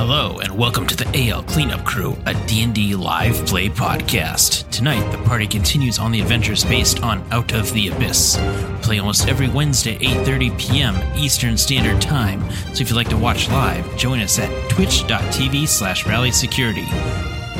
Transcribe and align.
Hello 0.00 0.38
and 0.38 0.56
welcome 0.56 0.86
to 0.86 0.96
the 0.96 1.28
AL 1.28 1.42
Cleanup 1.42 1.84
Crew, 1.84 2.16
a 2.24 2.32
D&D 2.46 2.94
live 2.94 3.34
play 3.46 3.68
podcast. 3.68 4.66
Tonight, 4.70 5.06
the 5.12 5.22
party 5.24 5.46
continues 5.46 5.98
on 5.98 6.10
the 6.10 6.22
adventures 6.22 6.64
based 6.64 7.02
on 7.02 7.22
Out 7.30 7.52
of 7.52 7.70
the 7.74 7.88
Abyss. 7.88 8.38
Play 8.80 8.98
almost 8.98 9.28
every 9.28 9.48
Wednesday 9.48 9.96
at 9.96 10.00
8:30 10.00 10.58
p.m. 10.58 11.18
Eastern 11.18 11.54
Standard 11.58 12.00
Time. 12.00 12.50
So 12.72 12.80
if 12.80 12.88
you'd 12.88 12.96
like 12.96 13.10
to 13.10 13.18
watch 13.18 13.50
live, 13.50 13.94
join 13.98 14.20
us 14.20 14.38
at 14.38 14.70
twitch.tv 14.70 15.68
slash 15.68 16.06
rally 16.06 16.32
security. 16.32 16.86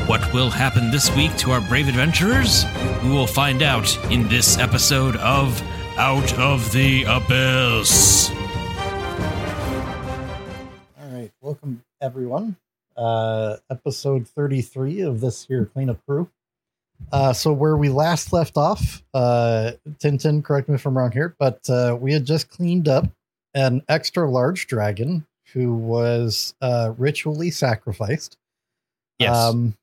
What 0.07 0.33
will 0.33 0.49
happen 0.49 0.89
this 0.89 1.15
week 1.15 1.35
to 1.37 1.51
our 1.51 1.61
brave 1.61 1.89
adventurers? 1.89 2.65
We 3.03 3.11
will 3.11 3.27
find 3.27 3.61
out 3.61 3.95
in 4.11 4.27
this 4.29 4.57
episode 4.57 5.15
of 5.17 5.61
Out 5.95 6.33
of 6.39 6.71
the 6.71 7.03
Abyss. 7.03 8.31
All 10.99 11.07
right, 11.07 11.31
welcome 11.39 11.83
everyone. 12.01 12.57
Uh, 12.97 13.57
episode 13.69 14.27
33 14.27 15.01
of 15.01 15.21
this 15.21 15.45
here 15.45 15.65
cleanup 15.65 16.03
crew. 16.05 16.29
Uh, 17.11 17.33
so 17.33 17.53
where 17.53 17.77
we 17.77 17.89
last 17.89 18.33
left 18.33 18.57
off, 18.57 19.03
uh, 19.13 19.71
Tintin, 19.99 20.43
correct 20.43 20.69
me 20.69 20.75
if 20.75 20.85
I'm 20.85 20.97
wrong 20.97 21.11
here, 21.11 21.35
but 21.39 21.67
uh, 21.69 21.97
we 21.99 22.13
had 22.13 22.25
just 22.25 22.49
cleaned 22.49 22.87
up 22.87 23.05
an 23.53 23.81
extra 23.89 24.29
large 24.29 24.67
dragon 24.67 25.25
who 25.53 25.73
was 25.73 26.53
uh, 26.61 26.93
ritually 26.97 27.51
sacrificed. 27.51 28.37
Yes. 29.19 29.35
Um, 29.35 29.75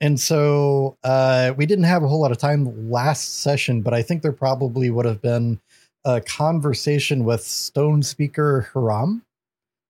and 0.00 0.20
so 0.20 0.96
uh, 1.04 1.54
we 1.56 1.66
didn't 1.66 1.84
have 1.84 2.02
a 2.02 2.08
whole 2.08 2.20
lot 2.20 2.32
of 2.32 2.38
time 2.38 2.90
last 2.90 3.40
session, 3.40 3.80
but 3.80 3.94
I 3.94 4.02
think 4.02 4.22
there 4.22 4.32
probably 4.32 4.90
would 4.90 5.06
have 5.06 5.22
been 5.22 5.60
a 6.04 6.20
conversation 6.20 7.24
with 7.24 7.42
Stone 7.42 8.02
Speaker 8.02 8.68
Haram. 8.74 9.22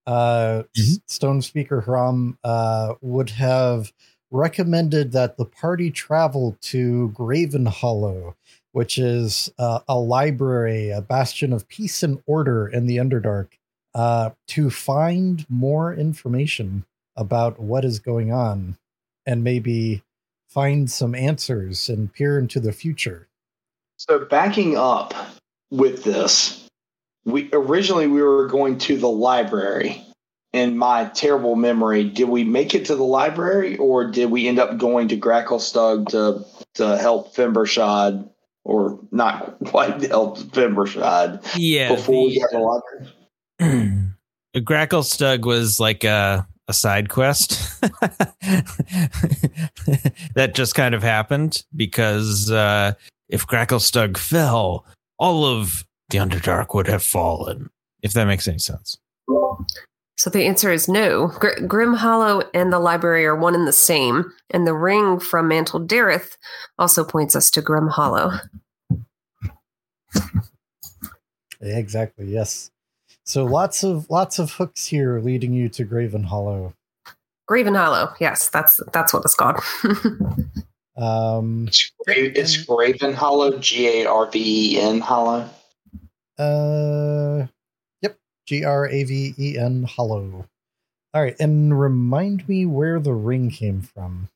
Uh, 0.06 0.64
S- 0.76 1.00
Stone 1.06 1.42
Speaker 1.42 1.80
Haram 1.82 2.38
uh, 2.44 2.94
would 3.00 3.30
have 3.30 3.92
recommended 4.30 5.12
that 5.12 5.36
the 5.36 5.44
party 5.44 5.90
travel 5.90 6.56
to 6.60 7.08
Graven 7.10 7.66
Hollow, 7.66 8.36
which 8.72 8.98
is 8.98 9.50
uh, 9.58 9.80
a 9.86 9.98
library, 9.98 10.90
a 10.90 11.00
bastion 11.00 11.52
of 11.52 11.68
peace 11.68 12.02
and 12.02 12.20
order 12.26 12.66
in 12.66 12.86
the 12.86 12.96
Underdark, 12.96 13.48
uh, 13.94 14.30
to 14.48 14.70
find 14.70 15.46
more 15.48 15.94
information 15.94 16.84
about 17.16 17.60
what 17.60 17.84
is 17.84 18.00
going 18.00 18.32
on 18.32 18.76
and 19.24 19.44
maybe 19.44 20.02
find 20.48 20.90
some 20.90 21.14
answers 21.14 21.88
and 21.88 22.12
peer 22.12 22.38
into 22.38 22.60
the 22.60 22.72
future. 22.72 23.28
So 23.96 24.24
backing 24.24 24.76
up 24.76 25.14
with 25.70 26.04
this, 26.04 26.63
we 27.24 27.48
originally 27.52 28.06
we 28.06 28.22
were 28.22 28.46
going 28.46 28.78
to 28.78 28.96
the 28.96 29.08
library. 29.08 30.00
In 30.52 30.78
my 30.78 31.06
terrible 31.06 31.56
memory, 31.56 32.04
did 32.04 32.28
we 32.28 32.44
make 32.44 32.76
it 32.76 32.84
to 32.84 32.94
the 32.94 33.02
library, 33.02 33.76
or 33.76 34.08
did 34.08 34.30
we 34.30 34.46
end 34.46 34.60
up 34.60 34.78
going 34.78 35.08
to 35.08 35.16
Gracklstugh 35.16 36.08
to 36.10 36.44
to 36.74 36.96
help 36.96 37.34
Themberchaud, 37.34 38.28
or 38.62 39.00
not 39.10 39.56
quite 39.66 40.00
help 40.02 40.38
Themberchaud 40.38 41.44
Yeah. 41.56 41.96
before 41.96 42.26
we 42.26 42.34
the- 42.34 42.40
got 42.40 42.50
to 42.50 42.56
the 42.56 42.62
library? 43.60 44.10
Gracklstugh 44.56 45.44
was 45.44 45.80
like 45.80 46.04
a, 46.04 46.46
a 46.68 46.72
side 46.72 47.08
quest 47.08 47.80
that 50.34 50.52
just 50.54 50.76
kind 50.76 50.94
of 50.94 51.02
happened 51.02 51.64
because 51.74 52.50
uh, 52.50 52.92
if 53.28 53.44
Gracklstugh 53.46 54.16
fell, 54.16 54.86
all 55.18 55.44
of 55.44 55.84
the 56.10 56.18
Underdark 56.18 56.74
would 56.74 56.86
have 56.86 57.02
fallen. 57.02 57.70
If 58.02 58.12
that 58.12 58.26
makes 58.26 58.46
any 58.46 58.58
sense. 58.58 58.98
So 60.16 60.30
the 60.30 60.44
answer 60.44 60.70
is 60.70 60.88
no. 60.88 61.28
Gr- 61.28 61.66
Grim 61.66 61.94
Hollow 61.94 62.42
and 62.52 62.72
the 62.72 62.78
library 62.78 63.24
are 63.26 63.34
one 63.34 63.54
and 63.54 63.66
the 63.66 63.72
same, 63.72 64.30
and 64.50 64.66
the 64.66 64.74
ring 64.74 65.18
from 65.18 65.48
Mantol-Derith 65.48 66.36
also 66.78 67.02
points 67.04 67.34
us 67.34 67.50
to 67.52 67.62
Grim 67.62 67.88
Hollow. 67.88 68.32
Exactly. 71.60 72.26
Yes. 72.26 72.70
So 73.24 73.44
lots 73.44 73.82
of 73.82 74.08
lots 74.10 74.38
of 74.38 74.52
hooks 74.52 74.84
here 74.86 75.18
leading 75.18 75.54
you 75.54 75.68
to 75.70 75.84
Graven 75.84 76.24
Hollow. 76.24 76.74
Graven 77.46 77.74
Hollow, 77.74 78.12
yes, 78.20 78.48
that's 78.50 78.80
that's 78.92 79.12
what 79.12 79.24
it's 79.24 79.34
called. 79.34 79.60
Um, 80.96 81.66
It's, 81.66 81.90
Gra- 82.06 82.14
it's 82.14 82.56
Graven 82.58 83.14
Hollow, 83.14 83.58
G 83.58 84.02
A 84.02 84.06
R 84.08 84.30
V 84.30 84.76
E 84.76 84.80
N 84.80 85.00
Hollow. 85.00 85.50
Uh, 86.38 87.46
yep. 88.02 88.16
G 88.46 88.64
R 88.64 88.88
A 88.88 89.04
V 89.04 89.34
E 89.38 89.58
N 89.58 89.84
Hollow. 89.84 90.46
All 91.14 91.22
right, 91.22 91.36
and 91.38 91.78
remind 91.78 92.48
me 92.48 92.66
where 92.66 92.98
the 92.98 93.12
ring 93.12 93.50
came 93.50 93.80
from. 93.80 94.28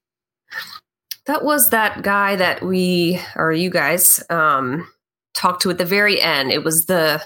that 1.27 1.45
was 1.45 1.71
that 1.71 2.03
guy 2.03 2.37
that 2.37 2.63
we 2.63 3.21
or 3.37 3.53
you 3.53 3.71
guys 3.71 4.23
um, 4.31 4.89
talked 5.35 5.63
to 5.63 5.71
at 5.71 5.79
the 5.79 5.85
very 5.85 6.21
end. 6.21 6.51
It 6.53 6.65
was 6.65 6.87
the 6.87 7.23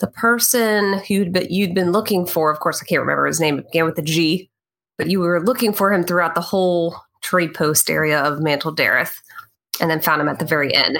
the 0.00 0.06
person 0.06 0.98
who'd 1.08 1.32
been, 1.32 1.46
you'd 1.48 1.74
been 1.74 1.92
looking 1.92 2.26
for. 2.26 2.50
Of 2.50 2.60
course, 2.60 2.82
I 2.82 2.86
can't 2.86 3.00
remember 3.00 3.26
his 3.26 3.40
name. 3.40 3.58
It 3.58 3.66
began 3.66 3.84
with 3.84 3.98
a 3.98 4.02
G, 4.02 4.50
but 4.96 5.08
you 5.08 5.20
were 5.20 5.40
looking 5.42 5.72
for 5.72 5.92
him 5.92 6.04
throughout 6.04 6.34
the 6.34 6.40
whole 6.40 6.96
trade 7.20 7.54
post 7.54 7.90
area 7.90 8.20
of 8.20 8.38
Mantol-Derith, 8.38 9.16
and 9.80 9.90
then 9.90 10.00
found 10.00 10.20
him 10.20 10.28
at 10.28 10.38
the 10.38 10.44
very 10.44 10.74
end. 10.74 10.98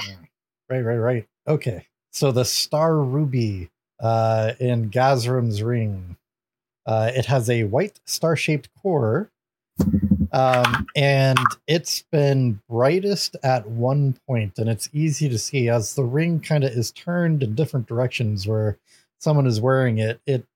Right, 0.69 0.81
right, 0.81 0.97
right. 0.97 1.27
Okay. 1.47 1.87
So 2.11 2.33
the 2.33 2.45
star 2.45 2.97
ruby 2.97 3.71
uh, 4.01 4.53
in 4.61 4.91
Gazrim's 4.91 5.63
ring. 5.63 6.17
Uh, 6.87 7.11
it 7.15 7.27
has 7.27 7.51
a 7.51 7.65
white 7.65 8.01
star-shaped 8.07 8.69
core, 8.81 9.31
um, 10.33 10.87
and 10.97 11.39
it's 11.67 12.03
been 12.11 12.61
brightest 12.69 13.37
at 13.43 13.69
one 13.69 14.17
point, 14.27 14.59
and 14.59 14.71
it's 14.71 14.89
easy 14.95 15.29
to 15.29 15.39
see 15.39 15.69
as 15.69 15.95
the 15.95 16.05
ring 16.05 16.41
kind 16.41 16.65
of 16.65 16.71
is 16.71 16.91
turned 16.93 17.43
in 17.43 17.55
different 17.55 17.87
directions 17.87 18.47
where 18.47 18.79
someone 19.19 19.47
is 19.47 19.61
wearing 19.61 19.99
it. 19.99 20.21
It 20.27 20.47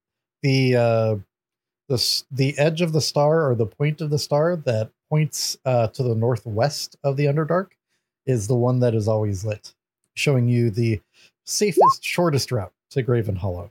the 0.42 0.76
uh, 0.76 1.16
the 1.88 2.22
the 2.30 2.58
edge 2.58 2.80
of 2.80 2.92
the 2.92 3.00
star 3.00 3.48
or 3.48 3.54
the 3.54 3.66
point 3.66 4.00
of 4.00 4.08
the 4.08 4.18
star 4.18 4.56
that 4.56 4.90
points 5.10 5.58
uh, 5.66 5.88
to 5.88 6.02
the 6.02 6.14
northwest 6.14 6.96
of 7.04 7.18
the 7.18 7.26
Underdark 7.26 7.68
is 8.24 8.46
the 8.46 8.56
one 8.56 8.80
that 8.80 8.94
is 8.94 9.06
always 9.06 9.44
lit, 9.44 9.74
showing 10.14 10.48
you 10.48 10.70
the 10.70 11.00
safest, 11.44 12.04
shortest 12.04 12.52
route 12.52 12.72
to 12.90 13.02
Graven 13.02 13.36
Hollow. 13.36 13.70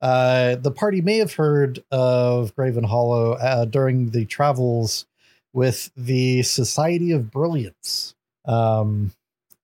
Uh, 0.00 0.56
the 0.56 0.70
party 0.70 1.00
may 1.00 1.18
have 1.18 1.34
heard 1.34 1.82
of 1.90 2.54
Graven 2.54 2.84
Hollow 2.84 3.32
uh, 3.32 3.64
during 3.64 4.10
the 4.10 4.26
travels 4.26 5.06
with 5.52 5.90
the 5.96 6.42
Society 6.42 7.12
of 7.12 7.30
Brilliance. 7.30 8.14
Um, 8.44 9.12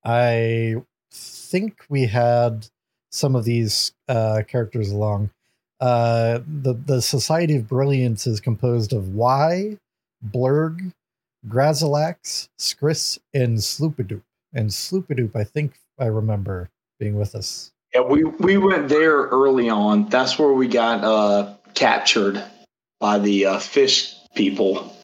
I 0.04 0.76
think 1.12 1.84
we 1.88 2.06
had 2.06 2.66
some 3.10 3.36
of 3.36 3.44
these 3.44 3.92
uh, 4.08 4.42
characters 4.48 4.90
along. 4.90 5.30
Uh, 5.80 6.40
the 6.46 6.72
the 6.72 7.02
Society 7.02 7.56
of 7.56 7.68
Brilliance 7.68 8.26
is 8.26 8.40
composed 8.40 8.92
of 8.92 9.14
Y, 9.14 9.78
Blurg, 10.24 10.92
Grazilaxx, 11.46 12.48
Skriss, 12.58 13.18
and 13.34 13.58
Sloopadoop. 13.58 14.22
And 14.54 14.70
Sloopadoop, 14.70 15.34
I 15.36 15.44
think 15.44 15.74
I 15.98 16.06
remember 16.06 16.70
being 17.02 17.16
with 17.18 17.34
us. 17.34 17.72
Yeah, 17.94 18.02
we 18.02 18.24
we 18.24 18.56
went 18.56 18.88
there 18.88 19.16
early 19.16 19.68
on. 19.68 20.08
That's 20.08 20.38
where 20.38 20.52
we 20.52 20.68
got 20.68 21.02
uh, 21.02 21.54
captured 21.74 22.42
by 23.00 23.18
the 23.18 23.46
uh, 23.46 23.58
fish 23.58 24.14
people 24.34 24.96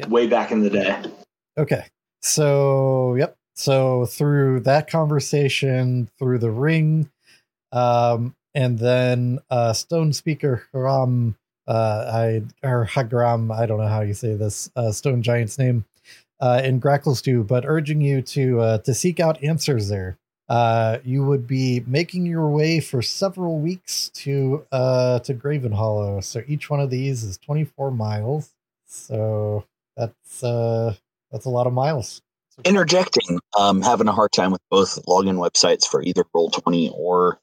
Yep. 0.00 0.08
way 0.08 0.26
back 0.26 0.50
in 0.50 0.62
the 0.62 0.70
day. 0.70 0.98
Okay. 1.58 1.84
So, 2.22 3.16
yep. 3.16 3.36
So 3.54 4.06
through 4.06 4.60
that 4.60 4.88
conversation, 4.88 6.08
through 6.18 6.38
the 6.38 6.50
ring, 6.50 7.10
um, 7.72 8.34
and 8.54 8.78
then 8.78 9.40
uh, 9.50 9.74
Stone 9.74 10.14
Speaker 10.14 10.66
Haram, 10.72 11.36
uh, 11.68 12.10
I 12.10 12.42
or 12.66 12.86
Hagram, 12.86 13.54
I 13.54 13.66
don't 13.66 13.78
know 13.78 13.88
how 13.88 14.00
you 14.00 14.14
say 14.14 14.34
this 14.34 14.70
uh, 14.74 14.90
Stone 14.90 15.22
Giant's 15.22 15.58
name, 15.58 15.84
uh, 16.40 16.62
in 16.64 16.80
Gracklstugh, 16.80 17.46
but 17.46 17.66
urging 17.66 18.00
you 18.00 18.22
to 18.22 18.60
uh, 18.60 18.78
to 18.78 18.94
seek 18.94 19.20
out 19.20 19.42
answers 19.44 19.88
there. 19.88 20.16
Uh, 20.50 20.98
you 21.04 21.24
would 21.24 21.46
be 21.46 21.80
making 21.86 22.26
your 22.26 22.48
way 22.48 22.80
for 22.80 23.02
several 23.02 23.60
weeks 23.60 24.08
to 24.08 24.66
uh, 24.72 25.20
to 25.20 25.32
Graven 25.32 25.70
Hollow. 25.70 26.20
So 26.20 26.42
each 26.48 26.68
one 26.68 26.80
of 26.80 26.90
these 26.90 27.22
is 27.22 27.38
24 27.38 27.92
miles. 27.92 28.50
So 28.84 29.64
that's 29.96 30.42
uh, 30.42 30.96
that's 31.30 31.44
a 31.44 31.50
lot 31.50 31.68
of 31.68 31.72
miles. 31.72 32.20
Interjecting, 32.64 33.38
um, 33.56 33.80
having 33.80 34.08
a 34.08 34.12
hard 34.12 34.32
time 34.32 34.50
with 34.50 34.60
both 34.70 35.00
login 35.06 35.36
websites 35.36 35.86
for 35.86 36.02
either 36.02 36.24
Roll20 36.34 36.90
or 36.94 37.38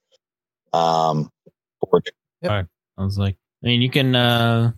um, 0.73 1.31
Forge. 1.79 2.11
I 2.97 3.03
was 3.03 3.17
like, 3.17 3.37
I 3.63 3.67
mean, 3.67 3.81
you 3.81 3.89
can 3.89 4.15
uh, 4.17 4.73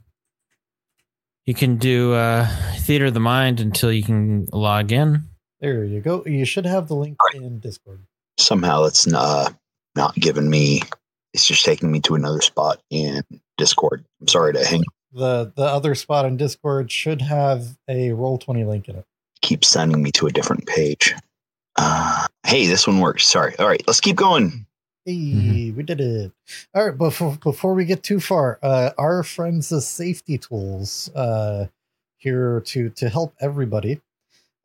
you 1.48 1.56
can 1.56 1.78
do 1.78 2.14
uh, 2.14 2.48
theater 2.82 3.06
of 3.06 3.16
the 3.16 3.20
mind 3.20 3.60
until 3.60 3.92
you 3.92 4.04
can 4.04 4.46
log 4.54 4.92
in. 4.92 5.24
There 5.60 5.84
you 5.84 6.00
go. 6.00 6.24
You 6.28 6.46
should 6.46 6.68
have 6.68 6.88
the 6.88 6.96
link 6.96 7.18
in 7.34 7.60
Discord. 7.60 8.04
Somehow 8.40 8.86
it's 8.86 9.06
not, 9.06 9.56
not 9.96 10.16
giving 10.16 10.50
me, 10.50 10.82
it's 11.34 11.46
just 11.46 11.66
taking 11.66 11.92
me 11.92 12.00
to 12.02 12.16
another 12.16 12.42
spot 12.42 12.82
in 12.90 13.22
Discord. 13.58 14.04
I'm 14.22 14.28
sorry 14.28 14.54
to 14.54 14.66
hang, 14.66 14.84
The 15.14 15.52
the 15.56 15.64
other 15.66 15.94
spot 15.96 16.26
in 16.26 16.38
Discord 16.38 16.92
should 16.92 17.22
have 17.22 17.78
a 17.88 18.12
roll 18.12 18.38
20 18.38 18.64
link 18.64 18.88
in 18.90 18.96
it. 18.96 19.06
keep 19.42 19.64
sending 19.66 20.02
me 20.04 20.12
to 20.12 20.28
a 20.28 20.32
different 20.32 20.66
page. 20.66 21.14
Uh, 21.78 22.28
hey, 22.46 22.66
this 22.68 22.86
one 22.88 23.00
works. 23.00 23.26
Sorry. 23.28 23.56
All 23.58 23.68
right, 23.68 23.82
let's 23.88 24.02
keep 24.02 24.16
going. 24.18 24.66
Hey, 25.06 25.14
Mhm. 25.14 25.76
we 25.76 25.84
did 25.84 26.02
it. 26.02 26.32
All 26.76 26.86
right, 26.88 26.98
before 26.98 27.38
before 27.42 27.74
we 27.74 27.86
get 27.86 28.04
too 28.04 28.20
far, 28.20 28.60
uh 28.62 28.92
our 28.98 29.24
friends 29.24 29.70
the 29.70 29.82
safety 29.82 30.38
tools 30.38 31.10
uh 31.16 31.68
here 32.18 32.62
to 32.66 32.90
to 32.90 33.10
help 33.10 33.34
everybody. 33.40 34.02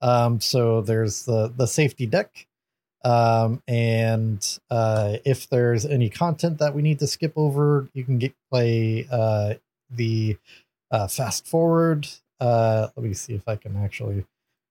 Um 0.00 0.40
so 0.40 0.80
there's 0.80 1.24
the 1.24 1.52
the 1.56 1.66
safety 1.66 2.04
deck. 2.06 2.46
Um 3.04 3.62
and 3.68 4.58
uh 4.70 5.18
if 5.24 5.48
there's 5.48 5.84
any 5.84 6.08
content 6.10 6.58
that 6.58 6.74
we 6.74 6.82
need 6.82 6.98
to 7.00 7.06
skip 7.06 7.32
over, 7.36 7.88
you 7.92 8.04
can 8.04 8.18
get 8.18 8.34
play 8.50 9.06
uh 9.10 9.54
the 9.90 10.36
uh 10.90 11.08
fast 11.08 11.46
forward. 11.46 12.08
Uh 12.40 12.88
let 12.96 13.04
me 13.04 13.14
see 13.14 13.34
if 13.34 13.46
I 13.46 13.56
can 13.56 13.76
actually 13.76 14.24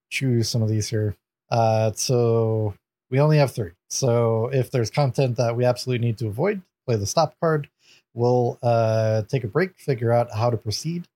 choose 0.10 0.50
some 0.50 0.62
of 0.62 0.70
these 0.70 0.90
here. 0.90 1.16
Uh 1.50 1.92
so 1.94 2.76
we 3.10 3.20
only 3.20 3.38
have 3.38 3.52
three. 3.52 3.72
So 3.92 4.50
if 4.52 4.72
there's 4.72 4.90
content 4.90 5.38
that 5.38 5.56
we 5.56 5.66
absolutely 5.66 6.08
need 6.08 6.18
to 6.18 6.28
avoid, 6.28 6.64
play 6.88 6.96
the 6.96 7.06
stop 7.06 7.36
card. 7.40 7.70
We'll 8.16 8.58
uh, 8.64 9.22
take 9.24 9.44
a 9.44 9.48
break, 9.48 9.78
figure 9.78 10.12
out 10.12 10.34
how 10.34 10.50
to 10.50 10.58
proceed. 10.58 11.08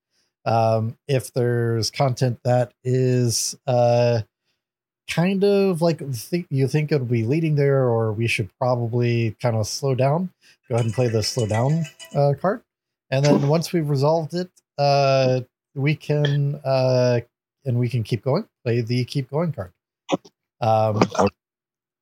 Um, 0.45 0.95
if 1.07 1.33
there's 1.33 1.89
content 1.89 2.39
that 2.43 2.71
is 2.83 3.57
kind 5.09 5.43
of 5.43 5.81
like 5.81 5.99
th- 5.99 6.45
you 6.49 6.67
think 6.67 6.91
it'll 6.91 7.07
be 7.07 7.23
leading 7.23 7.55
there, 7.55 7.85
or 7.85 8.11
we 8.11 8.27
should 8.27 8.49
probably 8.59 9.35
kind 9.41 9.55
of 9.55 9.67
slow 9.67 9.95
down, 9.95 10.31
go 10.69 10.75
ahead 10.75 10.85
and 10.85 10.93
play 10.93 11.07
the 11.07 11.23
slow 11.23 11.45
down 11.45 11.85
uh, 12.15 12.33
card. 12.39 12.61
And 13.09 13.25
then 13.25 13.47
once 13.47 13.71
we've 13.71 13.89
resolved 13.89 14.33
it, 14.33 14.49
uh, 14.77 15.41
we 15.75 15.95
can 15.95 16.59
uh, 16.63 17.21
and 17.65 17.77
we 17.79 17.89
can 17.89 18.03
keep 18.03 18.23
going. 18.23 18.45
Play 18.63 18.81
the 18.81 19.05
keep 19.05 19.29
going 19.29 19.53
card. 19.53 19.71
Um, 20.59 21.01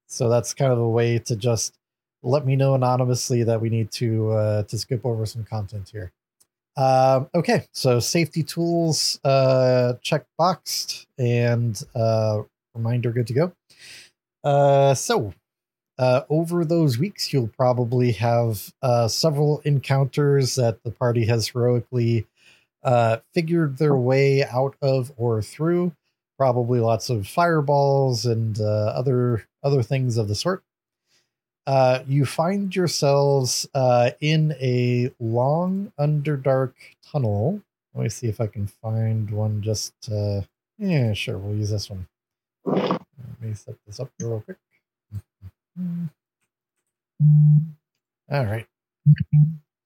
so 0.08 0.30
that's 0.30 0.54
kind 0.54 0.72
of 0.72 0.80
a 0.80 0.90
way 0.90 1.20
to 1.20 1.36
just 1.36 1.78
let 2.24 2.46
me 2.46 2.56
know 2.56 2.74
anonymously 2.74 3.44
that 3.44 3.62
we 3.62 3.70
need 3.70 3.92
to 3.92 4.32
uh, 4.32 4.64
to 4.64 4.78
skip 4.78 5.06
over 5.06 5.26
some 5.26 5.44
content 5.44 5.90
here. 5.90 6.12
Um, 6.78 7.30
okay, 7.34 7.66
so 7.72 8.00
safety 8.00 8.44
tools 8.44 9.20
uh, 9.24 9.94
check 10.02 10.26
boxed 10.38 11.08
and 11.18 11.82
uh, 11.96 12.42
reminder 12.76 13.12
good 13.12 13.28
to 13.28 13.34
go. 13.34 13.54
Uh, 14.44 14.94
so 14.94 15.34
uh, 15.98 16.22
over 16.30 16.66
those 16.66 16.98
weeks, 16.98 17.32
you'll 17.32 17.48
probably 17.48 18.12
have 18.14 18.74
uh, 18.82 19.08
several 19.08 19.60
encounters 19.62 20.56
that 20.56 20.84
the 20.84 20.92
party 20.92 21.26
has 21.26 21.48
heroically 21.48 22.28
uh, 22.84 23.18
figured 23.34 23.78
their 23.78 23.96
way 23.96 24.44
out 24.44 24.76
of 24.82 25.12
or 25.18 25.42
through 25.42 25.94
probably 26.38 26.80
lots 26.80 27.10
of 27.10 27.28
fireballs 27.28 28.26
and 28.26 28.60
uh, 28.60 28.94
other 28.96 29.48
other 29.64 29.82
things 29.82 30.18
of 30.18 30.28
the 30.28 30.36
sort. 30.36 30.62
Uh, 31.66 32.04
you 32.08 32.26
find 32.26 32.76
yourselves 32.76 33.68
in 34.22 34.52
a 34.62 35.12
long 35.20 35.92
underdark 36.00 36.74
tunnel. 37.04 37.62
Let 37.96 38.04
me 38.04 38.10
see 38.10 38.28
if 38.28 38.40
I 38.40 38.48
can 38.48 38.68
find 38.68 39.32
one. 39.32 39.64
Just 39.64 39.94
yeah, 40.78 41.14
sure, 41.14 41.38
we'll 41.38 41.56
use 41.56 41.72
this 41.72 41.90
one. 41.90 42.08
Let 42.66 43.02
me 43.42 43.54
set 43.54 43.76
this 43.86 44.00
up 44.00 44.10
real 44.20 44.42
quick. 44.42 44.58
All 48.32 48.46
right. 48.46 48.66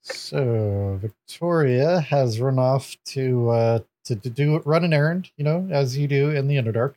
So 0.02 0.98
Victoria 1.02 2.00
has 2.02 2.40
run 2.40 2.58
off 2.58 2.96
to 3.08 3.50
uh, 3.50 3.80
to, 4.06 4.16
to 4.16 4.30
do 4.30 4.60
run 4.66 4.84
an 4.84 4.94
errand, 4.94 5.30
you 5.38 5.44
know, 5.44 5.68
as 5.72 5.98
you 5.98 6.08
do 6.08 6.30
in 6.31 6.48
the 6.48 6.56
Underdark. 6.56 6.96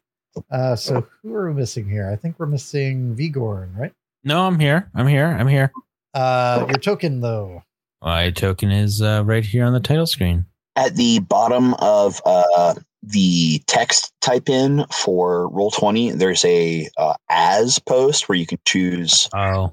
Uh, 0.50 0.76
so 0.76 1.06
who 1.23 1.34
are 1.34 1.49
we 1.49 1.55
missing 1.55 1.88
here? 1.88 2.11
I 2.11 2.17
think 2.17 2.37
we're 2.38 2.46
missing 2.46 3.14
Vigorn, 3.14 3.76
right? 3.76 3.93
No, 4.25 4.46
I'm 4.46 4.58
here. 4.58 4.90
I'm 4.94 5.06
here. 5.06 5.26
I'm 5.26 5.49
here. 5.49 5.73
Uh, 6.14 6.67
your 6.69 6.79
token 6.79 7.20
though. 7.20 7.62
My 8.00 8.31
token 8.31 8.70
is 8.70 9.02
uh, 9.02 9.23
right 9.25 9.44
here 9.44 9.64
on 9.64 9.73
the 9.73 9.81
title 9.81 10.06
screen. 10.06 10.46
At 10.76 10.96
the 10.96 11.19
bottom 11.19 11.75
of 11.75 12.20
uh, 12.25 12.75
the 13.02 13.58
text 13.66 14.12
type 14.20 14.49
in 14.49 14.84
for 14.93 15.50
Roll20, 15.50 16.19
there's 16.19 16.44
a 16.44 16.88
uh, 16.99 17.14
as 17.31 17.78
post 17.78 18.28
where 18.28 18.37
you 18.38 18.46
can 18.46 18.58
choose, 18.64 19.28
Oh, 19.34 19.72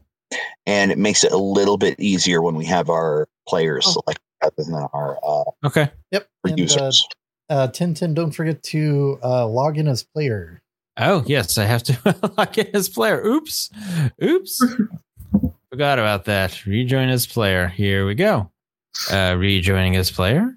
and 0.66 0.92
it 0.92 0.98
makes 0.98 1.24
it 1.24 1.32
a 1.32 1.38
little 1.38 1.78
bit 1.78 2.00
easier 2.00 2.42
when 2.42 2.56
we 2.56 2.66
have 2.66 2.90
our 2.90 3.28
players 3.48 3.86
Oh. 3.88 3.92
select 4.02 4.20
rather 4.42 4.56
than 4.58 4.74
our 4.94 5.18
uh, 5.24 5.44
okay. 5.66 5.92
Yep. 6.12 6.28
our 6.46 6.52
And, 6.52 6.60
uh, 6.60 6.64
users. 6.64 7.08
uh, 7.50 7.68
Tintin, 7.68 8.14
don't 8.16 8.32
forget 8.32 8.64
to 8.64 9.20
uh, 9.24 9.48
log 9.48 9.78
in 9.78 9.88
as 9.88 10.04
player. 10.04 10.62
Oh, 10.98 11.24
yes, 11.26 11.58
I 11.58 11.66
have 11.66 11.84
to 11.84 12.32
log 12.38 12.58
in 12.58 12.68
as 12.76 12.90
player. 12.90 13.24
Oops. 13.26 13.70
Oops. 14.24 14.66
Forgot 15.72 16.00
about 16.00 16.26
that. 16.26 16.66
Rejoin 16.66 17.10
as 17.10 17.28
player. 17.28 17.68
Here 17.68 18.06
we 18.08 18.16
go. 18.16 18.52
Uh, 19.12 19.36
rejoining 19.38 19.96
as 19.96 20.10
player. 20.12 20.56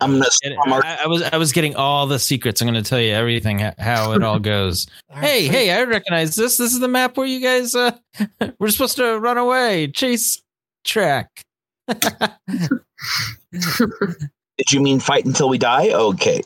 I'm 0.00 0.12
gonna 0.12 0.24
I'm 0.64 0.72
I, 0.72 0.98
I 1.04 1.06
was 1.06 1.22
I 1.22 1.36
was 1.36 1.52
getting 1.52 1.76
all 1.76 2.06
the 2.06 2.18
secrets. 2.18 2.60
I'm 2.60 2.68
going 2.68 2.82
to 2.82 2.88
tell 2.88 3.00
you 3.00 3.12
everything 3.12 3.58
how 3.78 4.12
it 4.12 4.22
all 4.22 4.38
goes. 4.38 4.86
Hey, 5.14 5.46
hey, 5.46 5.70
I 5.70 5.84
recognize 5.84 6.34
this. 6.34 6.56
This 6.56 6.72
is 6.72 6.80
the 6.80 6.88
map 6.88 7.16
where 7.16 7.26
you 7.26 7.40
guys 7.40 7.74
uh 7.74 7.92
we're 8.58 8.70
supposed 8.70 8.96
to 8.96 9.18
run 9.18 9.38
away, 9.38 9.88
chase 9.88 10.42
track. 10.84 11.44
Did 11.88 12.80
you 14.72 14.80
mean 14.80 15.00
fight 15.00 15.24
until 15.24 15.48
we 15.48 15.58
die? 15.58 15.90
Okay. 15.90 16.42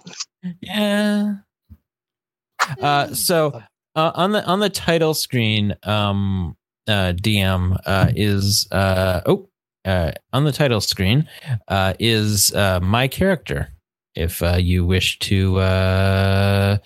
yeah. 0.60 1.36
Uh, 2.80 3.14
so 3.14 3.62
uh, 3.94 4.12
on 4.14 4.32
the 4.32 4.44
on 4.44 4.60
the 4.60 4.70
title 4.70 5.14
screen, 5.14 5.74
um, 5.84 6.56
uh, 6.86 7.12
DM 7.12 7.78
uh, 7.86 8.10
is 8.14 8.68
uh, 8.70 9.22
oh 9.26 9.48
uh, 9.88 10.12
on 10.32 10.44
the 10.44 10.52
title 10.52 10.80
screen 10.80 11.26
uh, 11.68 11.94
is 11.98 12.52
uh, 12.54 12.78
my 12.80 13.08
character. 13.08 13.72
If 14.14 14.42
uh, 14.42 14.56
you 14.56 14.84
wish 14.84 15.18
to 15.20 15.58
uh, 15.58 16.78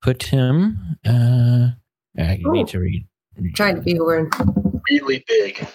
put 0.00 0.22
him, 0.22 0.96
uh, 1.04 1.68
uh, 2.18 2.32
you 2.38 2.52
need 2.52 2.68
to 2.68 2.78
read. 2.78 3.06
Trying 3.54 3.76
to 3.76 3.82
be 3.82 3.96
aware. 3.96 4.28
Really 4.90 5.24
big. 5.26 5.66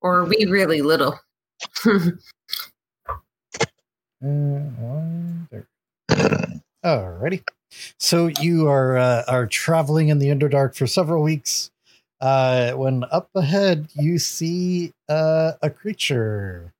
Or 0.00 0.24
we 0.24 0.46
really 0.46 0.82
little. 0.82 1.18
Uh, 4.22 4.28
one. 4.76 5.48
Alrighty. 6.84 7.42
So 7.98 8.26
you 8.26 8.68
are 8.68 8.98
uh, 8.98 9.22
are 9.26 9.46
traveling 9.46 10.08
in 10.08 10.18
the 10.18 10.26
Underdark 10.26 10.76
for 10.76 10.86
several 10.86 11.22
weeks. 11.22 11.70
Uh, 12.20 12.72
when 12.72 13.04
up 13.10 13.30
ahead 13.34 13.88
you 13.94 14.18
see 14.18 14.92
uh, 15.08 15.52
a 15.62 15.70
creature, 15.70 16.72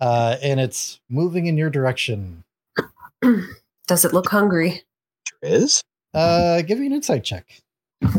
uh, 0.00 0.36
and 0.42 0.58
it's 0.58 1.00
moving 1.08 1.46
in 1.46 1.56
your 1.56 1.70
direction. 1.70 2.44
Does 3.86 4.04
it 4.04 4.12
look 4.12 4.28
hungry? 4.28 4.82
There 5.40 5.52
is. 5.52 5.82
Uh, 6.14 6.62
give 6.62 6.78
me 6.78 6.86
an 6.86 6.92
insight 6.92 7.22
check 7.22 7.46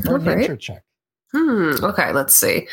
or 0.08 0.14
All 0.14 0.18
right. 0.20 0.38
nature 0.38 0.56
check. 0.56 0.84
Hmm. 1.34 1.74
Okay, 1.84 2.12
let's 2.14 2.36
see. 2.36 2.68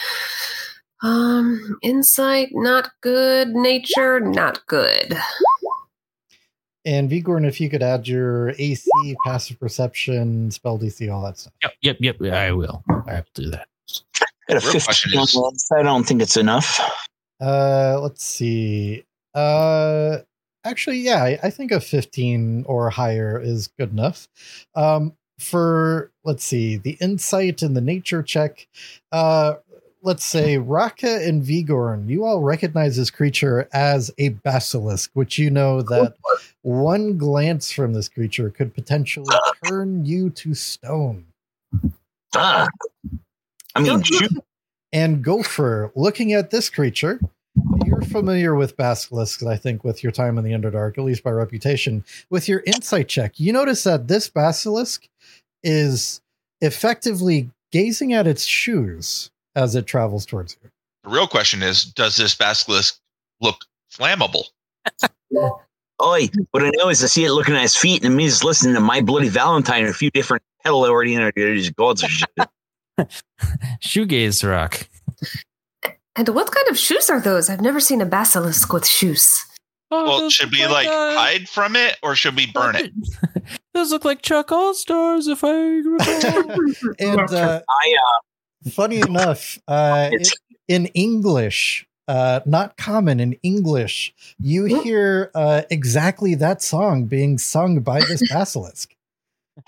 Um, 1.02 1.78
insight, 1.82 2.50
not 2.52 2.90
good. 3.02 3.48
Nature, 3.48 4.20
not 4.20 4.64
good. 4.66 5.16
And 6.84 7.10
Vigorn, 7.10 7.44
if 7.44 7.60
you 7.60 7.68
could 7.68 7.82
add 7.82 8.06
your 8.06 8.50
AC, 8.50 8.88
passive 9.24 9.58
perception, 9.58 10.50
spell 10.52 10.78
DC, 10.78 11.12
all 11.12 11.22
that 11.22 11.38
stuff. 11.38 11.52
Yep, 11.62 11.98
yep, 12.00 12.16
yep. 12.20 12.32
I 12.32 12.52
will. 12.52 12.82
I 12.88 13.16
will 13.16 13.24
do 13.34 13.50
that. 13.50 13.66
Got 14.48 14.58
a 14.58 14.60
15 14.60 15.18
on 15.18 15.24
is- 15.54 15.68
I 15.76 15.82
don't 15.82 16.04
think 16.04 16.22
it's 16.22 16.36
enough. 16.36 16.80
Uh, 17.40 17.98
let's 18.00 18.24
see. 18.24 19.04
Uh, 19.34 20.18
actually, 20.64 20.98
yeah, 20.98 21.22
I, 21.22 21.38
I 21.44 21.50
think 21.50 21.72
a 21.72 21.80
15 21.80 22.64
or 22.66 22.88
higher 22.90 23.40
is 23.40 23.68
good 23.78 23.90
enough. 23.90 24.28
Um, 24.74 25.12
for 25.38 26.10
let's 26.24 26.44
see, 26.44 26.76
the 26.76 26.96
insight 27.00 27.62
and 27.62 27.76
the 27.76 27.80
nature 27.82 28.22
check. 28.22 28.66
Uh, 29.12 29.54
let's 30.02 30.24
say 30.24 30.56
Raka 30.56 31.26
and 31.26 31.42
Vigorn, 31.42 32.08
you 32.08 32.24
all 32.24 32.40
recognize 32.40 32.96
this 32.96 33.10
creature 33.10 33.68
as 33.72 34.10
a 34.18 34.30
basilisk, 34.30 35.10
which 35.14 35.36
you 35.36 35.50
know 35.50 35.82
that 35.82 36.14
one 36.62 37.18
glance 37.18 37.70
from 37.70 37.92
this 37.92 38.08
creature 38.08 38.48
could 38.48 38.72
potentially 38.72 39.26
turn 39.64 40.06
you 40.06 40.30
to 40.30 40.54
stone. 40.54 41.26
Ah. 42.34 42.68
I 43.76 43.80
mean, 43.80 44.02
shoot. 44.02 44.32
And 44.92 45.22
Gopher, 45.22 45.92
looking 45.94 46.32
at 46.32 46.50
this 46.50 46.70
creature, 46.70 47.20
you're 47.84 48.02
familiar 48.02 48.54
with 48.54 48.76
basilisks, 48.76 49.42
I 49.42 49.56
think, 49.56 49.84
with 49.84 50.02
your 50.02 50.12
time 50.12 50.38
in 50.38 50.44
the 50.44 50.52
Underdark, 50.52 50.98
at 50.98 51.04
least 51.04 51.22
by 51.22 51.30
reputation. 51.30 52.04
With 52.30 52.48
your 52.48 52.62
insight 52.66 53.08
check, 53.08 53.38
you 53.38 53.52
notice 53.52 53.84
that 53.84 54.08
this 54.08 54.28
basilisk 54.28 55.08
is 55.62 56.20
effectively 56.60 57.50
gazing 57.72 58.12
at 58.12 58.26
its 58.26 58.44
shoes 58.44 59.30
as 59.54 59.74
it 59.74 59.86
travels 59.86 60.24
towards 60.24 60.56
you. 60.62 60.70
The 61.04 61.10
real 61.10 61.26
question 61.26 61.62
is, 61.62 61.84
does 61.84 62.16
this 62.16 62.34
basilisk 62.34 62.98
look 63.40 63.64
flammable? 63.92 64.44
Oi, 66.02 66.28
what 66.50 66.62
I 66.62 66.70
know 66.74 66.90
is 66.90 67.02
I 67.02 67.06
see 67.06 67.24
it 67.24 67.32
looking 67.32 67.54
at 67.54 67.62
his 67.62 67.76
feet 67.76 68.04
and 68.04 68.12
it 68.12 68.16
means 68.16 68.44
listening 68.44 68.74
to 68.74 68.80
My 68.80 69.00
Bloody 69.00 69.28
Valentine 69.28 69.80
and 69.80 69.88
a 69.88 69.94
few 69.94 70.10
different 70.10 70.42
pedal 70.62 70.84
oriented 70.84 71.74
gods 71.76 72.04
or 72.04 72.08
shit. 72.08 72.28
Shoegaze 73.82 74.48
rock. 74.48 74.88
And 76.16 76.28
what 76.30 76.50
kind 76.50 76.68
of 76.68 76.78
shoes 76.78 77.10
are 77.10 77.20
those? 77.20 77.50
I've 77.50 77.60
never 77.60 77.80
seen 77.80 78.00
a 78.00 78.06
basilisk 78.06 78.72
with 78.72 78.86
shoes. 78.86 79.30
Oh, 79.90 80.04
Well, 80.04 80.20
those 80.20 80.32
should 80.32 80.50
look 80.50 80.60
we 80.60 80.66
like 80.66 80.88
uh, 80.88 81.14
hide 81.14 81.48
from 81.48 81.76
it 81.76 81.96
or 82.02 82.16
should 82.16 82.34
we 82.34 82.50
burn 82.50 82.74
it? 82.76 82.92
those 83.74 83.90
look 83.92 84.04
like 84.04 84.22
Chuck 84.22 84.50
All 84.50 84.74
Stars, 84.74 85.28
if 85.28 85.44
I 85.44 85.52
recall. 85.52 86.56
And 86.98 87.30
uh, 87.30 87.60
I 87.68 87.94
uh 87.94 88.70
funny 88.70 89.00
enough, 89.00 89.58
uh, 89.68 90.10
in 90.68 90.86
English, 90.86 91.86
uh, 92.08 92.40
not 92.46 92.76
common 92.76 93.20
in 93.20 93.34
English, 93.42 94.14
you 94.40 94.64
hear 94.64 95.30
uh, 95.34 95.62
exactly 95.70 96.34
that 96.34 96.62
song 96.62 97.04
being 97.04 97.38
sung 97.38 97.80
by 97.80 98.00
this 98.00 98.28
basilisk. 98.28 98.95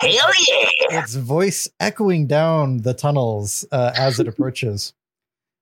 Hell 0.01 0.11
yeah. 0.47 0.99
Its 1.01 1.15
voice 1.15 1.67
echoing 1.79 2.27
down 2.27 2.77
the 2.81 2.93
tunnels 2.93 3.65
uh, 3.71 3.91
as 3.95 4.19
it 4.19 4.27
approaches. 4.31 4.93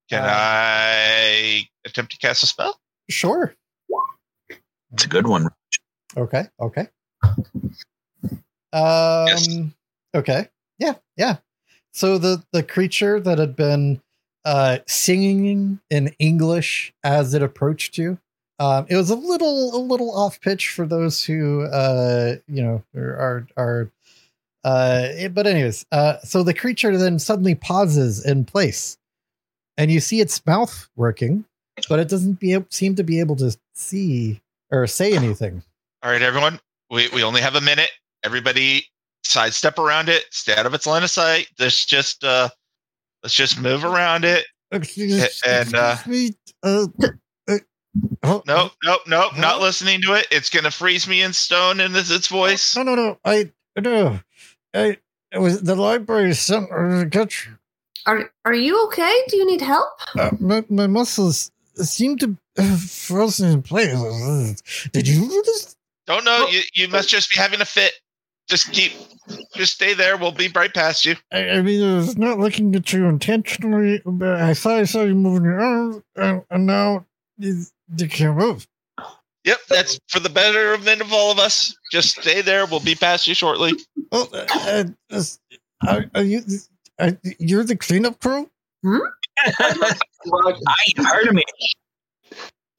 Can 0.10 0.24
Uh, 0.24 0.28
I 0.30 1.68
attempt 1.86 2.12
to 2.14 2.18
cast 2.18 2.44
a 2.44 2.48
spell? 2.48 2.80
Sure. 3.10 3.54
It's 4.94 5.06
a 5.06 5.08
good 5.10 5.28
one. 5.28 5.50
Okay. 6.16 6.46
Okay. 6.62 6.88
Um. 8.74 9.74
Okay. 10.16 10.48
Yeah. 10.80 10.96
Yeah. 11.18 11.38
So 11.94 12.18
the 12.18 12.44
the 12.54 12.64
creature 12.64 13.20
that 13.20 13.38
had 13.38 13.56
been 13.56 14.02
uh, 14.46 14.80
singing 14.88 15.80
in 15.90 16.14
English 16.20 16.94
as 17.04 17.34
it 17.34 17.42
approached 17.42 17.98
you, 17.98 18.18
um, 18.60 18.86
it 18.90 18.96
was 18.96 19.10
a 19.10 19.16
little 19.16 19.76
a 19.76 19.82
little 19.82 20.16
off 20.16 20.40
pitch 20.40 20.70
for 20.70 20.86
those 20.86 21.24
who 21.26 21.64
uh, 21.64 22.36
you 22.48 22.64
know 22.64 22.84
are 22.96 23.48
are. 23.58 23.92
Uh, 24.68 25.08
it- 25.14 25.34
but 25.34 25.48
anyways, 25.48 25.86
uh, 25.94 26.18
so 26.26 26.44
the 26.44 26.54
creature 26.54 26.98
then 26.98 27.20
suddenly 27.20 27.56
pauses 27.56 28.24
in 28.26 28.44
place, 28.44 28.98
and 29.78 29.90
you 29.92 30.00
see 30.02 30.20
its 30.20 30.46
mouth 30.46 30.90
working, 30.98 31.46
but 31.88 32.00
it 32.00 32.10
doesn't 32.10 32.40
be, 32.40 32.58
seem 32.70 32.96
to 32.96 33.04
be 33.04 33.20
able 33.22 33.36
to 33.38 33.56
see 33.76 34.42
or 34.72 34.86
say 34.88 35.14
anything. 35.14 35.64
All 36.04 36.12
right, 36.12 36.22
everyone. 36.22 36.60
We 36.92 37.08
we 37.10 37.24
only 37.24 37.40
have 37.42 37.56
a 37.56 37.62
minute. 37.62 37.92
Everybody 38.24 38.86
sidestep 39.24 39.80
around 39.80 40.10
it. 40.10 40.26
Stay 40.32 40.56
out 40.56 40.66
of 40.66 40.74
its 40.74 40.86
line 40.86 41.04
of 41.04 41.10
sight. 41.10 41.48
Let's 41.60 41.86
just 41.86 42.24
uh 42.26 42.50
let's 43.24 43.36
just 43.36 43.60
move 43.62 43.86
around 43.86 44.26
it. 44.26 44.46
Excuse, 44.72 45.42
And, 45.48 45.74
uh, 45.76 45.92
excuse 45.96 46.32
me. 46.32 46.38
Uh, 46.64 46.88
uh, 47.48 47.58
oh, 48.24 48.44
Nope, 48.46 48.74
nope, 48.84 49.02
nope. 49.08 49.38
Not 49.38 49.62
listening 49.62 50.02
to 50.02 50.14
it. 50.14 50.28
It's 50.30 50.50
gonna 50.50 50.72
freeze 50.72 51.08
me 51.08 51.22
in 51.22 51.32
stone 51.32 51.80
and 51.80 51.96
this 51.96 52.12
its 52.12 52.28
voice. 52.28 52.76
No, 52.76 52.84
no, 52.84 52.96
no. 52.96 53.18
I 53.24 53.52
no. 53.80 54.20
I 54.74 54.98
it 55.32 55.40
was 55.40 55.62
the 55.62 55.76
library 55.76 56.34
sent 56.34 56.70
her 56.70 57.04
to 57.04 57.10
get 57.10 57.46
you. 57.46 57.58
Are 58.06 58.32
Are 58.46 58.54
you 58.54 58.86
okay? 58.86 59.24
Do 59.28 59.38
you 59.38 59.46
need 59.46 59.62
help? 59.62 59.90
Uh, 60.18 60.32
my, 60.40 60.64
my 60.70 60.88
muscles 60.88 61.52
seem 61.76 62.18
to 62.18 62.38
have 62.56 62.82
frozen 62.82 63.52
in 63.52 63.62
place. 63.62 64.62
Did 64.92 65.08
you 65.08 65.30
do 65.30 65.44
this? 65.46 65.76
Don't 66.06 66.24
know. 66.24 66.48
You 66.48 66.62
you 66.74 66.88
must 66.88 67.10
just 67.10 67.32
be 67.32 67.38
having 67.38 67.62
a 67.62 67.66
fit. 67.66 67.94
Just 68.48 68.72
keep 68.72 68.94
just 69.56 69.74
stay 69.74 69.94
there. 69.94 70.16
We'll 70.16 70.32
be 70.32 70.48
right 70.48 70.74
past 70.74 71.06
you. 71.06 71.16
I, 71.32 71.50
I 71.50 71.62
mean, 71.62 71.84
I 71.84 71.96
was 71.98 72.18
not 72.18 72.40
looking 72.40 72.74
at 72.76 72.94
you 72.94 73.08
intentionally, 73.08 74.02
but 74.06 74.40
I 74.40 74.54
thought 74.54 74.80
I 74.80 74.84
saw 74.86 75.04
you 75.04 75.16
moving 75.16 75.44
your 75.44 75.60
arms, 75.60 76.02
and, 76.16 76.44
and 76.50 76.66
now 76.66 77.06
you, 77.38 77.64
you 77.98 78.08
can't 78.08 78.38
move. 78.38 78.66
Yep, 79.48 79.60
that's 79.70 79.98
for 80.10 80.20
the 80.20 80.30
betterment 80.30 81.00
of 81.00 81.14
all 81.14 81.32
of 81.32 81.40
us. 81.40 81.74
Just 81.92 82.20
stay 82.22 82.42
there. 82.42 82.66
We'll 82.66 82.82
be 82.82 82.96
past 82.96 83.28
you 83.28 83.34
shortly. 83.34 83.72
Oh, 84.12 84.30
uh, 84.34 84.84
uh, 85.10 85.22
are, 85.88 86.06
are 86.16 86.24
you? 86.24 86.42
Are, 87.00 87.18
you're 87.40 87.64
the 87.64 87.78
cleanup 87.78 88.20
crew? 88.20 88.50
Roger, 88.84 89.10
I 90.68 91.04
heard 91.04 91.34
me. 91.34 91.44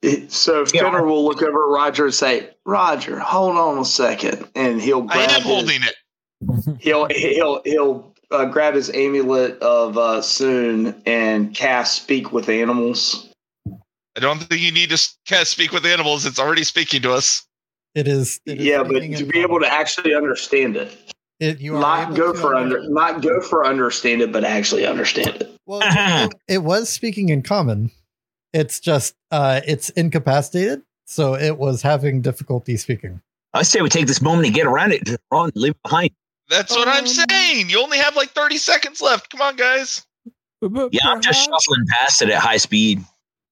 it- 0.02 0.30
so 0.30 0.64
Yeah. 0.75 0.82
Fenner 0.82 1.04
will 1.06 1.25
look 1.25 1.42
over 1.42 1.64
at 1.64 1.75
Roger 1.75 2.04
and 2.04 2.14
say, 2.14 2.50
"Roger, 2.66 3.18
hold 3.18 3.56
on 3.56 3.78
a 3.78 3.84
second. 3.84 4.46
and 4.54 4.80
he'll 4.80 5.06
I 5.10 5.14
grab 5.14 5.30
am 5.30 5.37
his, 5.37 5.44
holding 5.44 5.80
it. 5.82 6.78
he'll 6.80 7.06
he'll 7.06 7.62
he'll 7.64 8.14
uh, 8.30 8.44
grab 8.44 8.75
his 8.75 8.90
amulet 8.90 9.58
of 9.62 9.96
uh, 9.96 10.20
soon 10.20 11.00
and 11.06 11.54
cast 11.54 12.02
speak 12.02 12.30
with 12.32 12.48
animals. 12.50 13.27
I 14.18 14.20
don't 14.20 14.40
think 14.40 14.60
you 14.60 14.72
need 14.72 14.88
to 14.88 14.94
s- 14.94 15.16
cast 15.26 15.52
speak 15.52 15.70
with 15.70 15.87
animals. 15.87 16.26
It's 16.26 16.40
already 16.40 16.64
speaking 16.64 17.00
to 17.02 17.12
us. 17.12 17.46
It 17.94 18.08
is. 18.08 18.40
it 18.46 18.58
is 18.58 18.66
Yeah, 18.66 18.82
but 18.82 18.98
to 19.00 19.25
be 19.25 19.38
able 19.38 19.60
to 19.60 19.72
actually 19.72 20.12
understand 20.12 20.76
it, 20.76 21.14
It, 21.38 21.60
you 21.60 21.76
are 21.76 21.80
not 21.80 22.14
go 22.16 22.34
for 22.34 22.56
under- 22.56 22.78
under, 22.80 22.90
not 22.90 23.22
go 23.22 23.40
for 23.40 23.64
understand 23.64 24.20
it, 24.22 24.32
but 24.32 24.42
actually 24.42 24.84
understand 24.84 25.28
it. 25.37 25.54
Well, 25.66 25.82
it, 25.84 26.34
it 26.48 26.58
was 26.64 26.88
speaking 26.88 27.28
in 27.28 27.42
common. 27.42 27.92
It's 28.52 28.80
just 28.80 29.14
uh 29.30 29.60
it's 29.64 29.90
incapacitated, 29.90 30.82
so 31.06 31.34
it 31.37 31.56
was 31.56 31.80
having 31.82 32.20
difficulty 32.20 32.76
speaking. 32.76 33.20
I 33.54 33.62
say 33.62 33.82
we 33.82 33.88
take 33.88 34.08
this 34.08 34.20
moment 34.20 34.46
to 34.46 34.52
get 34.52 34.66
around 34.66 34.92
it. 34.94 35.04
Just 35.04 35.20
run, 35.30 35.52
leave 35.54 35.72
it 35.72 35.82
behind. 35.84 36.10
That's 36.48 36.72
what 36.75 36.88
I'm 36.88 37.02
Um, 37.04 37.06
saying. 37.06 37.70
You 37.70 37.80
only 37.80 37.98
have 37.98 38.16
like 38.16 38.30
30 38.30 38.56
seconds 38.58 39.00
left. 39.00 39.30
Come 39.30 39.42
on, 39.42 39.54
guys. 39.54 40.04
Yeah, 40.60 41.00
I'm 41.04 41.20
just 41.20 41.44
shuffling 41.44 41.87
past 42.00 42.20
it 42.22 42.30
at 42.30 42.40
high 42.40 42.56
speed. 42.56 43.04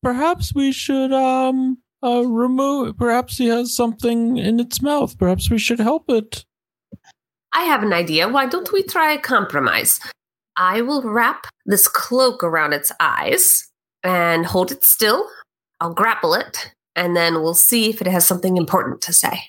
Perhaps 0.03 0.55
we 0.55 0.73
should 0.73 1.13
um 1.13 1.79
uh 2.03 2.23
remove 2.27 2.97
perhaps 2.97 3.39
he 3.39 3.47
has 3.47 3.75
something 3.75 4.37
in 4.37 4.61
its 4.61 4.83
mouth 4.83 5.19
perhaps 5.19 5.51
we 5.51 5.59
should 5.59 5.81
help 5.81 6.05
it 6.09 6.45
I 7.57 7.63
have 7.63 7.83
an 7.83 7.95
idea. 7.95 8.29
Why 8.29 8.45
don't 8.45 8.71
we 8.71 8.83
try 8.83 9.13
a 9.13 9.19
compromise? 9.19 9.99
I 10.57 10.83
will 10.83 11.03
wrap 11.03 11.47
this 11.65 11.89
cloak 11.89 12.45
around 12.45 12.75
its 12.75 12.93
eyes 13.01 13.67
and 14.03 14.45
hold 14.45 14.71
it 14.71 14.85
still. 14.85 15.27
I'll 15.81 15.95
grapple 15.95 16.35
it, 16.35 16.73
and 16.95 17.17
then 17.17 17.35
we'll 17.37 17.55
see 17.55 17.89
if 17.89 18.03
it 18.03 18.09
has 18.09 18.27
something 18.27 18.59
important 18.59 19.01
to 19.03 19.13
say. 19.15 19.41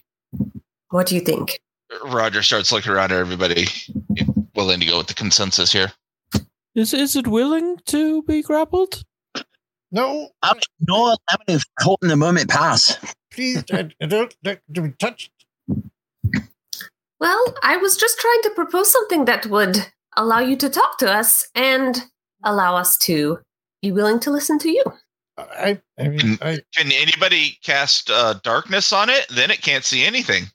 What 0.90 1.08
do 1.08 1.16
you 1.16 1.22
think? 1.22 1.60
Roger 2.06 2.42
starts 2.44 2.72
looking 2.72 2.94
around 2.94 3.12
at 3.12 3.20
everybody, 3.20 3.68
willing 4.56 4.80
to 4.80 4.86
go 4.86 5.00
with 5.00 5.08
the 5.08 5.14
consensus 5.14 5.74
here. 5.74 5.92
is 6.76 6.94
is 6.94 7.18
it 7.18 7.28
willing 7.28 7.78
to 7.88 8.22
be 8.24 8.42
grappled 8.42 9.04
No, 9.92 10.30
I'm 10.44 10.58
no, 10.82 11.16
I'm 11.30 11.38
gonna 11.48 11.60
holding 11.80 12.10
the 12.10 12.16
moment 12.16 12.50
pass. 12.50 12.98
please 13.32 13.64
I, 13.72 13.90
I 14.02 14.06
don't 14.08 14.36
like 14.44 14.62
to 14.74 14.82
be 14.82 14.92
touched. 15.00 15.32
Well, 17.20 17.56
I 17.64 17.78
was 17.78 17.98
just 17.98 18.20
trying 18.20 18.42
to 18.44 18.52
propose 18.52 18.92
something 18.92 19.26
that 19.26 19.46
would 19.48 19.88
allow 20.16 20.40
you 20.40 20.56
to 20.58 20.70
talk 20.70 20.98
to 21.00 21.12
us 21.12 21.48
and 21.56 22.04
allow 22.44 22.76
us 22.76 22.98
to 23.00 23.40
be 23.82 23.92
willing 23.92 24.20
to 24.20 24.32
listen 24.32 24.60
to 24.60 24.70
you. 24.70 24.84
I 25.38 25.80
I 26.00 26.08
mean 26.08 26.38
I 26.42 26.60
Can 26.76 26.92
anybody 26.92 27.58
cast 27.64 28.10
uh, 28.10 28.36
darkness 28.44 28.92
on 28.92 29.10
it? 29.10 29.28
Then 29.30 29.52
it 29.52 29.62
can't 29.62 29.86
see 29.86 30.04
anything. 30.04 30.46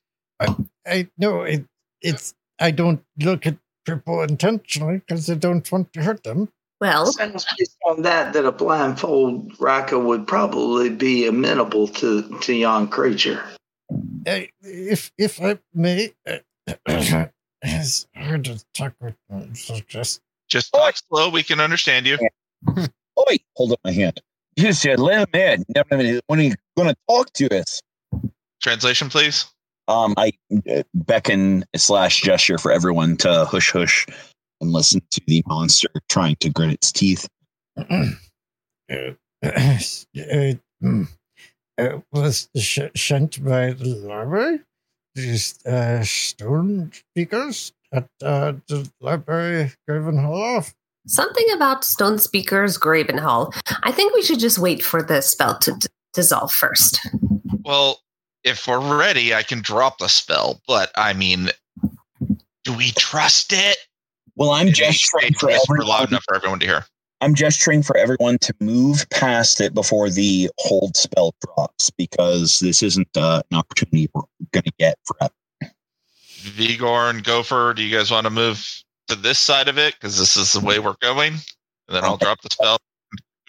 I 0.87 1.09
no 1.19 1.43
it 1.43 1.65
it's 2.01 2.35
I 2.59 2.71
don't 2.71 3.03
look 3.19 3.47
at 3.47 3.57
people 3.87 4.23
intentionally 4.23 4.99
because 4.99 5.31
I 5.31 5.35
don't 5.35 5.71
want 5.71 5.93
to 5.93 6.03
hurt 6.03 6.25
them. 6.25 6.49
Well, 6.83 7.07
Sounds 7.13 7.47
based 7.57 7.79
on 7.87 8.03
that 8.03 8.33
that 8.33 8.45
a 8.45 8.51
blindfold 8.51 9.53
Raka 9.61 10.01
would 10.01 10.27
probably 10.27 10.91
be 10.91 11.29
amenable 11.29 11.87
to 11.87 12.37
to 12.41 12.53
yon 12.53 12.89
creature. 12.89 13.41
I, 14.27 14.49
if 14.63 15.13
if 15.17 15.41
I 15.41 15.61
may, 15.73 16.13
uh, 16.29 16.39
it's 17.63 18.09
hard 18.17 18.47
to 18.47 18.61
talk 18.75 18.95
with 19.01 19.15
so 19.57 19.79
just 19.87 20.23
Just 20.49 20.73
talk 20.73 20.97
slow. 20.97 21.29
We 21.29 21.45
can 21.45 21.61
understand 21.61 22.05
you. 22.05 22.19
Oi, 22.77 23.37
hold 23.55 23.71
up 23.71 23.79
my 23.85 23.93
hand. 23.93 24.21
You 24.57 24.73
said 24.73 24.99
let 24.99 25.29
him 25.33 25.41
in. 25.41 25.65
Never 25.77 25.97
mind, 25.97 26.21
When 26.27 26.41
are 26.41 26.43
you 26.43 26.55
gonna 26.77 26.97
talk 27.09 27.33
to 27.35 27.61
us? 27.61 27.81
Translation, 28.61 29.09
please. 29.09 29.45
Um, 29.87 30.15
I 30.17 30.33
uh, 30.69 30.83
beckon 30.95 31.65
slash 31.77 32.23
gesture 32.23 32.59
for 32.59 32.73
everyone 32.73 33.19
to 33.19 33.45
hush 33.45 33.71
hush 33.71 34.05
and 34.63 34.73
listen 34.73 35.03
to 35.11 35.21
the 35.27 35.43
monster 35.47 35.89
trying 36.09 36.37
to 36.37 36.49
grit 36.49 36.73
its 36.73 36.91
teeth. 36.93 37.29
It 41.79 42.03
was 42.13 42.49
sh- 42.57 42.81
sent 42.95 43.43
by 43.43 43.73
the 43.73 43.97
library. 44.07 44.61
These 45.15 45.65
uh, 45.67 46.03
stone 46.05 46.93
speakers 46.93 47.73
at 47.93 48.09
uh, 48.23 48.53
the 48.69 48.91
library, 49.01 49.73
Gravenhall. 49.89 50.73
Something 51.07 51.47
about 51.55 51.85
Stone 51.85 52.19
Speaker's 52.19 52.79
Gravenhall. 52.79 53.53
I 53.83 53.91
think 53.91 54.15
we 54.15 54.23
should 54.23 54.39
just 54.39 54.59
wait 54.59 54.85
for 54.85 55.03
the 55.03 55.23
spell 55.23 55.59
to 55.61 55.73
d- 55.73 55.89
dissolve 56.13 56.53
first. 56.53 57.01
Well, 57.65 58.01
if 58.45 58.69
we're 58.69 58.99
ready, 58.99 59.35
I 59.35 59.43
can 59.43 59.61
drop 59.61 59.99
the 59.99 60.09
spell. 60.09 60.61
But 60.69 60.93
I 60.97 61.15
mean, 61.15 61.49
do 62.65 62.77
we 62.77 62.93
trust 62.93 63.53
it? 63.53 63.79
Well, 64.37 64.51
I'm 64.51 64.69
It 64.69 64.75
gesturing 64.75 65.25
needs 65.25 65.41
to 65.41 65.47
for 65.47 65.51
loud 65.53 65.61
everyone. 65.85 66.09
enough 66.09 66.25
for 66.25 66.35
everyone 66.37 66.59
to 66.61 66.67
hear. 66.67 66.85
I'm 67.21 67.35
gesturing 67.35 67.83
for 67.83 67.97
everyone 67.97 68.39
to 68.39 68.55
move 68.61 69.09
past 69.11 69.61
it 69.61 69.75
before 69.75 70.11
the 70.11 70.51
hold 70.59 70.97
spell 70.97 71.35
drops 71.45 71.91
because 71.91 72.59
this 72.59 72.83
isn't 72.83 73.17
uh, 73.17 73.43
an 73.51 73.59
opportunity 73.59 74.09
we're 74.13 74.23
going 74.53 74.65
to 74.65 74.73
get 74.79 74.99
forever. 75.05 75.33
Vigor 76.41 77.09
and 77.11 77.23
Gopher, 77.23 77.75
do 77.75 77.83
you 77.83 77.97
guys 77.97 78.11
want 78.11 78.25
to 78.25 78.31
move 78.31 78.67
to 79.09 79.15
this 79.15 79.39
side 79.39 79.69
of 79.69 79.79
it? 79.79 79.95
Because 79.95 80.19
this 80.19 80.37
is 80.37 80.53
the 80.53 80.61
way 80.61 80.81
we're 80.81 80.97
going. 81.01 81.35
And 81.35 81.97
then 81.97 82.03
I'll 82.05 82.17
drop 82.17 82.41
the 82.43 82.49
spell. 82.51 82.79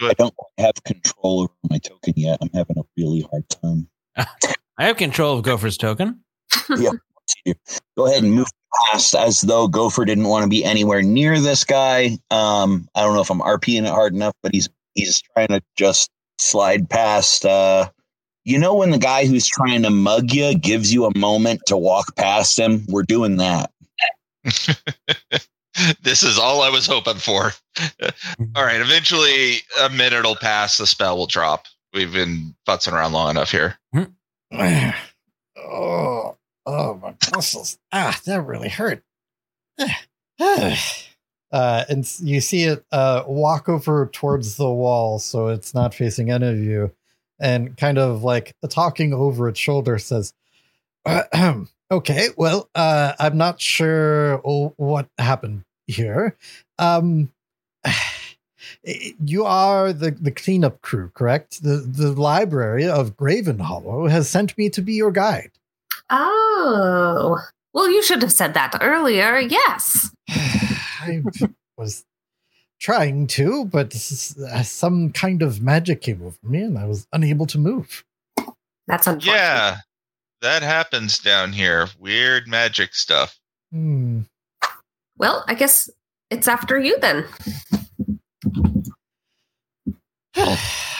I 0.01 0.13
don't 0.13 0.33
have 0.59 0.73
control 0.85 1.41
over 1.41 1.53
my 1.69 1.77
token 1.79 2.13
yet. 2.15 2.37
I'm 2.41 2.49
having 2.53 2.77
a 2.77 2.83
really 2.97 3.21
hard 3.31 3.47
time. 3.49 3.87
I 4.77 4.85
have 4.85 4.97
control 4.97 5.37
of 5.37 5.43
Gopher's 5.43 5.77
token. 5.77 6.23
yeah. 6.77 6.91
Go 7.97 8.05
ahead 8.07 8.23
and 8.23 8.33
move 8.33 8.47
past 8.91 9.15
as 9.15 9.41
though 9.41 9.67
Gopher 9.67 10.05
didn't 10.05 10.27
want 10.27 10.43
to 10.43 10.49
be 10.49 10.63
anywhere 10.63 11.01
near 11.01 11.39
this 11.39 11.63
guy. 11.63 12.17
Um, 12.31 12.87
I 12.95 13.01
don't 13.01 13.15
know 13.15 13.21
if 13.21 13.29
I'm 13.29 13.39
RPing 13.39 13.85
it 13.85 13.89
hard 13.89 14.13
enough, 14.13 14.33
but 14.41 14.53
he's 14.53 14.69
he's 14.93 15.21
trying 15.33 15.49
to 15.49 15.61
just 15.75 16.09
slide 16.37 16.89
past. 16.89 17.45
Uh, 17.45 17.89
you 18.45 18.59
know 18.59 18.75
when 18.75 18.91
the 18.91 18.97
guy 18.97 19.25
who's 19.25 19.47
trying 19.47 19.83
to 19.83 19.89
mug 19.89 20.31
you 20.31 20.57
gives 20.57 20.93
you 20.93 21.05
a 21.05 21.17
moment 21.17 21.61
to 21.67 21.77
walk 21.77 22.15
past 22.15 22.59
him? 22.59 22.85
We're 22.87 23.03
doing 23.03 23.37
that. 23.37 23.71
this 26.01 26.23
is 26.23 26.37
all 26.37 26.61
I 26.61 26.69
was 26.69 26.85
hoping 26.85 27.15
for. 27.15 27.51
all 28.55 28.65
right, 28.65 28.81
eventually 28.81 29.57
a 29.81 29.89
minute 29.89 30.25
will 30.25 30.35
pass, 30.35 30.77
the 30.77 30.85
spell 30.85 31.17
will 31.17 31.27
drop. 31.27 31.65
We've 31.93 32.11
been 32.11 32.55
futzing 32.67 32.93
around 32.93 33.13
long 33.13 33.31
enough 33.31 33.51
here. 33.51 33.77
oh, 35.57 36.37
oh, 36.65 36.95
my 36.95 37.15
muscles. 37.33 37.77
Ah, 37.91 38.19
that 38.25 38.45
really 38.45 38.69
hurt. 38.69 39.03
uh, 40.39 40.75
and 41.51 42.11
you 42.21 42.41
see 42.41 42.63
it 42.63 42.85
uh, 42.91 43.23
walk 43.27 43.69
over 43.69 44.09
towards 44.11 44.57
the 44.57 44.69
wall, 44.69 45.19
so 45.19 45.47
it's 45.47 45.73
not 45.73 45.93
facing 45.93 46.31
any 46.31 46.47
of 46.47 46.57
you, 46.57 46.91
and 47.39 47.77
kind 47.77 47.97
of 47.97 48.23
like 48.23 48.55
talking 48.69 49.13
over 49.13 49.47
its 49.47 49.59
shoulder 49.59 49.97
says, 49.97 50.33
"Okay, 51.91 52.29
well, 52.37 52.69
uh, 52.75 53.13
I'm 53.19 53.37
not 53.37 53.61
sure 53.61 54.37
what 54.37 55.07
happened 55.17 55.63
here. 55.87 56.37
Um, 56.79 57.31
you 58.83 59.45
are 59.45 59.93
the, 59.93 60.11
the 60.11 60.31
cleanup 60.31 60.81
crew, 60.81 61.11
correct? 61.13 61.63
The 61.63 61.77
the 61.77 62.11
library 62.11 62.87
of 62.87 63.17
Graven 63.17 63.59
Hollow 63.59 64.07
has 64.07 64.29
sent 64.29 64.57
me 64.57 64.69
to 64.69 64.81
be 64.81 64.93
your 64.93 65.11
guide. 65.11 65.51
Oh. 66.15 67.39
Well, 67.73 67.89
you 67.89 68.03
should 68.03 68.21
have 68.21 68.31
said 68.31 68.53
that 68.53 68.77
earlier. 68.81 69.39
Yes. 69.39 70.11
I 70.29 71.23
was 71.75 72.05
trying 72.79 73.25
to, 73.27 73.65
but 73.65 73.95
uh, 73.95 74.61
some 74.61 75.11
kind 75.11 75.41
of 75.41 75.59
magic 75.59 76.01
came 76.01 76.21
over 76.21 76.37
me, 76.43 76.61
and 76.61 76.77
I 76.77 76.85
was 76.85 77.07
unable 77.13 77.47
to 77.47 77.57
move. 77.57 78.03
That's 78.85 79.07
unfortunate. 79.07 79.33
Yeah, 79.33 79.77
that 80.41 80.61
happens 80.61 81.17
down 81.17 81.51
here. 81.51 81.87
Weird 81.99 82.47
magic 82.47 82.93
stuff. 82.93 83.39
Hmm. 83.71 84.21
Well, 85.17 85.43
I 85.47 85.55
guess 85.55 85.89
it's 86.29 86.47
after 86.47 86.79
you 86.79 86.99
then. 86.99 87.25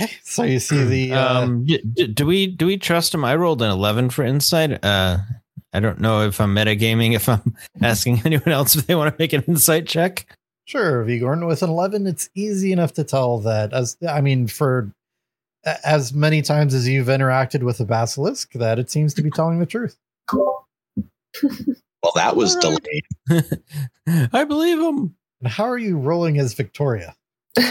okay, 0.00 0.12
so 0.22 0.42
you 0.42 0.58
see 0.58 0.84
the 0.84 1.12
uh, 1.14 1.42
um, 1.42 1.64
d- 1.64 1.82
d- 1.92 2.06
do 2.08 2.26
we 2.26 2.46
do 2.46 2.66
we 2.66 2.76
trust 2.76 3.14
him? 3.14 3.24
I 3.24 3.36
rolled 3.36 3.62
an 3.62 3.70
eleven 3.70 4.10
for 4.10 4.24
insight. 4.24 4.84
Uh, 4.84 5.18
I 5.72 5.80
don't 5.80 6.00
know 6.00 6.22
if 6.26 6.40
I'm 6.40 6.54
metagaming. 6.54 7.14
If 7.14 7.28
I'm 7.28 7.56
asking 7.82 8.22
anyone 8.24 8.48
else 8.48 8.76
if 8.76 8.86
they 8.86 8.94
want 8.94 9.14
to 9.14 9.22
make 9.22 9.32
an 9.32 9.42
insight 9.48 9.86
check. 9.86 10.26
Sure, 10.64 11.04
Vigorn. 11.04 11.46
With 11.46 11.62
an 11.62 11.70
eleven, 11.70 12.06
it's 12.06 12.28
easy 12.34 12.72
enough 12.72 12.92
to 12.94 13.04
tell 13.04 13.38
that. 13.40 13.72
As 13.72 13.96
I 14.08 14.20
mean, 14.20 14.46
for 14.46 14.90
as 15.84 16.12
many 16.14 16.42
times 16.42 16.74
as 16.74 16.88
you've 16.88 17.08
interacted 17.08 17.62
with 17.62 17.80
a 17.80 17.84
basilisk, 17.84 18.52
that 18.52 18.78
it 18.78 18.90
seems 18.90 19.14
to 19.14 19.22
be 19.22 19.30
telling 19.30 19.58
the 19.58 19.66
truth. 19.66 19.96
Well, 22.02 22.12
that 22.14 22.36
was 22.36 22.56
All 22.56 22.72
right. 22.72 23.04
delayed. 23.28 23.60
I 24.32 24.44
believe 24.44 24.78
him. 24.78 25.14
And 25.40 25.50
how 25.50 25.64
are 25.64 25.78
you 25.78 25.98
rolling 25.98 26.38
as 26.38 26.54
Victoria? 26.54 27.14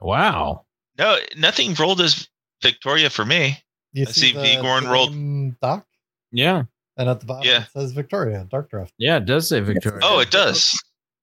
Wow. 0.00 0.64
No, 0.98 1.16
nothing 1.36 1.74
rolled 1.74 2.00
as 2.00 2.28
Victoria 2.62 3.10
for 3.10 3.24
me. 3.24 3.58
You 3.92 4.04
I 4.06 4.10
see 4.10 4.32
Vigorn 4.32 4.84
the 4.84 4.90
rolled- 4.90 5.12
name 5.14 5.56
Doc, 5.62 5.86
Yeah. 6.32 6.64
and 6.96 7.08
at 7.08 7.20
the 7.20 7.26
bottom 7.26 7.48
Yeah. 7.48 7.62
it 7.62 7.68
says 7.72 7.92
Victoria, 7.92 8.46
Dark 8.50 8.70
Draft. 8.70 8.92
Yeah. 8.98 9.16
It 9.16 9.24
does 9.26 9.48
say 9.48 9.60
Victoria. 9.60 10.00
Oh, 10.02 10.18
it 10.20 10.30
does. 10.30 10.72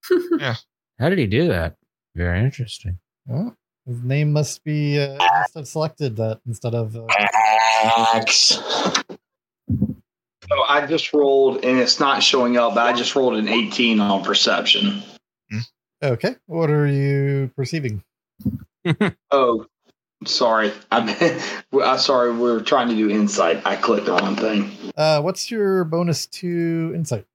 Yeah. 0.40 0.56
How 1.00 1.10
did 1.10 1.18
he 1.18 1.26
do 1.28 1.48
that? 1.48 1.76
Very 2.16 2.40
interesting. 2.40 3.00
Oh, 3.30 3.56
his 3.88 4.02
name 4.04 4.32
must 4.32 4.64
be 4.64 5.00
uh, 5.00 5.18
must 5.18 5.56
have 5.56 5.68
selected 5.68 6.16
that 6.18 6.40
instead 6.48 6.76
of. 6.76 6.96
Uh, 6.96 7.06
Axe. 8.14 8.60
So 10.50 10.64
I 10.68 10.86
just 10.88 11.12
rolled, 11.12 11.64
and 11.66 11.80
it's 11.80 12.00
not 12.00 12.22
showing 12.22 12.56
up, 12.58 12.76
but 12.76 12.86
I 12.86 12.94
just 12.94 13.16
rolled 13.16 13.36
an 13.36 13.48
18 13.48 14.00
on 14.00 14.24
perception. 14.24 15.02
okay, 16.04 16.36
what 16.46 16.70
are 16.70 16.86
you 16.88 17.50
perceiving? 17.56 18.04
Oh, 19.32 19.66
sorry. 20.26 20.72
I'm 20.92 21.10
I'm 21.84 22.00
sorry. 22.00 22.32
We 22.32 22.50
are 22.52 22.62
trying 22.62 22.90
to 22.90 22.96
do 22.96 23.10
insight. 23.10 23.62
I 23.66 23.76
clicked 23.76 24.06
the 24.06 24.14
wrong 24.14 24.36
thing. 24.36 24.72
Uh, 24.96 25.22
what's 25.22 25.52
your 25.52 25.84
bonus 25.84 26.28
to 26.28 26.92
insight? 26.96 27.26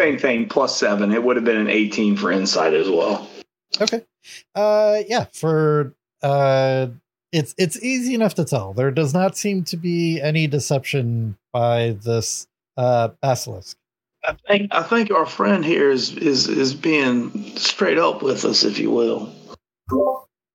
Same 0.00 0.18
thing, 0.18 0.48
plus 0.48 0.76
seven. 0.76 1.12
It 1.12 1.22
would 1.22 1.36
have 1.36 1.44
been 1.44 1.58
an 1.58 1.68
18 1.68 2.16
for 2.16 2.32
insight 2.32 2.72
as 2.72 2.88
well. 2.88 3.28
Okay. 3.80 4.02
Uh, 4.54 5.00
yeah, 5.08 5.26
for 5.32 5.94
uh, 6.22 6.88
it's 7.32 7.54
it's 7.58 7.82
easy 7.82 8.14
enough 8.14 8.34
to 8.34 8.44
tell. 8.44 8.72
There 8.72 8.90
does 8.90 9.14
not 9.14 9.36
seem 9.36 9.64
to 9.64 9.76
be 9.76 10.20
any 10.20 10.46
deception 10.46 11.36
by 11.52 11.96
this 12.02 12.46
uh 12.76 13.08
basilisk. 13.20 13.76
I 14.24 14.36
think 14.46 14.74
I 14.74 14.82
think 14.82 15.10
our 15.10 15.26
friend 15.26 15.64
here 15.64 15.90
is 15.90 16.16
is 16.16 16.48
is 16.48 16.74
being 16.74 17.56
straight 17.56 17.98
up 17.98 18.22
with 18.22 18.44
us, 18.44 18.64
if 18.64 18.78
you 18.78 18.90
will. 18.90 19.32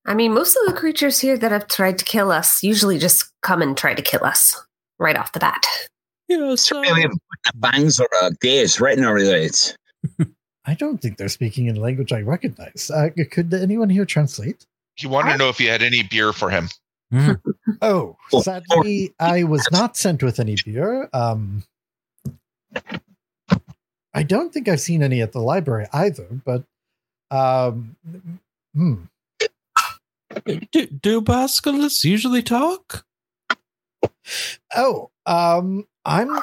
I 0.06 0.14
mean, 0.14 0.34
most 0.34 0.56
of 0.56 0.68
the 0.68 0.80
creatures 0.80 1.20
here 1.20 1.38
that 1.38 1.52
have 1.52 1.68
tried 1.68 1.98
to 2.00 2.06
kill 2.06 2.32
us 2.32 2.62
usually 2.62 3.00
just 3.00 3.32
come 3.42 3.62
and 3.62 3.76
try 3.76 3.94
to 3.94 4.02
kill 4.02 4.24
us 4.24 4.56
right 5.00 5.18
off 5.18 5.32
the 5.34 5.40
bat. 5.40 5.66
Yes. 6.28 6.62
So 6.62 6.82
we 6.82 7.02
have 7.02 7.12
bangs 7.56 8.00
or 8.00 8.08
uh, 8.22 8.32
gaze 8.42 8.80
right 8.80 8.98
in 8.98 9.04
our 9.04 9.18
eyes. 9.18 9.76
I 10.66 10.74
don't 10.74 11.00
think 11.02 11.18
they're 11.18 11.30
speaking 11.30 11.68
in 11.68 11.78
a 11.78 11.80
language 11.80 12.12
I 12.12 12.22
recognize. 12.22 12.92
Uh, 12.94 13.10
could 13.32 13.54
anyone 13.54 13.90
here 13.90 14.06
translate? 14.06 14.66
He 14.96 15.08
wanted 15.08 15.34
to 15.34 15.38
know 15.38 15.50
if 15.50 15.60
you 15.60 15.70
had 15.70 15.84
any 15.84 16.04
beer 16.04 16.34
for 16.34 16.50
him. 16.50 16.70
Oh, 17.82 18.16
Oh, 18.32 18.42
sadly, 18.42 19.14
I 19.20 19.44
was 19.44 19.68
not 19.72 19.98
sent 19.98 20.24
with 20.24 20.40
any 20.40 20.56
beer. 20.64 21.10
Um, 21.14 21.64
I 24.14 24.24
don't 24.24 24.54
think 24.54 24.68
I've 24.68 24.80
seen 24.80 25.04
any 25.04 25.22
at 25.22 25.34
the 25.34 25.42
library 25.42 25.88
either. 25.92 26.28
But, 26.46 26.64
um, 27.32 27.96
hmm. 28.74 28.96
Do, 30.72 30.86
do 30.88 31.22
basilisks 31.22 32.04
usually 32.04 32.44
talk? 32.44 33.06
Oh, 34.76 35.12
um, 35.26 35.88
I'm 36.06 36.38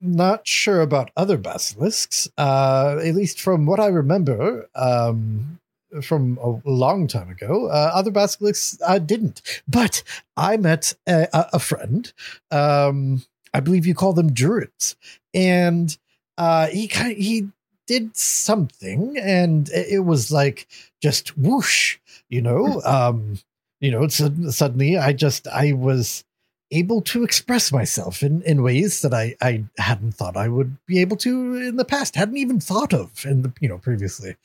not 0.00 0.46
sure 0.46 0.80
about 0.80 1.10
other 1.16 1.36
basilisks. 1.36 2.28
Uh, 2.38 2.98
at 3.04 3.14
least 3.14 3.40
from 3.40 3.66
what 3.66 3.80
I 3.80 3.86
remember, 3.88 4.68
um, 4.74 5.58
from 6.02 6.38
a 6.42 6.68
long 6.68 7.06
time 7.06 7.30
ago, 7.30 7.66
uh, 7.68 7.90
other 7.94 8.10
basilisks 8.10 8.78
uh, 8.86 8.98
didn't. 8.98 9.42
But 9.66 10.02
I 10.36 10.56
met 10.56 10.94
a, 11.06 11.28
a- 11.32 11.58
friend. 11.58 12.12
Um, 12.50 13.24
I 13.54 13.60
believe 13.60 13.86
you 13.86 13.94
call 13.94 14.12
them 14.12 14.32
druids, 14.32 14.96
and 15.32 15.96
uh, 16.36 16.66
he 16.68 16.86
kind 16.88 17.16
he 17.16 17.48
did 17.88 18.16
something, 18.16 19.18
and 19.18 19.68
it 19.70 20.04
was 20.04 20.30
like 20.30 20.68
just 21.02 21.36
whoosh, 21.36 21.98
you 22.28 22.40
know. 22.40 22.80
Um, 22.84 23.38
you 23.80 23.90
know, 23.90 24.06
sud- 24.08 24.52
suddenly 24.54 24.96
I 24.96 25.12
just 25.12 25.48
I 25.48 25.72
was 25.72 26.24
able 26.70 27.00
to 27.00 27.24
express 27.24 27.72
myself 27.72 28.22
in, 28.22 28.42
in 28.42 28.62
ways 28.62 29.00
that 29.00 29.14
I, 29.14 29.34
I 29.40 29.64
hadn't 29.78 30.12
thought 30.12 30.36
I 30.36 30.48
would 30.48 30.76
be 30.86 31.00
able 31.00 31.16
to 31.18 31.56
in 31.56 31.76
the 31.76 31.84
past, 31.84 32.14
hadn't 32.14 32.36
even 32.36 32.60
thought 32.60 32.92
of 32.92 33.24
in 33.24 33.42
the 33.42 33.52
you 33.60 33.68
know 33.68 33.78
previously. 33.78 34.36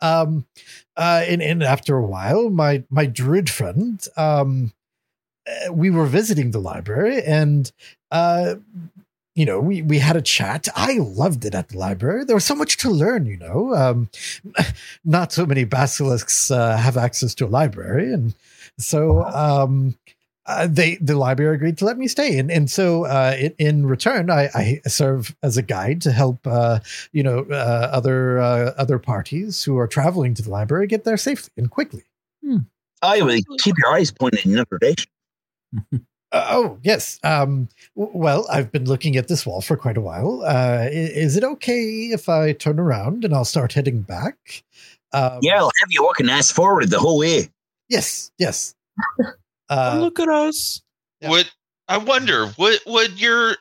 Um, 0.00 0.46
uh, 0.96 1.24
and, 1.26 1.42
and 1.42 1.62
after 1.62 1.96
a 1.96 2.06
while, 2.06 2.50
my 2.50 2.84
my 2.88 3.06
druid 3.06 3.50
friend, 3.50 4.06
um, 4.16 4.72
uh, 5.46 5.72
we 5.72 5.90
were 5.90 6.06
visiting 6.06 6.52
the 6.52 6.60
library, 6.60 7.22
and 7.22 7.72
uh, 8.10 8.56
you 9.34 9.46
know, 9.46 9.60
we 9.60 9.82
we 9.82 9.98
had 9.98 10.16
a 10.16 10.22
chat. 10.22 10.68
I 10.76 10.98
loved 10.98 11.44
it 11.44 11.54
at 11.54 11.70
the 11.70 11.78
library. 11.78 12.24
There 12.24 12.36
was 12.36 12.44
so 12.44 12.54
much 12.54 12.76
to 12.78 12.90
learn. 12.90 13.26
You 13.26 13.38
know, 13.38 13.74
um, 13.74 14.10
not 15.04 15.32
so 15.32 15.46
many 15.46 15.64
basilisks 15.64 16.50
uh, 16.50 16.76
have 16.76 16.96
access 16.96 17.34
to 17.36 17.46
a 17.46 17.48
library, 17.48 18.12
and 18.12 18.34
so 18.78 19.24
um, 19.24 19.96
uh, 20.44 20.66
they 20.70 20.96
the 20.96 21.16
library 21.16 21.54
agreed 21.54 21.78
to 21.78 21.84
let 21.86 21.96
me 21.96 22.08
stay, 22.08 22.38
and 22.38 22.50
and 22.50 22.70
so 22.70 23.06
uh, 23.06 23.34
in, 23.38 23.54
in 23.58 23.86
return, 23.86 24.30
I, 24.30 24.50
I 24.54 24.80
serve 24.86 25.34
as 25.42 25.56
a 25.56 25.62
guide 25.62 26.02
to 26.02 26.12
help 26.12 26.46
uh, 26.46 26.80
you 27.12 27.22
know 27.22 27.46
uh, 27.50 27.88
other 27.92 28.38
uh, 28.38 28.74
other 28.76 28.98
parties 28.98 29.62
who 29.62 29.78
are 29.78 29.86
traveling 29.86 30.34
to 30.34 30.42
the 30.42 30.50
library 30.50 30.86
get 30.86 31.04
there 31.04 31.16
safely 31.16 31.52
and 31.56 31.70
quickly. 31.70 32.04
I 33.00 33.22
will 33.22 33.38
keep 33.60 33.76
your 33.78 33.94
eyes 33.94 34.10
pointed 34.10 34.44
in 34.44 34.52
Notre 34.52 34.78
Dame. 34.78 36.02
Uh, 36.32 36.46
oh 36.50 36.78
yes. 36.82 37.20
Um, 37.22 37.68
w- 37.96 38.16
well, 38.16 38.46
I've 38.50 38.72
been 38.72 38.86
looking 38.86 39.16
at 39.16 39.28
this 39.28 39.44
wall 39.44 39.60
for 39.60 39.76
quite 39.76 39.96
a 39.96 40.00
while. 40.00 40.42
Uh, 40.44 40.84
i- 40.84 40.88
is 40.90 41.36
it 41.36 41.44
okay 41.44 42.06
if 42.12 42.28
I 42.28 42.52
turn 42.52 42.78
around 42.80 43.24
and 43.24 43.34
I'll 43.34 43.44
start 43.44 43.72
heading 43.74 44.00
back? 44.02 44.64
Um, 45.12 45.38
Yeah, 45.42 45.58
I'll 45.58 45.70
have 45.80 45.90
you 45.90 46.02
walking 46.02 46.30
ass 46.30 46.50
forward 46.50 46.88
the 46.90 46.98
whole 46.98 47.18
way. 47.18 47.50
Yes. 47.88 48.30
Yes. 48.38 48.74
Uh, 49.68 49.96
look 50.00 50.20
at 50.20 50.28
us. 50.28 50.82
Yeah. 51.22 51.30
Would 51.30 51.50
I 51.88 51.96
wonder 51.96 52.52
would 52.58 52.80
would 52.86 53.18
your 53.18 53.56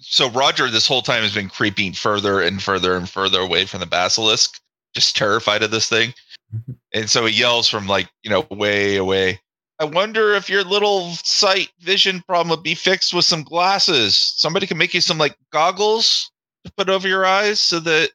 so 0.00 0.28
Roger 0.30 0.68
this 0.68 0.88
whole 0.88 1.02
time 1.02 1.22
has 1.22 1.32
been 1.34 1.48
creeping 1.48 1.92
further 1.92 2.40
and 2.40 2.60
further 2.60 2.96
and 2.96 3.08
further 3.08 3.38
away 3.38 3.64
from 3.66 3.78
the 3.78 3.86
basilisk, 3.86 4.60
just 4.92 5.14
terrified 5.16 5.62
of 5.62 5.70
this 5.70 5.88
thing. 5.88 6.14
Mhm. 6.52 6.74
And 6.92 7.08
so 7.08 7.26
he 7.26 7.38
yells 7.38 7.68
from 7.68 7.86
like, 7.86 8.08
you 8.24 8.30
know, 8.30 8.44
way 8.50 8.96
away. 8.96 9.40
I 9.82 9.84
wonder 9.84 10.32
if 10.34 10.48
your 10.48 10.62
little 10.62 11.10
sight 11.24 11.70
vision 11.80 12.22
problem 12.22 12.50
would 12.50 12.62
be 12.62 12.76
fixed 12.76 13.12
with 13.12 13.24
some 13.24 13.42
glasses. 13.42 14.14
Somebody 14.14 14.64
can 14.68 14.78
make 14.78 14.94
you 14.94 15.00
some 15.00 15.18
like 15.18 15.36
goggles 15.50 16.30
to 16.64 16.70
put 16.70 16.88
over 16.88 17.08
your 17.08 17.26
eyes 17.26 17.60
so 17.60 17.80
that 17.80 18.10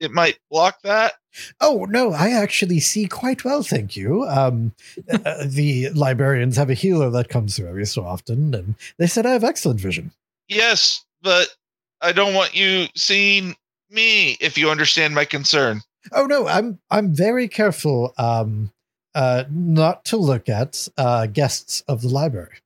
it 0.00 0.10
might 0.10 0.40
block 0.50 0.82
that. 0.82 1.12
oh 1.60 1.86
no, 1.88 2.12
I 2.12 2.30
actually 2.30 2.80
see 2.80 3.06
quite 3.06 3.44
well, 3.44 3.62
thank 3.62 3.96
you. 3.96 4.24
Um, 4.24 4.72
uh, 5.12 5.44
the 5.46 5.90
librarians 5.90 6.56
have 6.56 6.70
a 6.70 6.74
healer 6.74 7.08
that 7.10 7.28
comes 7.28 7.56
through 7.56 7.68
every 7.68 7.86
so 7.86 8.04
often, 8.04 8.52
and 8.52 8.74
they 8.98 9.06
said 9.06 9.24
I 9.24 9.30
have 9.30 9.44
excellent 9.44 9.78
vision. 9.78 10.10
Yes, 10.48 11.04
but 11.22 11.54
I 12.00 12.10
don't 12.10 12.34
want 12.34 12.56
you 12.56 12.88
seeing 12.96 13.54
me 13.90 14.32
if 14.40 14.58
you 14.58 14.70
understand 14.70 15.14
my 15.14 15.24
concern. 15.24 15.82
Oh 16.10 16.26
no, 16.26 16.48
I'm 16.48 16.80
I'm 16.90 17.14
very 17.14 17.46
careful 17.46 18.12
um, 18.18 18.72
uh, 19.14 19.44
not 19.50 20.04
to 20.06 20.16
look 20.16 20.48
at 20.48 20.88
uh, 20.96 21.26
guests 21.26 21.82
of 21.88 22.02
the 22.02 22.08
library. 22.08 22.56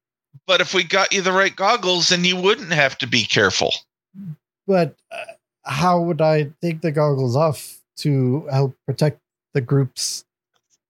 But 0.47 0.61
if 0.61 0.75
we 0.75 0.85
got 0.85 1.13
you 1.13 1.23
the 1.23 1.33
right 1.33 1.55
goggles, 1.55 2.09
then 2.09 2.25
you 2.25 2.37
wouldn't 2.37 2.73
have 2.73 2.97
to 2.99 3.07
be 3.07 3.25
careful. 3.25 3.73
But 4.67 4.97
uh, 5.11 5.25
how 5.65 6.01
would 6.01 6.21
I 6.21 6.53
take 6.63 6.81
the 6.81 6.93
goggles 6.93 7.37
off 7.37 7.81
to 7.99 8.47
help 8.51 8.77
protect 8.87 9.21
the 9.55 9.61
groups? 9.61 10.25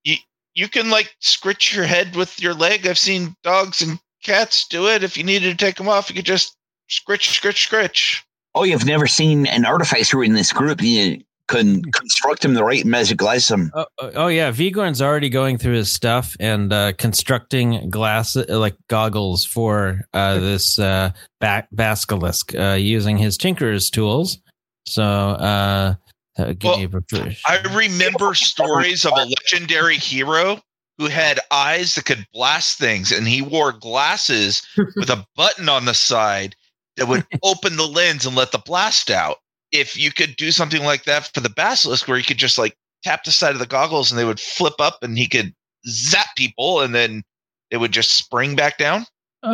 You 0.05 0.69
can 0.69 0.89
like 0.89 1.15
scritch 1.21 1.75
your 1.75 1.85
head 1.85 2.17
with 2.17 2.41
your 2.41 2.55
leg. 2.55 2.87
I've 2.87 2.99
seen 2.99 3.37
dogs 3.43 3.83
and 3.83 4.01
cats 4.23 4.67
do 4.67 4.89
it. 4.89 5.05
If 5.05 5.17
you 5.19 5.23
needed 5.23 5.51
to 5.51 5.65
take 5.65 5.77
them 5.77 5.89
off, 5.89 6.09
you 6.09 6.17
could 6.17 6.25
just 6.25 6.57
scritch, 6.89 7.29
scritch, 7.29 7.69
scritch. 7.69 8.23
Oh, 8.55 8.65
you've 8.65 8.87
never 8.87 9.07
seen 9.07 9.47
an 9.47 9.67
artificer 9.67 10.25
in 10.25 10.33
this 10.33 10.53
group. 10.53 10.81
You 10.83 11.23
can 11.49 11.83
construct 11.93 12.45
him 12.45 12.55
the 12.55 12.65
right 12.65 12.85
magic 12.85 13.23
item. 13.23 13.71
Oh, 13.75 13.87
oh 14.01 14.11
oh, 14.15 14.27
yeah, 14.29 14.51
Vigorn's 14.51 15.01
already 15.01 15.29
going 15.29 15.59
through 15.59 15.75
his 15.75 15.93
stuff 15.93 16.37
and 16.41 16.73
uh, 16.73 16.93
constructing 16.95 17.89
glass 17.91 18.37
uh, 18.37 18.45
like 18.49 18.77
goggles 18.89 19.45
for 19.45 20.03
uh, 20.13 20.39
this 20.39 20.79
uh, 20.79 21.11
ba- 21.41 21.69
basilisk 21.73 22.55
uh, 22.55 22.77
using 22.79 23.17
his 23.17 23.37
tinker's 23.37 23.91
tools. 23.91 24.39
So, 24.87 25.03
uh, 25.03 25.95
Well, 26.39 26.79
me 26.79 26.85
a 26.85 26.89
brief- 26.89 27.43
I 27.47 27.59
remember 27.75 28.35
stories 28.35 29.05
of 29.05 29.13
a 29.17 29.25
legendary 29.25 29.97
hero 29.97 30.61
who 30.99 31.09
had 31.09 31.41
eyes 31.51 31.95
that 31.95 32.07
could 32.07 32.27
blast 32.33 32.79
things, 32.79 33.13
and 33.13 33.27
he 33.27 33.43
wore 33.43 33.73
glasses 33.73 34.63
with 34.97 35.11
a 35.11 35.27
button 35.37 35.69
on 35.69 35.85
the 35.85 35.95
side 35.95 36.57
that 36.97 37.09
would 37.09 37.27
open 37.43 37.77
the 37.77 37.87
lens 37.87 38.27
and 38.27 38.35
let 38.35 38.53
the 38.53 38.59
blast 38.59 39.11
out. 39.11 39.39
If 39.81 39.97
you 39.97 40.13
could 40.13 40.37
do 40.37 40.51
something 40.51 40.83
like 40.85 41.05
that 41.05 41.31
for 41.35 41.41
the 41.41 41.49
basilisk, 41.51 42.09
where 42.09 42.19
you 42.19 42.25
could 42.25 42.39
just 42.39 42.59
like 42.59 42.77
tap 43.05 43.25
the 43.25 43.33
side 43.33 43.53
of 43.53 43.59
the 43.59 43.67
goggles 43.67 44.11
and 44.11 44.19
they 44.19 44.25
would 44.25 44.41
flip 44.41 44.75
up 44.79 44.99
and 45.03 45.17
he 45.19 45.29
could 45.29 45.55
zap 45.89 46.27
people 46.37 46.81
and 46.81 46.95
then 46.95 47.23
it 47.71 47.77
would 47.79 47.93
just 47.93 48.13
spring 48.15 48.57
back 48.57 48.79
down. 48.79 49.05
uh, 49.43 49.51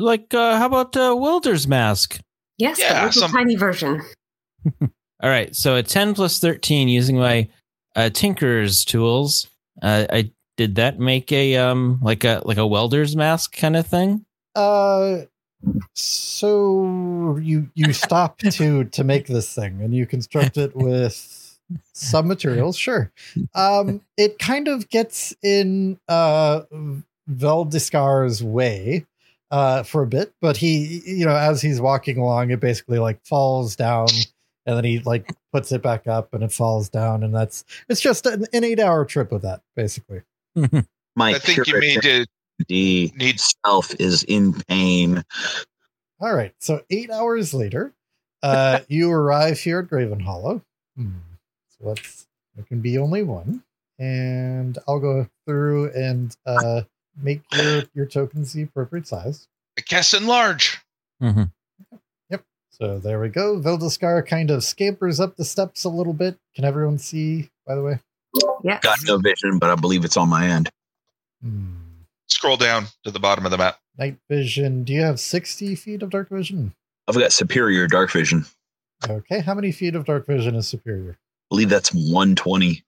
like, 0.00 0.32
uh, 0.34 0.58
how 0.58 0.66
about 0.66 0.96
uh, 0.96 1.14
welder's 1.16 1.66
mask? 1.66 2.20
Yes, 2.58 2.78
Yeah, 2.78 3.00
the 3.00 3.06
little 3.06 3.22
some- 3.22 3.32
tiny 3.32 3.56
version. 3.56 4.02
All 5.22 5.30
right, 5.30 5.54
so 5.56 5.76
a 5.76 5.82
10 5.82 6.14
plus 6.14 6.38
13 6.38 6.88
using 6.88 7.16
my 7.18 7.48
uh, 7.94 8.10
tinker's 8.10 8.84
tools. 8.84 9.48
Uh, 9.82 10.06
I 10.10 10.30
did 10.56 10.74
that 10.76 10.98
make 10.98 11.30
a 11.32 11.56
um 11.56 11.98
like 12.02 12.24
a 12.24 12.40
like 12.46 12.56
a 12.56 12.66
welder's 12.66 13.14
mask 13.14 13.54
kind 13.56 13.76
of 13.76 13.86
thing? 13.86 14.24
Uh, 14.54 15.18
so 15.94 17.38
you 17.40 17.70
you 17.74 17.92
stop 17.92 18.38
to 18.50 18.84
to 18.84 19.04
make 19.04 19.26
this 19.26 19.54
thing, 19.54 19.80
and 19.82 19.94
you 19.94 20.06
construct 20.06 20.56
it 20.56 20.74
with 20.76 21.58
some 21.92 22.28
materials. 22.28 22.76
Sure. 22.76 23.10
Um, 23.54 24.00
it 24.16 24.38
kind 24.38 24.68
of 24.68 24.88
gets 24.88 25.34
in 25.42 25.98
uh 26.08 26.62
Veldiscar's 27.30 28.42
way 28.42 29.06
uh 29.50 29.82
for 29.82 30.02
a 30.02 30.06
bit, 30.06 30.32
but 30.40 30.56
he 30.56 31.02
you 31.06 31.24
know 31.24 31.36
as 31.36 31.62
he's 31.62 31.80
walking 31.80 32.18
along, 32.18 32.50
it 32.50 32.60
basically 32.60 32.98
like 32.98 33.24
falls 33.24 33.76
down. 33.76 34.08
And 34.68 34.76
then 34.76 34.84
he 34.84 34.98
like 34.98 35.32
puts 35.52 35.70
it 35.70 35.80
back 35.80 36.08
up, 36.08 36.34
and 36.34 36.42
it 36.42 36.50
falls 36.50 36.88
down, 36.88 37.22
and 37.22 37.32
that's 37.32 37.64
it's 37.88 38.00
just 38.00 38.26
an, 38.26 38.46
an 38.52 38.64
eight-hour 38.64 39.04
trip 39.04 39.30
with 39.30 39.42
that, 39.42 39.60
basically. 39.76 40.22
My 41.16 41.30
I 41.30 41.38
think 41.38 41.68
you 41.68 41.78
need 41.78 42.02
to 42.02 42.26
purity 42.58 43.12
need 43.16 43.40
self 43.40 43.94
is 43.98 44.22
in 44.22 44.52
pain. 44.68 45.24
All 46.20 46.34
right. 46.34 46.54
So 46.60 46.82
eight 46.90 47.10
hours 47.10 47.52
later, 47.52 47.94
uh, 48.42 48.80
you 48.88 49.10
arrive 49.10 49.60
here 49.60 49.80
at 49.80 49.88
Graven 49.88 50.20
Hollow. 50.20 50.62
Hmm. 50.96 51.18
So 51.70 51.88
let's 51.88 52.26
there 52.54 52.64
can 52.64 52.80
be 52.80 52.98
only 52.98 53.22
one. 53.22 53.62
And 53.98 54.78
I'll 54.86 55.00
go 55.00 55.26
through 55.46 55.90
and 55.92 56.34
uh, 56.44 56.82
make 57.16 57.42
your, 57.52 57.84
your 57.94 58.06
tokens 58.06 58.52
the 58.52 58.62
appropriate 58.62 59.06
size. 59.06 59.48
I 59.78 59.82
guess 59.82 60.12
enlarge. 60.12 60.80
Mhm. 61.22 61.50
Yep. 62.30 62.44
So 62.70 62.98
there 62.98 63.20
we 63.20 63.30
go. 63.30 63.58
Vildascar 63.58 64.26
kind 64.26 64.50
of 64.50 64.64
scampers 64.64 65.18
up 65.18 65.36
the 65.36 65.44
steps 65.46 65.84
a 65.84 65.88
little 65.88 66.12
bit. 66.12 66.38
Can 66.54 66.64
everyone 66.64 66.98
see, 66.98 67.50
by 67.66 67.74
the 67.74 67.82
way? 67.82 68.00
yeah. 68.62 68.80
Got 68.80 68.98
no 69.06 69.18
vision, 69.18 69.58
but 69.58 69.70
I 69.70 69.76
believe 69.76 70.04
it's 70.04 70.16
on 70.16 70.28
my 70.28 70.46
end. 70.46 70.70
Hmm. 71.42 71.75
Scroll 72.36 72.58
down 72.58 72.84
to 73.02 73.10
the 73.10 73.18
bottom 73.18 73.46
of 73.46 73.50
the 73.50 73.56
map. 73.56 73.78
Night 73.96 74.18
vision. 74.28 74.84
Do 74.84 74.92
you 74.92 75.00
have 75.00 75.18
60 75.18 75.74
feet 75.74 76.02
of 76.02 76.10
dark 76.10 76.28
vision? 76.28 76.74
I've 77.08 77.14
got 77.14 77.32
superior 77.32 77.86
dark 77.86 78.12
vision. 78.12 78.44
Okay. 79.08 79.40
How 79.40 79.54
many 79.54 79.72
feet 79.72 79.94
of 79.94 80.04
dark 80.04 80.26
vision 80.26 80.54
is 80.54 80.68
superior? 80.68 81.12
I 81.12 81.46
believe 81.48 81.70
that's 81.70 81.94
120. 81.94 82.84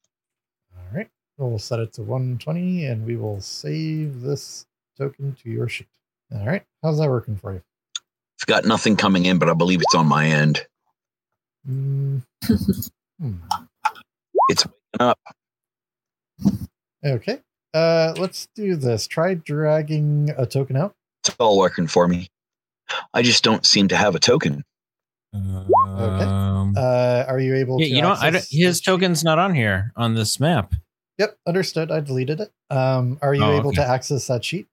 All 0.76 0.82
right. 0.94 1.08
We'll 1.38 1.58
set 1.58 1.80
it 1.80 1.94
to 1.94 2.02
120 2.02 2.84
and 2.84 3.06
we 3.06 3.16
will 3.16 3.40
save 3.40 4.20
this 4.20 4.66
token 4.98 5.34
to 5.42 5.48
your 5.48 5.66
sheet. 5.66 5.88
All 6.30 6.44
right. 6.44 6.62
How's 6.82 6.98
that 6.98 7.08
working 7.08 7.37
for 7.37 7.54
you? 7.54 7.62
I've 8.42 8.46
got 8.46 8.66
nothing 8.66 8.96
coming 8.96 9.24
in, 9.24 9.38
but 9.38 9.48
I 9.48 9.54
believe 9.54 9.80
it's 9.80 9.94
on 9.94 10.06
my 10.06 10.26
end. 10.26 10.66
Mm. 11.66 12.22
Hmm. 13.18 13.38
It's 14.48 14.64
waking 14.64 15.00
up. 15.00 15.18
Okay. 17.04 17.40
Uh, 17.79 18.14
let's 18.19 18.49
do 18.55 18.75
this. 18.77 19.07
Try 19.07 19.35
dragging 19.35 20.31
a 20.37 20.47
token 20.47 20.77
out. 20.77 20.95
It's 21.25 21.35
all 21.38 21.59
working 21.59 21.87
for 21.87 22.09
me. 22.09 22.29
I 23.14 23.23
just 23.23 23.45
don't 23.45 23.64
seem 23.67 23.88
to 23.88 23.97
have 23.97 24.14
a 24.14 24.19
token. 24.19 24.64
Um, 25.35 26.75
Uh, 26.77 27.25
are 27.29 27.38
you 27.38 27.55
able 27.55 27.81
yeah, 27.81 27.87
to? 27.88 27.95
you 27.95 28.03
don't. 28.03 28.19
I 28.23 28.31
don't. 28.31 28.45
His 28.51 28.81
token's 28.81 29.23
not 29.23 29.38
on 29.38 29.55
here 29.55 29.93
on 29.97 30.14
this 30.14 30.41
map. 30.41 30.75
Yep, 31.19 31.37
understood. 31.47 31.91
I 31.91 32.01
deleted 32.01 32.41
it. 32.41 32.51
Um, 32.71 33.19
are 33.23 33.35
you 33.35 33.45
Oh, 33.45 33.57
able 33.57 33.69
okay. 33.69 33.77
to 33.83 33.87
access 33.87 34.27
that 34.29 34.45
sheet? 34.45 34.67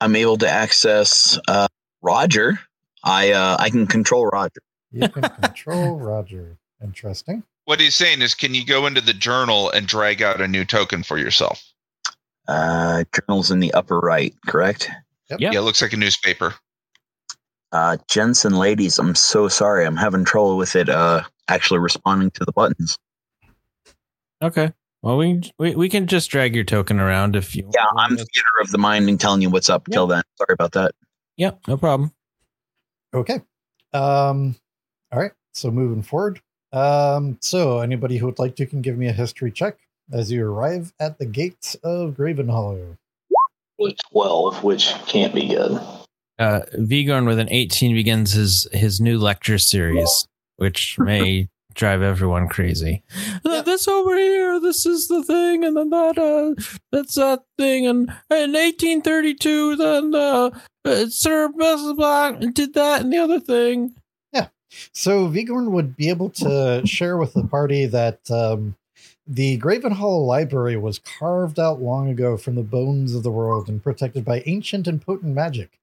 I'm 0.00 0.16
able 0.16 0.36
to 0.38 0.48
access 0.48 1.38
uh, 1.48 1.68
Roger. 2.02 2.58
I 3.04 3.32
uh, 3.32 3.56
I 3.58 3.70
can 3.70 3.86
control 3.86 4.26
Roger. 4.26 4.60
You 4.92 5.08
can 5.08 5.22
control 5.22 5.98
Roger. 6.00 6.58
Interesting. 6.82 7.42
What 7.64 7.80
he's 7.80 7.94
saying 7.94 8.20
is, 8.22 8.34
can 8.34 8.54
you 8.54 8.64
go 8.66 8.86
into 8.86 9.00
the 9.00 9.12
journal 9.14 9.70
and 9.70 9.86
drag 9.86 10.22
out 10.22 10.40
a 10.40 10.48
new 10.48 10.64
token 10.64 11.02
for 11.02 11.16
yourself? 11.18 11.62
Uh, 12.50 13.04
journal's 13.14 13.52
in 13.52 13.60
the 13.60 13.72
upper 13.74 14.00
right, 14.00 14.34
correct? 14.48 14.90
Yeah. 15.30 15.36
Yeah, 15.38 15.58
it 15.58 15.62
looks 15.62 15.80
like 15.80 15.92
a 15.92 15.96
newspaper. 15.96 16.54
Uh, 17.70 17.96
gents 18.08 18.44
and 18.44 18.58
ladies, 18.58 18.98
I'm 18.98 19.14
so 19.14 19.46
sorry. 19.46 19.86
I'm 19.86 19.96
having 19.96 20.24
trouble 20.24 20.56
with 20.56 20.74
it. 20.74 20.88
Uh, 20.88 21.22
actually 21.46 21.78
responding 21.78 22.32
to 22.32 22.44
the 22.44 22.50
buttons. 22.50 22.98
Okay. 24.42 24.72
Well, 25.02 25.16
we, 25.16 25.40
we 25.58 25.76
we 25.76 25.88
can 25.88 26.08
just 26.08 26.28
drag 26.30 26.54
your 26.56 26.64
token 26.64 26.98
around 26.98 27.36
if 27.36 27.54
you. 27.54 27.70
Yeah, 27.72 27.86
I'm 27.96 28.16
the 28.16 28.24
theater 28.24 28.60
of 28.60 28.72
the 28.72 28.78
mind 28.78 29.08
and 29.08 29.18
telling 29.20 29.42
you 29.42 29.48
what's 29.48 29.70
up. 29.70 29.86
Yep. 29.86 29.94
Till 29.94 30.06
then, 30.08 30.22
sorry 30.36 30.52
about 30.52 30.72
that. 30.72 30.92
Yep, 31.36 31.60
no 31.68 31.76
problem. 31.76 32.12
Okay. 33.14 33.40
Um, 33.92 34.56
all 35.12 35.20
right. 35.20 35.32
So 35.54 35.70
moving 35.70 36.02
forward. 36.02 36.42
Um, 36.72 37.38
so 37.40 37.78
anybody 37.78 38.18
who 38.18 38.26
would 38.26 38.40
like 38.40 38.56
to 38.56 38.66
can 38.66 38.82
give 38.82 38.98
me 38.98 39.06
a 39.06 39.12
history 39.12 39.52
check 39.52 39.78
as 40.12 40.30
you 40.30 40.46
arrive 40.46 40.92
at 41.00 41.18
the 41.18 41.26
gates 41.26 41.74
of 41.82 42.16
Graven 42.16 42.48
Hollow. 42.48 42.96
With 43.78 43.96
12, 44.10 44.62
which 44.62 44.94
can't 45.06 45.34
be 45.34 45.48
good. 45.48 45.80
Uh, 46.38 46.60
Vigorn 46.74 47.26
with 47.26 47.38
an 47.38 47.50
18 47.50 47.94
begins 47.94 48.32
his 48.32 48.66
his 48.72 49.00
new 49.00 49.18
lecture 49.18 49.58
series, 49.58 50.26
which 50.56 50.98
may 50.98 51.48
drive 51.74 52.02
everyone 52.02 52.48
crazy. 52.48 53.02
Uh, 53.44 53.62
This 53.62 53.86
over 53.86 54.16
here, 54.16 54.58
this 54.60 54.86
is 54.86 55.08
the 55.08 55.22
thing, 55.22 55.64
and 55.64 55.76
then 55.76 55.90
that 55.90 56.18
uh, 56.18 56.60
that's 56.90 57.14
that 57.14 57.42
thing, 57.58 57.86
and 57.86 58.08
in 58.30 58.52
1832, 58.52 59.76
then 59.76 60.14
uh, 60.14 60.50
uh 60.84 61.06
Sir 61.08 61.48
blah, 61.48 61.76
blah, 61.76 61.92
blah 61.92 62.30
did 62.32 62.74
that 62.74 63.02
and 63.02 63.12
the 63.12 63.18
other 63.18 63.40
thing. 63.40 63.94
Yeah. 64.32 64.48
So 64.92 65.28
Vigorn 65.28 65.72
would 65.72 65.96
be 65.96 66.08
able 66.08 66.30
to 66.30 66.82
share 66.86 67.16
with 67.16 67.34
the 67.34 67.44
party 67.44 67.86
that 67.86 68.30
um, 68.30 68.76
the 69.30 69.58
Graven 69.58 69.92
Hollow 69.92 70.24
Library 70.24 70.76
was 70.76 70.98
carved 70.98 71.60
out 71.60 71.80
long 71.80 72.08
ago 72.08 72.36
from 72.36 72.56
the 72.56 72.64
bones 72.64 73.14
of 73.14 73.22
the 73.22 73.30
world 73.30 73.68
and 73.68 73.80
protected 73.80 74.24
by 74.24 74.42
ancient 74.44 74.88
and 74.88 75.00
potent 75.00 75.32
magic. 75.32 75.78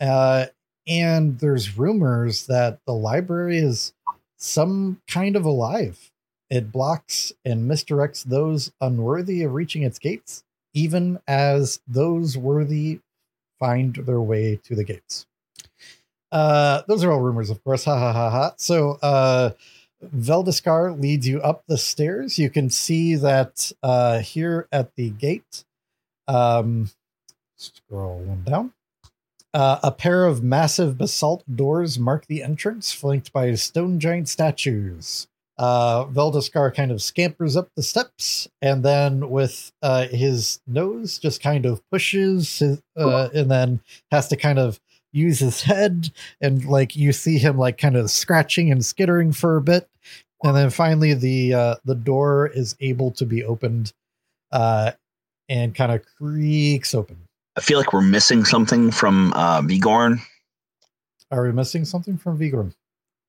Uh, 0.00 0.46
and 0.86 1.40
there's 1.40 1.76
rumors 1.76 2.46
that 2.46 2.78
the 2.86 2.92
library 2.92 3.58
is 3.58 3.92
some 4.36 5.02
kind 5.08 5.34
of 5.34 5.44
alive. 5.44 6.12
It 6.48 6.70
blocks 6.70 7.32
and 7.44 7.68
misdirects 7.68 8.22
those 8.22 8.70
unworthy 8.80 9.42
of 9.42 9.52
reaching 9.52 9.82
its 9.82 9.98
gates, 9.98 10.44
even 10.72 11.18
as 11.26 11.80
those 11.88 12.38
worthy 12.38 13.00
find 13.58 13.96
their 13.96 14.20
way 14.20 14.60
to 14.62 14.76
the 14.76 14.84
gates. 14.84 15.26
Uh, 16.30 16.82
those 16.86 17.02
are 17.02 17.10
all 17.10 17.20
rumors, 17.20 17.50
of 17.50 17.62
course. 17.64 17.84
Ha 17.84 17.98
ha 17.98 18.12
ha 18.12 18.30
ha. 18.30 18.54
So, 18.58 18.98
uh, 19.02 19.50
Veldeskar 20.04 21.00
leads 21.00 21.28
you 21.28 21.40
up 21.40 21.64
the 21.66 21.78
stairs. 21.78 22.38
You 22.38 22.50
can 22.50 22.70
see 22.70 23.16
that 23.16 23.70
uh, 23.82 24.20
here 24.20 24.66
at 24.72 24.94
the 24.96 25.10
gate, 25.10 25.64
um, 26.26 26.90
scroll 27.56 28.20
one 28.20 28.42
down. 28.44 28.72
Uh, 29.52 29.80
a 29.82 29.90
pair 29.90 30.26
of 30.26 30.44
massive 30.44 30.96
basalt 30.96 31.44
doors 31.54 31.98
mark 31.98 32.26
the 32.26 32.42
entrance, 32.42 32.92
flanked 32.92 33.32
by 33.32 33.52
stone 33.54 33.98
giant 33.98 34.28
statues. 34.28 35.26
Uh, 35.58 36.06
Veldeskar 36.06 36.74
kind 36.74 36.90
of 36.90 37.02
scampers 37.02 37.54
up 37.54 37.68
the 37.76 37.82
steps 37.82 38.48
and 38.62 38.82
then, 38.82 39.28
with 39.28 39.72
uh, 39.82 40.06
his 40.06 40.60
nose, 40.66 41.18
just 41.18 41.42
kind 41.42 41.66
of 41.66 41.82
pushes 41.90 42.60
his, 42.60 42.80
uh, 42.96 43.28
and 43.34 43.50
then 43.50 43.80
has 44.10 44.28
to 44.28 44.36
kind 44.36 44.58
of 44.58 44.80
use 45.12 45.38
his 45.38 45.62
head 45.62 46.10
and 46.40 46.64
like 46.64 46.96
you 46.96 47.12
see 47.12 47.38
him 47.38 47.58
like 47.58 47.78
kind 47.78 47.96
of 47.96 48.10
scratching 48.10 48.70
and 48.70 48.84
skittering 48.84 49.32
for 49.32 49.56
a 49.56 49.60
bit 49.60 49.88
and 50.42 50.56
then 50.56 50.70
finally 50.70 51.14
the 51.14 51.52
uh 51.54 51.74
the 51.84 51.94
door 51.94 52.48
is 52.48 52.76
able 52.80 53.10
to 53.10 53.26
be 53.26 53.44
opened 53.44 53.92
uh 54.52 54.92
and 55.48 55.74
kind 55.74 55.92
of 55.92 56.00
creaks 56.16 56.94
open 56.94 57.16
I 57.56 57.60
feel 57.60 57.78
like 57.78 57.92
we're 57.92 58.00
missing 58.00 58.44
something 58.44 58.90
from 58.92 59.32
uh, 59.34 59.60
Vigorn. 59.62 60.20
are 61.30 61.42
we 61.42 61.52
missing 61.52 61.84
something 61.84 62.16
from 62.16 62.38
vigorn 62.38 62.72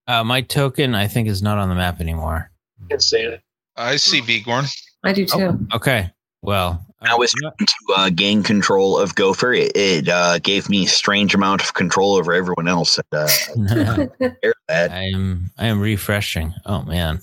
Uh, 0.07 0.23
my 0.23 0.41
token, 0.41 0.93
I 0.95 1.07
think, 1.07 1.27
is 1.27 1.41
not 1.41 1.57
on 1.57 1.69
the 1.69 1.75
map 1.75 1.99
anymore. 1.99 2.51
can 2.89 2.99
say 2.99 3.23
it. 3.23 3.41
I 3.75 3.95
see 3.95 4.21
Vigorn. 4.21 4.69
I 5.03 5.13
do 5.13 5.25
too. 5.25 5.67
Okay. 5.73 6.11
Well, 6.43 6.85
I 7.03 7.15
was 7.15 7.31
trying 7.31 7.53
to 7.57 7.93
uh, 7.95 8.09
gain 8.09 8.43
control 8.43 8.97
of 8.97 9.15
Gopher. 9.15 9.53
It, 9.53 9.71
it 9.75 10.07
uh, 10.07 10.37
gave 10.39 10.69
me 10.69 10.85
strange 10.85 11.33
amount 11.33 11.61
of 11.63 11.73
control 11.73 12.13
over 12.15 12.33
everyone 12.33 12.67
else. 12.67 12.99
And, 12.99 13.07
uh, 13.11 14.07
that. 14.67 14.91
I 14.91 15.03
am 15.13 15.49
I 15.57 15.67
am 15.67 15.79
refreshing. 15.81 16.53
Oh 16.65 16.83
man. 16.83 17.19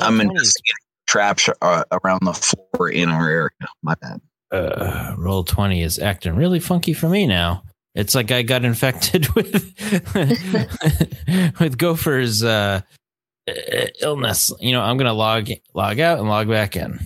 I'm 0.00 0.14
20 0.14 0.24
is- 0.24 0.30
investigating 0.30 0.74
traps 1.06 1.48
uh, 1.60 1.84
around 1.92 2.20
the 2.24 2.32
floor 2.32 2.88
in 2.88 3.08
our 3.10 3.28
area. 3.28 3.50
My 3.82 3.94
bad. 4.00 4.20
uh, 4.52 5.14
roll 5.18 5.44
20 5.44 5.82
is 5.82 5.98
acting 5.98 6.34
really 6.36 6.60
funky 6.60 6.92
for 6.92 7.08
me 7.08 7.26
now. 7.26 7.62
It's 7.94 8.14
like 8.14 8.30
I 8.30 8.42
got 8.42 8.64
infected 8.64 9.28
with 9.34 9.52
with 11.60 11.76
Gopher's 11.76 12.42
uh, 12.44 12.80
uh, 13.48 13.86
illness. 14.00 14.52
You 14.60 14.72
know, 14.72 14.80
I'm 14.80 14.96
gonna 14.96 15.12
log 15.12 15.50
log 15.74 16.00
out 16.00 16.20
and 16.20 16.28
log 16.28 16.48
back 16.48 16.76
in. 16.76 17.00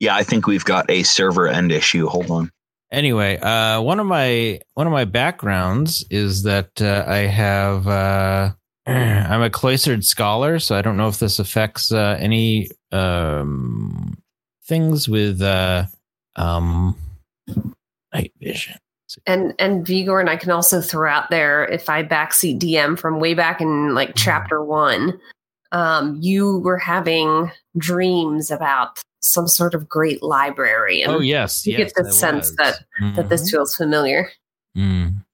Yeah, 0.00 0.14
I 0.14 0.22
think 0.22 0.46
we've 0.46 0.64
got 0.64 0.88
a 0.90 1.02
server 1.02 1.48
end 1.48 1.72
issue. 1.72 2.06
Hold 2.06 2.30
on. 2.30 2.50
Anyway, 2.90 3.38
uh, 3.38 3.82
one 3.82 4.00
of 4.00 4.06
my 4.06 4.60
one 4.74 4.86
of 4.86 4.92
my 4.92 5.04
backgrounds 5.04 6.04
is 6.10 6.44
that 6.44 6.80
uh, 6.80 7.04
I 7.06 7.18
have 7.18 7.86
uh, 7.86 8.50
I'm 8.86 9.42
a 9.42 9.50
cloistered 9.50 10.04
scholar, 10.04 10.58
so 10.58 10.74
I 10.74 10.82
don't 10.82 10.96
know 10.96 11.08
if 11.08 11.18
this 11.18 11.38
affects 11.38 11.92
uh, 11.92 12.16
any 12.18 12.70
um, 12.92 14.16
things 14.64 15.08
with 15.08 15.42
uh, 15.42 15.84
um, 16.36 16.96
night 18.14 18.32
vision. 18.40 18.76
And 19.26 19.54
and 19.58 19.86
Vigor 19.86 20.20
and 20.20 20.30
I 20.30 20.36
can 20.36 20.50
also 20.50 20.80
throw 20.80 21.10
out 21.10 21.30
there 21.30 21.66
if 21.66 21.88
I 21.88 22.02
backseat 22.02 22.58
DM 22.58 22.98
from 22.98 23.20
way 23.20 23.34
back 23.34 23.60
in 23.60 23.94
like 23.94 24.14
chapter 24.14 24.62
one, 24.62 25.18
um, 25.72 26.18
you 26.20 26.58
were 26.58 26.78
having 26.78 27.50
dreams 27.76 28.50
about 28.50 29.02
some 29.20 29.48
sort 29.48 29.74
of 29.74 29.88
great 29.88 30.22
library. 30.22 31.02
And 31.02 31.12
Oh 31.12 31.20
yes, 31.20 31.66
you 31.66 31.76
yes, 31.76 31.92
get 31.92 32.04
the 32.04 32.12
sense 32.12 32.50
was. 32.50 32.56
that 32.56 32.84
that 33.16 33.28
this 33.28 33.50
feels 33.50 33.74
familiar. 33.74 34.30
Mm. 34.76 35.24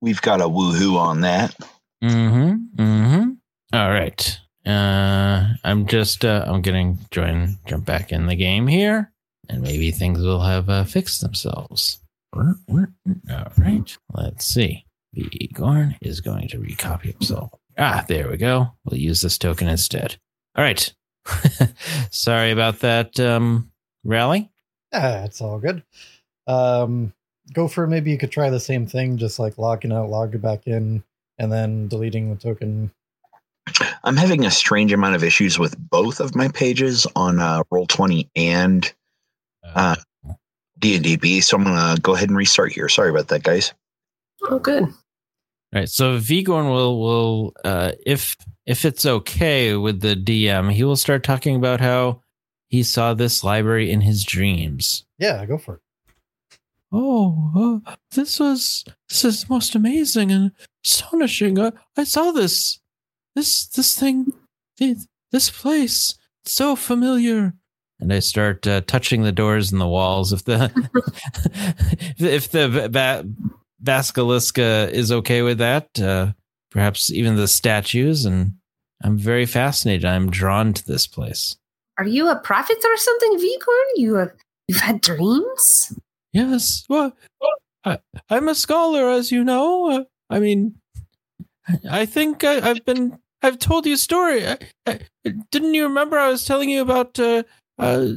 We've 0.00 0.22
got 0.22 0.40
a 0.40 0.44
woohoo 0.44 0.96
on 0.96 1.22
that. 1.22 1.54
Mm-hmm. 2.02 2.82
Mm-hmm. 2.82 3.30
All 3.72 3.90
right. 3.90 4.38
Uh, 4.64 5.54
I'm 5.64 5.86
just 5.86 6.24
uh, 6.24 6.44
I'm 6.46 6.62
getting 6.62 6.98
join 7.10 7.56
jump 7.66 7.84
back 7.86 8.12
in 8.12 8.26
the 8.26 8.36
game 8.36 8.66
here, 8.66 9.12
and 9.48 9.62
maybe 9.62 9.90
things 9.90 10.20
will 10.20 10.42
have 10.42 10.68
uh, 10.68 10.84
fixed 10.84 11.20
themselves. 11.20 12.00
All 12.36 12.54
right. 13.56 13.96
Let's 14.12 14.44
see. 14.44 14.84
The 15.14 15.50
Gorn 15.54 15.96
is 16.02 16.20
going 16.20 16.48
to 16.48 16.58
recopy 16.58 17.12
himself. 17.12 17.50
Ah, 17.78 18.04
there 18.06 18.28
we 18.28 18.36
go. 18.36 18.72
We'll 18.84 19.00
use 19.00 19.22
this 19.22 19.38
token 19.38 19.68
instead. 19.68 20.16
All 20.56 20.64
right. 20.64 20.92
Sorry 22.10 22.50
about 22.50 22.80
that, 22.80 23.18
um, 23.20 23.70
rally. 24.04 24.50
yeah 24.92 25.24
it's 25.24 25.40
all 25.40 25.58
good 25.58 25.82
um 26.46 27.12
Gopher 27.52 27.86
maybe 27.86 28.10
you 28.10 28.18
could 28.18 28.30
try 28.30 28.50
the 28.50 28.60
same 28.60 28.86
thing 28.86 29.16
just 29.16 29.38
like 29.38 29.58
logging 29.58 29.92
out 29.92 30.08
logging 30.10 30.40
back 30.40 30.66
in 30.66 31.02
and 31.38 31.52
then 31.52 31.88
deleting 31.88 32.30
the 32.30 32.36
token 32.40 32.90
I'm 34.02 34.16
having 34.16 34.46
a 34.46 34.50
strange 34.50 34.92
amount 34.94 35.14
of 35.14 35.22
issues 35.22 35.58
with 35.58 35.76
both 35.78 36.20
of 36.20 36.34
my 36.34 36.48
pages 36.48 37.06
on 37.14 37.38
uh, 37.38 37.62
Roll20 37.72 38.28
and 38.34 38.90
Uh, 39.62 39.96
D&DB, 40.78 41.42
so 41.42 41.56
I'm 41.58 41.64
going 41.64 41.96
to 41.96 42.00
go 42.00 42.14
ahead 42.14 42.28
and 42.30 42.38
restart 42.38 42.72
here. 42.72 42.88
Sorry 42.88 43.10
about 43.10 43.28
that, 43.28 43.42
guys. 43.42 43.74
Oh, 44.48 44.58
good. 44.58 44.84
Right. 45.74 45.88
So 45.88 46.16
Vigorn 46.18 46.70
will 46.70 46.98
will 46.98 47.52
uh 47.62 47.92
if 48.06 48.36
if 48.68 48.84
it's 48.84 49.06
okay 49.06 49.74
with 49.74 50.00
the 50.00 50.14
DM, 50.14 50.70
he 50.72 50.84
will 50.84 50.96
start 50.96 51.24
talking 51.24 51.56
about 51.56 51.80
how 51.80 52.20
he 52.68 52.82
saw 52.82 53.14
this 53.14 53.42
library 53.42 53.90
in 53.90 54.00
his 54.02 54.24
dreams. 54.24 55.04
yeah 55.18 55.44
go 55.46 55.56
for 55.58 55.74
it 55.76 55.80
Oh, 56.90 57.82
uh, 57.86 57.96
this 58.12 58.40
was 58.40 58.82
this 59.10 59.22
is 59.24 59.48
most 59.50 59.74
amazing 59.74 60.32
and 60.32 60.52
astonishing. 60.84 61.58
Uh, 61.58 61.72
I 61.98 62.04
saw 62.04 62.30
this 62.32 62.80
this 63.36 63.66
this 63.66 63.98
thing 63.98 64.32
thi- 64.78 64.96
this 65.30 65.50
place 65.50 66.16
so 66.46 66.76
familiar. 66.76 67.52
And 68.00 68.10
I 68.10 68.20
start 68.20 68.66
uh, 68.66 68.80
touching 68.86 69.22
the 69.22 69.32
doors 69.32 69.70
and 69.70 69.80
the 69.82 69.86
walls. 69.86 70.32
If 70.32 70.44
the 70.44 70.70
if 72.18 72.50
the 72.52 72.88
ba- 72.90 73.28
basiliska 73.82 74.90
is 74.90 75.12
okay 75.12 75.42
with 75.42 75.58
that, 75.58 76.00
uh, 76.00 76.32
perhaps 76.70 77.10
even 77.10 77.36
the 77.36 77.48
statues. 77.48 78.24
And 78.24 78.54
I'm 79.02 79.18
very 79.18 79.46
fascinated. 79.46 80.04
I'm 80.04 80.30
drawn 80.30 80.72
to 80.72 80.86
this 80.86 81.06
place. 81.06 81.56
Are 81.98 82.06
you 82.06 82.28
a 82.28 82.36
prophet 82.36 82.78
or 82.84 82.96
something, 82.96 83.38
Vigor? 83.38 83.72
You 83.96 84.14
have 84.16 84.32
you've 84.66 84.80
had 84.80 85.00
dreams? 85.00 85.92
Yes. 86.32 86.84
Well, 86.88 87.16
I, 87.84 87.98
I'm 88.30 88.48
a 88.48 88.54
scholar, 88.54 89.08
as 89.10 89.32
you 89.32 89.44
know. 89.44 89.90
Uh, 89.90 90.04
I 90.30 90.40
mean, 90.40 90.76
I 91.90 92.06
think 92.06 92.44
I, 92.44 92.70
I've 92.70 92.84
been. 92.84 93.18
I've 93.40 93.58
told 93.58 93.86
you 93.86 93.94
a 93.94 93.98
story. 93.98 94.46
I, 94.46 94.58
I, 94.86 95.00
didn't 95.52 95.74
you 95.74 95.84
remember 95.84 96.18
I 96.18 96.28
was 96.28 96.44
telling 96.44 96.70
you 96.70 96.82
about 96.82 97.18
uh, 97.20 97.44
uh, 97.78 98.08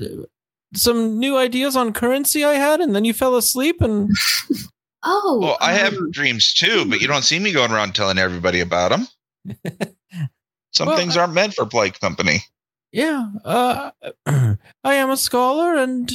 some 0.74 1.20
new 1.20 1.38
ideas 1.38 1.76
on 1.76 1.94
currency 1.94 2.44
I 2.44 2.54
had, 2.54 2.82
and 2.82 2.96
then 2.96 3.06
you 3.06 3.14
fell 3.14 3.36
asleep, 3.36 3.82
and 3.82 4.10
Oh, 5.04 5.40
Well, 5.42 5.58
I 5.60 5.74
have 5.74 5.94
um, 5.94 6.12
dreams 6.12 6.54
too, 6.54 6.86
but 6.86 7.02
you 7.02 7.08
don't 7.08 7.24
see 7.24 7.40
me 7.40 7.52
going 7.52 7.72
around 7.72 7.96
telling 7.96 8.18
everybody 8.18 8.60
about 8.60 8.92
them. 8.92 9.08
Some 10.74 10.88
Well, 10.88 10.98
things 10.98 11.18
aren't 11.18 11.34
meant 11.34 11.54
for 11.54 11.66
polite 11.66 12.00
company. 12.00 12.44
Yeah, 12.92 13.28
uh, 13.46 13.92
I 14.26 14.56
am 14.96 15.10
a 15.10 15.18
scholar, 15.18 15.76
and 15.76 16.12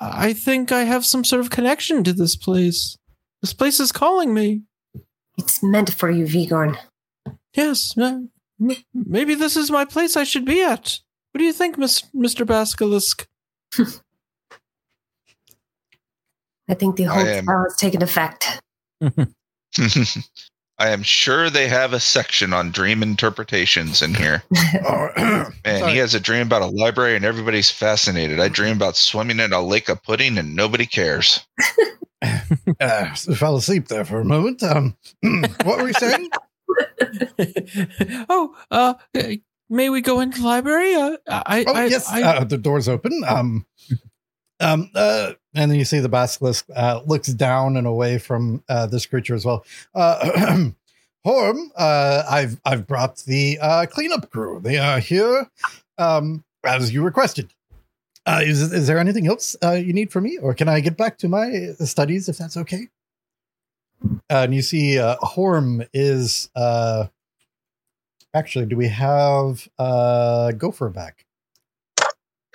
I 0.00 0.32
think 0.32 0.72
I 0.72 0.84
have 0.84 1.04
some 1.04 1.24
sort 1.24 1.40
of 1.40 1.50
connection 1.50 2.04
to 2.04 2.12
this 2.12 2.36
place. 2.36 2.96
This 3.42 3.52
place 3.52 3.80
is 3.80 3.92
calling 3.92 4.32
me. 4.32 4.62
it's 5.38 5.62
meant 5.62 5.92
for 5.92 6.10
you, 6.10 6.26
Vigorn. 6.26 6.78
Yes, 7.54 7.96
uh, 7.98 8.20
m- 8.60 8.76
maybe 8.94 9.34
this 9.34 9.56
is 9.56 9.70
my 9.70 9.84
place 9.84 10.16
I 10.16 10.24
should 10.24 10.44
be 10.44 10.62
at. 10.62 10.98
What 11.32 11.38
do 11.38 11.44
you 11.44 11.52
think, 11.52 11.76
Miss, 11.76 12.02
Mr. 12.14 12.46
Basilisk? 12.46 13.26
I 16.68 16.74
think 16.74 16.96
the 16.96 17.06
I 17.06 17.14
whole 17.14 17.42
spell 17.42 17.64
has 17.64 17.76
taken 17.76 18.02
effect. 18.02 18.60
I 20.78 20.90
am 20.90 21.02
sure 21.02 21.48
they 21.48 21.68
have 21.68 21.94
a 21.94 22.00
section 22.00 22.52
on 22.52 22.70
dream 22.70 23.02
interpretations 23.02 24.02
in 24.02 24.14
here. 24.14 24.42
Man, 25.16 25.88
he 25.88 25.96
has 25.96 26.14
a 26.14 26.20
dream 26.20 26.46
about 26.46 26.60
a 26.62 26.66
library 26.66 27.16
and 27.16 27.24
everybody's 27.24 27.70
fascinated. 27.70 28.40
I 28.40 28.48
dream 28.48 28.76
about 28.76 28.96
swimming 28.96 29.40
in 29.40 29.54
a 29.54 29.62
lake 29.62 29.88
of 29.88 30.02
pudding 30.02 30.36
and 30.36 30.54
nobody 30.54 30.84
cares. 30.84 31.46
uh, 32.80 33.14
fell 33.14 33.56
asleep 33.56 33.88
there 33.88 34.04
for 34.04 34.20
a 34.20 34.24
moment. 34.24 34.62
Um, 34.62 34.96
what 35.64 35.78
were 35.78 35.88
you 35.88 35.94
saying? 35.94 36.30
oh, 38.28 38.54
uh, 38.70 38.94
may 39.70 39.88
we 39.88 40.02
go 40.02 40.20
into 40.20 40.40
the 40.40 40.46
library? 40.46 40.94
Uh, 40.94 41.16
I, 41.26 41.64
Oh 41.66 41.72
I, 41.72 41.86
yes, 41.86 42.10
I, 42.10 42.22
uh, 42.22 42.44
the 42.44 42.58
door's 42.58 42.88
open. 42.88 43.22
Um, 43.26 43.64
um, 44.60 44.90
uh, 44.94 45.32
and 45.54 45.70
then 45.70 45.78
you 45.78 45.84
see 45.84 46.00
the 46.00 46.08
basilisk 46.08 46.66
uh, 46.74 47.00
looks 47.06 47.28
down 47.28 47.76
and 47.76 47.86
away 47.86 48.18
from 48.18 48.62
uh, 48.68 48.86
this 48.86 49.06
creature 49.06 49.34
as 49.34 49.44
well. 49.44 49.64
Uh, 49.94 50.70
Horm, 51.26 51.70
uh, 51.76 52.22
I've 52.30 52.60
I've 52.64 52.86
brought 52.86 53.18
the 53.18 53.58
uh, 53.60 53.86
cleanup 53.86 54.30
crew. 54.30 54.60
They 54.60 54.78
are 54.78 55.00
here 55.00 55.50
um, 55.98 56.44
as 56.64 56.94
you 56.94 57.02
requested. 57.02 57.52
Uh, 58.24 58.40
is 58.42 58.72
is 58.72 58.86
there 58.86 58.98
anything 58.98 59.26
else 59.26 59.56
uh, 59.62 59.72
you 59.72 59.92
need 59.92 60.12
from 60.12 60.24
me, 60.24 60.38
or 60.38 60.54
can 60.54 60.68
I 60.68 60.80
get 60.80 60.96
back 60.96 61.18
to 61.18 61.28
my 61.28 61.74
studies 61.80 62.28
if 62.28 62.38
that's 62.38 62.56
okay? 62.56 62.88
Uh, 64.04 64.44
and 64.44 64.54
you 64.54 64.62
see, 64.62 64.98
uh, 64.98 65.16
Horm 65.16 65.86
is 65.92 66.48
uh, 66.54 67.06
actually. 68.34 68.66
Do 68.66 68.76
we 68.76 68.88
have 68.88 69.68
uh, 69.78 70.52
Gopher 70.52 70.90
back? 70.90 71.24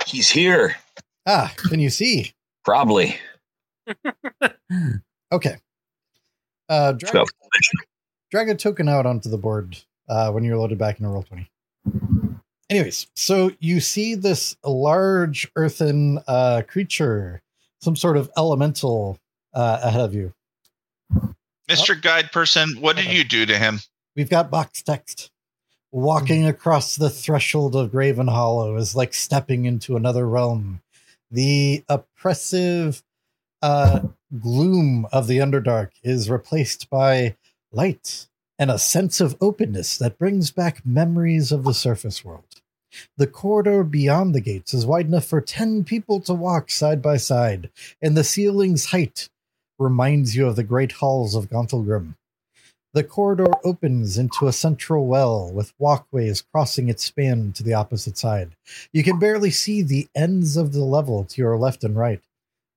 He's 0.05 0.29
here. 0.29 0.75
Ah, 1.33 1.53
can 1.55 1.79
you 1.79 1.89
see? 1.89 2.33
Probably. 2.65 3.17
Okay. 5.33 5.55
Uh, 6.67 6.91
drag, 6.91 7.13
So, 7.13 7.25
drag 8.31 8.49
a 8.49 8.55
token 8.55 8.89
out 8.89 9.05
onto 9.05 9.29
the 9.29 9.37
board 9.37 9.77
uh, 10.09 10.29
when 10.31 10.43
you're 10.43 10.57
loaded 10.57 10.77
back 10.77 10.99
into 10.99 11.09
roll 11.09 11.23
20. 11.23 11.49
Anyways, 12.69 13.07
so 13.15 13.51
you 13.59 13.79
see 13.79 14.15
this 14.15 14.57
large 14.65 15.49
earthen 15.55 16.19
uh, 16.27 16.63
creature, 16.67 17.41
some 17.81 17.95
sort 17.95 18.17
of 18.17 18.29
elemental 18.35 19.19
uh, 19.53 19.79
ahead 19.83 20.01
of 20.01 20.13
you. 20.13 20.33
Mr. 21.69 22.01
Guide 22.01 22.33
Person, 22.33 22.75
what 22.81 22.97
did 22.97 23.05
you 23.05 23.23
do 23.23 23.45
to 23.45 23.57
him? 23.57 23.79
We've 24.17 24.29
got 24.29 24.51
box 24.51 24.81
text. 24.81 25.31
Walking 25.93 26.45
across 26.45 26.97
the 26.97 27.09
threshold 27.09 27.77
of 27.77 27.91
Gravenhollow 27.91 28.77
is 28.77 28.97
like 28.97 29.13
stepping 29.13 29.63
into 29.63 29.95
another 29.95 30.27
realm. 30.27 30.81
The 31.31 31.83
oppressive 31.87 33.03
uh, 33.61 34.01
gloom 34.39 35.07
of 35.11 35.27
the 35.27 35.37
Underdark 35.37 35.91
is 36.03 36.29
replaced 36.29 36.89
by 36.89 37.35
light 37.71 38.27
and 38.59 38.69
a 38.69 38.77
sense 38.77 39.21
of 39.21 39.37
openness 39.39 39.97
that 39.97 40.19
brings 40.19 40.51
back 40.51 40.85
memories 40.85 41.51
of 41.51 41.63
the 41.63 41.73
surface 41.73 42.25
world. 42.25 42.61
The 43.17 43.27
corridor 43.27 43.83
beyond 43.83 44.35
the 44.35 44.41
gates 44.41 44.73
is 44.73 44.85
wide 44.85 45.05
enough 45.05 45.25
for 45.25 45.39
10 45.39 45.85
people 45.85 46.19
to 46.21 46.33
walk 46.33 46.69
side 46.69 47.01
by 47.01 47.17
side, 47.17 47.69
and 48.01 48.17
the 48.17 48.23
ceiling's 48.23 48.87
height 48.87 49.29
reminds 49.79 50.35
you 50.35 50.47
of 50.47 50.57
the 50.57 50.63
great 50.63 50.93
halls 50.93 51.33
of 51.33 51.49
Gauntlgrym. 51.49 52.15
The 52.93 53.03
corridor 53.05 53.47
opens 53.63 54.17
into 54.17 54.47
a 54.47 54.53
central 54.53 55.07
well 55.07 55.49
with 55.51 55.73
walkways 55.79 56.41
crossing 56.41 56.89
its 56.89 57.05
span 57.05 57.53
to 57.53 57.63
the 57.63 57.73
opposite 57.73 58.17
side. 58.17 58.57
You 58.91 59.01
can 59.01 59.17
barely 59.17 59.49
see 59.49 59.81
the 59.81 60.09
ends 60.13 60.57
of 60.57 60.73
the 60.73 60.83
level 60.83 61.23
to 61.23 61.41
your 61.41 61.57
left 61.57 61.85
and 61.85 61.95
right, 61.95 62.21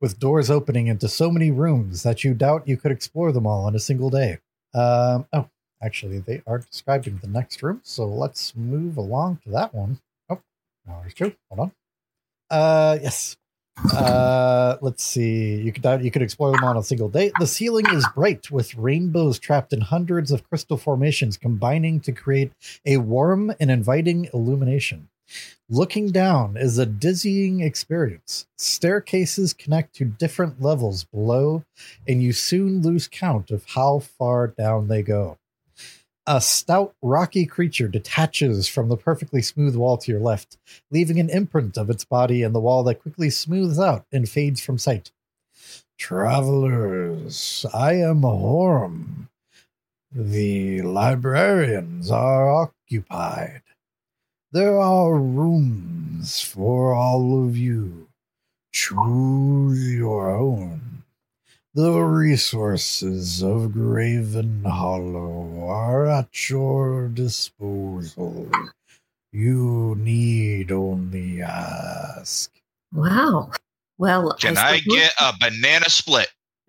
with 0.00 0.20
doors 0.20 0.50
opening 0.50 0.87
into 0.87 1.09
so 1.09 1.33
many 1.33 1.50
rooms 1.50 2.05
that 2.05 2.22
you 2.22 2.33
doubt 2.33 2.68
you 2.68 2.77
could 2.77 2.92
explore 2.92 3.33
them 3.33 3.46
all 3.46 3.66
in 3.66 3.74
a 3.74 3.81
single 3.81 4.09
day. 4.09 4.38
Um, 4.72 5.27
oh, 5.33 5.48
actually, 5.83 6.20
they 6.20 6.42
are 6.46 6.59
describing 6.59 7.18
the 7.18 7.29
next 7.29 7.61
room, 7.61 7.81
so 7.83 8.07
let's 8.07 8.55
move 8.55 8.96
along 8.96 9.40
to 9.44 9.50
that 9.50 9.74
one. 9.74 9.98
Oh, 10.31 10.40
no, 10.87 10.98
there's 11.00 11.14
two. 11.14 11.35
Hold 11.50 11.61
on. 11.61 11.72
Uh, 12.50 12.98
yes. 13.03 13.37
Uh, 13.77 14.77
let's 14.81 15.05
see. 15.05 15.57
You 15.57 15.73
could 15.73 16.05
you 16.05 16.11
could 16.11 16.23
explore 16.23 16.53
them 16.53 16.65
on 16.65 16.77
a 16.77 16.83
single 16.83 17.09
day. 17.09 17.33
The 17.39 17.47
ceiling 17.47 17.87
is 17.91 18.07
bright 18.15 18.51
with 18.51 18.75
rainbows 18.77 19.39
trapped 19.39 19.73
in 19.73 19.81
hundreds 19.81 20.31
of 20.31 20.49
crystal 20.49 20.77
formations, 20.77 21.37
combining 21.37 22.01
to 22.01 22.13
create 22.13 22.53
a 22.87 22.99
warm 22.99 23.53
and 23.61 23.71
inviting 23.71 24.29
illumination. 24.33 25.09
Looking 25.71 26.11
down 26.11 26.57
is 26.57 26.79
a 26.79 26.87
dizzying 26.87 27.61
experience. 27.61 28.47
Staircases 28.59 29.55
connect 29.55 29.95
to 29.97 30.05
different 30.05 30.61
levels 30.61 31.05
below, 31.05 31.65
and 32.07 32.23
you 32.23 32.33
soon 32.33 32.83
lose 32.83 33.09
count 33.09 33.51
of 33.51 33.65
how 33.75 34.01
far 34.01 34.47
down 34.47 34.89
they 34.89 35.03
go. 35.03 35.39
A 36.27 36.41
stout, 36.41 36.95
rocky 37.03 37.45
creature 37.45 37.87
detaches 37.87 38.67
from 38.67 38.89
the 38.89 38.97
perfectly 38.97 39.43
smooth 39.43 39.77
wall 39.77 39.99
to 39.99 40.11
your 40.11 40.23
left, 40.23 40.57
leaving 40.91 41.21
an 41.21 41.29
imprint 41.29 41.77
of 41.77 41.91
its 41.91 42.07
body 42.07 42.43
in 42.43 42.55
the 42.55 42.61
wall 42.61 42.83
that 42.85 43.03
quickly 43.03 43.29
smooths 43.29 43.79
out 43.79 44.07
and 44.11 44.27
fades 44.27 44.63
from 44.63 44.79
sight. 44.79 45.13
Travelers, 45.99 47.67
I 47.75 47.95
am 47.95 48.23
Horm. 48.23 49.29
The 50.11 50.81
librarians 50.81 52.11
are 52.11 52.49
occupied. 52.49 53.63
There 54.51 54.81
are 54.81 55.19
rooms 55.19 56.41
for 56.41 56.95
all 56.95 57.45
of 57.45 57.55
you. 57.55 58.09
Choose 58.73 59.93
your 59.93 60.31
own. 60.31 61.04
The 61.75 61.91
resources 61.91 63.43
of 63.43 63.73
Gravenhollow 63.73 65.69
are 65.69 66.07
at 66.07 66.49
your 66.49 67.09
disposal. 67.09 68.49
You 69.33 69.97
need 69.99 70.71
only 70.71 71.43
ask. 71.43 72.53
Wow. 72.93 73.51
Well, 73.99 74.35
Can 74.35 74.57
I 74.57 74.75
I 74.75 74.79
get 74.79 75.15
a 75.21 75.33
banana 75.41 75.91
split? 75.91 76.29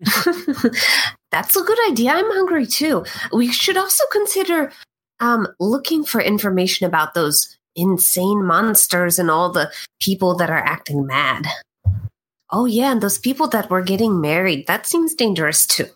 That's 1.30 1.54
a 1.54 1.62
good 1.62 1.78
idea. 1.88 2.10
I'm 2.10 2.32
hungry 2.32 2.66
too. 2.66 3.04
We 3.32 3.52
should 3.52 3.76
also 3.76 4.02
consider 4.10 4.72
um, 5.20 5.46
looking 5.60 6.04
for 6.04 6.20
information 6.20 6.84
about 6.84 7.14
those 7.14 7.56
insane 7.76 8.44
monsters 8.44 9.20
and 9.20 9.30
all 9.30 9.52
the 9.52 9.70
people 10.00 10.34
that 10.36 10.50
are 10.50 10.64
acting 10.64 11.06
mad. 11.06 11.46
Oh, 12.50 12.64
yeah, 12.64 12.92
and 12.92 13.00
those 13.02 13.18
people 13.18 13.48
that 13.48 13.70
were 13.70 13.82
getting 13.82 14.20
married. 14.20 14.66
That 14.66 14.86
seems 14.86 15.14
dangerous 15.14 15.66
too. 15.66 15.86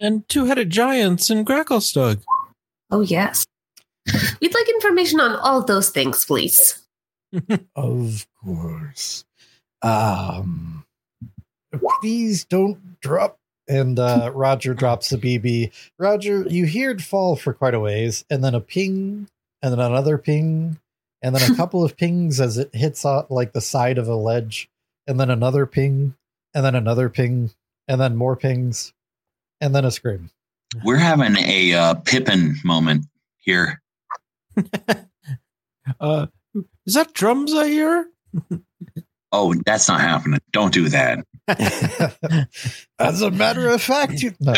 and 0.00 0.28
two-headed 0.28 0.70
giants 0.70 1.30
in 1.30 1.44
Gracklstugh. 1.44 2.22
Oh, 2.90 3.00
yes. 3.00 3.46
We'd 4.40 4.54
like 4.54 4.68
information 4.68 5.20
on 5.20 5.36
all 5.36 5.62
those 5.64 5.90
things, 5.90 6.24
please. 6.24 6.82
Of 7.76 8.26
course. 8.44 9.24
Um, 9.82 10.84
please 12.00 12.44
don't 12.44 13.00
drop. 13.00 13.36
And 13.68 13.98
uh, 14.00 14.32
Roger 14.34 14.74
drops 14.74 15.10
the 15.10 15.16
BB. 15.16 15.70
Roger, 15.98 16.42
you 16.48 16.66
hear 16.66 16.90
it 16.90 17.00
fall 17.00 17.36
for 17.36 17.52
quite 17.52 17.74
a 17.74 17.78
ways, 17.80 18.24
and 18.28 18.42
then 18.42 18.54
a 18.56 18.60
ping, 18.60 19.28
and 19.62 19.72
then 19.72 19.78
another 19.78 20.18
ping, 20.18 20.78
and 21.22 21.36
then 21.36 21.52
a 21.52 21.54
couple 21.60 21.84
of 21.84 21.96
pings 21.96 22.40
as 22.40 22.58
it 22.58 22.74
hits 22.74 23.04
uh, 23.04 23.22
like 23.30 23.52
the 23.52 23.60
side 23.60 23.96
of 23.98 24.08
a 24.08 24.16
ledge, 24.16 24.68
and 25.10 25.18
then 25.18 25.28
another 25.28 25.66
ping, 25.66 26.14
and 26.54 26.64
then 26.64 26.76
another 26.76 27.08
ping, 27.08 27.50
and 27.88 28.00
then 28.00 28.14
more 28.14 28.36
pings, 28.36 28.92
and 29.60 29.74
then 29.74 29.84
a 29.84 29.90
scream. 29.90 30.30
we're 30.84 30.96
having 30.96 31.36
a 31.36 31.74
uh, 31.74 31.94
Pippin 31.94 32.54
moment 32.64 33.04
here. 33.38 33.82
Uh, 35.98 36.26
is 36.86 36.94
that 36.94 37.12
drums 37.14 37.52
I 37.52 37.66
hear? 37.66 38.06
Oh, 39.32 39.54
that's 39.64 39.88
not 39.88 40.00
happening. 40.00 40.40
Don't 40.50 40.74
do 40.74 40.88
that. 40.88 41.24
As 42.98 43.22
a 43.22 43.30
matter 43.30 43.68
of 43.68 43.80
fact, 43.80 44.22
you 44.22 44.34
no, 44.40 44.54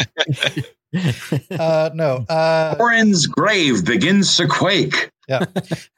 uh, 1.51 1.91
no. 1.93 2.25
Uh, 2.27 2.77
Orin's 2.81 3.27
grave 3.27 3.85
begins 3.85 4.35
to 4.39 4.47
quake. 4.49 5.11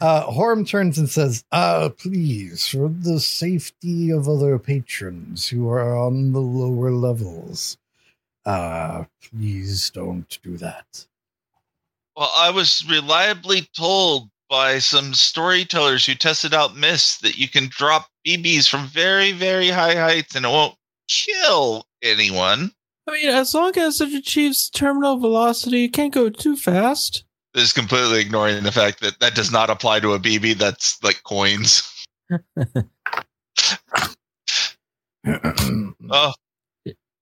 Uh, 0.01 0.27
Horm 0.27 0.67
turns 0.67 0.99
and 0.99 1.09
says, 1.09 1.45
"Ah, 1.53 1.91
please, 1.97 2.67
for 2.67 2.89
the 2.89 3.21
safety 3.21 4.11
of 4.11 4.29
other 4.29 4.59
patrons 4.59 5.49
who 5.49 5.69
are 5.69 5.97
on 5.97 6.33
the 6.33 6.41
lower 6.41 6.91
levels, 6.91 7.77
Ah, 8.47 9.07
please 9.23 9.91
don't 9.91 10.39
do 10.43 10.57
that. 10.59 11.07
Well, 12.17 12.31
I 12.37 12.51
was 12.51 12.85
reliably 12.89 13.69
told 13.77 14.29
by 14.51 14.79
some 14.79 15.15
storytellers 15.15 16.05
who 16.05 16.15
tested 16.15 16.53
out 16.53 16.77
myths 16.77 17.19
that 17.19 17.39
you 17.39 17.49
can 17.49 17.69
drop 17.71 18.09
BBs 18.27 18.69
from 18.69 18.87
very, 18.87 19.33
very 19.33 19.69
high 19.69 19.95
heights 19.95 20.37
and 20.37 20.45
it 20.45 20.49
won't 20.49 20.77
kill 21.09 21.87
anyone. 22.03 22.73
I 23.09 23.13
mean, 23.13 23.31
as 23.31 23.55
long 23.55 23.77
as 23.79 24.01
it 24.01 24.15
achieves 24.15 24.71
terminal 24.71 25.19
velocity, 25.19 25.85
it 25.85 25.93
can't 25.93 26.13
go 26.13 26.29
too 26.29 26.57
fast. 26.57 27.24
This 27.55 27.65
is 27.65 27.73
completely 27.73 28.21
ignoring 28.21 28.65
the 28.65 28.73
fact 28.73 29.01
that 29.01 29.21
that 29.21 29.37
does 29.37 29.53
not 29.53 29.71
apply 29.71 30.01
to 30.01 30.15
a 30.15 30.19
BB. 30.19 30.59
That's 30.59 31.03
like 31.03 31.23
coins. 31.23 31.91
Oh, 36.11 36.33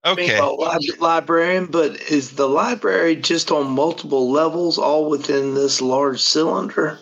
okay. 0.04 0.40
Well, 0.40 0.58
lib- 0.58 1.00
librarian, 1.00 1.66
but 1.66 2.00
is 2.10 2.32
the 2.32 2.48
library 2.48 3.14
just 3.14 3.52
on 3.52 3.70
multiple 3.70 4.30
levels, 4.30 4.76
all 4.76 5.08
within 5.08 5.54
this 5.54 5.80
large 5.80 6.20
cylinder? 6.20 6.98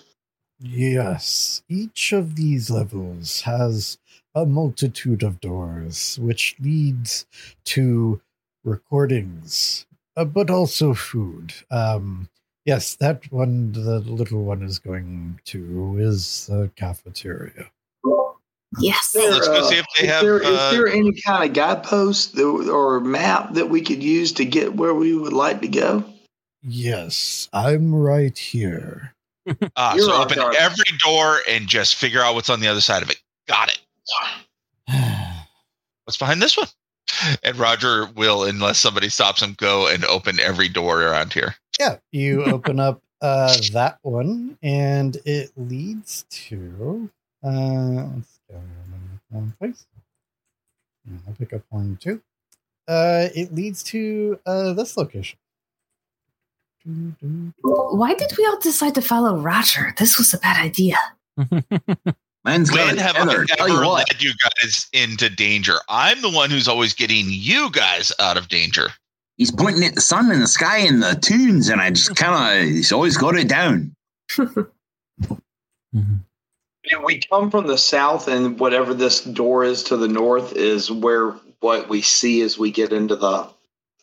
Yes, 0.58 1.62
each 1.70 2.12
of 2.12 2.36
these 2.36 2.70
levels 2.70 3.40
has 3.42 3.96
a 4.34 4.44
multitude 4.44 5.22
of 5.22 5.40
doors, 5.40 6.18
which 6.20 6.54
leads 6.60 7.24
to 7.64 8.20
recordings, 8.62 9.86
uh, 10.16 10.26
but 10.26 10.50
also 10.50 10.92
food. 10.92 11.54
Um, 11.70 12.28
yes, 12.70 12.94
that 12.94 13.20
one, 13.32 13.72
the 13.72 13.98
little 13.98 14.44
one 14.44 14.62
is 14.62 14.78
going 14.78 15.40
to, 15.46 15.96
is 15.98 16.46
the 16.46 16.70
cafeteria. 16.76 17.68
Yes. 18.78 19.10
There, 19.10 19.28
Let's 19.28 19.48
go 19.48 19.68
see 19.68 19.78
if 19.78 19.86
they 19.98 20.04
is 20.04 20.10
have, 20.10 20.22
There, 20.22 20.38
is 20.38 20.56
uh, 20.56 20.70
there 20.70 20.86
any 20.86 21.12
kind 21.26 21.42
of 21.42 21.52
guidepost 21.52 22.36
that, 22.36 22.44
or 22.44 23.00
map 23.00 23.54
that 23.54 23.68
we 23.68 23.80
could 23.80 24.00
use 24.00 24.30
to 24.34 24.44
get 24.44 24.76
where 24.76 24.94
we 24.94 25.16
would 25.16 25.32
like 25.32 25.60
to 25.62 25.68
go? 25.68 26.04
Yes, 26.62 27.48
I'm 27.52 27.92
right 27.92 28.38
here. 28.38 29.14
Ah, 29.74 29.94
You're 29.96 30.04
so 30.04 30.22
open 30.22 30.36
target. 30.36 30.60
every 30.60 30.84
door 31.04 31.38
and 31.48 31.66
just 31.66 31.96
figure 31.96 32.20
out 32.20 32.36
what's 32.36 32.50
on 32.50 32.60
the 32.60 32.68
other 32.68 32.80
side 32.80 33.02
of 33.02 33.10
it. 33.10 33.20
Got 33.48 33.70
it. 33.70 33.80
What's 36.04 36.18
behind 36.18 36.40
this 36.40 36.56
one? 36.56 36.66
And 37.42 37.56
Roger 37.58 38.06
will, 38.16 38.44
unless 38.44 38.78
somebody 38.78 39.08
stops 39.08 39.42
him, 39.42 39.54
go 39.58 39.88
and 39.88 40.04
open 40.04 40.40
every 40.40 40.68
door 40.68 41.02
around 41.02 41.32
here. 41.32 41.54
Yeah, 41.78 41.96
you 42.12 42.44
open 42.46 42.80
up 42.80 43.02
uh, 43.20 43.56
that 43.72 43.98
one, 44.02 44.58
and 44.62 45.16
it 45.24 45.50
leads 45.56 46.24
to. 46.30 47.10
Uh, 47.42 48.06
let's 48.14 48.40
go 48.50 48.56
in 48.56 49.20
one 49.30 49.54
place. 49.58 49.86
I'll 51.26 51.34
pick 51.34 51.52
up 51.52 51.62
one 51.70 51.98
too. 52.00 52.20
Uh, 52.86 53.28
it 53.34 53.54
leads 53.54 53.82
to 53.84 54.38
uh, 54.46 54.72
this 54.72 54.96
location. 54.96 55.38
Why 57.62 58.14
did 58.14 58.32
we 58.38 58.46
all 58.46 58.58
decide 58.58 58.94
to 58.94 59.02
follow 59.02 59.36
Roger? 59.36 59.94
This 59.98 60.18
was 60.18 60.32
a 60.32 60.38
bad 60.38 60.64
idea. 60.64 60.96
Man's 62.44 62.72
When 62.72 62.96
have 62.96 63.16
together. 63.16 63.42
I 63.52 63.56
Tell 63.56 63.68
you 63.68 63.76
ever 63.76 63.86
what. 63.86 64.08
led 64.10 64.22
you 64.22 64.32
guys 64.62 64.88
into 64.92 65.28
danger? 65.28 65.74
I'm 65.88 66.22
the 66.22 66.30
one 66.30 66.50
who's 66.50 66.68
always 66.68 66.94
getting 66.94 67.26
you 67.28 67.70
guys 67.70 68.12
out 68.18 68.36
of 68.38 68.48
danger. 68.48 68.88
He's 69.36 69.50
pointing 69.50 69.84
at 69.84 69.94
the 69.94 70.00
sun 70.00 70.30
and 70.30 70.42
the 70.42 70.46
sky 70.48 70.78
and 70.78 71.02
the 71.02 71.18
tunes, 71.20 71.68
and 71.68 71.80
I 71.80 71.90
just 71.90 72.14
kind 72.16 72.60
of, 72.62 72.68
he's 72.68 72.92
always 72.92 73.16
got 73.16 73.36
it 73.36 73.48
down. 73.48 73.94
If 76.82 77.02
we 77.04 77.20
come 77.30 77.50
from 77.50 77.66
the 77.66 77.76
south, 77.76 78.26
and 78.26 78.58
whatever 78.58 78.94
this 78.94 79.22
door 79.22 79.64
is 79.64 79.82
to 79.84 79.96
the 79.96 80.08
north 80.08 80.54
is 80.54 80.90
where 80.90 81.32
what 81.60 81.88
we 81.88 82.00
see 82.00 82.40
as 82.40 82.58
we 82.58 82.70
get 82.70 82.92
into 82.92 83.14
the 83.16 83.48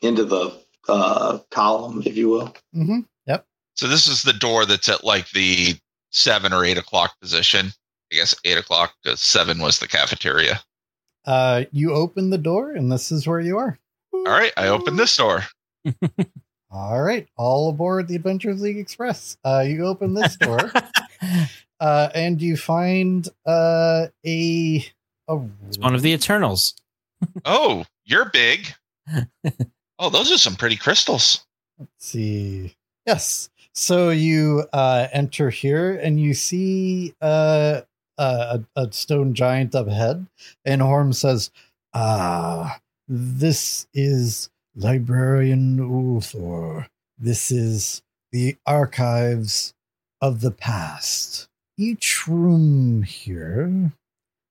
into 0.02 0.24
the 0.24 0.54
uh, 0.88 1.40
column, 1.50 2.04
if 2.06 2.16
you 2.16 2.30
will. 2.30 2.56
Mhm. 2.76 3.06
So 3.74 3.88
this 3.88 4.08
is 4.08 4.24
the 4.24 4.34
door 4.34 4.66
that's 4.66 4.90
at 4.90 5.04
like 5.04 5.30
the 5.32 5.76
seven 6.12 6.52
or 6.52 6.66
eight 6.66 6.78
o'clock 6.80 7.14
position. 7.22 7.72
I 8.12 8.16
guess 8.16 8.36
eight 8.46 8.58
o'clock 8.58 8.94
because 9.04 9.22
seven 9.22 9.60
was 9.60 9.80
the 9.80 9.88
cafeteria. 9.88 10.62
Uh, 11.26 11.66
you 11.72 11.94
open 11.94 12.30
the 12.30 12.38
door, 12.38 12.72
and 12.72 12.92
this 12.92 13.12
is 13.12 13.28
where 13.28 13.42
you 13.42 13.58
are. 13.58 13.78
All 14.14 14.24
right, 14.24 14.54
I 14.56 14.68
open 14.70 14.96
this 14.96 15.16
door. 15.18 15.44
All 16.72 17.02
right, 17.02 17.26
all 17.38 17.70
aboard 17.70 18.10
the 18.10 18.16
Adventures 18.18 18.62
League 18.62 18.78
Express. 18.78 19.38
Uh, 19.46 19.64
you 19.66 19.86
open 19.86 20.14
this 20.14 20.36
door, 20.36 20.60
uh, 21.80 22.10
and 22.14 22.42
you 22.42 22.58
find 22.58 23.28
uh, 23.46 24.08
a 24.26 24.86
a 25.30 25.40
It's 25.68 25.78
one 25.78 25.96
of 25.96 26.02
the 26.02 26.12
Eternals. 26.12 26.76
Oh, 27.46 27.84
you're 28.06 28.30
big. 28.30 28.68
Oh, 29.98 30.10
those 30.12 30.32
are 30.32 30.38
some 30.38 30.56
pretty 30.56 30.76
crystals. 30.76 31.46
Let's 31.80 31.92
see. 31.98 32.76
Yes. 33.08 33.50
So 33.74 34.10
you 34.10 34.66
uh, 34.72 35.08
enter 35.12 35.50
here 35.50 35.94
and 35.94 36.20
you 36.20 36.36
see 36.36 37.16
uh, 37.22 37.82
a, 38.18 38.64
a 38.76 38.92
stone 38.92 39.34
giant 39.34 39.76
up 39.76 39.88
ahead, 39.88 40.28
and 40.66 40.82
Horm 40.82 41.14
says, 41.14 41.52
Ah, 41.94 42.80
this 43.08 43.88
is 43.94 44.50
Librarian 44.76 45.80
Ulthor. 45.80 46.88
This 47.18 47.52
is 47.52 48.02
the 48.32 48.56
archives 48.66 49.74
of 50.22 50.42
the 50.42 50.52
past. 50.52 51.48
Each 51.78 52.28
room 52.28 53.04
here 53.04 53.92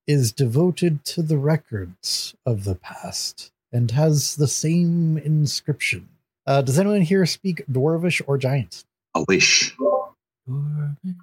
is 0.07 0.33
devoted 0.33 1.05
to 1.05 1.23
the 1.23 1.39
records 1.39 2.35
of 2.45 2.65
the 2.65 2.77
past 2.77 3.51
and 3.73 3.91
has 3.91 4.37
the 4.37 4.49
same 4.49 5.19
inscription. 5.19 6.09
Uh, 6.47 6.63
does 6.63 6.79
anyone 6.79 7.03
here 7.03 7.27
speak 7.27 7.65
Dwarvish 7.71 8.23
or 8.27 8.39
Giant? 8.39 8.85
I 9.15 9.25
wish. 9.27 9.75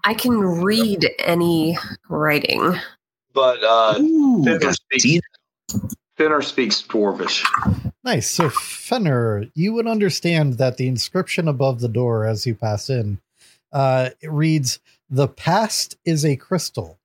I 0.03 0.13
can 0.13 0.37
read 0.39 1.09
any 1.19 1.77
writing. 2.09 2.75
But 3.33 3.63
uh, 3.63 3.99
Ooh, 3.99 4.43
Fenrir 4.43 4.59
got 4.59 4.75
speaks, 4.75 5.03
teeth. 5.03 5.21
Fenrir 6.17 6.41
speaks 6.41 6.81
Dwarvish. 6.81 7.45
Nice. 8.03 8.29
So, 8.29 8.49
Fenner, 8.49 9.45
you 9.55 9.73
would 9.73 9.87
understand 9.87 10.55
that 10.55 10.77
the 10.77 10.87
inscription 10.87 11.47
above 11.47 11.79
the 11.79 11.87
door 11.87 12.25
as 12.25 12.45
you 12.45 12.53
pass 12.53 12.89
in 12.89 13.19
uh, 13.73 14.11
it 14.21 14.31
reads, 14.31 14.79
The 15.09 15.27
past 15.27 15.97
is 16.05 16.23
a 16.23 16.37
crystal, 16.37 16.99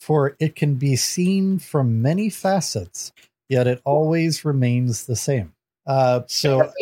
for 0.00 0.36
it 0.40 0.56
can 0.56 0.74
be 0.74 0.96
seen 0.96 1.58
from 1.58 2.02
many 2.02 2.30
facets, 2.30 3.12
yet 3.48 3.66
it 3.66 3.80
always 3.84 4.44
remains 4.44 5.04
the 5.04 5.16
same. 5.16 5.52
Uh, 5.86 6.22
so, 6.26 6.72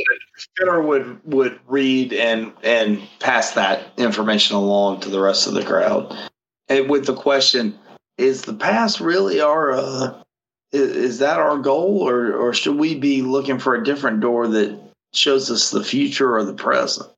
Fenrir 0.57 0.83
would 0.83 1.21
would 1.25 1.61
read 1.67 2.13
and 2.13 2.53
and 2.63 3.03
pass 3.21 3.53
that 3.53 3.93
information 3.99 4.57
along 4.57 5.01
to 5.01 5.09
the 5.09 5.21
rest 5.21 5.47
of 5.47 5.55
the 5.55 5.65
crowd, 5.65 6.17
and 6.69 6.89
with 6.89 7.07
the 7.07 7.15
question: 7.15 7.79
Is 8.19 8.43
the 8.43 8.55
past 8.55 9.01
really 9.01 9.41
our? 9.41 9.73
Uh, 9.73 10.23
is, 10.73 10.97
is 10.97 11.19
that 11.19 11.39
our 11.39 11.59
goal, 11.59 12.09
or 12.09 12.33
or 12.35 12.55
should 12.55 12.77
we 12.77 12.95
be 12.95 13.23
looking 13.23 13.59
for 13.59 13.75
a 13.75 13.85
different 13.85 14.21
door 14.21 14.49
that 14.49 14.79
shows 15.13 15.51
us 15.51 15.71
the 15.71 15.85
future 15.85 16.35
or 16.35 16.45
the 16.45 16.55
present? 16.55 17.11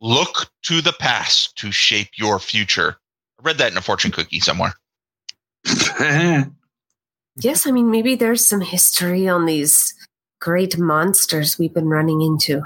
Look 0.00 0.48
to 0.62 0.80
the 0.80 0.92
past 0.92 1.56
to 1.58 1.72
shape 1.72 2.10
your 2.16 2.38
future. 2.38 2.96
I 3.40 3.42
read 3.42 3.58
that 3.58 3.72
in 3.72 3.78
a 3.78 3.82
fortune 3.82 4.12
cookie 4.12 4.40
somewhere. 4.40 4.74
Yes, 7.38 7.66
I 7.66 7.70
mean, 7.70 7.90
maybe 7.90 8.14
there's 8.14 8.46
some 8.46 8.62
history 8.62 9.28
on 9.28 9.44
these 9.44 9.92
great 10.46 10.78
monsters 10.78 11.58
we've 11.58 11.74
been 11.74 11.88
running 11.88 12.22
into, 12.22 12.62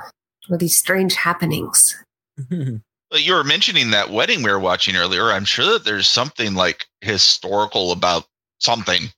or 0.50 0.58
these 0.58 0.76
strange 0.76 1.14
happenings. 1.14 1.96
But 3.12 3.26
you 3.26 3.34
were 3.34 3.42
mentioning 3.42 3.90
that 3.90 4.10
wedding 4.10 4.44
we 4.44 4.52
were 4.52 4.60
watching 4.60 4.94
earlier. 4.94 5.32
I'm 5.32 5.44
sure 5.44 5.64
that 5.72 5.84
there's 5.84 6.06
something 6.06 6.54
like 6.54 6.86
historical 7.00 7.90
about 7.90 8.24
something 8.60 9.08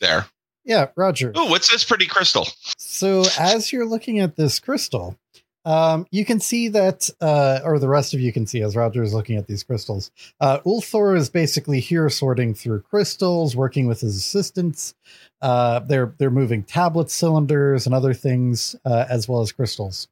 there. 0.00 0.24
yeah, 0.64 0.86
Roger. 0.96 1.32
Oh, 1.34 1.50
what's 1.50 1.70
this 1.70 1.84
pretty 1.84 2.06
crystal? 2.06 2.48
So 2.78 3.24
as 3.38 3.74
you're 3.74 3.84
looking 3.84 4.20
at 4.20 4.36
this 4.36 4.58
crystal, 4.58 5.18
um, 5.66 6.06
you 6.10 6.24
can 6.24 6.40
see 6.40 6.68
that, 6.68 7.10
uh, 7.20 7.60
or 7.64 7.78
the 7.78 7.88
rest 7.88 8.14
of 8.14 8.20
you 8.20 8.32
can 8.32 8.46
see 8.46 8.62
as 8.62 8.74
Roger 8.74 9.02
is 9.02 9.12
looking 9.12 9.36
at 9.36 9.46
these 9.46 9.62
crystals. 9.62 10.10
Uh, 10.40 10.60
Ulthor 10.60 11.16
is 11.16 11.28
basically 11.28 11.80
here 11.80 12.08
sorting 12.08 12.54
through 12.54 12.80
crystals, 12.80 13.54
working 13.54 13.86
with 13.86 14.00
his 14.00 14.16
assistants. 14.16 14.94
Uh, 15.42 15.80
they're 15.80 16.14
they're 16.16 16.30
moving 16.30 16.62
tablet 16.62 17.10
cylinders 17.10 17.84
and 17.84 17.94
other 17.94 18.14
things, 18.14 18.74
uh, 18.86 19.04
as 19.10 19.28
well 19.28 19.42
as 19.42 19.52
crystals. 19.52 20.08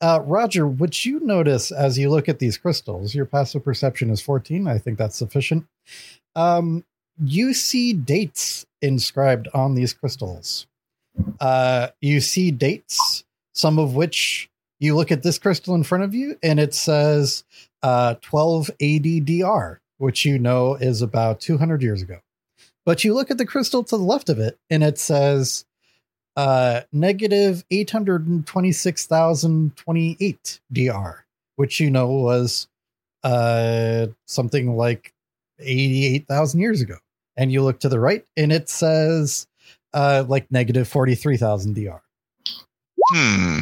Uh, 0.00 0.20
Roger, 0.24 0.66
what 0.66 1.04
you 1.04 1.20
notice 1.20 1.70
as 1.70 1.98
you 1.98 2.10
look 2.10 2.28
at 2.28 2.40
these 2.40 2.58
crystals, 2.58 3.14
your 3.14 3.26
passive 3.26 3.64
perception 3.64 4.10
is 4.10 4.20
14. 4.20 4.66
I 4.66 4.78
think 4.78 4.98
that's 4.98 5.16
sufficient. 5.16 5.66
Um, 6.36 6.84
you 7.22 7.52
see 7.52 7.92
dates 7.92 8.64
inscribed 8.80 9.48
on 9.52 9.74
these 9.74 9.92
crystals 9.92 10.68
uh, 11.40 11.88
you 12.00 12.20
see 12.20 12.50
dates, 12.50 13.24
some 13.54 13.78
of 13.78 13.94
which 13.94 14.47
you 14.78 14.96
look 14.96 15.10
at 15.10 15.22
this 15.22 15.38
crystal 15.38 15.74
in 15.74 15.82
front 15.82 16.04
of 16.04 16.14
you, 16.14 16.38
and 16.42 16.60
it 16.60 16.74
says 16.74 17.44
uh, 17.82 18.16
12 18.20 18.70
ADDR, 18.80 19.78
which 19.98 20.24
you 20.24 20.38
know 20.38 20.74
is 20.74 21.02
about 21.02 21.40
200 21.40 21.82
years 21.82 22.02
ago. 22.02 22.18
But 22.86 23.04
you 23.04 23.14
look 23.14 23.30
at 23.30 23.38
the 23.38 23.46
crystal 23.46 23.84
to 23.84 23.96
the 23.96 24.02
left 24.02 24.28
of 24.28 24.38
it, 24.38 24.58
and 24.70 24.82
it 24.82 24.98
says 24.98 25.64
uh, 26.36 26.82
negative 26.92 27.64
826,028 27.70 30.60
DR, 30.72 31.24
which 31.56 31.80
you 31.80 31.90
know 31.90 32.06
was 32.06 32.68
uh, 33.24 34.06
something 34.26 34.76
like 34.76 35.12
88,000 35.58 36.60
years 36.60 36.80
ago. 36.80 36.96
And 37.36 37.52
you 37.52 37.62
look 37.62 37.80
to 37.80 37.88
the 37.88 38.00
right 38.00 38.24
and 38.36 38.52
it 38.52 38.68
says 38.68 39.46
uh, 39.94 40.24
like 40.28 40.50
negative 40.50 40.88
43,000 40.88 41.74
DR. 41.74 42.02
Hmm. 43.10 43.60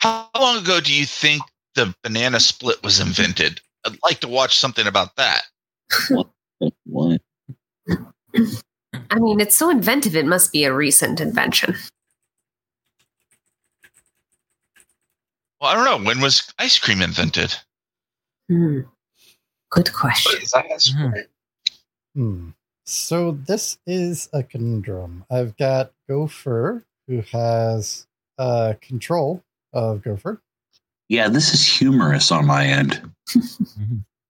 How 0.00 0.28
long 0.38 0.62
ago 0.62 0.80
do 0.80 0.94
you 0.94 1.04
think 1.04 1.42
the 1.74 1.94
banana 2.02 2.40
split 2.40 2.82
was 2.82 3.00
invented? 3.00 3.60
I'd 3.84 3.98
like 4.02 4.20
to 4.20 4.28
watch 4.28 4.56
something 4.56 4.86
about 4.86 5.16
that. 5.16 5.42
What? 6.84 7.20
I 9.10 9.18
mean, 9.18 9.40
it's 9.40 9.56
so 9.56 9.70
inventive, 9.70 10.16
it 10.16 10.26
must 10.26 10.52
be 10.52 10.64
a 10.64 10.74
recent 10.74 11.20
invention. 11.20 11.76
Well, 15.60 15.70
I 15.70 15.74
don't 15.74 15.84
know. 15.84 16.06
When 16.06 16.20
was 16.20 16.52
ice 16.58 16.78
cream 16.78 17.02
invented? 17.02 17.54
Hmm. 18.48 18.80
Good 19.70 19.92
question. 19.92 20.32
What 20.32 20.42
is 20.42 20.54
ice 20.54 20.94
cream? 20.94 21.14
Hmm. 22.14 22.48
So 22.86 23.32
this 23.32 23.78
is 23.86 24.28
a 24.32 24.42
conundrum. 24.42 25.24
I've 25.30 25.56
got 25.56 25.92
Gopher, 26.08 26.84
who 27.06 27.22
has 27.32 28.06
uh, 28.38 28.74
control 28.80 29.44
of 29.72 30.02
Gopher, 30.02 30.42
Yeah, 31.08 31.28
this 31.28 31.52
is 31.54 31.66
humorous 31.66 32.30
on 32.32 32.46
my 32.46 32.64
end. 32.66 33.00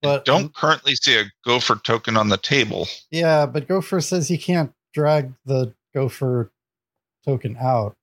but 0.02 0.24
Don't 0.24 0.54
currently 0.54 0.94
see 0.94 1.16
a 1.18 1.24
gopher 1.44 1.76
token 1.76 2.16
on 2.16 2.28
the 2.28 2.36
table. 2.36 2.86
Yeah, 3.10 3.46
but 3.46 3.68
Gopher 3.68 4.00
says 4.00 4.28
he 4.28 4.38
can't 4.38 4.72
drag 4.94 5.32
the 5.46 5.74
Gopher 5.94 6.50
token 7.24 7.56
out. 7.60 7.96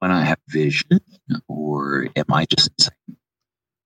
When 0.00 0.10
I 0.10 0.22
have 0.24 0.38
vision, 0.48 1.00
or 1.48 2.08
am 2.16 2.24
I 2.30 2.44
just 2.46 2.70
insane? 2.78 3.16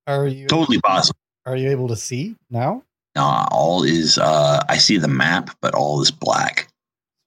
Are 0.07 0.27
you 0.27 0.47
totally 0.49 0.81
possible? 0.81 1.19
are 1.47 1.57
you 1.57 1.71
able 1.71 1.89
to 1.89 1.97
see 1.97 2.35
now? 2.51 2.83
Nah, 3.15 3.47
all 3.51 3.83
is. 3.85 4.19
Uh, 4.19 4.63
I 4.69 4.77
see 4.79 4.99
the 4.99 5.09
map, 5.09 5.51
but 5.61 5.75
all 5.75 6.01
is 6.03 6.11
black. 6.11 6.69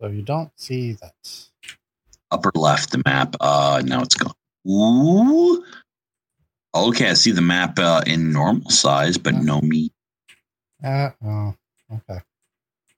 So 0.02 0.08
you 0.08 0.22
don't 0.22 0.52
see 0.56 0.94
that. 0.94 1.14
Upper 2.32 2.52
left, 2.56 2.92
the 2.92 3.02
map. 3.06 3.36
Uh, 3.40 3.82
now 3.86 4.02
it's 4.02 4.16
gone. 4.16 4.34
Ooh. 4.70 5.64
Okay, 6.74 7.10
I 7.10 7.14
see 7.14 7.32
the 7.32 7.42
map 7.42 7.78
uh, 7.80 8.02
in 8.08 8.32
normal 8.32 8.70
size, 8.70 9.18
but 9.18 9.36
no 9.36 9.62
meat. 9.62 9.92
Uh 10.84 11.10
oh. 11.24 11.56
Okay. 11.94 12.22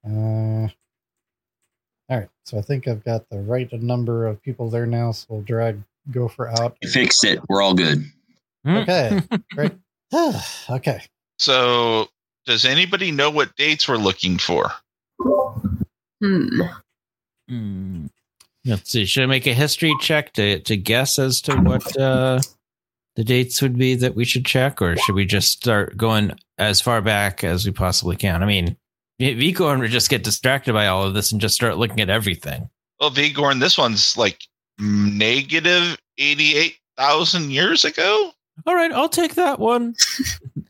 Uh 0.06 0.68
all 2.10 2.20
right. 2.20 2.30
So 2.46 2.58
I 2.58 2.62
think 2.62 2.88
I've 2.88 3.04
got 3.04 3.30
the 3.30 3.40
right 3.40 3.72
number 3.74 4.28
of 4.28 4.42
people 4.42 4.70
there 4.70 4.86
now, 4.86 5.12
so 5.12 5.26
we'll 5.30 5.42
drag 5.42 5.82
Gopher 6.12 6.50
out. 6.50 6.78
You 6.82 6.90
fixed 6.90 7.24
it. 7.24 7.40
We're 7.48 7.62
all 7.62 7.74
good. 7.74 8.04
Okay. 8.68 9.20
Great. 9.56 9.74
okay. 10.70 11.02
So, 11.40 12.08
does 12.46 12.66
anybody 12.66 13.12
know 13.12 13.30
what 13.30 13.56
dates 13.56 13.88
we're 13.88 13.98
looking 13.98 14.38
for? 14.38 14.72
Hmm. 16.22 16.62
Hmm. 17.50 18.06
Let's 18.66 18.92
see. 18.92 19.06
Should 19.06 19.24
I 19.24 19.28
make 19.28 19.48
a 19.48 19.54
history 19.54 19.94
check 20.00 20.34
to, 20.34 20.60
to 20.60 20.78
guess 20.78 21.20
as 21.20 21.42
to 21.42 21.56
what 21.58 21.98
uh, 22.00 22.40
the 23.16 23.24
dates 23.24 23.62
would 23.62 23.78
be 23.78 23.96
that 23.96 24.16
we 24.16 24.26
should 24.26 24.46
check, 24.46 24.82
or 24.82 24.96
should 24.98 25.16
we 25.16 25.26
just 25.26 25.52
start 25.52 25.98
going 25.98 26.32
as 26.58 26.80
far 26.80 27.02
back 27.02 27.44
as 27.44 27.66
we 27.66 27.72
possibly 27.72 28.16
can? 28.16 28.42
I 28.42 28.46
mean, 28.46 28.78
Vico 29.20 29.78
would 29.78 29.92
just 29.92 30.10
get 30.10 30.24
distracted 30.24 30.74
by 30.74 30.88
all 30.88 31.04
of 31.04 31.14
this 31.14 31.32
and 31.32 31.42
just 31.42 31.56
start 31.56 31.78
looking 31.78 32.00
at 32.00 32.10
everything. 32.10 32.70
Well, 33.00 33.12
Vigorn, 33.12 33.60
this 33.60 33.78
one's 33.78 34.18
like 34.18 34.40
negative 34.80 35.98
88,000 36.18 37.52
years 37.52 37.84
ago. 37.84 38.32
All 38.66 38.76
right, 38.76 38.92
I'll 38.92 39.10
take 39.10 39.36
that 39.36 39.60
one. 39.60 39.96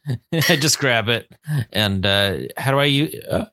I 0.34 0.56
just 0.56 0.80
grab 0.80 1.08
it, 1.10 1.32
and 1.72 2.06
uh, 2.06 2.38
how 2.58 2.72
do 2.72 2.80
I 2.80 2.86
use? 2.86 3.16
Uh, 3.26 3.46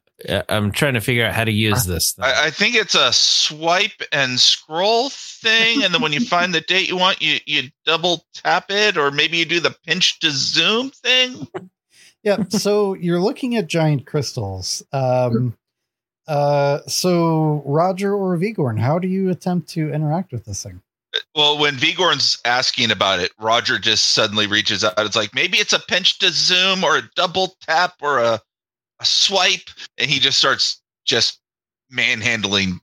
I'm 0.48 0.72
trying 0.72 0.94
to 0.94 1.00
figure 1.00 1.24
out 1.24 1.34
how 1.34 1.44
to 1.44 1.52
use 1.52 1.84
this. 1.86 2.12
Thing. 2.12 2.24
I, 2.24 2.46
I 2.46 2.50
think 2.50 2.74
it's 2.74 2.94
a 2.94 3.12
swipe 3.12 4.02
and 4.12 4.38
scroll 4.38 5.10
thing, 5.10 5.82
and 5.82 5.94
then 5.94 6.02
when 6.02 6.12
you 6.12 6.20
find 6.20 6.54
the 6.54 6.60
date 6.60 6.88
you 6.88 6.96
want, 6.96 7.22
you 7.22 7.38
you 7.46 7.70
double 7.86 8.24
tap 8.34 8.66
it, 8.70 8.96
or 8.96 9.10
maybe 9.10 9.38
you 9.38 9.44
do 9.44 9.60
the 9.60 9.76
pinch 9.86 10.18
to 10.20 10.30
zoom 10.30 10.90
thing. 10.90 11.46
Yeah, 12.22 12.44
so 12.50 12.92
you're 12.92 13.18
looking 13.18 13.56
at 13.56 13.66
giant 13.66 14.04
crystals. 14.04 14.82
Um 14.92 15.56
uh 16.28 16.80
so 16.86 17.62
Roger 17.64 18.14
or 18.14 18.36
Vigorn, 18.36 18.78
how 18.78 18.98
do 18.98 19.08
you 19.08 19.30
attempt 19.30 19.70
to 19.70 19.90
interact 19.90 20.30
with 20.30 20.44
this 20.44 20.62
thing? 20.62 20.82
Well, 21.34 21.58
when 21.58 21.76
Vigorn's 21.76 22.38
asking 22.44 22.90
about 22.90 23.20
it, 23.20 23.32
Roger 23.40 23.78
just 23.78 24.10
suddenly 24.12 24.46
reaches 24.46 24.84
out. 24.84 24.94
It's 24.98 25.16
like 25.16 25.34
maybe 25.34 25.58
it's 25.58 25.72
a 25.72 25.80
pinch 25.80 26.18
to 26.18 26.28
zoom, 26.30 26.84
or 26.84 26.98
a 26.98 27.10
double 27.16 27.56
tap, 27.62 27.94
or 28.00 28.18
a 28.18 28.40
a 29.01 29.05
swipe, 29.05 29.70
and 29.98 30.11
he 30.11 30.20
just 30.20 30.38
starts 30.38 30.80
just 31.05 31.40
manhandling 31.90 32.80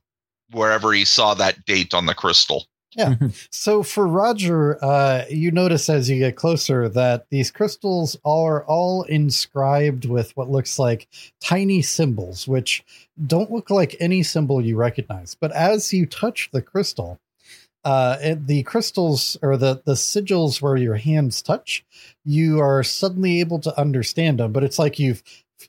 wherever 0.50 0.92
he 0.92 1.04
saw 1.04 1.34
that 1.34 1.64
date 1.64 1.94
on 1.94 2.06
the 2.06 2.14
crystal. 2.14 2.66
Yeah. 2.96 3.14
so 3.50 3.82
for 3.82 4.06
Roger, 4.06 4.82
uh, 4.82 5.24
you 5.30 5.50
notice 5.50 5.88
as 5.88 6.08
you 6.08 6.18
get 6.18 6.36
closer 6.36 6.88
that 6.88 7.26
these 7.30 7.50
crystals 7.50 8.16
are 8.24 8.64
all 8.64 9.02
inscribed 9.04 10.06
with 10.06 10.36
what 10.36 10.50
looks 10.50 10.78
like 10.78 11.08
tiny 11.40 11.82
symbols, 11.82 12.48
which 12.48 12.84
don't 13.26 13.52
look 13.52 13.70
like 13.70 13.96
any 14.00 14.22
symbol 14.22 14.60
you 14.60 14.76
recognize. 14.76 15.34
But 15.34 15.52
as 15.52 15.92
you 15.92 16.06
touch 16.06 16.50
the 16.52 16.62
crystal, 16.62 17.20
uh, 17.84 18.16
it, 18.20 18.46
the 18.46 18.64
crystals 18.64 19.36
or 19.42 19.56
the 19.56 19.80
the 19.84 19.94
sigils 19.94 20.60
where 20.60 20.76
your 20.76 20.96
hands 20.96 21.40
touch, 21.40 21.84
you 22.24 22.60
are 22.60 22.82
suddenly 22.82 23.40
able 23.40 23.60
to 23.60 23.80
understand 23.80 24.40
them. 24.40 24.52
But 24.52 24.64
it's 24.64 24.78
like 24.78 24.98
you've 24.98 25.22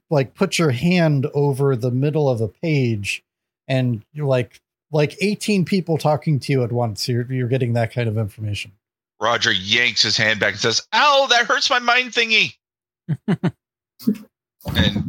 like 0.10 0.36
put 0.36 0.58
your 0.58 0.72
hand 0.72 1.28
over 1.34 1.76
the 1.76 1.92
middle 1.92 2.30
of 2.30 2.42
a 2.42 2.48
page, 2.48 3.24
and 3.68 4.04
you're 4.14 4.28
like 4.28 4.62
like 4.92 5.18
18 5.22 5.66
people 5.66 5.98
talking 5.98 6.40
to 6.40 6.52
you 6.52 6.64
at 6.64 6.72
once. 6.72 7.08
You're 7.08 7.32
you're 7.32 7.48
getting 7.48 7.74
that 7.74 7.94
kind 7.94 8.10
of 8.10 8.18
information. 8.18 8.72
Roger 9.22 9.52
yanks 9.52 10.02
his 10.02 10.18
hand 10.18 10.40
back 10.40 10.54
and 10.54 10.62
says, 10.62 10.82
"Ow, 10.94 11.28
that 11.30 11.46
hurts 11.46 11.70
my 11.70 11.80
mind 11.80 12.12
thingy." 12.12 12.54
and 13.28 13.54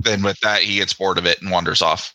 then 0.02 0.22
with 0.22 0.40
that, 0.40 0.62
he 0.62 0.76
gets 0.76 0.92
bored 0.92 1.18
of 1.18 1.26
it 1.26 1.40
and 1.40 1.50
wanders 1.50 1.82
off. 1.82 2.14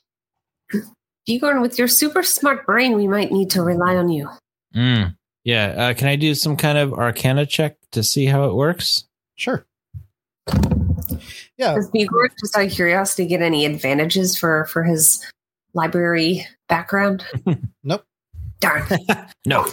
Vigorn, 1.28 1.62
with 1.62 1.80
your 1.80 1.88
super 1.88 2.24
smart 2.24 2.66
brain, 2.66 2.96
we 2.96 3.08
might 3.08 3.32
need 3.32 3.50
to 3.52 3.64
rely 3.64 3.96
on 3.96 4.10
you. 4.10 4.30
Mm. 4.76 5.16
Yeah. 5.44 5.68
Uh, 5.78 5.94
can 5.94 6.08
I 6.08 6.16
do 6.16 6.36
some 6.36 6.56
kind 6.56 6.78
of 6.78 6.94
Arcana 6.94 7.46
check 7.46 7.78
to 7.92 8.04
see 8.04 8.26
how 8.26 8.50
it 8.50 8.54
works? 8.54 9.06
Sure. 9.36 9.66
Yeah, 11.58 11.76
Does 11.76 11.90
Vigorn, 11.92 12.30
just 12.40 12.58
out 12.58 12.66
of 12.66 12.72
curiosity, 12.72 13.26
get 13.28 13.42
any 13.42 13.66
advantages 13.66 14.38
for 14.38 14.66
for 14.66 14.84
his 14.84 15.26
library 15.74 16.46
background? 16.68 17.26
Nope. 17.84 18.04
Darn. 18.62 18.84
No. 19.46 19.68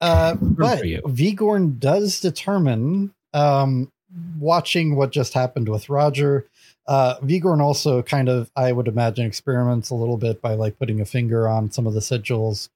uh, 0.00 0.34
but 0.40 0.80
for. 0.80 1.00
Vigorn 1.06 1.78
does 1.78 2.18
determine, 2.20 3.14
um, 3.32 3.92
watching 4.40 4.96
what 4.96 5.12
just 5.12 5.34
happened 5.34 5.68
with 5.68 5.88
Roger. 5.88 6.46
Uh, 6.88 7.14
Vigorn 7.22 7.60
also 7.60 8.02
kind 8.02 8.28
of, 8.28 8.50
I 8.56 8.72
would 8.72 8.88
imagine, 8.88 9.24
experiments 9.24 9.90
a 9.90 9.94
little 9.94 10.16
bit 10.16 10.42
by 10.42 10.54
like 10.54 10.78
putting 10.78 11.00
a 11.00 11.04
finger 11.04 11.48
on 11.48 11.70
some 11.70 11.86
of 11.86 11.94
the 11.94 12.00
sigils. 12.00 12.68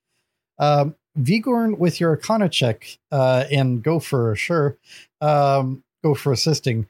Um, 0.58 0.94
Vigorn, 1.18 1.76
with 1.78 1.98
your 2.00 2.10
Arcana 2.10 2.48
check, 2.48 2.98
uh, 3.10 3.44
and 3.50 3.82
go 3.82 3.98
for 3.98 4.36
sure, 4.36 4.76
um, 5.20 5.82
go 6.04 6.14
for 6.14 6.32
assisting. 6.32 6.86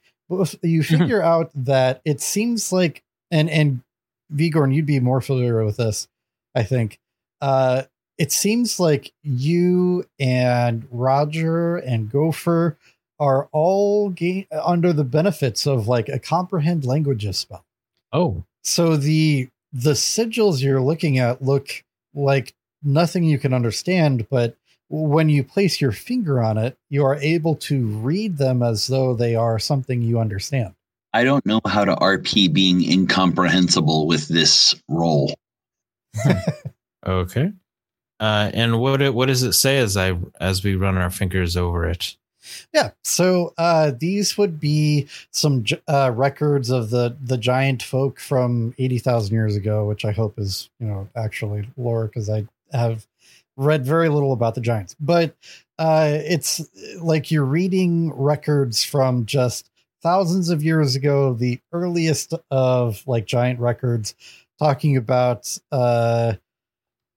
You 0.62 0.82
figure 0.82 1.22
out 1.22 1.50
that 1.54 2.00
it 2.04 2.20
seems 2.20 2.72
like, 2.72 3.02
and 3.30 3.48
and 3.50 3.82
Vigorn, 4.32 4.74
you'd 4.74 4.86
be 4.86 5.00
more 5.00 5.20
familiar 5.20 5.64
with 5.64 5.76
this, 5.76 6.08
I 6.54 6.62
think. 6.62 6.98
Uh, 7.40 7.84
it 8.18 8.32
seems 8.32 8.80
like 8.80 9.12
you 9.22 10.04
and 10.18 10.86
Roger 10.90 11.76
and 11.76 12.10
Gopher 12.10 12.76
are 13.20 13.48
all 13.52 14.10
ga- 14.10 14.46
under 14.62 14.92
the 14.92 15.04
benefits 15.04 15.66
of 15.66 15.88
like 15.88 16.08
a 16.08 16.18
comprehend 16.18 16.84
languages 16.84 17.38
spell. 17.38 17.64
Oh. 18.12 18.44
So 18.64 18.96
the 18.96 19.48
the 19.72 19.92
sigils 19.92 20.62
you're 20.62 20.80
looking 20.80 21.18
at 21.18 21.42
look 21.42 21.84
like 22.14 22.54
nothing 22.82 23.24
you 23.24 23.38
can 23.38 23.54
understand, 23.54 24.26
but 24.30 24.56
when 24.88 25.28
you 25.28 25.44
place 25.44 25.80
your 25.80 25.92
finger 25.92 26.42
on 26.42 26.58
it, 26.58 26.76
you 26.88 27.04
are 27.04 27.16
able 27.16 27.56
to 27.56 27.86
read 27.86 28.38
them 28.38 28.62
as 28.62 28.86
though 28.86 29.14
they 29.14 29.34
are 29.34 29.58
something 29.58 30.02
you 30.02 30.18
understand. 30.18 30.74
I 31.12 31.24
don't 31.24 31.44
know 31.46 31.60
how 31.66 31.84
to 31.84 31.94
RP 31.96 32.52
being 32.52 32.84
incomprehensible 32.84 34.06
with 34.06 34.28
this 34.28 34.74
role. 34.88 35.34
Okay. 37.06 37.52
Uh, 38.20 38.50
and 38.52 38.80
what 38.80 39.00
it, 39.00 39.14
what 39.14 39.26
does 39.26 39.42
it 39.42 39.52
say 39.52 39.78
as 39.78 39.96
I 39.96 40.18
as 40.40 40.64
we 40.64 40.74
run 40.74 40.98
our 40.98 41.10
fingers 41.10 41.56
over 41.56 41.88
it? 41.88 42.16
Yeah. 42.72 42.90
So 43.04 43.54
uh, 43.58 43.92
these 43.98 44.36
would 44.36 44.58
be 44.58 45.06
some 45.30 45.64
uh, 45.86 46.12
records 46.14 46.70
of 46.70 46.90
the 46.90 47.16
the 47.22 47.38
giant 47.38 47.82
folk 47.82 48.18
from 48.18 48.74
eighty 48.78 48.98
thousand 48.98 49.34
years 49.34 49.54
ago, 49.54 49.86
which 49.86 50.04
I 50.04 50.12
hope 50.12 50.38
is 50.38 50.68
you 50.80 50.86
know 50.86 51.08
actually 51.16 51.68
lore 51.76 52.06
because 52.06 52.28
I 52.28 52.46
have 52.72 53.06
read 53.58 53.84
very 53.84 54.08
little 54.08 54.32
about 54.32 54.54
the 54.54 54.60
giants, 54.62 54.96
but 54.98 55.36
uh, 55.78 56.12
it's 56.24 56.66
like 57.02 57.30
you're 57.30 57.44
reading 57.44 58.10
records 58.14 58.82
from 58.84 59.26
just 59.26 59.68
thousands 60.02 60.48
of 60.48 60.62
years 60.62 60.96
ago, 60.96 61.34
the 61.34 61.60
earliest 61.72 62.32
of 62.50 63.02
like 63.06 63.26
giant 63.26 63.60
records, 63.60 64.14
talking 64.58 64.96
about 64.96 65.58
uh, 65.72 66.32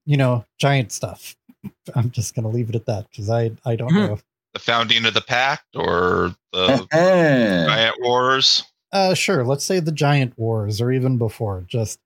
you 0.04 0.16
know 0.18 0.44
giant 0.58 0.92
stuff. 0.92 1.36
I'm 1.94 2.10
just 2.10 2.34
gonna 2.34 2.48
leave 2.48 2.68
it 2.68 2.74
at 2.74 2.86
that 2.86 3.08
because 3.10 3.30
I 3.30 3.52
I 3.64 3.76
don't 3.76 3.90
Hmm. 3.92 3.96
know. 3.98 4.18
The 4.52 4.58
founding 4.60 5.06
of 5.06 5.14
the 5.14 5.22
pact 5.22 5.64
or 5.76 6.34
the 6.52 6.86
Eh. 6.92 7.66
giant 7.66 7.96
wars? 8.02 8.64
Uh, 8.92 9.14
sure. 9.14 9.42
Let's 9.44 9.64
say 9.64 9.80
the 9.80 9.90
giant 9.92 10.36
wars, 10.36 10.78
or 10.82 10.92
even 10.92 11.16
before. 11.16 11.64
Just 11.66 11.98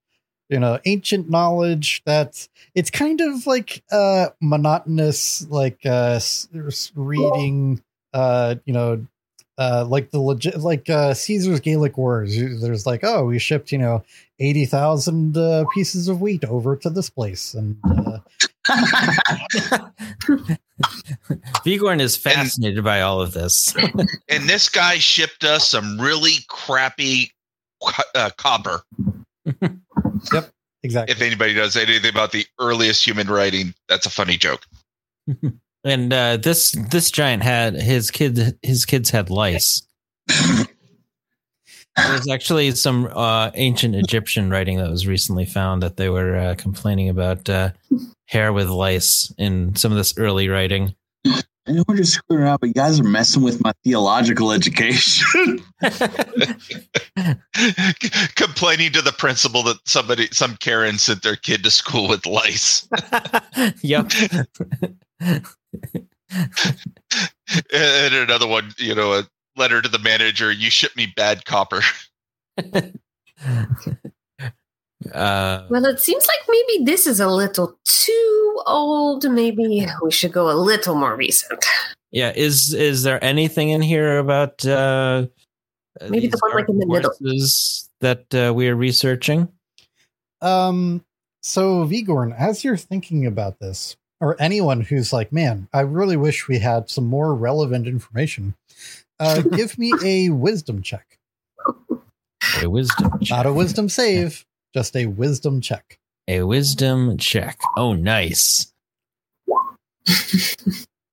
you 0.48 0.58
know, 0.60 0.78
ancient 0.84 1.28
knowledge 1.30 2.02
that 2.06 2.46
it's 2.74 2.90
kind 2.90 3.20
of 3.20 3.46
like 3.46 3.82
uh 3.90 4.28
monotonous, 4.40 5.46
like 5.48 5.80
uh 5.84 6.14
s- 6.16 6.48
s- 6.68 6.92
reading. 6.94 7.82
Uh, 8.14 8.54
you 8.64 8.72
know, 8.72 9.06
uh, 9.58 9.84
like 9.86 10.10
the 10.10 10.20
legit, 10.20 10.58
like 10.60 10.88
uh 10.88 11.12
Caesar's 11.12 11.60
Gaelic 11.60 11.98
Wars. 11.98 12.36
There's 12.36 12.86
like, 12.86 13.00
oh, 13.02 13.26
we 13.26 13.38
shipped 13.38 13.72
you 13.72 13.78
know 13.78 14.04
eighty 14.38 14.64
thousand 14.64 15.36
uh, 15.36 15.64
pieces 15.74 16.08
of 16.08 16.20
wheat 16.20 16.44
over 16.44 16.76
to 16.76 16.88
this 16.90 17.10
place, 17.10 17.52
and 17.54 17.76
uh, 17.84 18.18
Vigorn 21.64 22.00
is 22.00 22.16
fascinated 22.16 22.84
by 22.84 23.00
all 23.00 23.20
of 23.20 23.32
this. 23.32 23.74
And 24.28 24.48
this 24.48 24.68
guy 24.68 24.98
shipped 24.98 25.44
us 25.44 25.68
some 25.68 26.00
really 26.00 26.36
crappy 26.48 27.32
uh, 28.14 28.30
copper. 28.36 28.82
exactly. 30.82 31.12
If 31.12 31.20
anybody 31.20 31.54
knows 31.54 31.76
anything 31.76 32.10
about 32.10 32.32
the 32.32 32.46
earliest 32.60 33.06
human 33.06 33.28
writing, 33.28 33.74
that's 33.88 34.06
a 34.06 34.10
funny 34.10 34.36
joke. 34.36 34.64
And 35.86 36.12
uh, 36.12 36.36
this 36.38 36.72
this 36.90 37.12
giant 37.12 37.44
had 37.44 37.74
his 37.74 38.10
kid 38.10 38.58
his 38.60 38.84
kids 38.84 39.10
had 39.10 39.30
lice. 39.30 39.86
There's 41.96 42.28
actually 42.28 42.72
some 42.72 43.08
uh, 43.14 43.52
ancient 43.54 43.94
Egyptian 43.94 44.50
writing 44.50 44.78
that 44.78 44.90
was 44.90 45.06
recently 45.06 45.46
found 45.46 45.84
that 45.84 45.96
they 45.96 46.08
were 46.08 46.36
uh, 46.36 46.54
complaining 46.58 47.08
about 47.08 47.48
uh, 47.48 47.70
hair 48.26 48.52
with 48.52 48.68
lice 48.68 49.32
in 49.38 49.76
some 49.76 49.92
of 49.92 49.96
this 49.96 50.18
early 50.18 50.48
writing. 50.48 50.96
I 51.68 51.72
know 51.72 51.82
we're 51.88 51.96
just 51.96 52.12
screwing 52.12 52.44
around, 52.44 52.60
but 52.60 52.68
you 52.68 52.74
guys 52.74 53.00
are 53.00 53.04
messing 53.04 53.42
with 53.42 53.62
my 53.62 53.72
theological 53.82 54.52
education. 54.52 55.60
Complaining 58.36 58.92
to 58.92 59.02
the 59.02 59.14
principal 59.16 59.64
that 59.64 59.78
somebody, 59.84 60.28
some 60.30 60.56
Karen, 60.58 60.98
sent 60.98 61.22
their 61.22 61.34
kid 61.34 61.64
to 61.64 61.70
school 61.70 62.08
with 62.08 62.24
lice. 62.24 62.88
yep. 63.82 64.12
and 65.20 65.44
another 67.72 68.46
one, 68.46 68.72
you 68.78 68.94
know, 68.94 69.14
a 69.14 69.28
letter 69.56 69.82
to 69.82 69.88
the 69.88 69.98
manager, 69.98 70.52
you 70.52 70.70
ship 70.70 70.94
me 70.96 71.12
bad 71.16 71.44
copper. 71.46 71.80
Uh, 75.12 75.66
Well, 75.70 75.84
it 75.86 76.00
seems 76.00 76.26
like 76.26 76.40
maybe 76.48 76.84
this 76.84 77.06
is 77.06 77.20
a 77.20 77.28
little 77.28 77.78
too 77.84 78.60
old. 78.66 79.30
Maybe 79.30 79.86
we 80.02 80.10
should 80.10 80.32
go 80.32 80.50
a 80.50 80.54
little 80.54 80.94
more 80.94 81.16
recent. 81.16 81.64
yeah, 82.10 82.32
is 82.34 82.72
is 82.74 83.02
there 83.02 83.22
anything 83.22 83.70
in 83.70 83.82
here 83.82 84.18
about 84.18 84.64
uh, 84.66 85.26
Maybe 86.08 86.28
the 86.28 86.38
one, 86.40 86.54
like, 86.54 86.68
in 86.68 86.78
the 86.78 86.86
middle. 86.86 87.12
that 88.00 88.34
uh, 88.34 88.52
we 88.54 88.68
are 88.68 88.76
researching? 88.76 89.48
Um, 90.42 91.04
so 91.42 91.84
Vigorn, 91.86 92.34
as 92.36 92.64
you're 92.64 92.76
thinking 92.76 93.26
about 93.26 93.58
this, 93.60 93.96
or 94.20 94.36
anyone 94.40 94.80
who's 94.82 95.12
like, 95.12 95.32
man, 95.32 95.68
I 95.72 95.80
really 95.80 96.16
wish 96.16 96.48
we 96.48 96.58
had 96.58 96.90
some 96.90 97.06
more 97.06 97.34
relevant 97.34 97.86
information, 97.86 98.54
uh, 99.20 99.40
give 99.52 99.78
me 99.78 99.92
a 100.04 100.30
wisdom 100.30 100.82
check. 100.82 101.18
A 102.62 102.68
wisdom 102.68 103.18
check. 103.20 103.30
Not 103.30 103.46
a 103.46 103.52
wisdom 103.52 103.88
save, 103.88 104.44
just 104.76 104.94
a 104.94 105.06
wisdom 105.06 105.62
check. 105.62 105.98
A 106.28 106.42
wisdom 106.42 107.16
check. 107.16 107.58
Oh, 107.78 107.94
nice. 107.94 108.70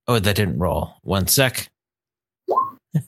oh, 0.07 0.19
that 0.19 0.35
didn't 0.35 0.59
roll. 0.59 0.95
One 1.03 1.27
sec. 1.27 1.69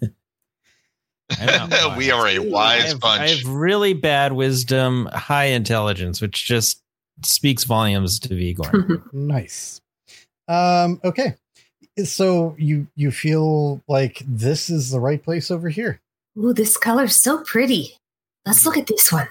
I'm 1.38 1.70
not 1.70 1.98
we 1.98 2.10
are 2.12 2.28
a 2.28 2.40
wise 2.40 2.94
have, 2.94 3.04
I 3.04 3.28
have 3.28 3.46
really 3.46 3.94
bad 3.94 4.32
wisdom, 4.32 5.10
high 5.12 5.46
intelligence, 5.46 6.22
which 6.22 6.46
just 6.46 6.82
speaks 7.24 7.66
volumes 7.66 8.20
to 8.20 8.30
Vigor. 8.30 9.04
Nice. 9.14 9.82
Um, 10.48 11.02
okay. 11.04 11.36
So 12.06 12.56
you 12.58 12.88
you 12.96 13.12
feel 13.12 13.82
like 13.90 14.22
this 14.26 14.70
is 14.70 14.92
the 14.92 15.02
right 15.02 15.22
place 15.22 15.52
over 15.52 15.68
here. 15.68 16.00
Oh, 16.38 16.54
this 16.54 16.78
color's 16.78 17.16
so 17.16 17.44
pretty. 17.44 17.98
Let's 18.46 18.66
look 18.66 18.78
at 18.78 18.88
this 18.88 19.12
one. 19.12 19.28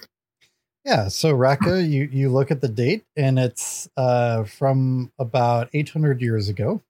Yeah, 0.85 1.09
so 1.09 1.32
Raka, 1.32 1.82
you 1.87 2.09
you 2.12 2.30
look 2.30 2.51
at 2.51 2.61
the 2.61 2.68
date 2.68 3.05
and 3.16 3.39
it's 3.39 3.89
uh 3.97 4.45
from 4.45 5.11
about 5.18 5.68
800 5.72 6.20
years 6.20 6.49
ago. 6.49 6.82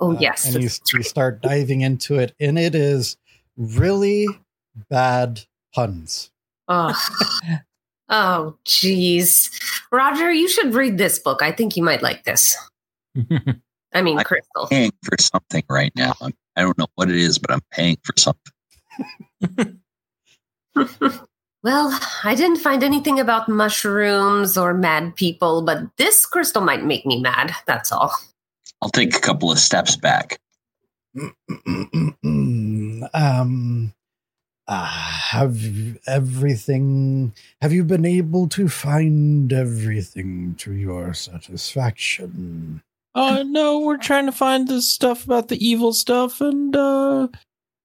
Oh, 0.00 0.16
Uh, 0.16 0.18
yes. 0.20 0.44
and 0.54 0.62
you, 0.62 0.68
you 0.98 1.02
start 1.02 1.40
diving 1.42 1.82
into 1.82 2.18
it, 2.18 2.34
and 2.40 2.58
it 2.58 2.74
is 2.74 3.16
really 3.56 4.26
bad 4.90 5.42
puns. 5.74 6.30
Oh, 6.68 6.92
oh, 8.08 8.56
jeez. 8.64 9.50
Roger, 9.92 10.32
you 10.32 10.48
should 10.48 10.74
read 10.74 10.96
this 10.98 11.18
book. 11.18 11.42
I 11.42 11.52
think 11.52 11.76
you 11.76 11.82
might 11.84 12.02
like 12.02 12.24
this. 12.24 12.56
I 13.94 14.00
mean, 14.02 14.18
I- 14.18 14.22
Crystal. 14.24 14.66
paying 14.68 14.90
for 15.02 15.16
something 15.20 15.62
right 15.68 15.92
now. 15.94 16.14
I'm, 16.20 16.32
I 16.56 16.62
don't 16.62 16.76
know 16.78 16.86
what 16.96 17.10
it 17.10 17.16
is, 17.16 17.38
but 17.38 17.50
I'm 17.52 17.60
paying 17.70 17.98
for 18.02 18.14
something. 18.16 19.80
well, 21.62 21.98
I 22.24 22.34
didn't 22.34 22.58
find 22.58 22.82
anything 22.82 23.20
about 23.20 23.48
mushrooms 23.48 24.56
or 24.56 24.74
mad 24.74 25.16
people, 25.16 25.62
but 25.62 25.96
this 25.96 26.26
crystal 26.26 26.62
might 26.62 26.84
make 26.84 27.06
me 27.06 27.20
mad. 27.20 27.52
That's 27.66 27.92
all. 27.92 28.12
I'll 28.80 28.90
take 28.90 29.16
a 29.16 29.20
couple 29.20 29.50
of 29.50 29.58
steps 29.58 29.96
back. 29.96 30.40
um, 33.14 33.92
uh, 34.66 34.86
have 34.86 35.98
everything? 36.06 37.32
Have 37.60 37.72
you 37.72 37.84
been 37.84 38.04
able 38.04 38.48
to 38.48 38.68
find 38.68 39.52
everything 39.52 40.54
to 40.56 40.72
your 40.72 41.14
satisfaction? 41.14 42.82
Oh 43.14 43.42
no, 43.42 43.80
we're 43.80 43.98
trying 43.98 44.26
to 44.26 44.32
find 44.32 44.66
the 44.66 44.80
stuff 44.80 45.24
about 45.26 45.48
the 45.48 45.64
evil 45.64 45.92
stuff, 45.92 46.40
and 46.40 46.74
uh, 46.74 47.28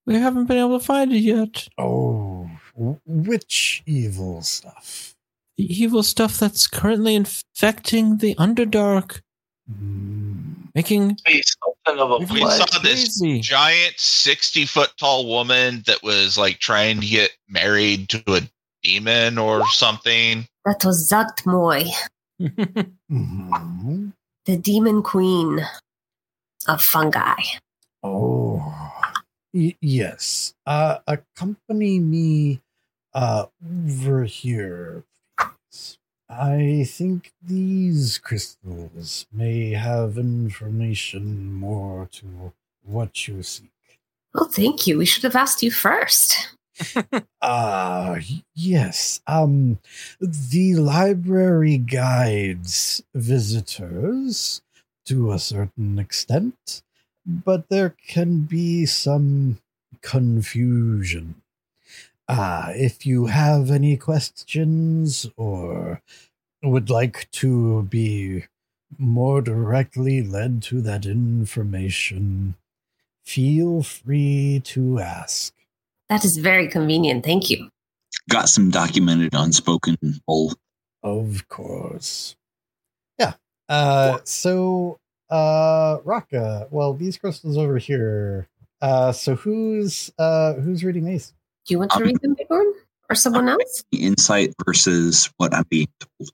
we 0.05 0.15
haven't 0.15 0.45
been 0.45 0.57
able 0.57 0.79
to 0.79 0.85
find 0.85 1.11
it 1.11 1.19
yet. 1.19 1.67
Oh, 1.77 2.49
w- 2.49 2.56
which 3.05 3.83
evil 3.85 4.41
stuff? 4.41 5.15
The 5.57 5.65
evil 5.81 6.03
stuff 6.03 6.37
that's 6.39 6.67
currently 6.67 7.15
infecting 7.15 8.17
the 8.17 8.35
Underdark, 8.35 9.21
Hmm. 9.67 10.53
making 10.75 11.17
Be 11.25 11.43
something 11.43 11.99
of 12.01 12.11
a 12.11 12.17
We 12.33 12.39
saw 12.41 12.65
this 12.79 13.17
crazy. 13.19 13.41
giant 13.41 13.95
60 13.99 14.65
foot 14.65 14.91
tall 14.97 15.25
woman 15.27 15.83
that 15.87 16.01
was 16.03 16.37
like 16.37 16.59
trying 16.59 17.01
to 17.01 17.07
get 17.07 17.31
married 17.49 18.07
to 18.09 18.23
a 18.27 18.41
demon 18.83 19.37
or 19.37 19.67
something. 19.69 20.47
That 20.65 20.85
was 20.85 21.09
Zuggtmoy, 21.11 21.89
Mhm. 23.11 24.13
the 24.45 24.57
demon 24.57 25.01
queen 25.03 25.59
of 26.67 26.81
fungi. 26.81 27.35
Oh, 28.03 28.61
y- 29.53 29.75
yes. 29.81 30.53
Uh, 30.65 30.99
accompany 31.07 31.99
me 31.99 32.61
uh, 33.17 33.47
over 33.89 34.25
here, 34.25 35.03
please. 35.39 35.97
I 36.29 36.85
think 36.87 37.33
these 37.41 38.19
crystals 38.19 39.25
may 39.33 39.71
have 39.71 40.17
information 40.19 41.51
more 41.53 42.07
to 42.11 42.53
what 42.83 43.27
you 43.27 43.41
seek. 43.41 43.71
Well, 44.35 44.49
thank 44.49 44.85
you. 44.85 44.99
We 44.99 45.05
should 45.05 45.23
have 45.23 45.35
asked 45.35 45.63
you 45.63 45.71
first. 45.71 46.55
Ah, 47.41 48.17
y- 48.29 48.43
yes. 48.53 49.19
Um, 49.25 49.79
the 50.19 50.75
library 50.75 51.79
guides 51.79 53.01
visitors 53.15 54.61
to 55.07 55.31
a 55.31 55.39
certain 55.39 55.97
extent, 55.97 56.83
but 57.25 57.69
there 57.69 57.95
can 58.05 58.41
be 58.41 58.85
some 58.85 59.57
confusion. 60.01 61.41
Ah, 62.29 62.71
if 62.71 63.05
you 63.05 63.27
have 63.27 63.71
any 63.71 63.95
questions 63.95 65.25
or 65.37 66.01
would 66.61 66.89
like 66.89 67.29
to 67.31 67.83
be 67.83 68.45
more 68.97 69.41
directly 69.41 70.21
led 70.21 70.61
to 70.63 70.81
that 70.81 71.05
information, 71.05 72.55
feel 73.23 73.83
free 73.83 74.61
to 74.65 74.99
ask. 74.99 75.53
That 76.09 76.25
is 76.25 76.37
very 76.37 76.67
convenient. 76.67 77.25
Thank 77.25 77.49
you. 77.49 77.69
Got 78.29 78.49
some 78.49 78.71
documented 78.71 79.33
unspoken 79.33 79.97
role. 80.27 80.53
Of 81.03 81.47
course. 81.49 82.35
Yeah. 83.19 83.33
Uh 83.69 84.19
so 84.23 84.99
uh 85.29 85.97
Raka. 86.03 86.67
Well, 86.71 86.93
these 86.93 87.17
crystals 87.17 87.57
over 87.57 87.77
here. 87.77 88.47
Uh 88.81 89.11
so 89.11 89.35
who's 89.35 90.11
uh 90.17 90.53
who's 90.53 90.83
reading 90.83 91.05
these? 91.05 91.33
Do 91.67 91.73
you 91.73 91.79
want 91.79 91.91
to 91.91 91.97
Um, 91.97 92.03
read 92.03 92.19
them, 92.21 92.33
Bighorn? 92.35 92.73
Or 93.09 93.15
someone 93.15 93.47
else? 93.47 93.83
Insight 93.91 94.53
versus 94.65 95.29
what 95.37 95.53
I'm 95.53 95.63
being 95.69 95.87
told. 95.99 96.29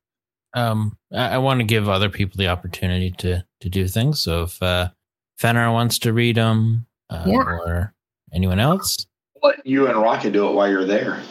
Um, 0.55 0.97
I, 1.11 1.35
I 1.35 1.37
want 1.39 1.59
to 1.59 1.63
give 1.65 1.89
other 1.89 2.09
people 2.09 2.37
the 2.37 2.47
opportunity 2.47 3.11
to 3.19 3.43
to 3.61 3.69
do 3.69 3.87
things. 3.87 4.21
So 4.21 4.43
if 4.43 4.61
uh, 4.61 4.89
Fenner 5.37 5.71
wants 5.71 5.99
to 5.99 6.13
read 6.13 6.35
them, 6.35 6.85
uh, 7.09 7.23
Yeah. 7.27 7.37
or 7.43 7.93
anyone 8.33 8.59
else, 8.59 9.05
Let 9.41 9.65
you 9.65 9.87
and 9.87 9.97
Rocket 9.99 10.31
do 10.33 10.47
it 10.47 10.53
while 10.53 10.69
you're 10.69 10.85
there. 10.85 11.21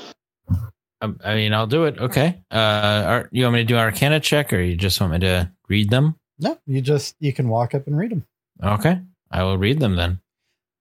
I, 1.00 1.12
I 1.24 1.34
mean, 1.34 1.52
I'll 1.52 1.66
do 1.66 1.84
it. 1.84 1.98
Okay. 1.98 2.40
Uh, 2.50 3.04
are, 3.06 3.28
you 3.32 3.44
want 3.44 3.54
me 3.54 3.60
to 3.60 3.64
do 3.64 3.76
Arcana 3.76 4.20
check, 4.20 4.52
or 4.52 4.60
you 4.60 4.76
just 4.76 5.00
want 5.00 5.12
me 5.12 5.18
to 5.20 5.50
read 5.68 5.90
them? 5.90 6.16
No, 6.38 6.58
you 6.66 6.80
just 6.80 7.14
you 7.20 7.32
can 7.32 7.48
walk 7.48 7.74
up 7.74 7.86
and 7.86 7.96
read 7.96 8.10
them. 8.10 8.24
Okay, 8.62 9.00
I 9.30 9.42
will 9.44 9.58
read 9.58 9.78
them 9.80 9.96
then. 9.96 10.20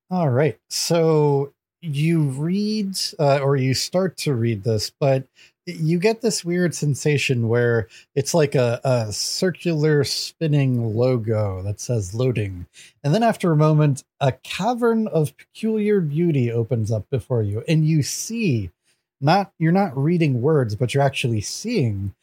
All 0.09 0.29
right. 0.29 0.57
So 0.69 1.53
you 1.81 2.21
read 2.21 2.97
uh, 3.19 3.39
or 3.39 3.55
you 3.55 3.73
start 3.73 4.17
to 4.17 4.33
read 4.33 4.63
this, 4.63 4.91
but 4.99 5.25
you 5.65 5.99
get 5.99 6.21
this 6.21 6.43
weird 6.43 6.73
sensation 6.75 7.47
where 7.47 7.87
it's 8.15 8.33
like 8.33 8.55
a, 8.55 8.79
a 8.83 9.11
circular 9.11 10.03
spinning 10.03 10.95
logo 10.95 11.61
that 11.63 11.79
says 11.79 12.13
loading. 12.13 12.65
And 13.03 13.13
then 13.13 13.23
after 13.23 13.51
a 13.51 13.57
moment, 13.57 14.03
a 14.19 14.31
cavern 14.31 15.07
of 15.07 15.35
peculiar 15.37 16.01
beauty 16.01 16.51
opens 16.51 16.91
up 16.91 17.09
before 17.09 17.43
you, 17.43 17.63
and 17.67 17.85
you 17.85 18.03
see 18.03 18.71
not 19.19 19.51
you're 19.59 19.71
not 19.71 19.97
reading 19.97 20.41
words, 20.41 20.75
but 20.75 20.93
you're 20.93 21.03
actually 21.03 21.41
seeing 21.41 22.13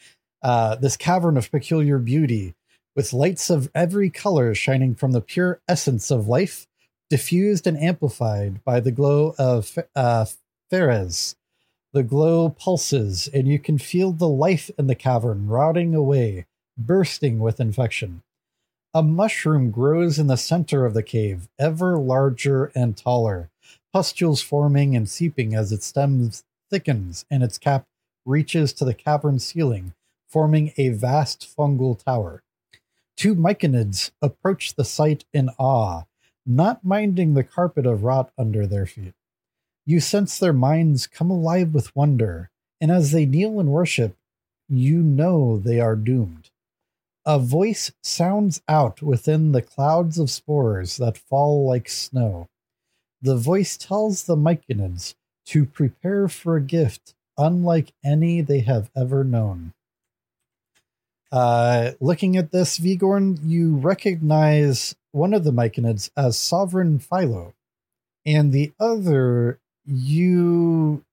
uh, 0.42 0.76
this 0.76 0.96
cavern 0.96 1.36
of 1.36 1.50
peculiar 1.50 1.98
beauty 1.98 2.54
with 2.96 3.12
lights 3.12 3.50
of 3.50 3.70
every 3.74 4.11
color 4.11 4.54
shining 4.54 4.94
from 4.94 5.12
the 5.12 5.20
pure 5.20 5.61
essence 5.68 6.11
of 6.11 6.28
life 6.28 6.68
diffused 7.11 7.66
and 7.66 7.78
amplified 7.78 8.62
by 8.64 8.80
the 8.80 8.92
glow 8.92 9.34
of 9.38 9.78
uh, 9.94 10.26
faerzress. 10.70 11.34
The 11.92 12.02
glow 12.02 12.50
pulses, 12.50 13.28
and 13.32 13.48
you 13.48 13.59
can 13.59 13.78
feel 13.78 14.12
the 14.12 14.28
life 14.28 14.70
in 14.78 14.86
the 14.86 14.94
cavern 14.94 15.48
rotting 15.48 15.94
away, 15.94 16.46
bursting 16.76 17.38
with 17.38 17.61
infection. 17.61 18.22
A 18.92 19.02
mushroom 19.02 19.70
grows 19.70 20.18
in 20.18 20.26
the 20.26 20.36
center 20.36 20.84
of 20.84 20.94
the 20.94 21.02
cave, 21.02 21.48
ever 21.59 21.98
larger 21.98 22.70
and 22.74 22.96
taller, 22.96 23.50
pustules 23.92 24.42
forming 24.42 24.94
and 24.94 25.09
seeping 25.09 25.54
as 25.54 25.72
its 25.72 25.86
stem 25.86 26.30
thickens 26.70 27.24
and 27.30 27.42
its 27.42 27.59
cap 27.59 27.86
reaches 28.26 28.72
to 28.74 28.84
the 28.84 28.94
cavern 28.94 29.38
ceiling, 29.38 29.94
forming 30.28 30.72
a 30.76 30.90
vast 30.90 31.48
fungal 31.56 32.02
tower. 32.02 32.42
Two 33.16 33.34
myconids 33.34 34.11
approach 34.20 34.74
the 34.74 34.84
site 34.84 35.24
in 35.32 35.50
awe, 35.59 36.04
not 36.49 36.82
minding 36.82 37.34
the 37.34 37.44
carpet 37.44 37.84
of 37.84 38.03
rot 38.03 38.32
under 38.38 38.66
their 38.66 38.86
feet. 38.86 39.14
You 39.84 40.01
sense 40.01 40.38
their 40.38 40.55
minds 40.55 41.07
come 41.07 41.30
alive 41.30 41.74
with 41.74 41.94
wonder, 41.94 42.51
and 42.80 42.90
as 42.90 43.12
they 43.12 43.26
kneel 43.26 43.61
and 43.61 43.68
worship, 43.68 44.16
you 44.68 45.03
know 45.03 45.59
they 45.59 45.78
are 45.78 45.94
doomed. 45.94 46.51
A 47.26 47.38
voice 47.38 47.92
sounds 48.03 48.62
out 48.66 49.03
within 49.03 49.53
the 49.53 49.61
clouds 49.61 50.18
of 50.18 50.30
spores 50.30 50.96
that 50.96 51.18
fall 51.18 51.66
like 51.66 51.88
snow. 51.88 52.49
The 53.20 53.36
voice 53.36 53.76
tells 53.76 54.24
the 54.24 54.36
Myconids 54.36 55.14
to 55.46 55.66
prepare 55.66 56.28
for 56.28 56.57
a 56.57 56.62
gift 56.62 57.14
unlike 57.36 57.92
any 58.03 58.40
they 58.40 58.61
have 58.61 58.90
ever 58.96 59.24
known. 59.24 59.74
Uh, 61.31 61.93
looking 62.01 62.37
at 62.37 62.53
this, 62.53 62.79
Vigorn, 62.79 63.39
you 63.45 63.76
recognize 63.76 64.97
one 65.12 65.35
of 65.35 65.45
the 65.45 65.53
Myconids 65.53 66.11
as 66.16 66.39
Sovereign 66.39 66.99
Philo, 66.99 67.55
and 68.24 68.53
the 68.53 68.72
other, 68.81 69.59
you, 69.85 71.05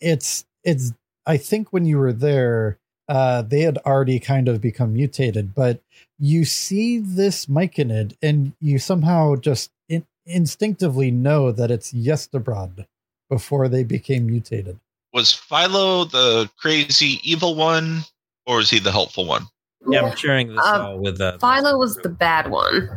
it's 0.00 0.44
it's. 0.62 0.92
I 1.26 1.36
think 1.38 1.72
when 1.72 1.86
you 1.86 1.98
were 1.98 2.12
there, 2.12 2.78
uh, 3.08 3.42
they 3.42 3.62
had 3.62 3.78
already 3.78 4.18
kind 4.18 4.48
of 4.48 4.60
become 4.60 4.94
mutated, 4.94 5.54
but 5.54 5.80
you 6.18 6.44
see 6.44 6.98
this 6.98 7.46
Myconid, 7.46 8.16
and 8.22 8.52
you 8.60 8.78
somehow 8.78 9.36
just 9.36 9.70
in, 9.88 10.06
instinctively 10.26 11.10
know 11.10 11.52
that 11.52 11.70
it's 11.70 11.92
Yestabrod 11.92 12.86
before 13.30 13.68
they 13.68 13.84
became 13.84 14.26
mutated. 14.26 14.78
Was 15.12 15.32
Philo 15.32 16.04
the 16.04 16.50
crazy 16.56 17.20
evil 17.22 17.54
one, 17.54 18.02
or 18.46 18.60
is 18.60 18.70
he 18.70 18.78
the 18.78 18.92
helpful 18.92 19.26
one? 19.26 19.46
Yeah, 19.86 20.02
I'm 20.02 20.16
sharing 20.16 20.48
this 20.48 20.58
Uh, 20.64 20.86
all 20.86 20.98
with 20.98 21.20
uh, 21.20 21.38
Philo 21.38 21.78
was 21.78 21.96
the 21.96 22.08
bad 22.08 22.50
one. 22.50 22.88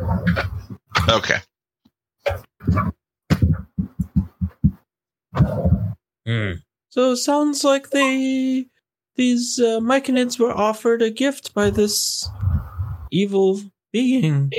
Okay. 1.09 1.37
Hmm. 6.25 6.53
So 6.89 7.11
it 7.11 7.17
sounds 7.17 7.63
like 7.63 7.89
they 7.91 8.67
these 9.15 9.59
uh, 9.59 9.79
Myconids 9.79 10.39
were 10.39 10.51
offered 10.51 11.01
a 11.01 11.09
gift 11.09 11.53
by 11.53 11.69
this 11.69 12.29
evil 13.11 13.61
being. 13.91 14.51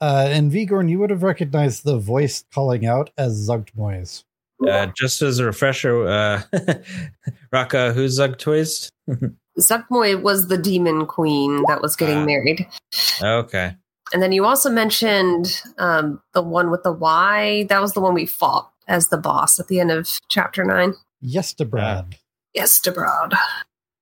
Uh, 0.00 0.28
and 0.30 0.50
Vigorn, 0.52 0.88
you 0.88 0.98
would 0.98 1.10
have 1.10 1.22
recognized 1.22 1.84
the 1.84 1.98
voice 1.98 2.44
calling 2.52 2.86
out 2.86 3.10
as 3.18 3.48
Zuggtmoy's. 3.48 4.24
Uh, 4.66 4.86
just 4.96 5.22
as 5.22 5.38
a 5.38 5.44
refresher, 5.44 6.06
uh, 6.06 6.42
Raka, 7.52 7.92
who's 7.92 8.18
Zugtoist? 8.18 8.90
Zuggtmoy 9.60 10.22
was 10.22 10.48
the 10.48 10.58
demon 10.58 11.06
queen 11.06 11.62
that 11.68 11.82
was 11.82 11.96
getting 11.96 12.18
Ah. 12.18 12.24
married. 12.24 12.66
okay. 13.22 13.74
And 14.12 14.22
then 14.22 14.32
you 14.32 14.46
also 14.46 14.70
mentioned 14.70 15.62
um, 15.78 16.22
the 16.32 16.42
one 16.42 16.70
with 16.70 16.82
the 16.82 16.92
Y. 16.92 17.64
That 17.68 17.80
was 17.82 17.92
the 17.92 18.00
one 18.00 18.14
we 18.14 18.24
fought 18.26 18.70
as 18.86 19.08
the 19.08 19.18
boss 19.18 19.60
at 19.60 19.68
the 19.68 19.80
end 19.80 19.90
of 19.90 20.08
chapter 20.28 20.64
nine. 20.64 20.94
Yestabrod. 21.22 22.14
Yes, 22.54 22.80
Debrod. 22.80 23.34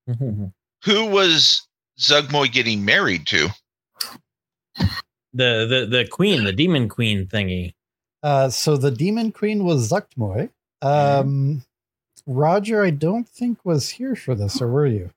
the 0.07 0.53
Who 0.85 1.05
was 1.07 1.67
Zuggtmoy 1.99 2.53
getting 2.53 2.85
married 2.85 3.27
to? 3.29 3.49
the 5.33 5.87
the 5.91 6.07
queen, 6.11 6.45
the 6.45 6.53
demon 6.53 6.89
queen 6.89 7.27
thingy. 7.27 7.75
Uh, 8.23 8.49
so 8.49 8.77
the 8.77 8.91
demon 8.91 9.33
queen 9.33 9.65
was 9.65 9.91
Zuggtmoy. 9.91 10.51
Um, 10.83 11.65
Roger, 12.27 12.85
I 12.85 12.91
don't 12.91 13.29
think 13.29 13.65
was 13.65 13.91
here 13.91 14.15
for 14.17 14.35
this, 14.35 14.61
or 14.61 14.69
were 14.69 14.87
you? 14.87 15.11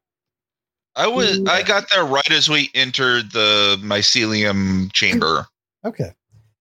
I 0.99 1.07
was. 1.07 1.41
I 1.47 1.63
got 1.63 1.89
there 1.89 2.03
right 2.03 2.29
as 2.29 2.49
we 2.49 2.69
entered 2.75 3.31
the 3.31 3.77
mycelium 3.81 4.91
chamber. 4.91 5.47
Okay. 5.85 6.11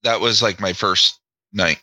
That 0.05 0.20
was 0.20 0.41
like 0.41 0.61
my 0.61 0.72
first 0.72 1.18
night. 1.53 1.82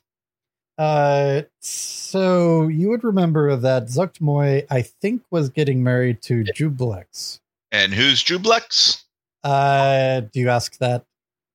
Uh, 0.77 1.41
so 1.59 2.67
you 2.69 2.89
would 2.89 3.03
remember 3.03 3.55
that 3.57 3.87
Zuggtmoy, 3.87 4.65
I 4.69 4.81
think, 4.81 5.23
was 5.31 5.49
getting 5.49 5.83
married 5.83 6.21
to 6.23 6.45
Juiblex. 6.45 7.39
And 7.73 7.93
who's 7.93 8.23
Juiblex? 8.23 9.03
Uh, 9.43 10.21
do 10.21 10.39
you 10.39 10.49
ask 10.49 10.77
that? 10.77 11.05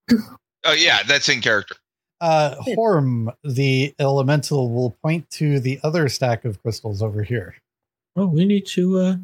Oh 0.62 0.74
yeah, 0.74 1.02
that's 1.04 1.30
in 1.30 1.40
character. 1.40 1.74
Uh, 2.20 2.54
Horm, 2.76 3.34
the 3.42 3.94
elemental, 3.98 4.70
will 4.70 4.90
point 5.02 5.30
to 5.30 5.58
the 5.58 5.80
other 5.82 6.06
stack 6.10 6.44
of 6.44 6.62
crystals 6.62 7.00
over 7.00 7.22
here. 7.22 7.54
Oh, 8.14 8.26
we 8.26 8.44
need 8.44 8.66
to. 8.66 8.98
uh 8.98 9.16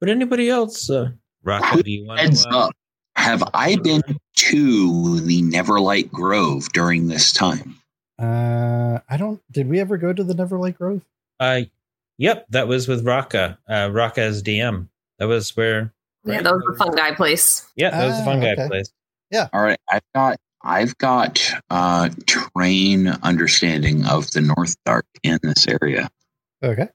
But 0.00 0.08
anybody 0.10 0.48
else? 0.50 0.88
Uh, 0.90 1.10
Raka, 1.42 1.82
do 1.82 1.90
you 1.90 2.06
want 2.06 2.20
Heads 2.20 2.44
to? 2.44 2.50
Uh, 2.50 2.58
up. 2.66 2.72
Have 3.16 3.42
I 3.54 3.76
been 3.76 4.02
to 4.36 5.20
the 5.20 5.42
Neverlight 5.42 6.10
Grove 6.10 6.68
during 6.74 7.08
this 7.08 7.32
time? 7.32 7.76
Uh, 8.18 8.98
I 9.08 9.16
don't. 9.16 9.40
Did 9.50 9.68
we 9.68 9.80
ever 9.80 9.96
go 9.96 10.12
to 10.12 10.22
the 10.24 10.34
Neverlight 10.34 10.76
Grove? 10.76 11.02
uh, 11.40 11.62
yep, 12.18 12.46
that 12.50 12.68
was 12.68 12.88
with 12.88 13.04
Raka. 13.06 13.58
Uh, 13.68 13.90
Raka 13.92 14.20
as 14.22 14.42
DM. 14.42 14.88
That 15.18 15.28
was 15.28 15.56
where. 15.56 15.92
Yeah, 16.24 16.42
that 16.42 16.52
was 16.52 16.64
the 16.66 16.74
fun 16.76 16.94
guy 16.94 17.14
place. 17.14 17.66
Yeah, 17.76 17.90
that 17.90 18.06
was 18.06 18.18
the 18.18 18.24
fun 18.24 18.42
Ah, 18.42 18.46
okay. 18.52 18.66
place. 18.68 18.90
Yeah. 19.30 19.48
All 19.52 19.62
right, 19.62 19.78
I've 19.90 20.02
got 20.14 20.38
I've 20.62 20.98
got 20.98 21.52
uh 21.70 22.08
train 22.26 23.08
understanding 23.22 24.04
of 24.06 24.30
the 24.32 24.40
North 24.40 24.76
Dark 24.84 25.06
in 25.22 25.38
this 25.42 25.66
area. 25.68 26.08
Okay. 26.62 26.88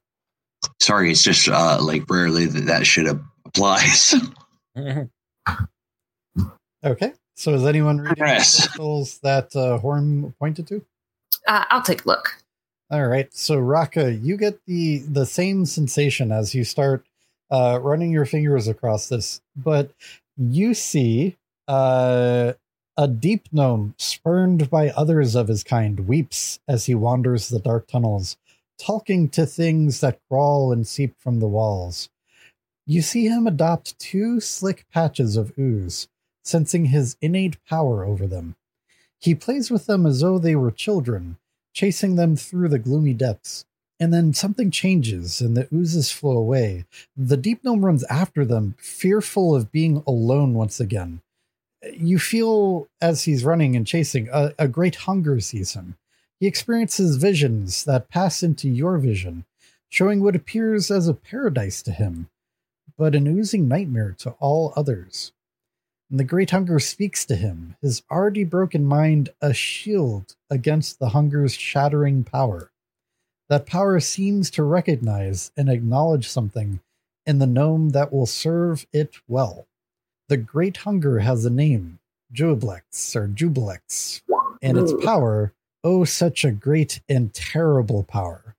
Sorry, 0.81 1.11
it's 1.11 1.23
just 1.23 1.47
uh 1.47 1.77
like 1.81 2.09
rarely 2.09 2.45
that 2.47 2.65
that 2.65 2.85
should 2.87 3.07
applies. 3.45 4.15
Okay. 6.83 7.13
So 7.35 7.53
is 7.53 7.63
anyone 7.63 7.99
reading 7.99 8.23
the 8.23 8.25
Yes. 8.31 8.61
crystals 8.65 9.19
that 9.19 9.55
uh, 9.55 9.79
Horm 9.79 10.33
pointed 10.39 10.65
to? 10.67 10.83
Uh, 11.47 11.63
I'll 11.69 11.83
take 11.83 12.05
a 12.05 12.07
look. 12.07 12.41
All 12.89 13.05
right. 13.07 13.31
So 13.33 13.57
Raka, 13.59 14.13
you 14.13 14.35
get 14.37 14.59
the 14.65 14.99
the 14.99 15.25
same 15.27 15.65
sensation 15.67 16.31
as 16.31 16.55
you 16.55 16.63
start 16.63 17.05
uh, 17.51 17.79
running 17.81 18.11
your 18.11 18.25
fingers 18.25 18.67
across 18.67 19.09
this, 19.09 19.41
but 19.55 19.91
you 20.37 20.73
see 20.73 21.37
uh, 21.67 22.53
a 22.97 23.07
deep 23.07 23.43
gnome 23.51 23.93
spurned 23.99 24.69
by 24.71 24.89
others 24.89 25.35
of 25.35 25.47
his 25.47 25.63
kind 25.63 26.07
weeps 26.07 26.59
as 26.67 26.87
he 26.87 26.95
wanders 26.95 27.49
the 27.49 27.59
dark 27.59 27.85
tunnels, 27.87 28.37
talking 28.81 29.29
to 29.29 29.45
things 29.45 30.01
that 30.01 30.19
crawl 30.27 30.71
and 30.71 30.87
seep 30.87 31.13
from 31.19 31.39
the 31.39 31.47
walls. 31.47 32.09
You 32.87 33.01
see 33.01 33.27
him 33.27 33.45
adopt 33.45 33.99
two 33.99 34.39
slick 34.39 34.85
patches 34.91 35.37
of 35.37 35.53
ooze, 35.57 36.07
sensing 36.43 36.85
his 36.85 37.15
innate 37.21 37.63
power 37.65 38.03
over 38.03 38.25
them. 38.25 38.55
He 39.19 39.35
plays 39.35 39.69
with 39.69 39.85
them 39.85 40.05
as 40.05 40.21
though 40.21 40.39
they 40.39 40.55
were 40.55 40.71
children, 40.71 41.37
chasing 41.73 42.15
them 42.15 42.35
through 42.35 42.69
the 42.69 42.79
gloomy 42.79 43.13
depths. 43.13 43.65
And 43.99 44.11
then 44.11 44.33
something 44.33 44.71
changes 44.71 45.41
and 45.41 45.55
the 45.55 45.67
oozes 45.71 46.11
flow 46.11 46.35
away. 46.35 46.85
The 47.15 47.37
deep 47.37 47.63
gnome 47.63 47.85
runs 47.85 48.03
after 48.05 48.43
them, 48.45 48.73
fearful 48.79 49.55
of 49.55 49.71
being 49.71 50.03
alone 50.07 50.55
once 50.55 50.79
again. 50.79 51.21
You 51.93 52.17
feel, 52.17 52.87
as 52.99 53.25
he's 53.25 53.45
running 53.45 53.75
and 53.75 53.85
chasing, 53.85 54.27
a, 54.33 54.53
a 54.57 54.67
great 54.67 54.95
hunger 54.95 55.39
sees 55.39 55.73
him. 55.73 55.97
He 56.41 56.47
experiences 56.47 57.17
visions 57.17 57.83
that 57.83 58.09
pass 58.09 58.41
into 58.41 58.67
your 58.67 58.97
vision, 58.97 59.45
showing 59.89 60.23
what 60.23 60.35
appears 60.35 60.89
as 60.89 61.07
a 61.07 61.13
paradise 61.13 61.83
to 61.83 61.91
him, 61.91 62.29
but 62.97 63.13
an 63.13 63.27
oozing 63.27 63.67
nightmare 63.67 64.15
to 64.21 64.31
all 64.39 64.73
others. 64.75 65.33
And 66.09 66.19
the 66.19 66.23
great 66.23 66.49
hunger 66.49 66.79
speaks 66.79 67.25
to 67.25 67.35
him, 67.35 67.75
his 67.79 68.01
already 68.09 68.43
broken 68.43 68.83
mind 68.83 69.29
a 69.39 69.53
shield 69.53 70.35
against 70.49 70.97
the 70.97 71.09
hunger's 71.09 71.53
shattering 71.53 72.23
power. 72.23 72.71
That 73.47 73.67
power 73.67 73.99
seems 73.99 74.49
to 74.51 74.63
recognize 74.63 75.51
and 75.55 75.69
acknowledge 75.69 76.27
something 76.27 76.79
in 77.23 77.37
the 77.37 77.45
gnome 77.45 77.89
that 77.89 78.11
will 78.11 78.25
serve 78.25 78.87
it 78.91 79.17
well. 79.27 79.67
The 80.27 80.37
great 80.37 80.77
hunger 80.77 81.19
has 81.19 81.45
a 81.45 81.51
name, 81.51 81.99
Jublex 82.33 83.15
or 83.15 83.27
Jubilex, 83.27 84.23
and 84.59 84.79
its 84.79 84.93
power, 85.05 85.53
oh, 85.83 86.03
such 86.03 86.43
a 86.43 86.51
great 86.51 87.01
and 87.09 87.33
terrible 87.33 88.03
power. 88.03 88.55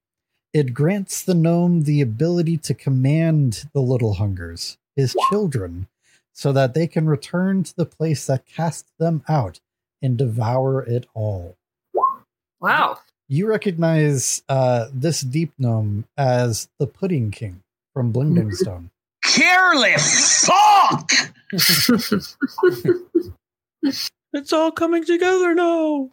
It 0.53 0.75
grants 0.75 1.23
the 1.23 1.35
gnome 1.35 1.85
the 1.85 2.01
ability 2.01 2.59
to 2.59 2.75
command 2.75 3.65
the 3.73 3.81
little 3.81 4.15
hungers, 4.15 4.77
his 4.97 5.17
children, 5.31 5.89
so 6.33 6.53
that 6.53 6.75
they 6.75 6.87
can 6.87 7.07
return 7.07 7.63
to 7.65 7.75
the 7.75 7.87
place 7.87 8.27
that 8.27 8.47
cast 8.47 8.87
them 8.99 9.23
out 9.29 9.61
and 10.03 10.17
devour 10.17 10.83
it 10.83 11.07
all. 11.15 11.57
Wow. 12.61 12.99
You 13.29 13.49
recognize 13.49 14.43
uh, 14.49 14.89
this 14.93 15.23
deep 15.23 15.53
gnome 15.59 16.05
as 16.17 16.69
the 16.79 16.87
Pudding 16.87 17.31
King 17.31 17.63
from 17.95 18.13
Blingdenstone. 18.13 18.91
Careless 19.23 20.45
fuck! 20.45 21.11
It's 24.35 24.53
all 24.53 24.73
coming 24.73 25.05
together 25.05 25.55
now. 25.55 26.09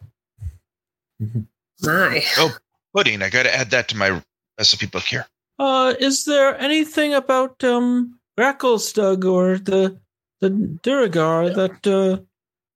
My. 1.82 2.22
Oh, 2.36 2.56
pudding. 2.94 3.22
I 3.22 3.30
got 3.30 3.44
to 3.44 3.54
add 3.54 3.70
that 3.70 3.88
to 3.88 3.96
my 3.96 4.22
recipe 4.58 4.86
book 4.86 5.04
here. 5.04 5.26
Uh, 5.58 5.94
is 5.98 6.24
there 6.24 6.58
anything 6.58 7.14
about 7.14 7.62
um 7.62 8.18
Gracklstugh 8.38 9.24
or 9.24 9.58
the 9.58 9.98
the 10.40 10.50
Duergar 10.50 11.50
that 11.50 11.86
uh, 11.86 12.22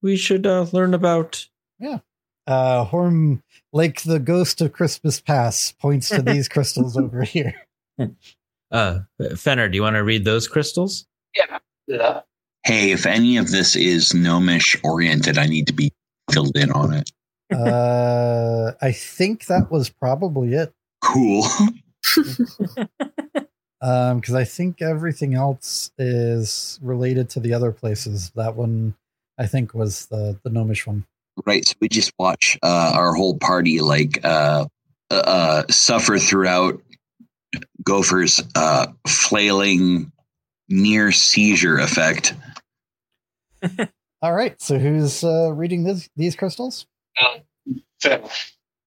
we 0.02 0.16
should 0.16 0.46
uh, 0.46 0.66
learn 0.72 0.94
about? 0.94 1.48
Yeah. 1.78 1.98
Uh, 2.46 2.84
Horm, 2.84 3.42
like 3.72 4.02
the 4.02 4.18
ghost 4.18 4.60
of 4.60 4.74
Christmas 4.74 5.18
Past, 5.18 5.78
points 5.78 6.10
to 6.10 6.20
these 6.20 6.48
crystals 6.54 6.96
over 6.96 7.22
here. 7.22 7.54
Uh, 8.70 9.00
Fenner, 9.36 9.68
do 9.68 9.76
you 9.76 9.82
want 9.82 9.94
to 9.94 10.02
read 10.02 10.24
those 10.24 10.48
crystals? 10.48 11.06
Yeah. 11.86 12.22
Hey, 12.64 12.90
if 12.90 13.06
any 13.06 13.36
of 13.36 13.52
this 13.52 13.76
is 13.76 14.12
gnomish 14.12 14.76
oriented, 14.82 15.38
I 15.38 15.46
need 15.46 15.68
to 15.68 15.72
be 15.72 15.92
filled 16.32 16.56
in 16.56 16.72
on 16.72 16.92
it. 16.92 17.12
Uh, 17.52 18.72
I 18.80 18.92
think 18.92 19.46
that 19.46 19.70
was 19.70 19.90
probably 19.90 20.54
it. 20.54 20.72
Cool. 21.02 21.46
Um, 23.84 24.18
because 24.18 24.34
I 24.34 24.44
think 24.44 24.80
everything 24.80 25.34
else 25.34 25.90
is 25.98 26.80
related 26.82 27.28
to 27.30 27.40
the 27.40 27.52
other 27.52 27.70
places. 27.70 28.30
That 28.34 28.56
one, 28.56 28.94
I 29.38 29.46
think, 29.46 29.74
was 29.74 30.06
the 30.06 30.40
the 30.42 30.48
gnomish 30.48 30.86
one. 30.86 31.04
Right. 31.44 31.66
So 31.66 31.74
we 31.82 31.90
just 31.90 32.14
watch 32.18 32.58
uh, 32.62 32.92
our 32.94 33.12
whole 33.12 33.36
party 33.36 33.82
like 33.82 34.24
uh, 34.24 34.64
uh, 35.10 35.64
suffer 35.68 36.16
throughout 36.16 36.80
Gopher's 37.84 38.42
uh, 38.54 38.86
flailing 39.06 40.10
near 40.70 41.12
seizure 41.12 41.76
effect. 41.76 42.32
All 44.22 44.32
right. 44.32 44.58
So 44.62 44.78
who's 44.78 45.22
uh, 45.22 45.52
reading 45.52 45.84
this 45.84 46.08
these 46.16 46.36
crystals? 46.36 46.86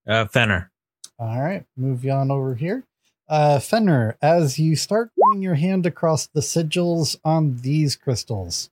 Uh, 0.06 0.26
Fenner. 0.26 0.70
All 1.18 1.40
right, 1.40 1.64
move 1.76 2.04
you 2.04 2.12
on 2.12 2.30
over 2.30 2.54
here. 2.54 2.84
Uh, 3.28 3.58
Fenner, 3.58 4.16
as 4.22 4.58
you 4.58 4.76
start 4.76 5.10
running 5.18 5.42
your 5.42 5.56
hand 5.56 5.84
across 5.84 6.26
the 6.26 6.40
sigils 6.40 7.16
on 7.24 7.58
these 7.58 7.96
crystals, 7.96 8.70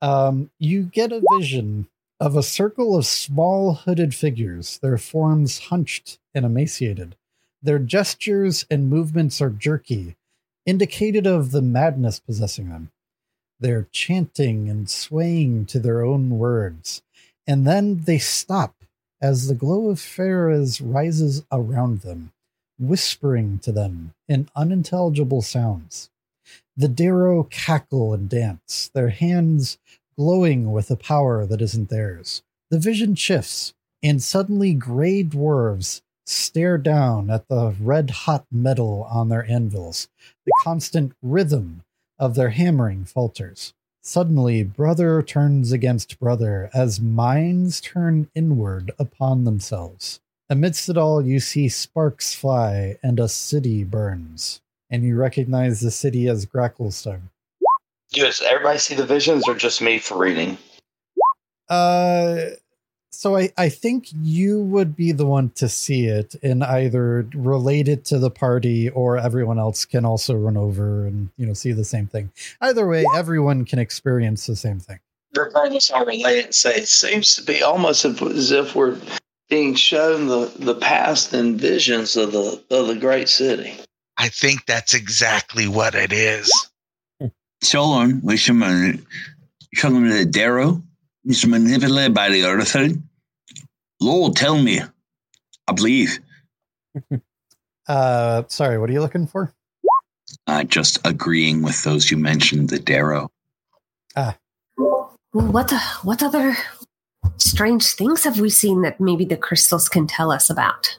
um, 0.00 0.50
you 0.58 0.84
get 0.84 1.12
a 1.12 1.22
vision 1.38 1.88
of 2.20 2.36
a 2.36 2.42
circle 2.42 2.96
of 2.96 3.06
small 3.06 3.74
hooded 3.74 4.14
figures, 4.14 4.78
their 4.78 4.98
forms 4.98 5.58
hunched 5.66 6.18
and 6.34 6.44
emaciated. 6.44 7.16
Their 7.62 7.78
gestures 7.78 8.64
and 8.70 8.88
movements 8.88 9.40
are 9.40 9.50
jerky, 9.50 10.16
indicated 10.64 11.26
of 11.26 11.50
the 11.50 11.62
madness 11.62 12.20
possessing 12.20 12.70
them. 12.70 12.90
They're 13.60 13.88
chanting 13.90 14.68
and 14.68 14.88
swaying 14.88 15.66
to 15.66 15.80
their 15.80 16.04
own 16.04 16.30
words, 16.38 17.02
and 17.48 17.66
then 17.66 18.02
they 18.02 18.18
stop 18.18 18.74
as 19.22 19.48
the 19.48 19.54
glow 19.54 19.88
of 19.88 19.98
faerzress 19.98 20.82
rises 20.84 21.42
around 21.50 22.02
them, 22.02 22.30
whispering 22.78 23.58
to 23.60 23.72
them 23.72 24.12
in 24.28 24.48
unintelligible 24.54 25.42
sounds. 25.42 26.10
The 26.76 26.88
Derro 26.88 27.48
cackle 27.50 28.12
and 28.12 28.28
dance, 28.28 28.90
their 28.94 29.08
hands 29.08 29.78
glowing 30.16 30.72
with 30.72 30.90
a 30.90 30.96
power 30.96 31.46
that 31.46 31.62
isn't 31.62 31.88
theirs. 31.88 32.42
The 32.70 32.78
vision 32.78 33.14
shifts, 33.14 33.72
and 34.02 34.22
suddenly 34.22 34.74
gray 34.74 35.24
dwarves 35.24 36.02
stare 36.26 36.76
down 36.76 37.30
at 37.30 37.48
the 37.48 37.74
red 37.80 38.10
hot 38.10 38.44
metal 38.52 39.08
on 39.10 39.30
their 39.30 39.50
anvils. 39.50 40.08
The 40.44 40.52
constant 40.62 41.14
rhythm 41.22 41.82
of 42.18 42.34
their 42.34 42.50
hammering 42.50 43.06
falters. 43.06 43.72
Suddenly, 44.02 44.62
brother 44.62 45.22
turns 45.22 45.72
against 45.72 46.18
brother 46.18 46.70
as 46.72 47.00
minds 47.00 47.80
turn 47.80 48.30
inward 48.34 48.92
upon 48.98 49.44
themselves. 49.44 50.20
Amidst 50.48 50.88
it 50.88 50.96
all, 50.96 51.20
you 51.20 51.40
see 51.40 51.68
sparks 51.68 52.34
fly 52.34 52.96
and 53.02 53.20
a 53.20 53.28
city 53.28 53.84
burns. 53.84 54.62
And 54.90 55.04
you 55.04 55.16
recognize 55.16 55.80
the 55.80 55.90
city 55.90 56.26
as 56.28 56.46
Gracklstugh. 56.46 57.20
Does 58.12 58.40
everybody 58.40 58.78
see 58.78 58.94
the 58.94 59.04
visions 59.04 59.46
or 59.46 59.54
just 59.54 59.82
me 59.82 59.98
for 59.98 60.16
reading? 60.16 60.56
Uh, 61.68 62.36
so 63.10 63.36
I, 63.36 63.50
I 63.56 63.68
think 63.68 64.08
you 64.12 64.60
would 64.62 64.94
be 64.94 65.12
the 65.12 65.26
one 65.26 65.50
to 65.56 65.68
see 65.68 66.06
it 66.06 66.34
and 66.42 66.62
either 66.62 67.26
relate 67.34 67.88
it 67.88 68.04
to 68.06 68.18
the 68.18 68.30
party 68.30 68.90
or 68.90 69.16
everyone 69.16 69.58
else 69.58 69.84
can 69.84 70.04
also 70.04 70.34
run 70.34 70.56
over 70.56 71.06
and 71.06 71.30
you 71.36 71.46
know 71.46 71.54
see 71.54 71.72
the 71.72 71.84
same 71.84 72.06
thing. 72.06 72.30
Either 72.60 72.86
way, 72.86 73.04
everyone 73.16 73.64
can 73.64 73.78
experience 73.78 74.46
the 74.46 74.56
same 74.56 74.78
thing. 74.78 75.00
Regardless, 75.34 75.90
I'll 75.90 76.06
relate 76.06 76.44
and 76.46 76.54
say 76.54 76.76
it 76.76 76.88
seems 76.88 77.34
to 77.36 77.42
be 77.42 77.62
almost 77.62 78.04
as 78.04 78.20
as 78.22 78.50
if 78.50 78.74
we're 78.74 78.98
being 79.48 79.74
shown 79.74 80.26
the, 80.26 80.52
the 80.58 80.74
past 80.74 81.32
and 81.32 81.60
visions 81.60 82.16
of 82.16 82.32
the 82.32 82.62
of 82.70 82.88
the 82.88 82.96
great 82.96 83.28
city. 83.28 83.74
I 84.18 84.28
think 84.28 84.66
that's 84.66 84.94
exactly 84.94 85.68
what 85.68 85.94
it 85.94 86.12
is. 86.12 86.50
So 87.62 87.82
on, 87.82 88.20
we 88.22 88.36
should 88.36 88.56
man- 88.56 89.04
show 89.74 89.90
them 89.90 90.08
the 90.08 90.24
Derro. 90.24 90.82
Is 91.28 91.46
manipulated 91.46 92.14
by 92.14 92.30
the 92.30 92.42
other 92.44 92.62
thing. 92.62 93.06
Lord, 94.00 94.34
tell 94.34 94.58
me. 94.60 94.80
I 95.68 95.72
believe. 95.72 96.18
Uh, 97.88 98.42
sorry, 98.48 98.78
what 98.78 98.90
are 98.90 98.92
you 98.92 99.00
looking 99.00 99.26
for? 99.26 99.50
Uh, 100.46 100.62
just 100.62 100.98
agreeing 101.06 101.62
with 101.62 101.82
those 101.84 102.10
you 102.10 102.18
mentioned, 102.18 102.68
the 102.68 102.76
Derro. 102.76 103.30
Ah. 104.14 104.36
What 105.32 105.68
the, 105.68 105.80
what 106.02 106.22
other 106.22 106.54
strange 107.38 107.86
things 107.92 108.24
have 108.24 108.38
we 108.40 108.50
seen 108.50 108.82
that 108.82 109.00
maybe 109.00 109.24
the 109.24 109.38
crystals 109.38 109.88
can 109.88 110.06
tell 110.06 110.30
us 110.30 110.50
about? 110.50 110.98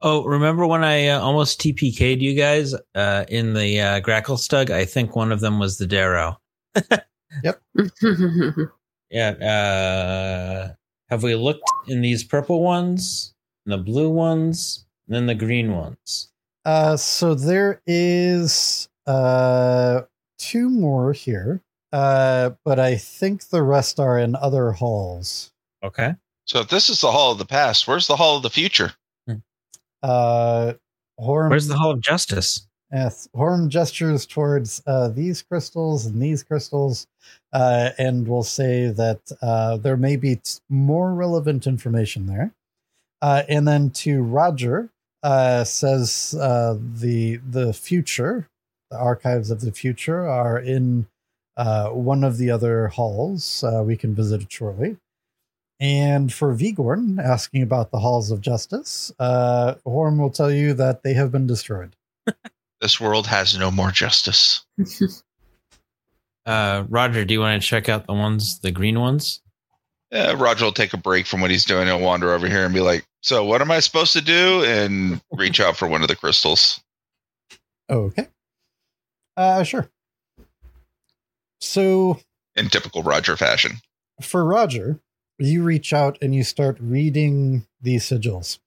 Oh, 0.00 0.24
remember 0.24 0.66
when 0.66 0.82
I 0.82 1.08
uh, 1.08 1.20
almost 1.20 1.60
TPK'd 1.60 2.22
you 2.22 2.34
guys 2.34 2.74
uh, 2.94 3.26
in 3.28 3.52
the 3.52 3.78
uh, 3.78 4.00
Gracklstugh? 4.00 4.70
I 4.70 4.86
think 4.86 5.14
one 5.14 5.32
of 5.32 5.40
them 5.40 5.58
was 5.58 5.76
the 5.76 5.86
Derro. 5.86 6.36
Yeah. 9.10 9.30
Uh, 9.30 10.74
have 11.08 11.22
we 11.22 11.34
looked 11.34 11.68
in 11.88 12.00
these 12.02 12.22
purple 12.24 12.62
ones, 12.62 13.34
and 13.66 13.72
the 13.72 13.78
blue 13.78 14.10
ones, 14.10 14.86
and 15.06 15.16
then 15.16 15.26
the 15.26 15.34
green 15.34 15.72
ones? 15.72 16.30
Uh, 16.64 16.96
so 16.96 17.34
there 17.34 17.80
is 17.86 18.88
uh 19.06 20.02
two 20.38 20.70
more 20.70 21.12
here. 21.12 21.62
Uh, 21.92 22.50
but 22.64 22.78
I 22.78 22.96
think 22.96 23.48
the 23.48 23.62
rest 23.62 23.98
are 23.98 24.18
in 24.18 24.36
other 24.36 24.70
halls. 24.70 25.50
Okay. 25.82 26.14
So 26.44 26.60
if 26.60 26.68
this 26.68 26.88
is 26.88 27.00
the 27.00 27.10
Hall 27.10 27.32
of 27.32 27.38
the 27.38 27.44
Past, 27.44 27.88
where's 27.88 28.06
the 28.06 28.16
Hall 28.16 28.36
of 28.36 28.42
the 28.42 28.50
Future? 28.50 28.92
Uh, 30.02 30.74
Horm, 31.20 31.50
Where's 31.50 31.66
the 31.66 31.76
Hall 31.76 31.90
of 31.90 32.00
Justice? 32.00 32.66
Yes, 32.92 33.28
Horm 33.36 33.68
gestures 33.68 34.26
towards 34.26 34.82
uh, 34.86 35.08
these 35.08 35.42
crystals 35.42 36.06
and 36.06 36.20
these 36.20 36.42
crystals, 36.42 37.06
uh, 37.52 37.90
and 37.98 38.26
will 38.26 38.42
say 38.42 38.88
that 38.88 39.20
uh, 39.40 39.76
there 39.76 39.96
may 39.96 40.16
be 40.16 40.36
t- 40.36 40.58
more 40.68 41.14
relevant 41.14 41.68
information 41.68 42.26
there. 42.26 42.52
Uh, 43.22 43.42
and 43.48 43.68
then 43.68 43.90
to 43.90 44.22
Roger, 44.22 44.90
uh, 45.22 45.62
says 45.64 46.34
uh, 46.40 46.76
the 46.80 47.36
the 47.36 47.72
future, 47.72 48.48
the 48.90 48.98
archives 48.98 49.50
of 49.50 49.60
the 49.60 49.72
future 49.72 50.26
are 50.26 50.58
in 50.58 51.06
uh, 51.56 51.90
one 51.90 52.24
of 52.24 52.38
the 52.38 52.50
other 52.50 52.88
halls. 52.88 53.62
Uh, 53.62 53.82
we 53.84 53.96
can 53.96 54.14
visit 54.14 54.42
it 54.42 54.50
shortly. 54.50 54.96
And 55.78 56.32
for 56.32 56.54
Vigorn, 56.54 57.18
asking 57.22 57.62
about 57.62 57.90
the 57.90 58.00
halls 58.00 58.30
of 58.30 58.40
justice, 58.40 59.12
uh, 59.18 59.76
Horm 59.86 60.18
will 60.18 60.30
tell 60.30 60.50
you 60.50 60.74
that 60.74 61.02
they 61.02 61.14
have 61.14 61.30
been 61.32 61.46
destroyed. 61.46 61.96
This 62.80 63.00
world 63.00 63.26
has 63.26 63.56
no 63.58 63.70
more 63.70 63.90
justice. 63.90 64.64
Uh, 66.46 66.84
Roger, 66.88 67.24
do 67.24 67.34
you 67.34 67.40
want 67.40 67.60
to 67.62 67.68
check 67.68 67.88
out 67.90 68.06
the 68.06 68.14
ones, 68.14 68.60
the 68.60 68.72
green 68.72 68.98
ones? 68.98 69.42
Yeah, 70.10 70.32
Roger 70.36 70.64
will 70.64 70.72
take 70.72 70.94
a 70.94 70.96
break 70.96 71.26
from 71.26 71.42
what 71.42 71.50
he's 71.50 71.66
doing. 71.66 71.86
He'll 71.86 72.00
wander 72.00 72.32
over 72.32 72.48
here 72.48 72.64
and 72.64 72.74
be 72.74 72.80
like, 72.80 73.06
"So, 73.20 73.44
what 73.44 73.60
am 73.60 73.70
I 73.70 73.78
supposed 73.80 74.14
to 74.14 74.22
do?" 74.22 74.64
And 74.64 75.20
reach 75.30 75.60
out 75.60 75.76
for 75.76 75.86
one 75.86 76.00
of 76.02 76.08
the 76.08 76.16
crystals. 76.16 76.80
Okay. 77.88 78.26
Uh, 79.36 79.62
sure. 79.62 79.90
So 81.60 82.18
in 82.56 82.68
typical 82.68 83.02
Roger 83.02 83.36
fashion. 83.36 83.72
for 84.22 84.44
Roger, 84.44 84.98
you 85.38 85.62
reach 85.62 85.92
out 85.92 86.18
and 86.22 86.34
you 86.34 86.42
start 86.42 86.78
reading 86.80 87.66
these 87.80 88.04
sigils, 88.04 88.58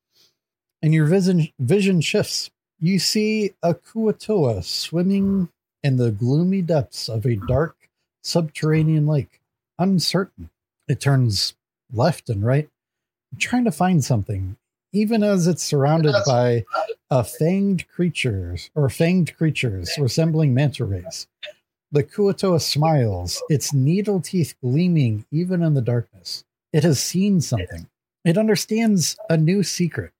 and 0.82 0.94
your 0.94 1.08
vision 1.08 1.50
vision 1.60 2.02
shifts. 2.02 2.52
You 2.84 3.00
see 3.00 3.54
a 3.64 3.76
Kuo-toa 3.76 4.62
swimming 4.62 5.48
in 5.84 5.96
the 5.96 6.12
gloomy 6.12 6.62
depths 6.62 7.08
of 7.08 7.26
a 7.26 7.38
dark 7.48 7.78
subterranean 8.24 9.08
lake, 9.08 9.40
uncertain. 9.80 10.50
It 10.90 11.00
turns 11.00 11.54
left 11.94 12.30
and 12.30 12.44
right, 12.44 12.68
trying 13.40 13.64
to 13.64 13.72
find 13.72 14.04
something, 14.04 14.58
even 14.92 15.24
as 15.24 15.48
it's 15.48 15.64
surrounded 15.64 16.14
by 16.28 16.66
a 17.10 17.24
fanged 17.24 17.88
creatures 17.88 18.70
or 18.76 18.90
fanged 18.90 19.38
creatures 19.38 19.92
resembling 19.98 20.54
manta 20.54 20.84
rays. 20.84 21.30
The 21.94 22.04
Kuo-toa 22.04 22.60
smiles, 22.60 23.42
its 23.48 23.74
needle 23.74 24.20
teeth 24.20 24.56
gleaming 24.62 25.26
even 25.32 25.64
in 25.64 25.74
the 25.74 25.82
darkness. 25.82 26.44
It 26.74 26.84
has 26.84 27.00
seen 27.00 27.40
something. 27.40 27.88
It 28.26 28.38
understands 28.38 29.16
a 29.30 29.38
new 29.38 29.64
secret, 29.64 30.12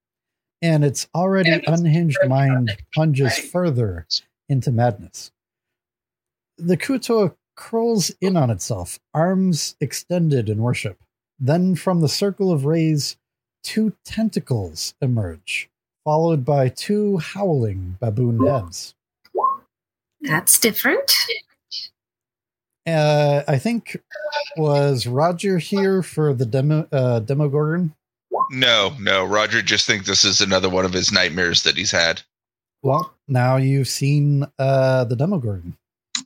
and 0.64 0.86
its 0.86 1.08
already 1.14 1.62
unhinged 1.68 2.18
mind 2.28 2.76
plunges 2.94 3.38
further 3.38 4.08
into 4.48 4.72
madness. 4.72 5.32
The 6.58 6.78
Kuo-toa 6.78 7.36
curls 7.56 8.12
in 8.22 8.38
on 8.38 8.50
itself, 8.50 8.98
arms 9.14 9.76
extended 9.82 10.50
in 10.50 10.62
worship. 10.62 11.04
Then, 11.38 11.76
from 11.76 12.00
the 12.00 12.08
circle 12.08 12.52
of 12.52 12.66
rays, 12.66 13.18
two 13.64 13.94
tentacles 14.06 14.94
emerge, 15.02 15.70
followed 16.06 16.46
by 16.46 16.70
two 16.70 17.18
howling 17.18 17.98
baboon 18.00 18.46
heads. 18.48 18.96
That's 20.22 20.58
different. 20.58 21.12
Uh, 22.88 23.44
I 23.48 23.58
think 23.58 24.02
was 24.58 25.08
Roger 25.08 25.58
here 25.58 26.02
for 26.02 26.34
the 26.34 26.46
demo 26.46 26.88
uh, 26.92 27.20
Demogorgon. 27.20 27.94
No, 28.54 28.96
no, 29.00 29.26
Roger 29.26 29.64
just 29.64 29.88
thinks 29.88 30.06
this 30.08 30.24
is 30.24 30.40
another 30.40 30.70
one 30.70 30.86
of 30.86 30.94
his 30.94 31.12
nightmares 31.12 31.64
that 31.64 31.76
he's 31.76 31.90
had. 31.90 32.22
Well, 32.84 33.12
now 33.28 33.56
you've 33.58 33.88
seen 33.88 34.46
uh, 34.60 35.06
the 35.06 35.16
Demogorgon. 35.16 35.76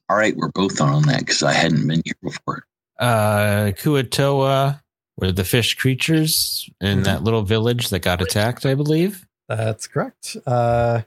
All 0.10 0.18
right, 0.18 0.36
we're 0.36 0.50
both 0.50 0.82
on 0.82 1.04
that 1.04 1.20
because 1.20 1.42
I 1.42 1.54
hadn't 1.54 1.88
been 1.88 2.02
here 2.04 2.16
before. 2.22 2.66
Uh, 3.00 3.72
Kuo-toa 3.78 4.84
were 5.16 5.32
the 5.32 5.46
fish 5.46 5.76
creatures 5.76 6.70
in 6.82 7.04
that 7.04 7.24
little 7.24 7.44
village 7.44 7.90
that 7.90 8.00
got 8.00 8.22
attacked, 8.22 8.66
I 8.66 8.76
believe. 8.76 9.26
That's 9.48 9.88
correct. 9.88 10.36
Uh, 10.46 11.04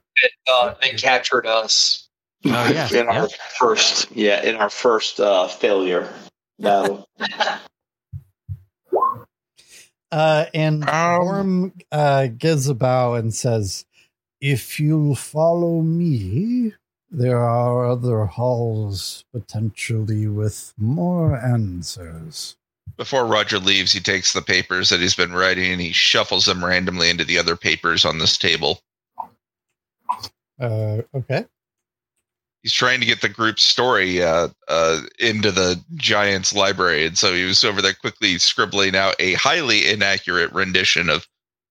uh, 0.51 0.75
they 0.81 0.91
captured 0.93 1.47
us. 1.47 2.09
Oh, 2.47 2.71
yeah, 2.73 2.89
in 2.95 3.09
our 3.09 3.29
yeah. 3.29 3.37
first, 3.59 4.11
yeah, 4.13 4.43
in 4.43 4.57
our 4.57 4.71
first 4.71 5.21
uh, 5.21 5.49
failure 5.49 6.09
battle. 6.59 7.07
uh, 10.13 10.47
and 10.55 10.85
Um. 10.85 10.91
Horm 10.91 11.83
uh, 11.93 12.27
gives 12.29 12.69
a 12.69 12.75
bow 12.75 13.15
and 13.15 13.35
says, 13.35 13.85
"If 14.41 14.81
you'll 14.81 15.15
follow 15.15 15.81
me, 15.83 16.75
there 17.11 17.39
are 17.39 17.87
other 17.87 18.27
halls 18.27 19.25
potentially 19.33 20.27
with 20.27 20.75
more 20.77 21.37
answers." 21.37 22.57
Before 22.97 23.25
Roger 23.25 23.59
leaves, 23.59 23.93
he 23.93 24.01
takes 24.01 24.33
the 24.33 24.43
papers 24.43 24.91
that 24.91 25.01
he's 25.01 25.15
been 25.15 25.33
writing 25.33 25.73
and 25.73 25.81
he 25.81 25.93
shuffles 25.93 26.45
them 26.45 26.63
randomly 26.65 27.09
into 27.09 27.25
the 27.25 27.39
other 27.39 27.57
papers 27.57 28.05
on 28.05 28.19
this 28.19 28.37
table. 28.37 28.83
Uh, 30.61 31.03
okay. 31.15 31.47
He's 32.63 32.73
trying 32.73 33.01
to 33.01 33.07
get 33.07 33.23
the 33.23 33.29
group's 33.29 33.63
story 33.63 34.23
uh, 34.23 34.49
uh, 34.69 35.01
into 35.19 35.51
the 35.51 35.83
Giants 35.95 36.55
library, 36.55 37.07
and 37.07 37.17
so 37.17 37.33
he 37.33 37.45
was 37.45 37.65
over 37.65 37.81
there 37.81 37.95
quickly 37.95 38.37
scribbling 38.39 38.95
out 38.95 39.15
a 39.19 39.35
highly 39.35 39.91
inaccurate 39.91 40.53
rendition 40.53 41.09
of 41.09 41.27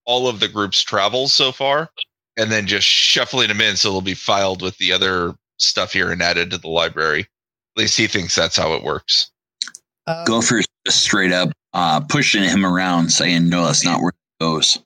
all 0.06 0.28
of 0.28 0.40
the 0.40 0.48
group's 0.48 0.82
travels 0.82 1.32
so 1.32 1.52
far, 1.52 1.90
and 2.38 2.52
then 2.52 2.66
just 2.66 2.88
shuffling 2.88 3.50
them 3.50 3.62
in 3.62 3.76
so 3.76 3.92
they'll 3.92 4.02
be 4.02 4.16
filed 4.16 4.64
with 4.64 4.78
the 4.78 4.92
other 4.92 5.36
stuff 5.58 5.94
here 5.94 6.12
and 6.12 6.24
added 6.24 6.50
to 6.50 6.58
the 6.58 6.70
library. 6.70 7.22
At 7.22 7.82
least 7.82 7.98
he 7.98 8.08
thinks 8.08 8.34
that's 8.34 8.58
how 8.58 8.74
it 8.74 8.84
works. 8.84 9.30
Uh, 10.08 10.26
Gopher's 10.26 10.66
just 10.86 11.04
straight 11.04 11.32
up 11.32 11.52
uh, 11.74 12.00
pushing 12.00 12.44
him 12.44 12.66
around, 12.66 13.10
saying, 13.10 13.48
"No, 13.48 13.66
that's 13.66 13.86
not 13.86 14.02
where 14.02 14.10
it 14.10 14.44
goes." 14.44 14.80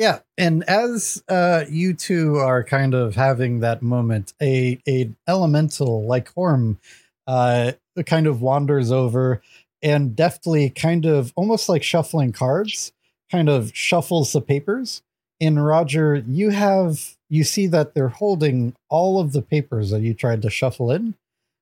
Yeah, 0.00 0.20
and 0.38 0.64
as 0.64 1.22
uh, 1.28 1.66
you 1.68 1.92
two 1.92 2.36
are 2.36 2.64
kind 2.64 2.94
of 2.94 3.16
having 3.16 3.60
that 3.60 3.82
moment, 3.82 4.32
a 4.40 4.80
a 4.88 5.10
elemental 5.28 6.06
like 6.06 6.32
Horm 6.32 6.78
uh, 7.26 7.72
kind 8.06 8.26
of 8.26 8.40
wanders 8.40 8.90
over 8.90 9.42
and 9.82 10.16
deftly, 10.16 10.70
kind 10.70 11.04
of 11.04 11.34
almost 11.36 11.68
like 11.68 11.82
shuffling 11.82 12.32
cards, 12.32 12.92
kind 13.30 13.50
of 13.50 13.72
shuffles 13.74 14.32
the 14.32 14.40
papers. 14.40 15.02
And 15.38 15.62
Roger, 15.62 16.24
you 16.26 16.48
have 16.48 17.18
you 17.28 17.44
see 17.44 17.66
that 17.66 17.92
they're 17.92 18.08
holding 18.08 18.74
all 18.88 19.20
of 19.20 19.32
the 19.32 19.42
papers 19.42 19.90
that 19.90 20.00
you 20.00 20.14
tried 20.14 20.40
to 20.40 20.48
shuffle 20.48 20.90
in, 20.90 21.14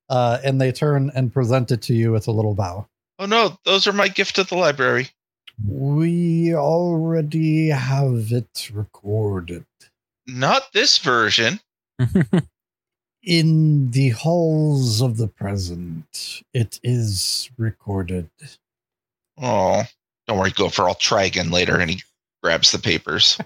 uh, 0.08 0.38
and 0.44 0.60
they 0.60 0.70
turn 0.70 1.10
and 1.12 1.32
present 1.32 1.72
it 1.72 1.82
to 1.82 1.92
you 1.92 2.12
with 2.12 2.28
a 2.28 2.32
little 2.32 2.54
bow. 2.54 2.86
Oh 3.18 3.26
no, 3.26 3.58
those 3.64 3.88
are 3.88 3.92
my 3.92 4.06
gift 4.06 4.36
to 4.36 4.44
the 4.44 4.54
library. 4.54 5.08
We 5.66 6.54
already 6.54 7.68
have 7.68 8.30
it 8.32 8.70
recorded. 8.72 9.64
Not 10.26 10.72
this 10.72 10.98
version. 10.98 11.60
in 13.22 13.90
the 13.90 14.10
halls 14.10 15.00
of 15.00 15.16
the 15.16 15.28
present, 15.28 16.42
it 16.54 16.78
is 16.82 17.50
recorded. 17.56 18.30
Oh, 19.36 19.82
don't 20.26 20.38
worry, 20.38 20.50
Gopher. 20.50 20.88
I'll 20.88 20.94
try 20.94 21.24
again 21.24 21.50
later. 21.50 21.78
And 21.78 21.90
he 21.90 22.02
grabs 22.42 22.70
the 22.70 22.78
papers. 22.78 23.38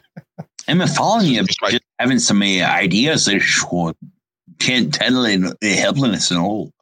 I'm 0.68 0.86
following 0.88 1.26
you, 1.26 1.44
Just 1.44 1.58
just 1.70 1.82
having 1.98 2.18
some 2.18 2.42
uh, 2.42 2.62
ideas. 2.64 3.24
that 3.26 3.40
should- 3.40 3.96
Can't 4.58 4.92
tell 4.92 5.24
it 5.24 5.56
helping 5.62 6.04
us 6.14 6.30
and 6.30 6.40
all. 6.40 6.72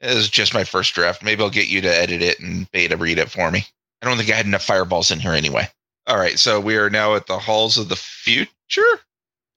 This 0.00 0.16
is 0.16 0.28
just 0.28 0.52
my 0.54 0.64
first 0.64 0.94
draft. 0.94 1.22
Maybe 1.22 1.42
I'll 1.42 1.48
get 1.50 1.68
you 1.68 1.80
to 1.80 1.88
edit 1.88 2.20
it 2.20 2.38
and 2.40 2.70
beta 2.72 2.96
read 2.96 3.18
it 3.18 3.30
for 3.30 3.50
me. 3.50 3.64
I 4.04 4.08
don't 4.08 4.18
think 4.18 4.30
I 4.30 4.34
had 4.34 4.44
enough 4.44 4.64
fireballs 4.64 5.10
in 5.10 5.18
here 5.18 5.32
anyway. 5.32 5.66
All 6.06 6.18
right, 6.18 6.38
so 6.38 6.60
we 6.60 6.76
are 6.76 6.90
now 6.90 7.14
at 7.14 7.26
the 7.26 7.38
halls 7.38 7.78
of 7.78 7.88
the 7.88 7.96
future. 7.96 8.82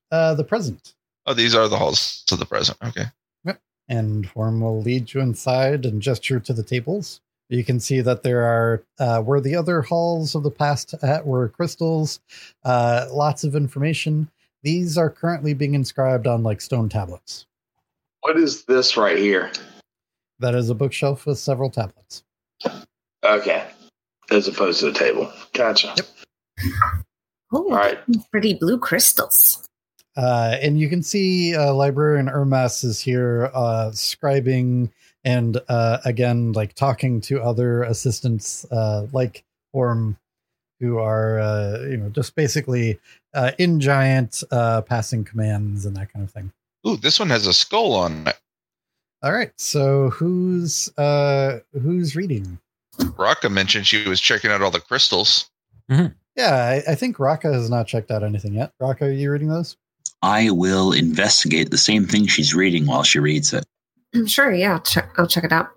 Uh, 0.10 0.36
the 0.36 0.45
present. 0.45 0.93
Oh, 1.26 1.34
these 1.34 1.54
are 1.54 1.68
the 1.68 1.76
halls 1.76 2.24
of 2.32 2.39
the 2.39 2.45
present. 2.45 2.78
Okay. 2.82 3.04
Yep. 3.43 3.60
And 3.89 4.30
Horm 4.30 4.62
will 4.62 4.82
lead 4.82 5.14
you 5.14 5.20
inside 5.20 5.86
and 5.86 6.02
gesture 6.02 6.39
to 6.39 6.54
the 6.54 6.64
tables. 6.64 7.20
You 7.50 7.66
can 7.66 7.82
see 7.82 8.00
that 8.00 8.24
there 8.24 8.43
are 8.43 8.84
uh, 9.00 9.22
where 9.22 9.41
the 9.41 9.56
other 9.56 9.82
halls 9.82 10.34
of 10.34 10.43
the 10.43 10.52
past 10.52 10.93
at 11.02 11.26
were 11.26 11.50
crystals, 11.50 12.22
uh, 12.64 13.08
lots 13.12 13.43
of 13.43 13.54
information. 13.54 14.30
These 14.64 14.98
are 14.98 15.10
currently 15.10 15.54
being 15.54 15.74
inscribed 15.74 16.26
on 16.26 16.43
like 16.43 16.62
stone 16.62 16.88
tablets. 16.88 17.45
What 18.22 18.38
is 18.38 18.64
this 18.64 18.95
right 18.95 19.18
here? 19.18 19.52
That 20.39 20.56
is 20.56 20.70
a 20.70 20.76
bookshelf 20.76 21.26
with 21.26 21.38
several 21.38 21.70
tablets. 21.70 22.24
Okay. 23.24 23.66
As 24.32 24.47
opposed 24.47 24.80
to 24.82 24.91
the 24.91 24.97
table. 24.97 25.32
Gotcha. 25.53 25.93
Yep. 25.95 26.07
Oh, 27.53 27.63
All 27.63 27.69
right. 27.69 27.97
pretty 28.32 28.55
blue 28.55 28.78
crystals. 28.78 29.65
Uh, 30.17 30.57
and 30.61 30.80
you 30.80 30.89
can 30.89 31.03
see 31.03 31.55
uh, 31.55 31.73
librarian 31.73 32.28
Irmas 32.28 32.84
is 32.84 32.99
here 32.99 33.51
uh, 33.53 33.91
scribing 33.93 34.89
and 35.23 35.61
uh, 35.69 35.99
again 36.05 36.51
like 36.53 36.73
talking 36.73 37.21
to 37.21 37.41
other 37.41 37.84
assistants 37.84 38.65
uh, 38.71 39.05
like 39.13 39.43
Horm 39.75 40.17
who 40.80 40.97
are 40.97 41.39
uh, 41.39 41.82
you 41.82 41.97
know 41.97 42.09
just 42.09 42.36
basically 42.36 42.99
uh, 43.34 43.51
in 43.59 43.80
giant 43.80 44.43
uh, 44.51 44.82
passing 44.82 45.23
commands 45.23 45.86
and 45.86 45.95
that 45.95 46.11
kind 46.11 46.23
of 46.23 46.32
thing. 46.32 46.51
Ooh, 46.88 46.97
this 46.97 47.19
one 47.19 47.30
has 47.30 47.45
a 47.45 47.53
skull 47.53 47.93
on 47.93 48.28
it. 48.28 48.39
All 49.23 49.34
right. 49.34 49.51
So 49.57 50.09
who's 50.09 50.89
uh 50.97 51.59
who's 51.73 52.15
reading? 52.15 52.59
Raka 53.18 53.50
mentioned 53.50 53.88
she 53.88 54.08
was 54.08 54.22
checking 54.22 54.52
out 54.52 54.62
all 54.62 54.72
the 54.72 54.80
crystals. 54.80 55.50
Yeah, 55.89 56.12
I, 56.38 56.91
I 56.91 56.95
think 56.95 57.20
Raka 57.20 57.52
has 57.52 57.70
not 57.70 57.88
checked 57.88 58.12
out 58.12 58.24
anything 58.24 58.54
yet. 58.54 58.72
Raka, 58.80 59.06
are 59.06 59.12
you 59.12 59.32
reading 59.32 59.50
those? 59.50 59.78
I 60.22 60.50
will 60.50 60.91
investigate 60.91 61.72
the 61.72 61.78
same 61.78 62.06
thing 62.06 62.28
she's 62.28 62.54
reading 62.54 62.86
while 62.86 63.04
she 63.04 63.20
reads 63.20 63.54
it. 63.54 63.66
Sure, 64.26 64.52
yeah, 64.52 64.74
I'll 64.74 64.80
check, 64.80 65.14
I'll 65.18 65.28
check 65.28 65.43
it 65.43 65.52
out. 65.52 65.70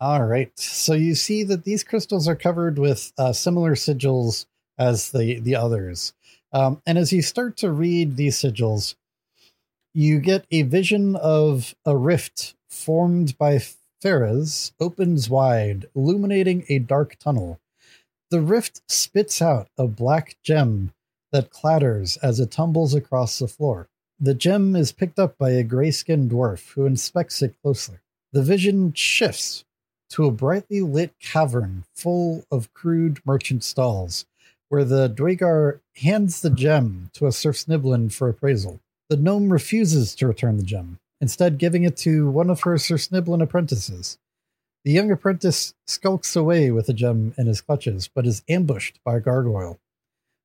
All 0.00 0.24
right. 0.24 0.50
So 0.58 0.92
you 0.92 1.14
see 1.14 1.42
that 1.44 1.64
these 1.64 1.82
crystals 1.82 2.28
are 2.28 2.36
covered 2.36 2.78
with 2.78 3.12
uh, 3.18 3.32
similar 3.32 3.74
sigils 3.74 4.46
as 4.78 5.10
the 5.10 5.40
the 5.40 5.56
others. 5.56 6.14
Um, 6.52 6.80
and 6.86 6.96
as 6.96 7.12
you 7.12 7.20
start 7.20 7.56
to 7.58 7.72
read 7.72 8.16
these 8.16 8.36
sigils, 8.36 8.94
you 9.94 10.20
get 10.20 10.46
a 10.50 10.62
vision 10.62 11.16
of 11.16 11.74
a 11.84 11.96
rift 11.96 12.54
formed 12.70 13.36
by 13.38 13.60
faerzress 14.02 14.72
opens 14.80 15.28
wide, 15.28 15.86
illuminating 15.94 16.64
a 16.68 16.78
dark 16.78 17.16
tunnel. 17.18 17.60
The 18.30 18.40
rift 18.40 18.82
spits 18.90 19.40
out 19.40 19.68
a 19.78 19.86
black 19.86 20.36
gem 20.42 20.92
that 21.32 21.50
clatters 21.50 22.16
as 22.18 22.40
it 22.40 22.50
tumbles 22.50 22.94
across 22.94 23.38
the 23.38 23.48
floor. 23.48 23.88
The 24.20 24.34
gem 24.34 24.74
is 24.74 24.92
picked 24.92 25.18
up 25.18 25.38
by 25.38 25.50
a 25.50 25.62
gray 25.62 25.90
skinned 25.90 26.30
dwarf 26.30 26.72
who 26.72 26.86
inspects 26.86 27.40
it 27.42 27.54
closely. 27.62 27.98
The 28.32 28.42
vision 28.42 28.92
shifts 28.92 29.64
to 30.10 30.26
a 30.26 30.30
brightly 30.30 30.80
lit 30.80 31.18
cavern 31.20 31.84
full 31.94 32.44
of 32.50 32.72
crude 32.74 33.20
merchant 33.24 33.62
stalls, 33.62 34.26
where 34.68 34.84
the 34.84 35.08
Duergar 35.08 35.80
hands 35.96 36.40
the 36.40 36.50
gem 36.50 37.10
to 37.14 37.26
a 37.26 37.30
svirfneblin 37.30 38.12
for 38.12 38.28
appraisal. 38.28 38.80
The 39.08 39.16
gnome 39.16 39.52
refuses 39.52 40.14
to 40.16 40.26
return 40.26 40.56
the 40.56 40.62
gem, 40.62 40.98
instead 41.20 41.58
giving 41.58 41.84
it 41.84 41.96
to 41.98 42.30
one 42.30 42.50
of 42.50 42.60
her 42.62 42.74
svirfneblin 42.74 43.42
apprentices. 43.42 44.18
The 44.84 44.92
young 44.92 45.10
apprentice 45.10 45.74
skulks 45.86 46.36
away 46.36 46.70
with 46.70 46.86
the 46.86 46.94
gem 46.94 47.34
in 47.36 47.46
his 47.46 47.60
clutches, 47.60 48.08
but 48.08 48.26
is 48.26 48.42
ambushed 48.48 49.00
by 49.04 49.16
a 49.16 49.20
gargoyle. 49.20 49.80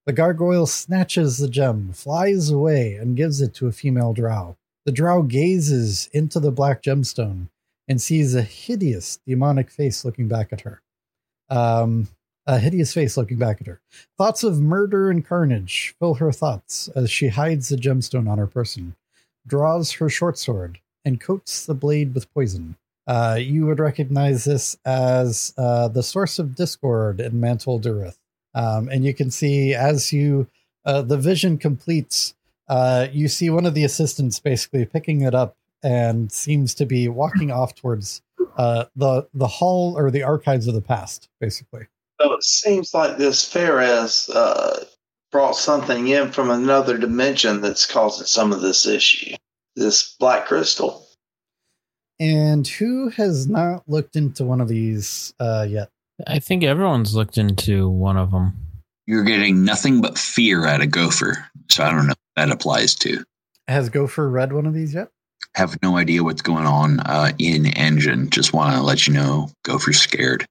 The 0.06 0.14
gargoyle 0.14 0.66
snatches 0.66 1.38
the 1.38 1.48
gem, 1.48 1.94
flies 1.94 2.50
away, 2.50 2.96
and 2.96 3.16
gives 3.16 3.40
it 3.40 3.54
to 3.56 3.68
a 3.68 3.72
female 3.72 4.14
drow. 4.14 4.58
The 4.86 4.92
drow 4.92 5.22
gazes 5.22 6.10
into 6.12 6.40
the 6.40 6.52
black 6.52 6.82
gemstone 6.82 7.48
and 7.88 8.02
sees 8.02 8.36
a 8.36 8.42
hideous 8.42 9.20
demonic 9.26 9.70
face 9.70 10.04
looking 10.04 10.28
back 10.28 10.52
at 10.52 10.62
her. 10.62 10.82
Um, 11.50 12.10
a 12.46 12.60
hideous 12.60 12.94
face 12.94 13.16
looking 13.16 13.38
back 13.38 13.62
at 13.62 13.68
her. 13.68 13.80
Thoughts 14.18 14.44
of 14.44 14.60
murder 14.60 15.10
and 15.10 15.26
carnage 15.26 15.96
fill 16.00 16.16
her 16.16 16.32
thoughts 16.32 16.90
as 16.90 17.10
she 17.10 17.30
hides 17.30 17.70
the 17.70 17.78
gemstone 17.78 18.30
on 18.30 18.38
her 18.38 18.48
person, 18.48 18.96
draws 19.46 19.94
her 19.94 20.10
short 20.10 20.38
sword, 20.38 20.80
and 21.06 21.20
coats 21.20 21.66
the 21.66 21.74
blade 21.74 22.14
with 22.14 22.34
poison. 22.34 22.76
Uh, 23.06 23.38
you 23.40 23.66
would 23.66 23.80
recognize 23.80 24.46
this 24.46 24.78
as 24.86 25.54
uh, 25.58 25.88
the 25.90 26.04
source 26.04 26.40
of 26.40 26.56
discord 26.56 27.20
in 27.20 27.34
Mantol-Derith. 27.34 28.18
Um, 28.56 28.88
and 28.88 29.04
you 29.04 29.14
can 29.14 29.32
see 29.32 29.74
as 29.74 30.14
you 30.14 30.48
uh, 30.86 31.02
the 31.02 31.18
vision 31.18 31.58
completes, 31.58 32.36
uh, 32.68 33.08
you 33.12 33.28
see 33.28 33.50
one 33.50 33.66
of 33.66 33.74
the 33.74 33.84
assistants 33.84 34.40
basically 34.40 34.86
picking 34.86 35.22
it 35.22 35.34
up 35.34 35.56
and 35.82 36.32
seems 36.32 36.74
to 36.76 36.86
be 36.86 37.08
walking 37.08 37.52
off 37.52 37.76
towards 37.76 38.22
uh, 38.58 38.86
the 38.96 39.28
the 39.34 39.48
hall 39.48 39.98
or 39.98 40.12
the 40.12 40.24
archives 40.24 40.68
of 40.68 40.74
the 40.74 40.82
past, 40.82 41.30
basically. 41.40 41.88
So 42.22 42.34
it 42.34 42.44
seems 42.44 42.94
like 42.94 43.18
this 43.18 43.44
faerzress 43.44 44.30
brought 45.34 45.58
something 45.58 46.08
in 46.08 46.32
from 46.32 46.50
another 46.50 46.98
dimension 46.98 47.60
that's 47.60 47.86
causing 47.86 48.28
some 48.28 48.54
of 48.54 48.62
this 48.62 48.86
issue. 48.86 49.36
This 49.76 50.16
black 50.20 50.46
crystal. 50.46 51.06
And 52.20 52.66
who 52.66 53.10
has 53.10 53.48
not 53.48 53.84
looked 53.90 54.16
into 54.16 54.46
one 54.46 54.62
of 54.62 54.70
these 54.70 55.34
uh, 55.40 55.66
yet? 55.68 55.90
I 56.28 56.38
think 56.38 56.64
everyone's 56.64 57.16
looked 57.16 57.40
into 57.40 57.90
one 57.90 58.16
of 58.16 58.32
them. 58.32 58.54
You're 59.08 59.24
getting 59.24 59.66
nothing 59.66 60.00
but 60.00 60.18
fear 60.18 60.66
out 60.68 60.82
of 60.82 60.92
Gopher. 60.92 61.50
So 61.70 61.84
I 61.84 61.92
don't 61.92 62.06
know 62.06 62.12
if 62.14 62.18
that 62.36 62.52
applies 62.52 62.94
to. 62.96 63.26
Has 63.68 63.90
Gopher 63.90 64.30
read 64.30 64.54
one 64.54 64.68
of 64.68 64.74
these 64.74 64.94
yet? 64.94 65.10
Have 65.56 65.82
no 65.82 65.98
idea 65.98 66.24
what's 66.24 66.44
going 66.44 66.68
on 66.68 67.00
uh, 67.02 67.32
in 67.40 67.66
engine. 67.66 68.30
Just 68.30 68.54
want 68.54 68.76
to 68.76 68.84
let 68.84 69.08
you 69.08 69.14
know 69.14 69.50
Gopher's 69.64 70.00
scared. 70.00 70.46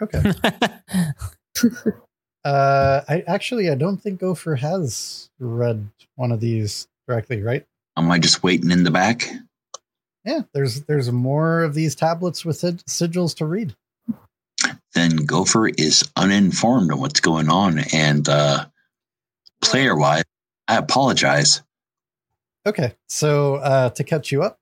Okay. 0.00 0.32
uh, 2.44 3.02
I 3.08 3.22
actually 3.26 3.70
I 3.70 3.74
don't 3.74 3.98
think 3.98 4.20
Gopher 4.20 4.56
has 4.56 5.30
read 5.38 5.88
one 6.16 6.32
of 6.32 6.40
these 6.40 6.88
directly, 7.06 7.42
right? 7.42 7.66
Am 7.96 8.10
I 8.10 8.18
just 8.18 8.42
waiting 8.42 8.70
in 8.70 8.84
the 8.84 8.90
back? 8.90 9.28
Yeah, 10.24 10.42
there's 10.52 10.82
there's 10.82 11.12
more 11.12 11.62
of 11.62 11.74
these 11.74 11.94
tablets 11.94 12.44
with 12.44 12.56
sig- 12.56 12.84
sigils 12.86 13.36
to 13.36 13.46
read. 13.46 13.74
Then 14.94 15.16
Gopher 15.16 15.68
is 15.68 16.08
uninformed 16.16 16.92
on 16.92 17.00
what's 17.00 17.20
going 17.20 17.50
on. 17.50 17.80
And 17.92 18.28
uh, 18.28 18.66
player 19.60 19.96
wise, 19.96 20.24
I 20.68 20.76
apologize. 20.76 21.62
Okay, 22.66 22.94
so 23.08 23.56
uh, 23.56 23.90
to 23.90 24.04
catch 24.04 24.32
you 24.32 24.42
up, 24.42 24.58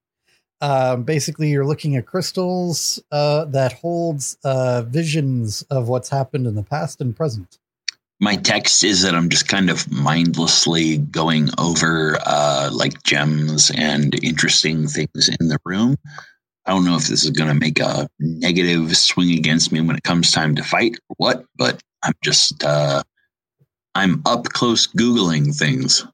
um, 0.60 1.04
basically 1.04 1.50
you're 1.50 1.66
looking 1.66 1.96
at 1.96 2.06
crystals 2.06 3.00
uh, 3.12 3.44
that 3.46 3.74
holds 3.74 4.38
uh, 4.42 4.82
visions 4.82 5.62
of 5.70 5.88
what's 5.88 6.08
happened 6.08 6.46
in 6.46 6.54
the 6.54 6.62
past 6.62 7.00
and 7.00 7.14
present. 7.14 7.58
My 8.22 8.36
text 8.36 8.84
is 8.84 9.02
that 9.02 9.16
I'm 9.16 9.28
just 9.28 9.48
kind 9.48 9.68
of 9.68 9.90
mindlessly 9.90 10.98
going 10.98 11.48
over 11.58 12.20
uh, 12.24 12.70
like 12.72 13.02
gems 13.02 13.72
and 13.74 14.14
interesting 14.22 14.86
things 14.86 15.28
in 15.40 15.48
the 15.48 15.58
room. 15.64 15.96
I 16.64 16.70
don't 16.70 16.84
know 16.84 16.94
if 16.94 17.08
this 17.08 17.24
is 17.24 17.30
going 17.30 17.48
to 17.48 17.58
make 17.58 17.80
a 17.80 18.08
negative 18.20 18.96
swing 18.96 19.36
against 19.36 19.72
me 19.72 19.80
when 19.80 19.96
it 19.96 20.04
comes 20.04 20.30
time 20.30 20.54
to 20.54 20.62
fight 20.62 20.94
or 21.08 21.16
what, 21.16 21.44
but 21.56 21.82
I'm 22.04 22.12
just 22.22 22.62
uh, 22.62 23.02
I'm 23.96 24.22
up 24.24 24.44
close 24.44 24.86
googling 24.86 25.58
things. 25.58 26.06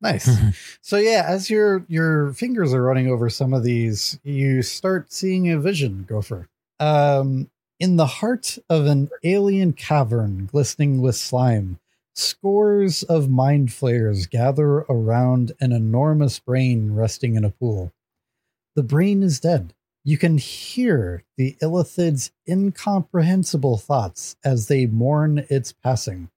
Nice. 0.00 0.30
so 0.82 0.98
yeah, 0.98 1.24
as 1.26 1.50
your 1.50 1.84
your 1.88 2.32
fingers 2.34 2.74
are 2.74 2.82
running 2.82 3.08
over 3.08 3.28
some 3.28 3.52
of 3.52 3.64
these, 3.64 4.20
you 4.22 4.62
start 4.62 5.12
seeing 5.12 5.50
a 5.50 5.58
vision, 5.58 6.04
Gopher. 6.08 6.48
Um, 6.78 7.50
in 7.78 7.96
the 7.96 8.06
heart 8.06 8.58
of 8.68 8.86
an 8.86 9.10
alien 9.22 9.72
cavern 9.72 10.46
glistening 10.46 11.00
with 11.00 11.16
slime, 11.16 11.78
scores 12.14 13.02
of 13.02 13.28
mind 13.28 13.72
flayers 13.72 14.26
gather 14.26 14.78
around 14.88 15.52
an 15.60 15.72
enormous 15.72 16.38
brain 16.38 16.94
resting 16.94 17.36
in 17.36 17.44
a 17.44 17.50
pool. 17.50 17.92
The 18.74 18.82
brain 18.82 19.22
is 19.22 19.40
dead. 19.40 19.74
You 20.04 20.16
can 20.16 20.38
hear 20.38 21.24
the 21.36 21.56
Illithid's 21.60 22.30
incomprehensible 22.48 23.76
thoughts 23.76 24.36
as 24.44 24.68
they 24.68 24.86
mourn 24.86 25.44
its 25.50 25.72
passing. 25.72 26.30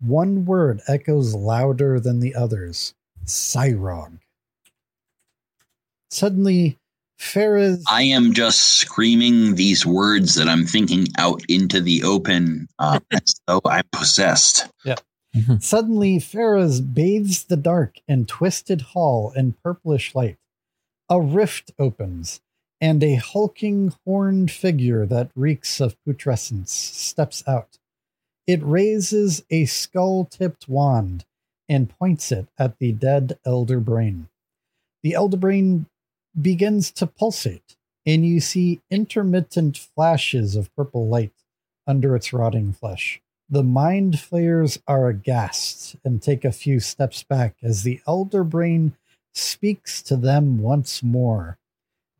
One 0.00 0.44
word 0.44 0.80
echoes 0.88 1.34
louder 1.34 2.00
than 2.00 2.20
the 2.20 2.34
others 2.34 2.94
Cyrog. 3.24 4.18
Suddenly, 6.10 6.78
faerzress. 7.18 7.82
I 7.88 8.02
am 8.02 8.32
just 8.32 8.60
screaming 8.80 9.54
these 9.54 9.84
words 9.84 10.34
that 10.34 10.48
I'm 10.48 10.66
thinking 10.66 11.06
out 11.18 11.42
into 11.48 11.80
the 11.80 12.02
open 12.02 12.68
uh, 12.78 13.00
as 13.12 13.34
though 13.46 13.60
I'm 13.64 13.84
possessed. 13.92 14.68
Suddenly, 15.60 16.18
faerzress 16.18 16.80
bathes 16.94 17.44
the 17.44 17.56
dark 17.56 17.96
and 18.08 18.26
twisted 18.26 18.80
hall 18.80 19.32
in 19.36 19.54
purplish 19.62 20.14
light. 20.14 20.38
A 21.10 21.20
rift 21.20 21.72
opens, 21.78 22.40
and 22.80 23.02
a 23.02 23.16
hulking 23.16 23.92
horned 24.04 24.50
figure 24.50 25.06
that 25.06 25.30
reeks 25.34 25.80
of 25.80 26.02
putrescence 26.04 26.72
steps 26.72 27.44
out. 27.46 27.78
It 28.46 28.62
raises 28.62 29.44
a 29.50 29.66
skull 29.66 30.24
tipped 30.24 30.68
wand 30.68 31.24
and 31.68 31.90
points 31.90 32.30
it 32.30 32.48
at 32.58 32.78
the 32.78 32.92
dead 32.92 33.38
elder 33.44 33.80
brain. 33.80 34.28
The 35.02 35.14
elder 35.14 35.36
brain 35.36 35.86
begins 36.40 36.90
to 36.92 37.06
pulsate, 37.06 37.76
and 38.04 38.26
you 38.26 38.40
see 38.40 38.80
intermittent 38.90 39.76
flashes 39.76 40.56
of 40.56 40.74
purple 40.74 41.08
light 41.08 41.32
under 41.86 42.14
its 42.16 42.32
rotting 42.32 42.72
flesh. 42.72 43.20
The 43.48 43.62
mind 43.62 44.18
flayers 44.18 44.78
are 44.88 45.08
aghast 45.08 45.96
and 46.04 46.20
take 46.20 46.44
a 46.44 46.52
few 46.52 46.80
steps 46.80 47.22
back 47.22 47.56
as 47.62 47.82
the 47.82 48.00
elder 48.06 48.42
brain 48.42 48.96
speaks 49.32 50.02
to 50.02 50.16
them 50.16 50.58
once 50.58 51.02
more, 51.02 51.58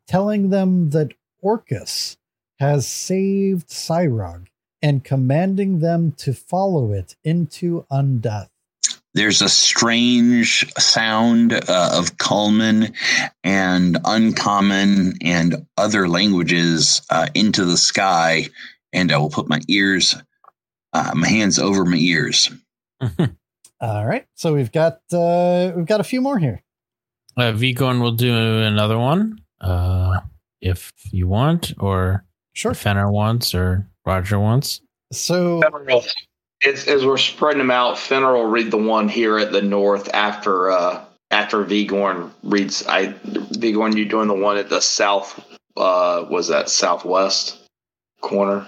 telling 0.07 0.49
them 0.49 0.91
that 0.91 1.13
Orcus 1.41 2.17
has 2.59 2.87
saved 2.87 3.67
Cyrog 3.67 4.47
and 4.81 5.03
commanding 5.03 5.79
them 5.79 6.11
to 6.13 6.33
follow 6.33 6.91
it 6.93 7.15
into 7.23 7.85
undeath. 7.91 8.49
There's 9.13 9.41
a 9.41 9.49
strange 9.49 10.71
sound 10.77 11.53
uh, 11.53 11.89
of 11.93 12.17
Culman 12.17 12.93
and 13.43 13.97
uncommon 14.05 15.13
and 15.21 15.65
other 15.77 16.07
languages 16.07 17.01
uh, 17.09 17.27
into 17.33 17.65
the 17.65 17.77
sky, 17.77 18.47
and 18.93 19.11
I 19.11 19.17
will 19.17 19.29
put 19.29 19.49
my 19.49 19.59
ears, 19.67 20.15
uh, 20.93 21.11
my 21.15 21.27
hands 21.27 21.57
over 21.57 21.83
my 21.83 21.97
ears. 21.97 22.51
All 23.81 24.05
right, 24.05 24.25
so 24.35 24.53
we've 24.53 24.71
got 24.71 24.99
uh, 25.11 25.71
we've 25.75 25.85
got 25.85 25.99
a 25.99 26.03
few 26.03 26.21
more 26.21 26.37
here. 26.37 26.63
Uh, 27.35 27.51
Vigorn 27.53 28.01
will 28.01 28.13
do 28.13 28.61
another 28.61 28.97
one 28.97 29.39
uh, 29.61 30.19
if 30.61 30.91
you 31.11 31.27
want, 31.27 31.73
or 31.79 32.23
Sure. 32.57 32.73
Fenner 32.73 33.11
wants, 33.11 33.53
or 33.53 33.87
Roger 34.03 34.39
wants. 34.39 34.81
So 35.11 35.61
As, 36.65 36.87
as 36.87 37.05
we're 37.05 37.17
spreading 37.17 37.59
them 37.59 37.71
out, 37.71 37.97
Fenner 37.97 38.33
will 38.33 38.45
read 38.45 38.71
the 38.71 38.77
one 38.77 39.09
here 39.09 39.37
at 39.37 39.51
the 39.51 39.61
north 39.61 40.09
after 40.13 40.71
uh, 40.71 41.05
after 41.29 41.63
Vigorn 41.63 42.31
reads. 42.43 42.85
I 42.87 43.13
Vigorn, 43.23 43.95
you 43.95 44.05
doing 44.05 44.27
the 44.27 44.33
one 44.33 44.57
at 44.57 44.69
the 44.69 44.81
south? 44.81 45.43
Uh, 45.75 46.25
was 46.29 46.47
that 46.47 46.69
southwest 46.69 47.59
corner? 48.21 48.67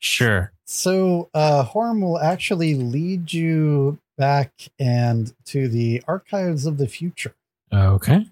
Sure. 0.00 0.52
So 0.64 1.30
uh 1.34 1.64
Horm 1.64 2.00
will 2.02 2.18
actually 2.18 2.74
lead 2.74 3.32
you 3.32 3.98
back 4.16 4.52
and 4.78 5.32
to 5.46 5.68
the 5.68 6.02
archives 6.06 6.66
of 6.66 6.78
the 6.78 6.88
future. 6.88 7.34
Okay. 7.72 8.26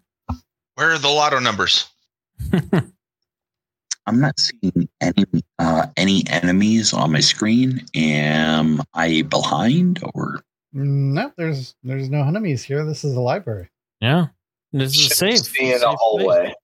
Where 0.74 0.90
are 0.90 0.98
the 0.98 1.08
lotto 1.08 1.38
numbers? 1.38 1.88
I'm 4.06 4.20
not 4.20 4.38
seeing 4.38 4.88
any 5.00 5.24
uh, 5.58 5.86
any 5.96 6.24
enemies 6.28 6.92
on 6.92 7.12
my 7.12 7.20
screen. 7.20 7.84
Am 7.94 8.82
I 8.94 9.22
behind 9.22 10.00
or 10.14 10.40
No, 10.72 11.32
there's 11.36 11.74
there's 11.82 12.08
no 12.08 12.22
enemies 12.22 12.62
here. 12.62 12.84
This 12.84 13.04
is 13.04 13.14
a 13.16 13.20
library. 13.20 13.68
Yeah. 14.00 14.26
This 14.72 14.90
is 14.92 14.96
Should 14.96 15.12
safe. 15.16 15.52
be 15.54 15.72
in 15.72 15.78
Safe 15.78 15.88
a 15.88 15.96
hallway. 15.96 16.54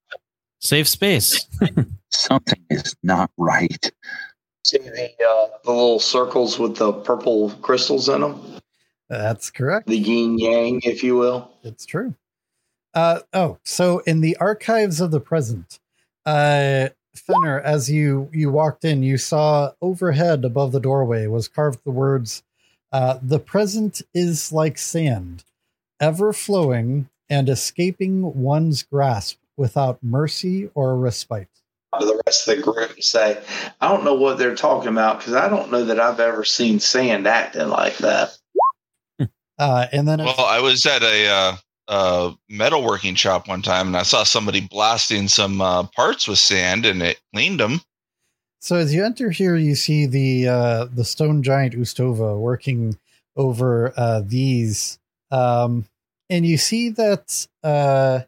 Safe 0.60 0.86
space. 0.88 1.46
something 2.10 2.60
is 2.70 2.94
not 3.02 3.30
right? 3.36 3.90
See 4.64 4.78
the 4.78 5.10
uh, 5.26 5.46
the 5.64 5.70
little 5.72 5.98
circles 5.98 6.58
with 6.58 6.76
the 6.76 6.92
purple 6.92 7.50
crystals 7.62 8.08
in 8.08 8.20
them, 8.20 8.40
That's 9.08 9.50
correct. 9.50 9.88
the 9.88 9.96
yin 9.98 10.38
yang, 10.38 10.80
if 10.84 11.02
you 11.02 11.16
will. 11.16 11.50
It's 11.64 11.84
true. 11.86 12.14
Uh 12.94 13.20
oh, 13.32 13.58
so 13.64 14.00
in 14.00 14.20
the 14.20 14.36
archives 14.36 15.00
of 15.00 15.10
the 15.10 15.18
present, 15.20 15.80
uh 16.26 16.90
Fenner, 17.14 17.60
as 17.60 17.90
you 17.90 18.30
you 18.32 18.50
walked 18.50 18.84
in, 18.84 19.02
you 19.02 19.18
saw 19.18 19.72
overhead 19.80 20.44
above 20.44 20.72
the 20.72 20.80
doorway 20.80 21.26
was 21.26 21.48
carved 21.48 21.80
the 21.84 21.90
words, 21.90 22.42
uh, 22.90 23.18
"The 23.22 23.38
present 23.38 24.02
is 24.14 24.52
like 24.52 24.78
sand, 24.78 25.44
ever 26.00 26.32
flowing 26.32 27.08
and 27.28 27.48
escaping 27.48 28.42
one's 28.42 28.82
grasp 28.82 29.38
without 29.56 30.02
mercy 30.02 30.70
or 30.74 30.96
respite." 30.96 31.48
The 32.00 32.22
rest 32.26 32.48
of 32.48 32.56
the 32.56 32.62
group 32.62 33.02
say, 33.02 33.42
I 33.80 33.88
don't 33.88 34.04
know 34.04 34.14
what 34.14 34.38
they're 34.38 34.54
talking 34.54 34.88
about 34.88 35.18
because 35.18 35.34
I 35.34 35.48
don't 35.50 35.70
know 35.70 35.84
that 35.84 36.00
I've 36.00 36.20
ever 36.20 36.42
seen 36.42 36.80
sand 36.80 37.26
acting 37.26 37.68
like 37.68 37.98
that. 37.98 38.38
Uh, 39.58 39.86
and 39.92 40.08
then 40.08 40.18
Well, 40.18 40.40
I 40.40 40.60
was 40.60 40.86
at 40.86 41.02
a 41.02 41.28
uh, 41.28 41.56
uh, 41.88 42.32
metalworking 42.50 43.16
shop 43.16 43.48
one 43.48 43.62
time, 43.62 43.88
and 43.88 43.96
I 43.96 44.02
saw 44.02 44.24
somebody 44.24 44.60
blasting 44.60 45.28
some 45.28 45.60
uh, 45.60 45.84
parts 45.84 46.28
with 46.28 46.38
sand, 46.38 46.86
and 46.86 47.02
it 47.02 47.20
cleaned 47.34 47.60
them. 47.60 47.80
So 48.60 48.76
as 48.76 48.94
you 48.94 49.04
enter 49.04 49.30
here, 49.30 49.56
you 49.56 49.74
see 49.74 50.06
the 50.06 50.48
uh, 50.48 50.84
the 50.84 51.04
stone 51.04 51.42
giant 51.42 51.74
Ustova 51.74 52.38
working 52.38 52.96
over 53.36 53.92
uh, 53.96 54.22
these, 54.24 55.00
um, 55.30 55.86
and 56.30 56.46
you 56.46 56.56
see 56.56 56.90
that 56.90 57.46
uh, 57.64 58.20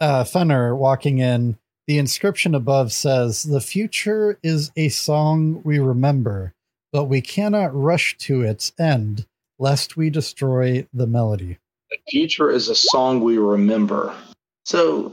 uh, 0.00 0.24
Fenner 0.24 0.74
walking 0.74 1.18
in. 1.18 1.58
The 1.86 1.98
inscription 1.98 2.54
above 2.54 2.92
says, 2.92 3.44
"The 3.44 3.60
future 3.60 4.38
is 4.42 4.72
a 4.76 4.88
song 4.88 5.62
we 5.64 5.78
remember, 5.78 6.52
but 6.92 7.04
we 7.04 7.20
cannot 7.20 7.74
rush 7.74 8.16
to 8.18 8.42
its 8.42 8.72
end, 8.78 9.26
lest 9.58 9.96
we 9.96 10.10
destroy 10.10 10.86
the 10.92 11.06
melody." 11.06 11.58
Future 12.08 12.50
is 12.50 12.68
a 12.68 12.74
song 12.74 13.20
we 13.20 13.38
remember. 13.38 14.14
So, 14.64 15.12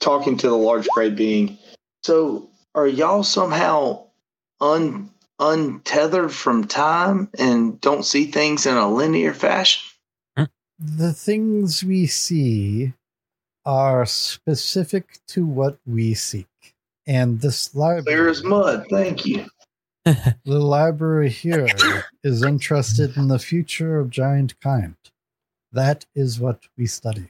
talking 0.00 0.36
to 0.38 0.48
the 0.48 0.56
large 0.56 0.88
gray 0.88 1.10
being, 1.10 1.58
so 2.02 2.48
are 2.74 2.86
y'all 2.86 3.22
somehow 3.22 4.06
un 4.60 5.10
untethered 5.40 6.32
from 6.32 6.66
time 6.66 7.28
and 7.38 7.80
don't 7.80 8.04
see 8.04 8.26
things 8.26 8.66
in 8.66 8.76
a 8.76 8.88
linear 8.88 9.34
fashion? 9.34 9.82
the 10.78 11.12
things 11.12 11.84
we 11.84 12.06
see 12.06 12.92
are 13.64 14.04
specific 14.04 15.18
to 15.28 15.46
what 15.46 15.78
we 15.86 16.14
seek. 16.14 16.46
And 17.06 17.40
this 17.40 17.68
Clear 17.68 17.96
library, 17.96 18.30
as 18.30 18.42
mud. 18.44 18.86
Thank 18.90 19.24
you. 19.24 19.46
the 20.04 20.34
library 20.44 21.30
here 21.30 21.66
is 22.22 22.42
interested 22.42 23.16
in 23.16 23.28
the 23.28 23.38
future 23.38 23.98
of 23.98 24.10
giant 24.10 24.58
kind. 24.60 24.96
That 25.74 26.06
is 26.14 26.40
what 26.40 26.60
we 26.78 26.86
study. 26.86 27.28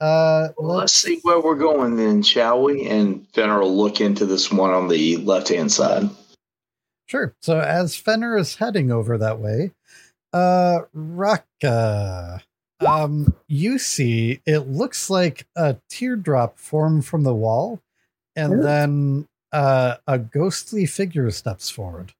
Uh, 0.00 0.48
Well, 0.56 0.76
let's 0.76 0.92
see 0.92 1.18
where 1.22 1.40
we're 1.40 1.56
going 1.56 1.96
then, 1.96 2.22
shall 2.22 2.62
we? 2.62 2.86
And 2.86 3.26
Fenner 3.34 3.60
will 3.60 3.76
look 3.76 4.00
into 4.00 4.26
this 4.26 4.52
one 4.52 4.70
on 4.70 4.86
the 4.88 5.16
left 5.16 5.48
hand 5.48 5.72
side. 5.72 6.08
Sure. 7.06 7.34
So 7.42 7.58
as 7.58 7.96
Fenner 7.96 8.36
is 8.36 8.56
heading 8.56 8.92
over 8.92 9.18
that 9.18 9.40
way, 9.40 9.72
uh 10.34 10.80
Raka, 10.92 12.42
um, 12.86 13.34
you 13.48 13.78
see 13.78 14.40
it 14.44 14.68
looks 14.68 15.08
like 15.08 15.46
a 15.56 15.78
teardrop 15.88 16.58
form 16.58 17.00
from 17.00 17.24
the 17.24 17.34
wall, 17.34 17.80
and 18.36 18.62
then 18.62 19.26
uh 19.52 19.96
a 20.06 20.18
ghostly 20.18 20.84
figure 20.84 21.30
steps 21.30 21.70
forward. 21.70 22.12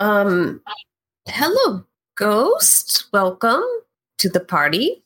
Um, 0.00 0.60
hello, 1.28 1.84
ghost. 2.16 3.06
Welcome 3.12 3.64
to 4.18 4.28
the 4.28 4.40
party. 4.40 5.02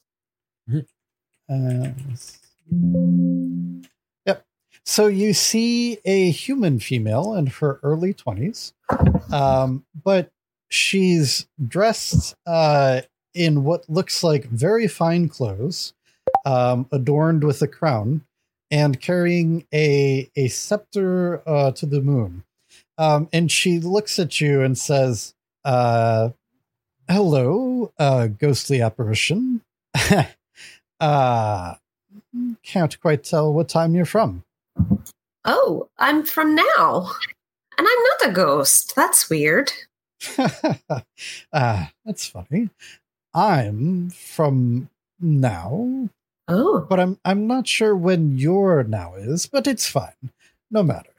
Uh, 1.50 1.92
yep. 4.26 4.44
So 4.84 5.06
you 5.06 5.32
see 5.32 5.98
a 6.04 6.30
human 6.30 6.78
female 6.78 7.34
in 7.34 7.46
her 7.46 7.80
early 7.82 8.12
20s, 8.12 8.72
um, 9.32 9.84
but 10.04 10.30
she's 10.68 11.46
dressed 11.66 12.36
uh, 12.46 13.02
in 13.34 13.64
what 13.64 13.88
looks 13.88 14.22
like 14.22 14.44
very 14.44 14.88
fine 14.88 15.28
clothes, 15.28 15.94
um, 16.44 16.86
adorned 16.92 17.44
with 17.44 17.62
a 17.62 17.68
crown, 17.68 18.24
and 18.70 19.00
carrying 19.00 19.66
a, 19.72 20.30
a 20.36 20.48
scepter 20.48 21.42
uh, 21.48 21.70
to 21.72 21.86
the 21.86 22.02
moon. 22.02 22.44
Um, 22.98 23.28
and 23.32 23.50
she 23.50 23.78
looks 23.78 24.18
at 24.18 24.40
you 24.40 24.62
and 24.62 24.76
says, 24.76 25.34
uh, 25.64 26.30
Hello, 27.08 27.92
uh, 27.98 28.26
ghostly 28.28 28.80
apparition. 28.80 29.62
Uh, 31.00 31.76
can't 32.64 33.00
quite 33.00 33.22
tell 33.22 33.54
what 33.54 33.68
time 33.68 33.94
you're 33.94 34.04
from. 34.04 34.42
Oh, 35.44 35.88
I'm 35.96 36.24
from 36.24 36.56
now. 36.56 37.12
And 37.78 37.86
I'm 37.86 38.02
not 38.02 38.30
a 38.30 38.32
ghost. 38.32 38.94
That's 38.96 39.30
weird. 39.30 39.70
Ah, 41.52 41.92
that's 42.04 42.26
funny. 42.26 42.70
I'm 43.32 44.10
from 44.10 44.90
now, 45.20 46.08
Oh, 46.48 46.84
but 46.88 46.98
I'm 46.98 47.20
I'm 47.24 47.46
not 47.46 47.68
sure 47.68 47.94
when 47.94 48.36
your 48.36 48.82
now 48.82 49.14
is, 49.14 49.46
but 49.46 49.68
it's 49.68 49.86
fine. 49.86 50.32
No 50.72 50.82
matter. 50.82 51.12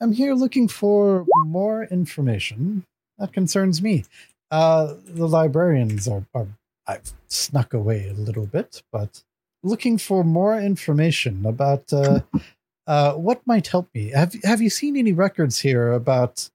I'm 0.00 0.12
here 0.12 0.32
looking 0.32 0.66
for 0.66 1.26
more 1.44 1.84
information 1.84 2.84
that 3.18 3.34
concerns 3.34 3.82
me. 3.82 4.04
Uh, 4.50 4.94
the 5.06 5.26
librarians 5.26 6.06
are, 6.06 6.24
are 6.34 6.46
I've 6.86 7.12
snuck 7.28 7.74
away 7.74 8.08
a 8.08 8.12
little 8.14 8.46
bit, 8.46 8.82
but 8.92 9.22
looking 9.62 9.98
for 9.98 10.22
more 10.22 10.58
information 10.58 11.44
about 11.44 11.92
uh, 11.92 12.20
uh, 12.86 13.14
what 13.14 13.44
might 13.46 13.66
help 13.68 13.88
me. 13.94 14.10
Have 14.10 14.34
Have 14.44 14.62
you 14.62 14.70
seen 14.70 14.96
any 14.96 15.12
records 15.12 15.58
here 15.60 15.92
about? 15.92 16.48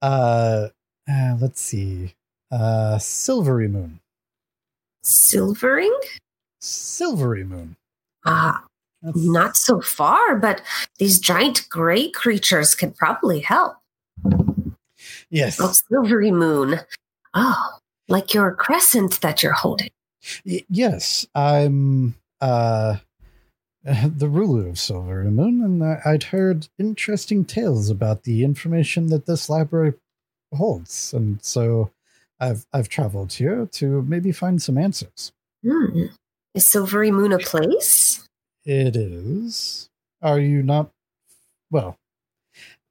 Uh, 0.00 0.68
uh 1.08 1.36
let's 1.40 1.60
see. 1.60 2.14
Uh, 2.50 2.98
Silvery 2.98 3.68
Moon. 3.68 4.00
silvering? 5.02 5.96
Silvery 6.60 7.44
Moon. 7.44 7.76
Ah, 8.26 8.64
That's- 9.00 9.24
not 9.24 9.56
so 9.56 9.80
far, 9.80 10.36
but 10.36 10.60
these 10.98 11.18
giant 11.18 11.66
gray 11.70 12.10
creatures 12.10 12.74
could 12.74 12.94
probably 12.94 13.40
help. 13.40 13.76
Yes. 15.30 15.58
Oh, 15.60 15.72
silvery 15.72 16.30
moon. 16.30 16.80
Oh, 17.34 17.78
like 18.08 18.34
your 18.34 18.54
crescent 18.54 19.20
that 19.22 19.42
you're 19.42 19.52
holding. 19.52 19.90
Y- 20.44 20.64
yes, 20.68 21.26
I'm 21.34 22.14
uh, 22.40 22.96
the 23.84 24.28
ruler 24.28 24.68
of 24.68 24.78
Silver 24.78 25.24
Moon, 25.24 25.62
and 25.62 25.82
I- 25.82 26.00
I'd 26.04 26.24
heard 26.24 26.68
interesting 26.78 27.44
tales 27.44 27.90
about 27.90 28.24
the 28.24 28.44
information 28.44 29.06
that 29.08 29.26
this 29.26 29.48
library 29.48 29.94
holds, 30.54 31.12
and 31.14 31.42
so 31.44 31.90
I've 32.38 32.66
I've 32.72 32.88
traveled 32.88 33.32
here 33.32 33.66
to 33.72 34.02
maybe 34.02 34.32
find 34.32 34.60
some 34.60 34.76
answers. 34.78 35.32
Hmm. 35.66 36.06
Is 36.54 36.70
Silvery 36.70 37.10
Moon 37.10 37.32
a 37.32 37.38
place? 37.38 38.28
It 38.64 38.94
is. 38.94 39.88
Are 40.20 40.38
you 40.38 40.62
not? 40.62 40.90
Well, 41.70 41.96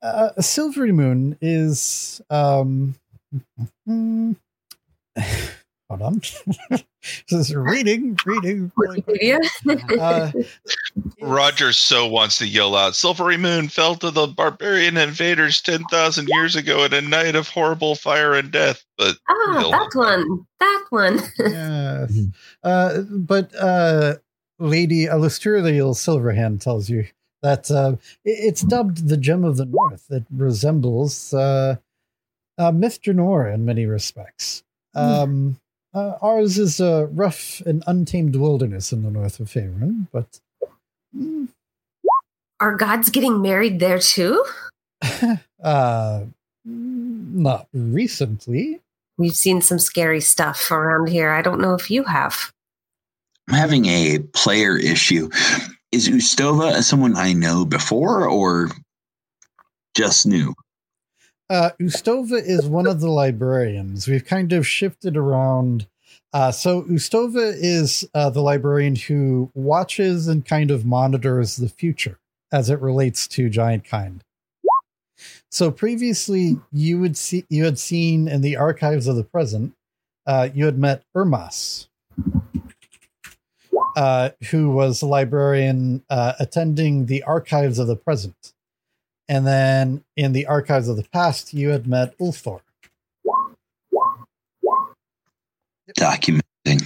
uh, 0.02 0.32
Silvery 0.42 0.92
Moon 0.92 1.38
is. 1.42 2.22
Um, 2.30 2.96
hold 3.88 4.36
hold 5.90 6.02
on. 6.02 6.22
this 6.70 7.32
is 7.32 7.56
reading, 7.56 8.18
reading. 8.26 8.72
really. 8.78 9.02
Wikipedia. 9.02 9.40
Uh, 10.00 10.32
Roger 11.22 11.74
so 11.74 12.08
wants 12.08 12.38
to 12.38 12.48
yell 12.48 12.76
out, 12.76 12.96
Silvery 12.96 13.38
Moon 13.38 13.68
fell 13.68 13.96
to 13.96 14.10
the 14.12 14.28
barbarian 14.28 14.98
invaders 14.98 15.62
10,000 15.62 16.28
years 16.30 16.56
ago 16.56 16.84
in 16.86 16.94
a 16.94 17.02
night 17.02 17.36
of 17.36 17.48
horrible 17.50 17.96
fire 17.96 18.34
and 18.34 18.52
death. 18.52 18.86
But 18.98 19.18
ah, 19.30 19.58
he'll- 19.60 19.72
that 19.72 19.90
one. 19.94 20.46
That 20.60 20.86
one. 20.90 21.20
yes. 21.40 22.20
Uh, 22.64 23.02
but 23.10 23.54
uh, 23.56 24.16
Lady 24.60 25.06
Alustriel 25.08 25.96
Silverhand 25.96 26.62
tells 26.62 26.90
you 26.90 27.06
that 27.42 27.70
uh, 27.72 27.96
it's 28.24 28.62
dubbed 28.62 29.08
the 29.08 29.18
Gem 29.18 29.44
of 29.44 29.58
the 29.58 29.66
North. 29.66 30.06
It 30.10 30.24
resembles 30.32 31.34
uh, 31.34 31.78
uh, 32.62 32.72
Myth 32.72 33.02
Drannor 33.02 33.54
in 33.54 33.66
many 33.66 33.86
respects. 33.86 34.64
Um, 34.94 35.58
uh, 35.94 36.14
ours 36.22 36.58
is 36.58 36.80
a 36.80 37.08
rough 37.12 37.62
and 37.66 37.84
untamed 37.88 38.36
wilderness 38.36 38.94
in 38.94 39.04
the 39.04 39.10
north 39.10 39.40
of 39.40 39.48
Faerun, 39.48 40.08
but 40.12 40.40
mm, 41.16 41.48
Are 42.60 42.76
gods 42.76 43.10
getting 43.10 43.42
married 43.42 43.80
there 43.80 44.00
too? 44.00 44.46
uh, 45.64 46.26
not 46.66 47.68
recently. 47.74 48.82
We've 49.18 49.36
seen 49.36 49.62
some 49.62 49.80
scary 49.80 50.22
stuff 50.22 50.72
around 50.72 51.08
here. 51.08 51.32
I 51.32 51.42
don't 51.42 51.62
know 51.62 51.74
if 51.74 51.90
you 51.90 52.04
have. 52.04 52.52
I'm 53.48 53.56
having 53.56 53.86
a 53.88 54.20
player 54.34 54.78
issue. 54.78 55.30
Is 55.92 56.08
Ustova 56.08 56.82
someone 56.84 57.18
I 57.18 57.34
know 57.34 57.66
before 57.66 58.28
or 58.30 58.70
just 59.96 60.26
new? 60.26 60.54
Uh, 61.52 61.72
Ustova 61.82 62.42
is 62.42 62.66
one 62.66 62.88
of 62.88 63.02
the 63.02 63.10
librarians. 63.10 64.08
We've 64.08 64.24
kind 64.24 64.54
of 64.54 64.66
shifted 64.66 65.18
around. 65.18 65.86
Uh, 66.32 66.50
so 66.50 66.84
Ustova 66.84 67.54
is 67.58 68.08
uh, 68.14 68.30
the 68.30 68.42
librarian 68.42 68.96
who 68.96 69.52
watches 69.54 70.30
and 70.30 70.46
kind 70.46 70.72
of 70.72 70.86
monitors 70.86 71.58
the 71.58 71.68
future 71.68 72.20
as 72.54 72.70
it 72.70 72.80
relates 72.80 73.28
to 73.28 73.50
giant 73.50 73.84
kind. 73.84 74.24
So 75.50 75.72
previously, 75.72 76.58
you 76.72 77.02
would 77.02 77.18
see 77.18 77.46
you 77.50 77.66
had 77.66 77.78
seen 77.78 78.30
in 78.30 78.40
the 78.40 78.56
archives 78.56 79.08
of 79.08 79.18
the 79.18 79.26
present, 79.26 79.74
uh, 80.26 80.48
you 80.54 80.64
had 80.64 80.78
met 80.78 81.04
Irmas, 81.14 81.90
uh, 83.98 84.30
who 84.52 84.70
was 84.70 85.02
a 85.02 85.06
librarian 85.06 86.02
uh, 86.10 86.32
attending 86.40 87.08
the 87.08 87.24
archives 87.24 87.78
of 87.78 87.88
the 87.88 87.98
present. 87.98 88.54
And 89.32 89.48
then 89.48 90.04
in 90.18 90.34
the 90.34 90.46
archives 90.46 90.90
of 90.90 90.98
the 90.98 91.06
past, 91.06 91.54
you 91.54 91.70
had 91.70 91.88
met 91.88 92.18
Ulthor. 92.18 92.60
Documenting. 95.98 96.84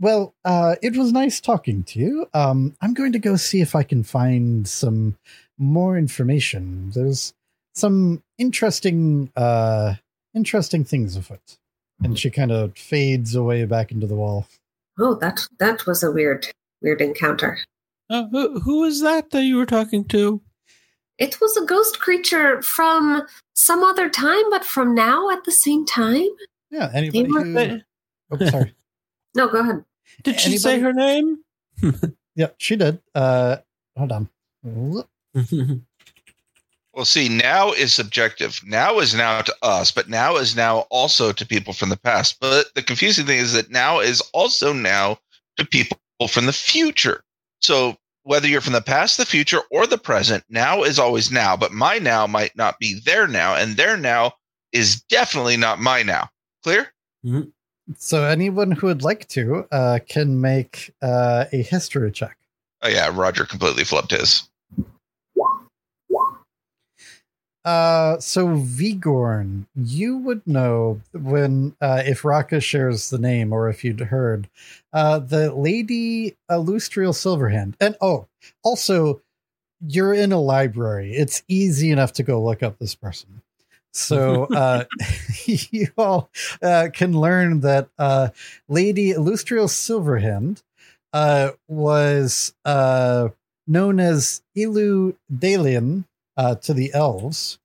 Well, 0.00 0.34
uh, 0.42 0.76
it 0.80 0.96
was 0.96 1.12
nice 1.12 1.38
talking 1.38 1.82
to 1.84 1.98
you. 1.98 2.26
Um, 2.32 2.74
I'm 2.80 2.94
going 2.94 3.12
to 3.12 3.18
go 3.18 3.36
see 3.36 3.60
if 3.60 3.74
I 3.76 3.82
can 3.82 4.04
find 4.04 4.66
some 4.66 5.18
more 5.58 5.98
information. 5.98 6.92
There's 6.94 7.34
some 7.74 8.22
interesting, 8.38 9.30
uh, 9.36 9.96
interesting 10.34 10.84
things 10.86 11.14
afoot. 11.14 11.58
And 12.02 12.18
she 12.18 12.30
kind 12.30 12.52
of 12.52 12.74
fades 12.74 13.34
away 13.34 13.66
back 13.66 13.92
into 13.92 14.06
the 14.06 14.14
wall. 14.14 14.46
Oh, 14.98 15.14
that 15.16 15.46
that 15.58 15.84
was 15.86 16.02
a 16.02 16.10
weird, 16.10 16.46
weird 16.80 17.02
encounter. 17.02 17.58
Uh, 18.08 18.28
who, 18.28 18.80
was 18.80 19.02
that 19.02 19.30
that 19.32 19.44
you 19.44 19.58
were 19.58 19.66
talking 19.66 20.06
to? 20.06 20.40
It 21.18 21.40
was 21.40 21.56
a 21.56 21.64
ghost 21.64 22.00
creature 22.00 22.62
from 22.62 23.26
some 23.54 23.84
other 23.84 24.08
time, 24.08 24.50
but 24.50 24.64
from 24.64 24.94
now 24.94 25.30
at 25.30 25.44
the 25.44 25.52
same 25.52 25.84
time. 25.86 26.28
Yeah. 26.70 26.90
Anybody 26.94 27.30
were- 27.30 27.44
who? 27.44 27.80
Oh, 28.30 28.46
sorry. 28.50 28.74
No, 29.34 29.48
go 29.48 29.60
ahead. 29.60 29.84
Did 30.24 30.38
she 30.38 30.58
say 30.58 30.78
her 30.80 30.92
name? 30.92 31.38
yeah, 32.36 32.48
she 32.58 32.76
did. 32.76 33.00
Uh, 33.14 33.56
hold 33.96 34.12
on. 34.12 34.28
Whoop. 34.62 35.08
Well, 36.94 37.06
see, 37.06 37.30
now 37.30 37.72
is 37.72 37.94
subjective. 37.94 38.60
Now 38.66 38.98
is 38.98 39.14
now 39.14 39.40
to 39.40 39.56
us, 39.62 39.90
but 39.90 40.10
now 40.10 40.36
is 40.36 40.54
now 40.54 40.80
also 40.90 41.32
to 41.32 41.46
people 41.46 41.72
from 41.72 41.88
the 41.88 41.96
past. 41.96 42.36
But 42.38 42.66
the 42.74 42.82
confusing 42.82 43.24
thing 43.24 43.38
is 43.38 43.54
that 43.54 43.70
now 43.70 44.00
is 44.00 44.20
also 44.34 44.74
now 44.74 45.18
to 45.56 45.64
people 45.64 45.96
from 46.28 46.44
the 46.44 46.52
future. 46.52 47.24
So 47.62 47.96
whether 48.24 48.46
you're 48.46 48.60
from 48.60 48.72
the 48.72 48.80
past, 48.80 49.16
the 49.16 49.26
future, 49.26 49.60
or 49.70 49.86
the 49.86 49.98
present, 49.98 50.44
now 50.48 50.82
is 50.82 50.98
always 50.98 51.30
now. 51.30 51.56
But 51.56 51.72
my 51.72 51.98
now 51.98 52.26
might 52.26 52.56
not 52.56 52.78
be 52.78 53.00
their 53.04 53.26
now, 53.26 53.54
and 53.54 53.76
their 53.76 53.96
now 53.96 54.32
is 54.72 55.02
definitely 55.02 55.56
not 55.56 55.80
my 55.80 56.02
now. 56.02 56.28
Clear? 56.62 56.92
So 57.96 58.24
anyone 58.24 58.70
who 58.70 58.86
would 58.86 59.02
like 59.02 59.28
to 59.28 59.66
uh, 59.72 59.98
can 60.08 60.40
make 60.40 60.94
uh, 61.02 61.46
a 61.52 61.62
history 61.62 62.10
check. 62.12 62.36
Oh 62.82 62.88
yeah, 62.88 63.10
Roger 63.12 63.44
completely 63.44 63.84
flipped 63.84 64.12
his. 64.12 64.48
Uh, 67.64 68.18
so 68.18 68.48
Vigorn, 68.48 69.66
you 69.76 70.18
would 70.18 70.44
know 70.46 71.00
when 71.12 71.76
uh, 71.80 72.02
if 72.04 72.24
Raka 72.24 72.60
shares 72.60 73.10
the 73.10 73.18
name 73.18 73.52
or 73.52 73.68
if 73.68 73.84
you'd 73.84 74.00
heard 74.00 74.48
uh, 74.92 75.20
the 75.20 75.54
lady 75.54 76.36
Alustriel 76.50 77.14
Silverhand, 77.14 77.74
and 77.80 77.96
oh, 78.00 78.26
also 78.64 79.20
you're 79.86 80.14
in 80.14 80.32
a 80.32 80.40
library. 80.40 81.12
It's 81.12 81.42
easy 81.48 81.90
enough 81.90 82.12
to 82.14 82.22
go 82.22 82.42
look 82.42 82.62
up 82.62 82.78
this 82.78 82.94
person. 82.94 83.42
So 83.92 84.44
uh, 84.54 84.84
you 85.44 85.88
all 85.96 86.30
uh, 86.62 86.88
can 86.92 87.12
learn 87.12 87.60
that 87.60 87.88
uh, 87.98 88.28
Lady 88.68 89.12
Alustriel 89.12 89.68
Silverhand 89.68 90.62
uh, 91.12 91.50
was 91.68 92.54
uh, 92.64 93.28
known 93.66 94.00
as 94.00 94.42
Ilu 94.56 95.14
Dalian 95.32 96.04
uh, 96.36 96.54
to 96.56 96.74
the 96.74 96.92
elves. 96.94 97.58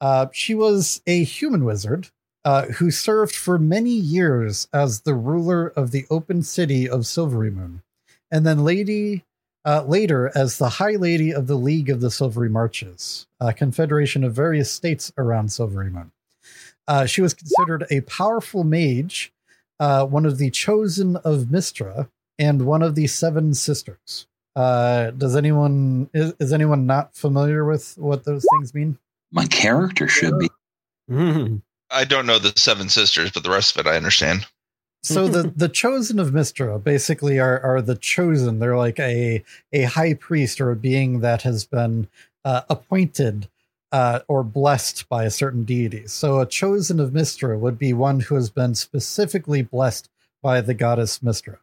Uh, 0.00 0.26
she 0.32 0.54
was 0.54 1.02
a 1.06 1.24
human 1.24 1.64
wizard 1.64 2.10
uh, 2.44 2.66
who 2.66 2.90
served 2.90 3.34
for 3.34 3.58
many 3.58 3.90
years 3.90 4.68
as 4.72 5.02
the 5.02 5.14
ruler 5.14 5.68
of 5.68 5.90
the 5.90 6.06
open 6.10 6.42
city 6.42 6.88
of 6.88 7.06
Silvery 7.06 7.50
Moon, 7.50 7.82
and 8.30 8.46
then 8.46 8.64
lady 8.64 9.24
uh, 9.64 9.82
later 9.82 10.32
as 10.34 10.58
the 10.58 10.68
High 10.68 10.96
Lady 10.96 11.32
of 11.32 11.46
the 11.46 11.56
League 11.56 11.90
of 11.90 12.00
the 12.00 12.10
Silvery 12.10 12.48
Marches, 12.48 13.26
a 13.40 13.52
confederation 13.52 14.24
of 14.24 14.32
various 14.32 14.72
states 14.72 15.12
around 15.18 15.52
Silvery 15.52 15.90
Moon. 15.90 16.12
Uh, 16.86 17.04
she 17.04 17.20
was 17.20 17.34
considered 17.34 17.86
a 17.90 18.00
powerful 18.02 18.64
mage, 18.64 19.32
uh, 19.78 20.06
one 20.06 20.24
of 20.24 20.38
the 20.38 20.50
chosen 20.50 21.16
of 21.16 21.44
Mystra, 21.44 22.08
and 22.38 22.62
one 22.62 22.82
of 22.82 22.94
the 22.94 23.06
seven 23.06 23.52
sisters. 23.52 24.26
Uh, 24.56 25.10
does 25.12 25.36
anyone 25.36 26.10
is, 26.12 26.34
is 26.40 26.52
anyone 26.52 26.86
not 26.86 27.14
familiar 27.14 27.64
with 27.64 27.96
what 27.96 28.24
those 28.24 28.44
things 28.52 28.74
mean? 28.74 28.98
My 29.30 29.46
character 29.46 30.08
should 30.08 30.38
be. 30.38 30.48
I 31.90 32.04
don't 32.04 32.26
know 32.26 32.38
the 32.38 32.52
Seven 32.56 32.88
Sisters, 32.88 33.30
but 33.30 33.42
the 33.42 33.50
rest 33.50 33.76
of 33.76 33.86
it 33.86 33.88
I 33.88 33.96
understand. 33.96 34.46
So 35.02 35.28
the 35.28 35.52
the 35.56 35.68
chosen 35.68 36.18
of 36.18 36.30
Mystra 36.30 36.82
basically 36.82 37.38
are 37.38 37.60
are 37.60 37.80
the 37.80 37.94
chosen. 37.94 38.58
They're 38.58 38.76
like 38.76 38.98
a 38.98 39.44
a 39.72 39.82
high 39.82 40.14
priest 40.14 40.60
or 40.60 40.70
a 40.70 40.76
being 40.76 41.20
that 41.20 41.42
has 41.42 41.64
been 41.64 42.08
uh, 42.44 42.62
appointed 42.68 43.48
uh, 43.92 44.20
or 44.28 44.42
blessed 44.42 45.08
by 45.08 45.24
a 45.24 45.30
certain 45.30 45.64
deity. 45.64 46.06
So 46.06 46.40
a 46.40 46.46
chosen 46.46 47.00
of 47.00 47.10
Mystra 47.10 47.58
would 47.58 47.78
be 47.78 47.92
one 47.92 48.20
who 48.20 48.34
has 48.34 48.50
been 48.50 48.74
specifically 48.74 49.62
blessed 49.62 50.10
by 50.42 50.60
the 50.60 50.74
goddess 50.74 51.20
Mystra. 51.20 51.58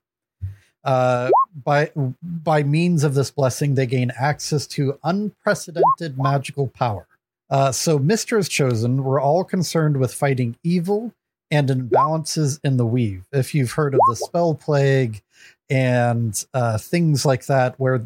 Uh, 0.86 1.32
by 1.64 1.92
by 2.22 2.62
means 2.62 3.04
of 3.04 3.16
this 3.16 3.32
blessing, 3.32 3.74
they 3.74 3.88
gain 3.88 4.12
access 4.20 4.68
to 4.68 5.00
unprecedented 5.04 6.18
magical 6.18 6.68
power. 6.68 7.08
Uh, 7.50 7.72
so 7.72 8.00
Mystra's 8.00 8.48
chosen 8.48 9.04
were 9.04 9.20
all 9.20 9.44
concerned 9.44 9.98
with 9.98 10.14
fighting 10.14 10.56
evil 10.64 11.12
and 11.52 11.70
imbalances 11.70 12.60
in 12.64 12.78
the 12.78 12.86
weave. 12.86 13.26
If 13.32 13.54
you've 13.54 13.72
heard 13.72 13.94
of 13.94 14.00
the 14.08 14.16
spell 14.16 14.54
plague 14.56 15.22
and 15.70 16.46
uh, 16.54 16.78
things 16.78 17.26
like 17.26 17.46
that, 17.48 17.80
where 17.80 18.04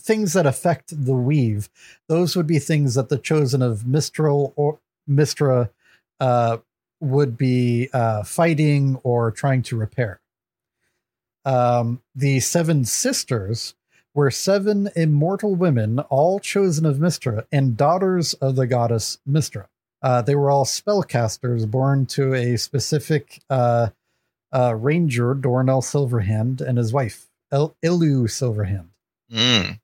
things 0.00 0.32
that 0.32 0.46
affect 0.46 1.04
the 1.04 1.14
weave, 1.14 1.68
those 2.08 2.36
would 2.36 2.46
be 2.46 2.58
things 2.58 2.94
that 2.94 3.08
the 3.08 3.18
chosen 3.18 3.62
of 3.62 3.86
Mistral 3.86 4.52
or 4.56 4.78
Mystra 5.08 5.70
uh, 6.20 6.58
would 7.00 7.36
be 7.36 7.90
uh, 7.92 8.22
fighting 8.24 8.98
or 9.02 9.30
trying 9.30 9.62
to 9.62 9.76
repair. 9.76 10.20
Um, 11.46 12.02
the 12.14 12.40
seven 12.40 12.84
sisters 12.84 13.74
were 14.12 14.30
seven 14.30 14.90
immortal 14.96 15.54
women, 15.54 16.00
all 16.00 16.40
chosen 16.40 16.84
of 16.84 16.96
Mystra 16.96 17.46
and 17.52 17.76
daughters 17.76 18.34
of 18.34 18.56
the 18.56 18.66
goddess 18.66 19.18
Mystra. 19.28 19.66
Uh, 20.02 20.22
they 20.22 20.34
were 20.34 20.50
all 20.50 20.64
spellcasters 20.64 21.70
born 21.70 22.04
to 22.06 22.34
a 22.34 22.56
specific 22.56 23.40
uh, 23.48 23.88
uh, 24.52 24.74
ranger, 24.74 25.34
Dornal 25.34 25.82
Silverhand, 25.82 26.60
and 26.60 26.78
his 26.78 26.92
wife, 26.92 27.26
El- 27.52 27.76
Ilu 27.82 28.26
Silverhand. 28.26 28.88
Mm. 29.30 29.78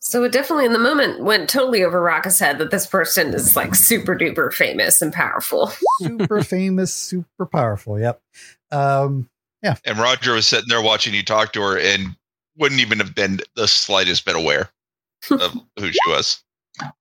So 0.00 0.24
it 0.24 0.32
definitely 0.32 0.64
in 0.64 0.72
the 0.72 0.78
moment 0.78 1.22
went 1.22 1.50
totally 1.50 1.84
over 1.84 2.00
Raka's 2.00 2.38
head 2.38 2.58
that 2.58 2.70
this 2.70 2.86
person 2.86 3.34
is 3.34 3.54
like 3.54 3.74
super 3.74 4.16
duper 4.16 4.52
famous 4.52 5.02
and 5.02 5.12
powerful. 5.12 5.70
Super 6.00 6.42
famous, 6.44 6.92
super 6.92 7.46
powerful. 7.46 8.00
Yep. 8.00 8.20
Um, 8.72 9.28
And 9.84 9.98
Roger 9.98 10.34
was 10.34 10.46
sitting 10.46 10.68
there 10.68 10.82
watching 10.82 11.14
you 11.14 11.22
talk 11.22 11.52
to 11.52 11.62
her 11.62 11.78
and 11.78 12.16
wouldn't 12.56 12.80
even 12.80 12.98
have 12.98 13.14
been 13.14 13.40
the 13.56 13.68
slightest 13.68 14.24
bit 14.24 14.36
aware 14.36 14.70
of 15.30 15.52
who 15.78 15.90
she 15.90 15.98
was. 16.06 16.42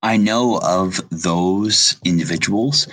I 0.04 0.18
know 0.18 0.60
of 0.64 1.00
those 1.10 1.98
individuals, 2.04 2.88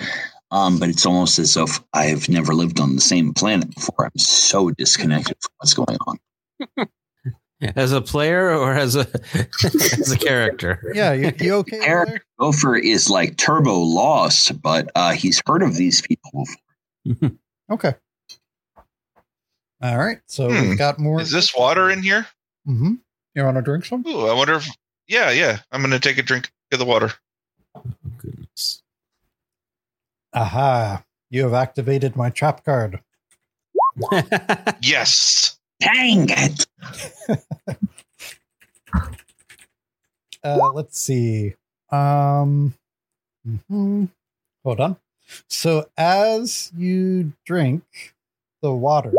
um, 0.51 0.79
but 0.79 0.89
it's 0.89 1.05
almost 1.05 1.39
as 1.39 1.57
if 1.57 1.81
I've 1.93 2.29
never 2.29 2.53
lived 2.53 2.79
on 2.79 2.95
the 2.95 3.01
same 3.01 3.33
planet 3.33 3.73
before. 3.73 4.05
I'm 4.05 4.19
so 4.19 4.71
disconnected 4.71 5.37
from 5.41 5.51
what's 5.57 5.73
going 5.73 5.97
on. 6.07 6.87
As 7.75 7.91
a 7.91 8.01
player 8.01 8.51
or 8.55 8.73
as 8.73 8.95
a 8.95 9.07
as 9.63 10.11
a 10.11 10.17
character? 10.17 10.91
Yeah, 10.93 11.13
you, 11.13 11.31
you 11.39 11.55
okay? 11.55 11.77
over 11.77 11.87
Eric 11.87 12.09
there? 12.09 12.21
Gopher 12.39 12.75
is 12.75 13.09
like 13.09 13.35
turbo 13.37 13.79
lost, 13.79 14.61
but 14.61 14.91
uh, 14.93 15.13
he's 15.13 15.41
heard 15.47 15.63
of 15.63 15.75
these 15.75 15.99
people 16.01 16.45
before. 17.03 17.31
Okay. 17.71 17.95
All 19.81 19.97
right. 19.97 20.19
So 20.27 20.49
Hmm. 20.49 20.69
we've 20.69 20.77
got 20.77 20.99
more. 20.99 21.21
Is 21.21 21.31
this 21.31 21.55
water 21.55 21.89
in 21.89 22.01
here? 22.03 22.27
Mm-hmm. 22.67 22.93
You 23.35 23.43
want 23.43 23.57
to 23.57 23.61
drink 23.61 23.85
some? 23.85 24.03
Ooh, 24.07 24.27
I 24.27 24.33
wonder 24.33 24.55
if. 24.55 24.67
Yeah, 25.07 25.31
yeah. 25.31 25.59
I'm 25.71 25.81
going 25.81 25.91
to 25.91 25.99
take 25.99 26.17
a 26.17 26.23
drink 26.23 26.51
of 26.71 26.79
the 26.79 26.85
water. 26.85 27.13
Goodness. 28.17 28.81
Aha. 30.33 31.03
You 31.29 31.43
have 31.43 31.53
activated 31.53 32.15
my 32.15 32.29
trap 32.29 32.63
card. 32.65 33.01
Yes. 34.81 35.57
Dang 35.79 36.27
it! 36.29 36.67
Uh, 40.43 40.71
let's 40.73 40.97
see. 40.99 41.55
Um, 41.89 42.73
mhm. 43.45 44.07
hold 44.63 44.79
on. 44.79 44.95
So 45.49 45.89
as 45.97 46.71
you 46.77 47.33
drink 47.45 47.83
the 48.61 48.71
water, 48.71 49.11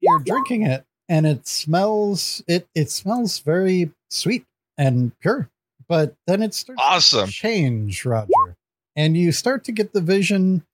you're 0.00 0.18
drinking 0.20 0.62
it, 0.62 0.84
and 1.08 1.26
it 1.26 1.46
smells. 1.46 2.42
It 2.46 2.68
it 2.74 2.90
smells 2.90 3.38
very 3.40 3.90
sweet 4.10 4.44
and 4.76 5.18
pure. 5.20 5.50
But 5.88 6.14
then 6.26 6.42
it 6.42 6.52
starts 6.54 6.82
Awesome. 6.84 7.26
to 7.26 7.32
change, 7.32 8.04
Roger, 8.04 8.56
and 8.94 9.16
you 9.16 9.32
start 9.32 9.64
to 9.64 9.72
get 9.72 9.92
the 9.92 10.00
vision. 10.02 10.64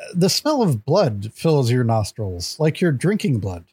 uh, 0.00 0.04
The 0.14 0.30
smell 0.30 0.62
of 0.62 0.84
blood 0.84 1.32
fills 1.34 1.70
your 1.70 1.84
nostrils, 1.84 2.58
like 2.58 2.80
you're 2.80 2.92
drinking 2.92 3.40
blood, 3.40 3.64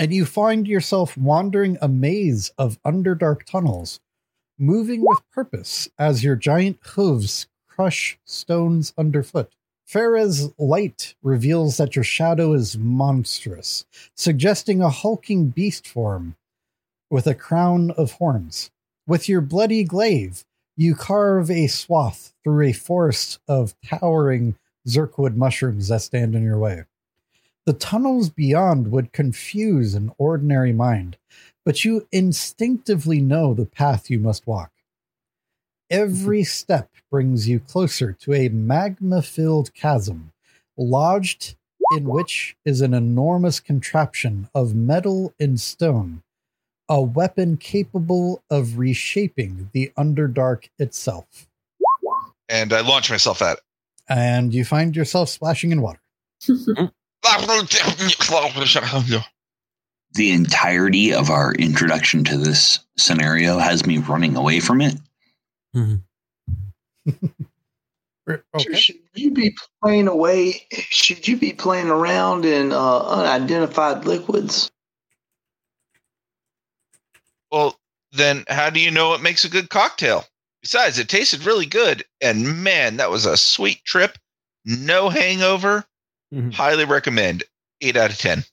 and 0.00 0.12
you 0.12 0.24
find 0.24 0.66
yourself 0.66 1.16
wandering 1.18 1.76
a 1.82 1.88
maze 1.88 2.50
of 2.58 2.82
underdark 2.82 3.44
tunnels 3.44 4.00
moving 4.58 5.02
with 5.06 5.18
purpose 5.32 5.88
as 5.98 6.24
your 6.24 6.34
giant 6.34 6.78
hooves 6.82 7.46
crush 7.68 8.18
stones 8.24 8.92
underfoot. 8.98 9.52
Farah's 9.88 10.52
light 10.58 11.14
reveals 11.22 11.78
that 11.78 11.96
your 11.96 12.04
shadow 12.04 12.52
is 12.52 12.76
monstrous, 12.76 13.86
suggesting 14.14 14.82
a 14.82 14.90
hulking 14.90 15.48
beast 15.48 15.88
form 15.88 16.36
with 17.08 17.26
a 17.26 17.34
crown 17.34 17.92
of 17.92 18.12
horns. 18.12 18.70
With 19.06 19.30
your 19.30 19.40
bloody 19.40 19.84
glaive, 19.84 20.44
you 20.76 20.94
carve 20.94 21.50
a 21.50 21.68
swath 21.68 22.34
through 22.44 22.66
a 22.66 22.72
forest 22.74 23.38
of 23.48 23.74
towering 23.82 24.56
zurkhwood 24.86 25.36
mushrooms 25.36 25.88
that 25.88 26.02
stand 26.02 26.34
in 26.34 26.42
your 26.42 26.58
way. 26.58 26.84
The 27.64 27.72
tunnels 27.72 28.28
beyond 28.28 28.92
would 28.92 29.14
confuse 29.14 29.94
an 29.94 30.12
ordinary 30.18 30.74
mind, 30.74 31.16
but 31.64 31.86
you 31.86 32.06
instinctively 32.12 33.22
know 33.22 33.54
the 33.54 33.64
path 33.64 34.10
you 34.10 34.18
must 34.18 34.46
walk. 34.46 34.70
Every 35.90 36.44
step 36.58 36.90
brings 37.10 37.48
you 37.48 37.60
closer 37.60 38.12
to 38.12 38.34
a 38.34 38.48
magma 38.48 39.22
filled 39.22 39.74
chasm, 39.74 40.32
lodged 40.76 41.56
in 41.92 42.04
which 42.04 42.56
is 42.64 42.80
an 42.80 42.92
enormous 42.92 43.60
contraption 43.60 44.48
of 44.54 44.74
metal 44.74 45.32
and 45.40 45.58
stone, 45.58 46.22
a 46.88 47.00
weapon 47.00 47.56
capable 47.56 48.42
of 48.50 48.78
reshaping 48.78 49.70
the 49.72 49.90
Underdark 49.96 50.68
itself. 50.78 51.48
And 52.48 52.72
I 52.72 52.80
launch 52.80 53.10
myself 53.10 53.42
at 53.42 53.58
it. 53.58 53.64
And 54.08 54.54
you 54.54 54.64
find 54.64 54.96
yourself 54.96 55.28
splashing 55.28 55.72
in 55.72 55.82
water. 55.82 56.00
The 60.14 60.30
entirety 60.30 61.12
of 61.12 61.30
our 61.30 61.52
introduction 61.54 62.24
to 62.24 62.38
this 62.38 62.78
scenario 62.96 63.58
has 63.58 63.84
me 63.86 63.98
running 63.98 64.36
away 64.36 64.60
from 64.60 64.80
it. 64.80 64.94
Okay. 68.54 68.74
Should 68.74 68.96
you 69.14 69.30
be 69.30 69.56
playing 69.82 70.06
away? 70.08 70.66
Should 70.70 71.26
you 71.26 71.36
be 71.36 71.52
playing 71.52 71.88
around 71.88 72.44
in 72.44 72.72
uh, 72.72 72.98
unidentified 73.00 74.04
liquids? 74.04 74.70
Well, 77.50 77.78
then 78.12 78.44
how 78.48 78.68
do 78.68 78.80
you 78.80 78.90
know 78.90 79.08
what 79.08 79.22
makes 79.22 79.44
a 79.44 79.48
good 79.48 79.70
cocktail? 79.70 80.24
Besides, 80.60 80.98
it 80.98 81.08
tasted 81.08 81.46
really 81.46 81.64
good. 81.64 82.04
And 82.20 82.62
man, 82.62 82.98
that 82.98 83.10
was 83.10 83.24
a 83.24 83.36
sweet 83.36 83.82
trip. 83.84 84.18
No 84.66 85.08
hangover. 85.08 85.84
Mhm. 86.34 86.52
Highly 86.52 86.84
recommend. 86.84 87.44
Eight 87.80 87.96
out 87.96 88.10
of 88.10 88.18
10. 88.18 88.44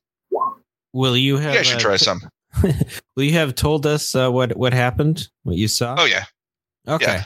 Will 0.94 1.18
you 1.18 1.36
You 1.36 1.42
have? 1.42 1.54
guys 1.54 1.68
should 1.68 1.78
uh, 1.78 1.80
try 1.80 1.98
some. 1.98 2.22
will 3.18 3.24
you 3.24 3.34
have 3.34 3.56
told 3.56 3.86
us 3.86 4.16
uh, 4.16 4.30
what 4.32 4.56
what 4.56 4.72
happened? 4.72 5.28
What 5.44 5.58
you 5.58 5.68
saw? 5.68 5.96
Oh, 6.00 6.06
yeah. 6.06 6.24
Okay. 6.88 7.06
yeah. 7.06 7.24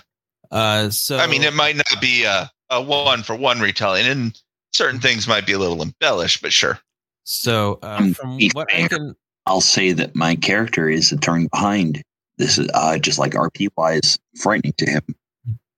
Uh, 0.51 0.89
so 0.89 1.17
I 1.17 1.27
mean, 1.27 1.43
it 1.43 1.53
might 1.53 1.75
not 1.75 2.01
be 2.01 2.23
a, 2.23 2.49
a 2.69 2.81
one 2.81 3.23
for 3.23 3.35
one 3.35 3.59
retelling, 3.59 4.05
and 4.07 4.39
certain 4.73 4.99
things 4.99 5.27
might 5.27 5.45
be 5.45 5.53
a 5.53 5.59
little 5.59 5.81
embellished, 5.81 6.41
but 6.41 6.51
sure. 6.53 6.79
so 7.23 7.79
uh, 7.83 7.97
Um, 7.99 8.13
from 8.13 8.37
be 8.37 8.49
what 8.53 8.73
I 8.73 8.87
can, 8.87 9.15
I'll 9.45 9.61
say 9.61 9.91
that 9.93 10.15
my 10.15 10.35
character 10.35 10.89
is 10.89 11.11
occurring 11.11 11.47
behind. 11.51 12.01
This 12.37 12.57
is 12.57 12.69
uh, 12.73 12.97
just 12.97 13.19
like 13.19 13.33
RP 13.33 13.67
wise 13.77 14.17
frightening 14.41 14.73
to 14.77 14.89
him. 14.89 15.03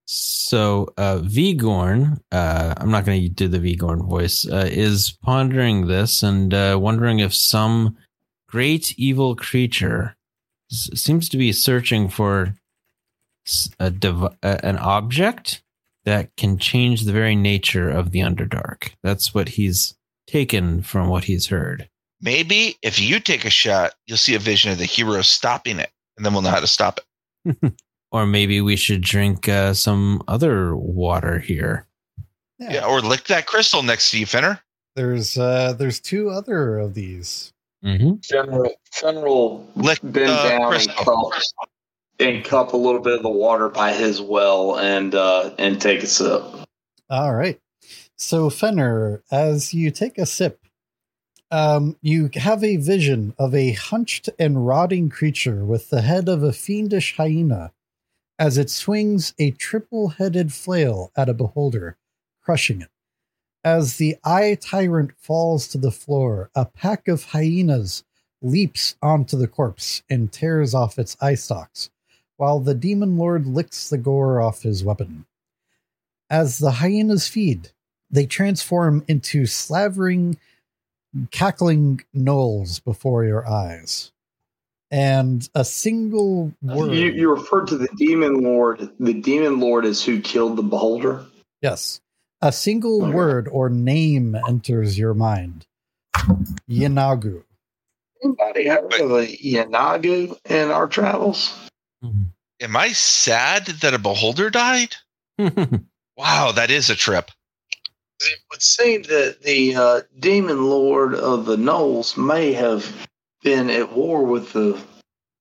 So 0.05 0.93
uh 0.97 1.19
Vigorn, 1.23 2.19
uh 2.31 2.73
I'm 2.77 2.91
not 2.91 3.05
going 3.05 3.21
to 3.21 3.29
do 3.29 3.47
the 3.47 3.59
Vigorn 3.59 4.05
voice, 4.07 4.45
uh, 4.45 4.67
is 4.69 5.11
pondering 5.23 5.87
this 5.87 6.21
and 6.21 6.53
uh 6.53 6.77
wondering 6.79 7.19
if 7.19 7.33
some 7.33 7.95
great 8.47 8.93
evil 8.99 9.35
creature 9.35 10.17
s- 10.69 10.89
seems 10.95 11.29
to 11.29 11.37
be 11.37 11.53
searching 11.53 12.09
for 12.09 12.47
s- 12.47 12.60
a 13.79 13.89
dev- 13.89 14.35
a- 14.43 14.65
an 14.65 14.77
object 14.77 15.61
that 16.05 16.35
can 16.35 16.57
change 16.57 17.03
the 17.03 17.13
very 17.13 17.35
nature 17.35 17.89
of 17.89 18.11
the 18.11 18.19
Underdark. 18.19 18.91
That's 19.03 19.33
what 19.33 19.49
he's 19.49 19.95
taken 20.27 20.81
from 20.81 21.09
what 21.09 21.25
he's 21.25 21.47
heard. 21.47 21.89
Maybe 22.21 22.77
if 22.81 22.99
you 22.99 23.19
take 23.19 23.45
a 23.45 23.49
shot, 23.49 23.93
you'll 24.07 24.17
see 24.17 24.35
a 24.35 24.39
vision 24.39 24.71
of 24.71 24.77
the 24.77 24.85
hero 24.85 25.21
stopping 25.21 25.79
it, 25.79 25.91
and 26.17 26.25
then 26.25 26.33
we'll 26.33 26.41
know 26.43 26.49
how 26.49 26.59
to 26.59 26.67
stop 26.67 26.99
it. 27.45 27.73
Or 28.13 28.25
maybe 28.25 28.59
we 28.59 28.75
should 28.75 28.99
drink 28.99 29.47
uh, 29.47 29.73
some 29.73 30.21
other 30.27 30.75
water 30.75 31.39
here. 31.39 31.87
Yeah, 32.59 32.85
or 32.85 32.99
lick 32.99 33.23
that 33.27 33.47
crystal 33.47 33.83
next 33.83 34.11
to 34.11 34.19
you, 34.19 34.25
Fenner. 34.25 34.59
There's 34.97 35.37
uh 35.37 35.71
there's 35.79 36.01
two 36.01 36.29
other 36.29 36.77
of 36.77 36.93
these. 36.93 37.53
Mm-hmm. 37.85 38.15
General, 38.19 38.71
General 38.99 39.65
Lick 39.75 39.99
bend 40.03 40.13
the 40.15 40.25
down 40.25 40.61
and 40.61 40.71
crystal. 40.71 41.31
cup, 41.31 41.69
and 42.21 42.43
cup 42.43 42.73
a 42.73 42.77
little 42.77 43.01
bit 43.01 43.13
of 43.13 43.23
the 43.23 43.29
water 43.29 43.69
by 43.69 43.93
his 43.93 44.21
well 44.21 44.77
and 44.77 45.15
uh, 45.15 45.53
and 45.57 45.81
take 45.81 46.03
a 46.03 46.07
sip. 46.07 46.43
All 47.09 47.33
right. 47.33 47.59
So 48.17 48.49
Fenner, 48.49 49.23
as 49.31 49.73
you 49.73 49.91
take 49.91 50.17
a 50.17 50.25
sip, 50.25 50.59
um, 51.49 51.97
you 52.01 52.29
have 52.35 52.63
a 52.63 52.77
vision 52.77 53.33
of 53.37 53.53
a 53.53 53.73
hunched 53.73 54.29
and 54.39 54.65
rotting 54.65 55.09
creature 55.09 55.65
with 55.65 55.89
the 55.89 56.01
head 56.01 56.29
of 56.29 56.43
a 56.43 56.53
fiendish 56.53 57.17
hyena 57.17 57.73
as 58.39 58.57
it 58.57 58.71
swings 58.71 59.35
a 59.37 59.51
triple 59.51 60.09
headed 60.09 60.51
flail 60.51 61.11
at 61.15 61.29
a 61.29 61.33
beholder, 61.33 61.95
crushing 62.41 62.81
it. 62.81 62.89
As 63.63 63.97
the 63.97 64.17
eye 64.23 64.57
tyrant 64.59 65.11
falls 65.19 65.67
to 65.67 65.77
the 65.77 65.91
floor, 65.91 66.49
a 66.55 66.65
pack 66.65 67.07
of 67.07 67.25
hyenas 67.25 68.03
leaps 68.41 68.95
onto 68.99 69.37
the 69.37 69.47
corpse 69.47 70.01
and 70.09 70.31
tears 70.31 70.73
off 70.73 70.97
its 70.97 71.15
eye 71.21 71.35
stalks, 71.35 71.90
while 72.41 72.59
the 72.59 72.73
demon 72.73 73.19
lord 73.19 73.45
licks 73.45 73.91
the 73.91 73.99
gore 73.99 74.41
off 74.41 74.63
his 74.63 74.83
weapon. 74.83 75.27
As 76.27 76.57
the 76.57 76.71
hyenas 76.71 77.27
feed, 77.27 77.69
they 78.09 78.25
transform 78.25 79.03
into 79.07 79.45
slavering, 79.45 80.39
cackling 81.29 82.01
gnolls 82.15 82.83
before 82.83 83.25
your 83.25 83.47
eyes. 83.47 84.11
And 84.89 85.47
a 85.53 85.63
single 85.63 86.51
word. 86.63 86.95
You, 86.95 87.11
you 87.11 87.31
referred 87.31 87.67
to 87.67 87.77
the 87.77 87.89
demon 87.95 88.41
lord. 88.41 88.89
The 88.99 89.13
demon 89.13 89.59
lord 89.59 89.85
is 89.85 90.03
who 90.03 90.19
killed 90.19 90.55
the 90.55 90.63
beholder. 90.63 91.23
Yes. 91.61 92.01
A 92.41 92.51
single 92.51 93.03
Okay. 93.03 93.13
word 93.13 93.49
or 93.51 93.69
name 93.69 94.35
enters 94.47 94.97
your 94.97 95.13
mind. 95.13 95.67
Yeenoghu. 96.67 97.43
Anybody 98.23 98.67
heard 98.67 98.93
of 98.93 99.11
a 99.11 99.27
Yeenoghu 99.27 100.35
in 100.49 100.71
our 100.71 100.87
travels? 100.87 101.53
Am 102.03 102.75
I 102.75 102.89
sad 102.89 103.65
that 103.65 103.93
a 103.93 103.99
beholder 103.99 104.49
died? 104.49 104.95
Wow, 106.17 106.51
that 106.51 106.69
is 106.69 106.89
a 106.89 106.95
trip. 106.95 107.31
It 108.19 108.39
would 108.51 108.61
seem 108.61 109.01
that 109.03 109.41
the 109.41 109.75
uh, 109.75 110.01
demon 110.19 110.65
lord 110.65 111.15
of 111.15 111.45
the 111.45 111.55
Gnolls 111.55 112.15
may 112.15 112.53
have 112.53 113.07
been 113.41 113.71
at 113.71 113.93
war 113.93 114.23
with 114.23 114.53
the 114.53 114.79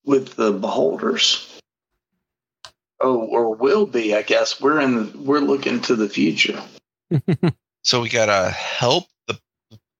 with 0.06 0.36
the 0.36 0.52
beholders. 0.52 1.60
Oh, 3.00 3.18
or 3.18 3.54
will 3.54 3.84
be, 3.84 4.14
I 4.14 4.22
guess. 4.22 4.58
We're 4.58 4.80
in 4.80 4.94
the 4.94 5.18
we're 5.18 5.40
looking 5.40 5.80
to 5.82 5.96
the 5.96 6.08
future. 6.08 6.62
So 7.82 8.02
we 8.02 8.10
gotta 8.10 8.50
help 8.50 9.06
the 9.26 9.38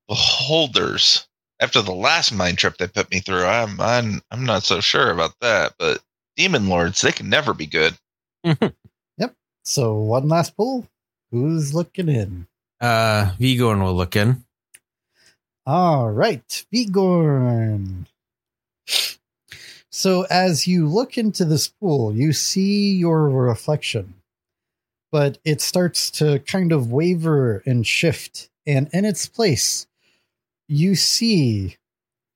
beholders. 0.07 1.27
After 1.61 1.81
the 1.81 1.95
last 1.95 2.31
mind 2.31 2.59
trip 2.59 2.77
they 2.77 2.87
put 2.87 3.11
me 3.11 3.21
through, 3.21 3.45
I'm 3.45 3.81
I'm 3.81 4.21
I'm 4.31 4.45
not 4.45 4.65
so 4.65 4.81
sure 4.81 5.11
about 5.11 5.33
that. 5.41 5.75
But 5.79 6.03
demon 6.41 6.69
lords, 6.69 7.03
they 7.03 7.13
can 7.13 7.29
never 7.29 7.53
be 7.55 7.67
good. 7.67 7.95
Yep. 9.19 9.35
So 9.63 9.95
one 9.97 10.29
last 10.29 10.57
pull. 10.57 10.87
Who's 11.31 11.75
looking 11.75 12.09
in? 12.09 12.47
Uh, 12.81 13.33
Vigorn 13.39 13.83
will 13.83 13.93
look 13.93 14.17
in. 14.17 14.45
All 15.67 16.11
right, 16.11 16.65
Vigorn. 16.73 18.07
So 19.91 20.23
as 20.31 20.67
you 20.67 20.89
look 20.89 21.19
into 21.19 21.45
this 21.45 21.69
pool, 21.69 22.17
you 22.17 22.33
see 22.33 22.95
your 22.95 23.29
reflection, 23.29 24.15
but 25.13 25.37
it 25.45 25.61
starts 25.61 26.11
to 26.13 26.39
kind 26.39 26.73
of 26.73 26.91
waver 26.91 27.63
and 27.67 27.87
shift. 27.87 28.49
And 28.67 28.89
in 28.95 29.05
its 29.05 29.27
place, 29.27 29.87
you 30.67 30.95
see 30.95 31.77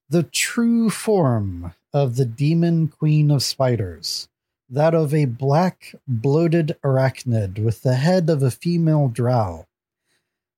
the 0.07 0.21
true 0.21 0.91
form 0.91 1.73
of 1.95 2.17
the 2.17 2.25
demon 2.25 2.89
queen 2.89 3.31
of 3.31 3.41
spiders, 3.41 4.27
that 4.69 4.93
of 4.93 5.13
a 5.13 5.23
black, 5.23 5.95
bloated 6.05 6.75
arachnid 6.83 7.57
with 7.57 7.83
the 7.83 7.95
head 7.95 8.29
of 8.29 8.43
a 8.43 8.51
female 8.51 9.07
drow. 9.07 9.65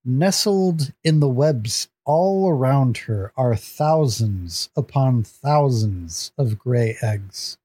Nestled 0.03 0.93
in 1.03 1.19
the 1.19 1.30
webs 1.30 1.89
all 2.05 2.49
around 2.49 2.97
her 2.97 3.31
are 3.38 3.55
thousands 3.55 4.72
upon 4.76 5.22
thousands 5.22 6.31
of 6.39 6.57
gray 6.57 6.97
eggs. 7.03 7.59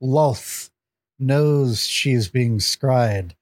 Lolth 0.00 0.70
knows 1.18 1.88
she 1.88 2.12
is 2.12 2.28
being 2.28 2.58
scryed 2.58 3.32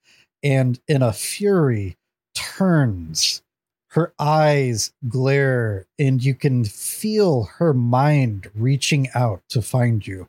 and, 0.42 0.80
in 0.88 1.02
a 1.02 1.12
fury, 1.12 1.98
turns. 2.34 3.42
Her 3.90 4.12
eyes 4.18 4.92
glare, 5.08 5.86
and 5.98 6.22
you 6.22 6.34
can 6.34 6.64
feel 6.64 7.44
her 7.44 7.72
mind 7.72 8.50
reaching 8.54 9.08
out 9.14 9.42
to 9.48 9.62
find 9.62 10.06
you. 10.06 10.28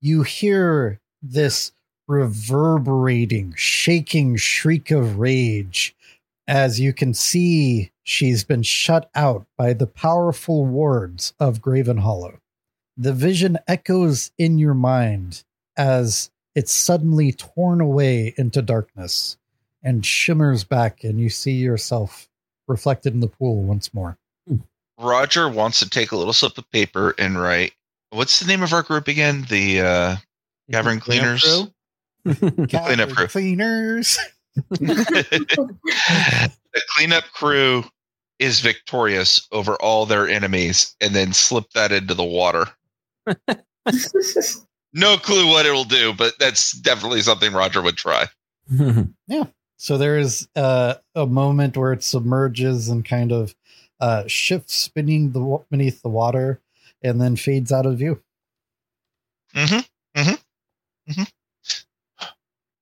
You 0.00 0.22
hear 0.22 1.00
this 1.20 1.72
reverberating, 2.06 3.54
shaking 3.56 4.36
shriek 4.36 4.90
of 4.90 5.18
rage 5.18 5.94
as 6.46 6.80
you 6.80 6.92
can 6.92 7.14
see 7.14 7.90
she's 8.02 8.44
been 8.44 8.62
shut 8.62 9.08
out 9.14 9.46
by 9.56 9.72
the 9.72 9.86
powerful 9.86 10.64
wards 10.66 11.34
of 11.38 11.60
Gravenhollow. 11.60 12.38
The 12.96 13.12
vision 13.12 13.58
echoes 13.66 14.32
in 14.38 14.58
your 14.58 14.74
mind 14.74 15.44
as 15.76 16.30
it's 16.54 16.72
suddenly 16.72 17.32
torn 17.32 17.80
away 17.80 18.34
into 18.36 18.60
darkness 18.60 19.38
and 19.82 20.04
shimmers 20.04 20.64
back, 20.64 21.02
and 21.02 21.18
you 21.18 21.30
see 21.30 21.52
yourself 21.52 22.28
reflected 22.72 23.14
in 23.14 23.20
the 23.20 23.28
pool 23.28 23.62
once 23.62 23.94
more. 23.94 24.18
Roger 24.98 25.48
wants 25.48 25.78
to 25.80 25.88
take 25.88 26.12
a 26.12 26.16
little 26.16 26.32
slip 26.32 26.58
of 26.58 26.70
paper 26.70 27.14
and 27.18 27.40
write. 27.40 27.72
What's 28.10 28.40
the 28.40 28.46
name 28.46 28.62
of 28.62 28.72
our 28.72 28.82
group 28.82 29.08
again? 29.08 29.46
The 29.48 29.80
uh, 29.80 30.16
Cavern 30.70 31.00
Cleaners. 31.00 31.42
Cleanup 32.24 33.10
crew. 33.10 33.26
Cleaners. 33.28 34.18
the 34.70 35.76
cleanup 36.94 37.24
crew 37.32 37.84
is 38.38 38.60
victorious 38.60 39.46
over 39.50 39.76
all 39.76 40.04
their 40.04 40.28
enemies, 40.28 40.94
and 41.00 41.14
then 41.14 41.32
slip 41.32 41.70
that 41.74 41.92
into 41.92 42.14
the 42.14 42.24
water. 42.24 42.66
No 44.94 45.16
clue 45.16 45.48
what 45.48 45.64
it'll 45.64 45.84
do, 45.84 46.12
but 46.12 46.34
that's 46.38 46.72
definitely 46.72 47.22
something 47.22 47.52
Roger 47.52 47.80
would 47.80 47.96
try. 47.96 48.26
So 49.82 49.98
there 49.98 50.16
is 50.16 50.46
uh, 50.54 50.94
a 51.16 51.26
moment 51.26 51.76
where 51.76 51.92
it 51.92 52.04
submerges 52.04 52.88
and 52.88 53.04
kind 53.04 53.32
of 53.32 53.52
uh, 53.98 54.22
shifts 54.28 54.86
beneath 54.86 55.32
the 55.32 55.64
beneath 55.72 56.02
the 56.02 56.08
water, 56.08 56.60
and 57.02 57.20
then 57.20 57.34
fades 57.34 57.72
out 57.72 57.84
of 57.84 57.98
view. 57.98 58.22
Mm-hmm. 59.56 60.20
Mm-hmm. 60.20 61.10
Mm-hmm. 61.10 62.26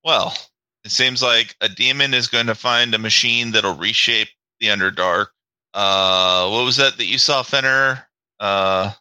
Well, 0.05 0.36
it 0.85 0.90
seems 0.90 1.22
like 1.22 1.56
a 1.62 1.70
demon 1.70 2.12
is 2.12 2.28
going 2.28 2.48
to 2.48 2.55
find 2.55 2.94
a 2.94 2.98
machine 2.98 3.52
that'll 3.52 3.77
reshape 3.77 4.28
the 4.59 4.66
Underdark. 4.66 5.28
Uh, 5.72 6.51
what 6.51 6.66
was 6.66 6.77
that 6.77 6.98
that 6.98 7.06
you 7.06 7.16
saw, 7.16 7.43
Fenner? 7.43 8.06
Uh, 8.40 8.93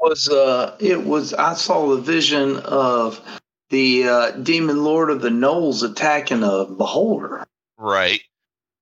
was 0.00 0.26
uh 0.30 0.74
it 0.80 1.04
was 1.04 1.34
I 1.34 1.52
saw 1.52 1.94
the 1.94 2.00
vision 2.00 2.56
of 2.60 3.20
the 3.72 4.06
uh, 4.06 4.30
demon 4.32 4.84
lord 4.84 5.10
of 5.10 5.22
the 5.22 5.30
Gnolls 5.30 5.82
attacking 5.82 6.44
a 6.44 6.66
beholder. 6.66 7.44
right. 7.78 8.20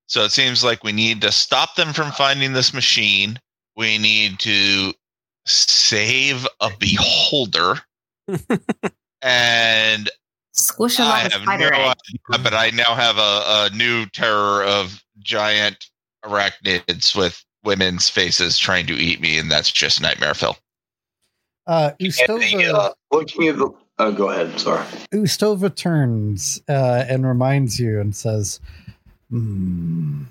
So 0.07 0.25
it 0.25 0.33
seems 0.33 0.65
like 0.65 0.83
we 0.83 0.91
need 0.91 1.21
to 1.21 1.31
stop 1.31 1.77
them 1.77 1.93
from 1.93 2.11
finding 2.11 2.53
this 2.53 2.75
machine. 2.75 3.39
We 3.77 3.97
need 3.97 4.41
to 4.41 4.93
save 5.47 6.45
a 6.61 6.71
beholder. 6.81 7.75
and 9.23 10.11
Squish 10.53 10.99
him 10.99 11.07
I 11.07 11.23
like 11.23 11.33
a 11.33 11.39
have 11.39 11.41
no 11.41 11.45
spider 11.45 11.73
egg. 11.75 11.97
idea, 12.33 12.43
but 12.43 12.55
I 12.55 12.71
now 12.71 12.97
have 12.97 13.19
a, 13.19 13.71
a 13.71 13.71
new 13.73 14.05
terror 14.07 14.65
of 14.65 15.01
giant 15.21 15.85
arachnids 16.25 17.15
with 17.15 17.45
women's 17.63 18.09
faces 18.09 18.59
trying 18.59 18.89
to 18.89 18.95
eat 18.95 19.21
me, 19.21 19.39
and 19.39 19.49
that's 19.49 19.71
just 19.71 20.03
nightmare 20.03 20.35
Phil. 20.35 20.57
Uh, 21.69 21.93
And 22.01 22.11
the, 22.11 22.75
uh, 22.75 22.93
looking 23.13 23.47
at 23.47 23.59
the 23.59 23.71
oh 24.01 24.13
go 24.13 24.31
ahead, 24.31 24.59
sorry. 24.59 24.85
Ustova 25.13 25.75
turns 25.75 26.63
uh, 26.69 27.05
and 27.09 27.27
reminds 27.27 27.79
you 27.79 28.01
and 28.01 28.17
says, 28.17 28.61
"Hmm, 29.31 30.25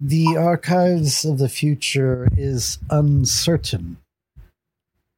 The 0.00 0.36
archives 0.36 1.24
of 1.24 1.38
the 1.38 1.48
future 1.48 2.28
is 2.36 2.78
uncertain. 2.90 3.96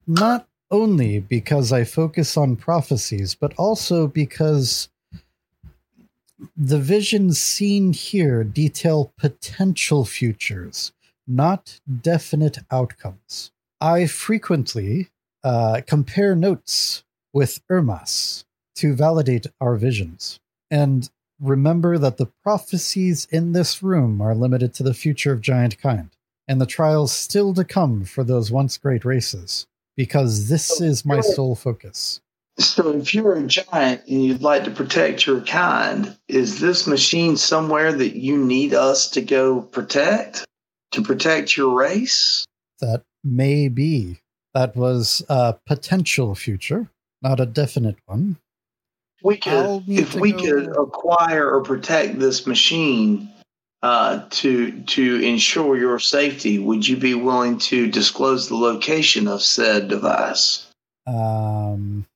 Not 0.07 0.47
only 0.71 1.21
because 1.21 1.73
I 1.73 1.85
focus 1.85 2.37
on 2.37 2.57
prophecies, 2.57 3.35
but 3.35 3.53
also 3.59 4.07
because 4.07 4.89
the 6.57 6.79
visions 6.79 7.41
seen 7.41 7.93
here 7.93 8.45
detail 8.45 9.13
potential 9.19 10.05
futures, 10.05 10.93
not 11.27 11.81
definite 12.01 12.59
outcomes. 12.71 13.51
I 13.81 14.07
frequently 14.07 15.09
uh, 15.43 15.83
compare 15.87 16.35
notes 16.35 17.05
with 17.33 17.61
Irmas 17.71 18.45
to 18.77 18.95
validate 18.95 19.47
our 19.61 19.77
visions. 19.77 20.41
And 20.71 21.11
remember 21.41 21.99
that 21.99 22.17
the 22.17 22.31
prophecies 22.43 23.27
in 23.31 23.53
this 23.53 23.83
room 23.83 24.21
are 24.21 24.35
limited 24.35 24.75
to 24.75 24.83
the 24.83 24.95
future 24.95 25.33
of 25.33 25.41
giant 25.41 25.79
kind, 25.81 26.11
and 26.49 26.61
the 26.61 26.67
trials 26.67 27.13
still 27.13 27.55
to 27.55 27.65
come 27.65 28.05
for 28.05 28.25
those 28.25 28.51
once 28.51 28.77
great 28.79 29.05
races, 29.05 29.67
because 29.97 30.49
this 30.49 30.81
is 30.81 31.05
my 31.05 31.21
sole 31.21 31.55
focus. 31.55 32.21
So 32.59 32.91
if 32.91 33.15
you're 33.15 33.37
a 33.37 33.43
giant 33.47 34.03
and 34.07 34.25
you'd 34.25 34.43
like 34.43 34.65
to 34.65 34.71
protect 34.71 35.27
your 35.27 35.41
kind, 35.43 36.17
is 36.29 36.61
this 36.61 36.87
machine 36.87 37.37
somewhere 37.37 37.93
that 37.93 38.17
you 38.17 38.37
need 38.37 38.75
us 38.75 39.09
to 39.11 39.23
go 39.23 39.63
protect? 39.63 40.45
To 40.93 41.03
protect 41.03 41.57
your 41.57 41.75
race? 41.75 42.45
That 42.81 43.03
may 43.25 43.69
be. 43.69 44.19
That 44.53 44.77
was 44.77 45.23
a 45.29 45.55
potential 45.65 46.35
future, 46.35 46.91
not 47.23 47.41
a 47.41 47.47
definite 47.47 47.97
one. 48.07 48.37
we 49.23 49.37
could 49.37 49.83
if 49.89 50.15
we 50.15 50.33
go- 50.33 50.39
could 50.39 50.69
acquire 50.77 51.51
or 51.51 51.63
protect 51.63 52.19
this 52.19 52.47
machine 52.47 53.29
uh, 53.83 54.25
to 54.31 54.83
to 54.83 55.21
ensure 55.23 55.77
your 55.77 55.99
safety, 55.99 56.59
would 56.59 56.87
you 56.87 56.97
be 56.97 57.15
willing 57.15 57.59
to 57.59 57.91
disclose 57.91 58.49
the 58.49 58.57
location 58.57 59.27
of 59.29 59.43
said 59.43 59.89
device? 59.89 60.67
Um, 61.07 62.07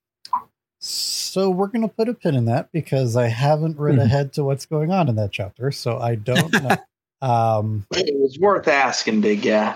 so 0.81 1.49
we're 1.51 1.69
going 1.69 1.89
to 1.89 1.95
put 1.95 2.09
a 2.11 2.15
pin 2.15 2.35
in 2.35 2.45
that 2.45 2.71
because 2.73 3.17
I 3.17 3.29
haven't 3.29 3.79
read 3.79 3.97
Mhm. 3.97 4.03
ahead 4.05 4.33
to 4.35 4.45
what's 4.45 4.67
going 4.67 4.93
on 4.93 5.09
in 5.09 5.17
that 5.17 5.33
chapter, 5.33 5.71
so 5.73 5.99
I 5.99 6.15
don't 6.17 6.53
know. 6.63 6.85
um, 7.23 7.87
It 7.93 8.15
was 8.21 8.39
worth 8.39 8.69
asking, 8.69 9.23
big 9.23 9.43
guy. 9.43 9.75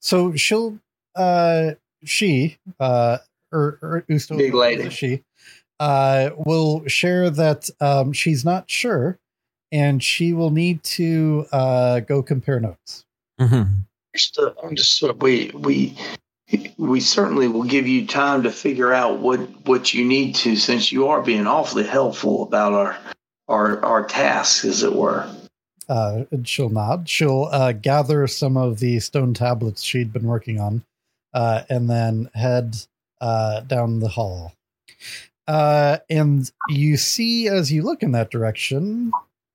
so 0.00 0.34
she'll, 0.34 0.78
uh, 1.14 1.72
she, 2.04 2.56
uh, 2.80 3.18
or, 3.54 3.78
or 3.80 4.04
Usto, 4.10 4.36
Big 4.36 4.52
lady. 4.52 4.90
she, 4.90 5.22
uh, 5.80 6.30
will 6.36 6.86
share 6.86 7.30
that 7.30 7.70
um, 7.80 8.12
she's 8.12 8.44
not 8.44 8.68
sure, 8.68 9.18
and 9.72 10.02
she 10.02 10.32
will 10.32 10.50
need 10.50 10.82
to 10.82 11.46
uh, 11.52 12.00
go 12.00 12.22
compare 12.22 12.60
notes. 12.60 13.04
Mm-hmm. 13.40 13.72
Just, 14.14 14.38
uh, 14.38 14.52
understood. 14.62 15.22
We 15.22 15.50
we 15.54 15.96
we 16.76 17.00
certainly 17.00 17.48
will 17.48 17.64
give 17.64 17.88
you 17.88 18.06
time 18.06 18.42
to 18.44 18.50
figure 18.52 18.92
out 18.92 19.18
what 19.18 19.40
what 19.66 19.92
you 19.94 20.04
need 20.04 20.34
to, 20.36 20.54
since 20.56 20.92
you 20.92 21.08
are 21.08 21.22
being 21.22 21.46
awfully 21.48 21.84
helpful 21.84 22.44
about 22.44 22.72
our 22.72 22.96
our 23.48 23.84
our 23.84 24.04
tasks, 24.04 24.64
as 24.64 24.82
it 24.84 24.94
were. 24.94 25.28
uh, 25.88 26.24
and 26.30 26.46
she'll 26.48 26.70
nod. 26.70 27.08
She'll 27.08 27.48
uh, 27.50 27.72
gather 27.72 28.26
some 28.26 28.56
of 28.56 28.78
the 28.78 29.00
stone 29.00 29.34
tablets 29.34 29.82
she'd 29.82 30.12
been 30.12 30.26
working 30.26 30.60
on, 30.60 30.84
uh, 31.32 31.62
and 31.68 31.90
then 31.90 32.30
head 32.34 32.76
uh, 33.24 33.60
down 33.60 34.00
the 34.00 34.08
hall. 34.08 34.52
Uh, 35.48 35.98
and 36.10 36.52
you 36.68 36.98
see, 36.98 37.48
as 37.48 37.72
you 37.72 37.82
look 37.82 38.02
in 38.02 38.12
that 38.12 38.30
direction, 38.30 39.10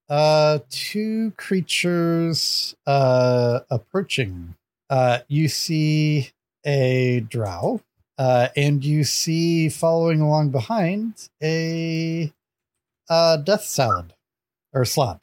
uh, 0.10 0.58
two 0.72 1.32
creatures 1.38 2.76
uh, 2.88 3.60
approaching. 3.70 4.56
Uh, 4.90 5.20
you 5.28 5.48
see 5.48 6.32
a 6.66 7.20
drow, 7.30 7.80
uh, 8.18 8.48
and 8.56 8.84
you 8.84 9.04
see 9.04 9.70
following 9.70 10.20
along 10.20 10.50
behind 10.50 11.30
a 11.44 12.34
uh, 13.08 13.38
death 13.38 13.62
slaad 13.62 14.14
or 14.74 14.84
slab. 14.84 15.22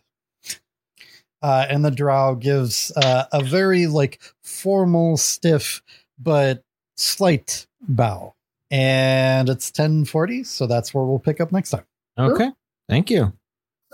Uh, 1.43 1.66
and 1.68 1.85
the 1.85 1.90
drow 1.90 2.36
gives 2.36 2.93
uh, 2.97 3.24
a 3.32 3.43
very 3.43 3.89
like 3.89 4.20
formal, 4.43 5.16
stiff, 5.16 5.82
but 6.16 6.62
slight 6.97 7.66
bow. 7.81 8.35
And 8.70 9.48
it's 9.48 9.68
1040, 9.70 10.44
so 10.44 10.66
that's 10.66 10.93
where 10.93 11.05
we'll 11.05 11.18
pick 11.18 11.40
up 11.40 11.52
next 11.52 11.70
time. 11.70 11.84
Okay. 12.18 12.51
Thank 12.88 13.10
you. 13.10 13.32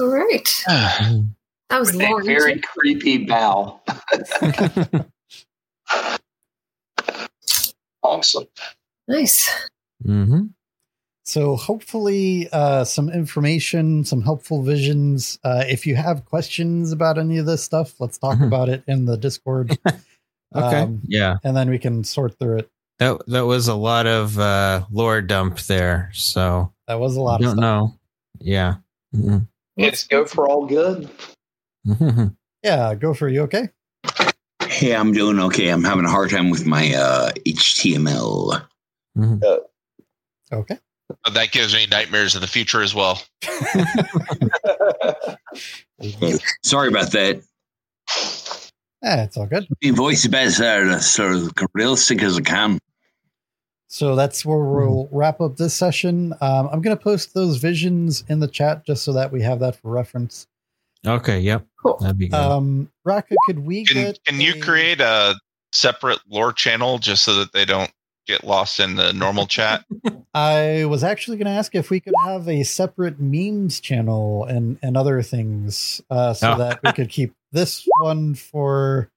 All 0.01 0.07
right. 0.09 0.65
That 1.71 1.79
was 1.81 1.93
With 1.95 2.03
a 2.03 2.11
long. 2.11 2.25
very 2.27 2.61
creepy 2.61 3.25
bow. 3.25 3.81
awesome. 8.03 8.45
Nice. 9.09 9.49
Mm-hmm. 10.05 10.47
So 11.25 11.57
hopefully, 11.57 12.49
uh, 12.53 12.85
some 12.85 13.09
information, 13.09 14.05
some 14.05 14.21
helpful 14.21 14.63
visions. 14.63 15.39
Uh, 15.45 15.65
if 15.67 15.87
you 15.87 15.95
have 15.97 16.27
questions 16.27 16.93
about 16.93 17.17
any 17.17 17.39
of 17.39 17.47
this 17.47 17.63
stuff, 17.63 17.95
let's 18.01 18.19
talk 18.19 18.37
Mhm. 18.39 18.49
about 18.49 18.69
it 18.69 18.83
in 18.87 19.07
the 19.07 19.17
Discord. 19.17 19.79
Okay. 20.55 20.81
Um, 20.83 21.01
yeah. 21.07 21.39
and 21.45 21.57
then 21.57 21.71
we 21.71 21.79
can 21.79 22.05
sort 22.05 22.39
through 22.39 22.59
it. 22.59 22.71
That 23.03 23.27
that 23.27 23.47
was 23.47 23.67
a 23.67 23.75
lot 23.75 24.07
of 24.07 24.39
uh, 24.39 24.85
lore 24.93 25.21
dump 25.23 25.59
there. 25.63 26.11
So 26.15 26.73
That 26.87 27.01
was 27.01 27.17
a 27.17 27.21
lot 27.21 27.33
I 27.33 27.35
of 27.35 27.41
don't 27.43 27.51
stuff. 27.57 27.61
know. 27.61 27.99
Yeah. 28.39 28.75
Mhm. 29.13 29.49
It's 29.77 30.07
go 30.07 30.25
for 30.25 30.47
all 30.49 30.67
good. 30.67 31.11
Mhm. 31.85 32.37
Yeah, 32.63 32.95
go 32.95 33.13
for 33.13 33.29
you. 33.29 33.43
Okay. 33.43 33.71
Hey, 34.69 34.95
I'm 34.95 35.13
doing 35.13 35.41
okay. 35.41 35.69
I'm 35.71 35.83
having 35.83 36.05
a 36.05 36.11
hard 36.11 36.31
time 36.31 36.49
with 36.51 36.65
my 36.65 36.95
uh, 36.95 37.33
HTML. 37.45 38.63
Mhm. 39.19 39.43
Okay. 40.53 40.79
That 41.35 41.51
gives 41.51 41.75
me 41.75 41.87
nightmares 41.91 42.37
of 42.37 42.41
the 42.41 42.47
future 42.47 42.83
as 42.83 42.95
well. 42.95 43.21
Sorry 46.63 46.87
about 46.89 47.11
that. 47.11 47.43
Yeah, 49.03 49.25
it's 49.25 49.37
all 49.37 49.47
good. 49.47 49.67
My 49.83 49.91
voice 49.91 50.25
is 50.25 50.29
best 50.31 50.61
uh, 50.61 51.01
sort 51.01 51.35
of 51.35 51.53
realistic 51.75 52.23
as 52.23 52.39
I 52.39 52.43
can. 52.43 52.79
So 53.93 54.17
that's 54.17 54.43
where 54.47 54.57
we'll 54.57 55.07
wrap 55.13 55.39
up 55.43 55.59
this 55.59 55.75
session. 55.75 56.33
Um, 56.41 56.71
I'm 56.73 56.81
going 56.81 56.97
to 56.97 57.03
post 57.03 57.35
those 57.35 57.59
visions 57.59 58.25
in 58.27 58.41
the 58.41 58.49
chat 58.49 58.87
just 58.87 59.05
so 59.05 59.13
that 59.13 59.31
we 59.31 59.43
have 59.43 59.61
that 59.61 59.77
for 59.77 59.91
reference. 59.91 60.47
Okay. 61.07 61.41
Yep. 61.41 61.67
Cool. 61.83 61.99
That'd 62.01 62.17
be 62.17 62.29
good. 62.29 62.37
Um, 62.39 62.91
Raka, 63.05 63.35
could 63.45 63.59
we 63.59 63.85
Can 63.85 64.03
get? 64.05 64.25
can 64.25 64.41
you 64.41 64.55
a- 64.55 64.61
create 64.61 65.03
a 65.03 65.35
separate 65.73 66.21
lore 66.27 66.55
channel 66.55 66.97
just 67.01 67.23
so 67.23 67.35
that 67.35 67.53
they 67.53 67.67
don't 67.67 67.93
get 68.27 68.45
lost 68.45 68.81
in 68.81 68.97
the 68.97 69.13
normal 69.13 69.47
chat? 69.47 69.85
I 70.35 70.87
was 70.87 71.05
actually 71.05 71.37
going 71.37 71.53
to 71.53 71.53
ask 71.53 71.75
if 71.75 71.91
we 71.91 72.01
could 72.01 72.15
have 72.25 72.49
a 72.49 72.63
separate 72.63 73.21
memes 73.21 73.79
channel 73.79 74.47
and 74.47 74.79
and 74.83 74.97
other 74.97 75.21
things, 75.21 76.01
uh, 76.09 76.33
so 76.33 76.53
Oh. 76.55 76.57
that 76.57 76.81
we 76.83 76.93
could 76.93 77.11
keep 77.11 77.35
this 77.53 77.87
one 78.01 78.37
for 78.37 79.11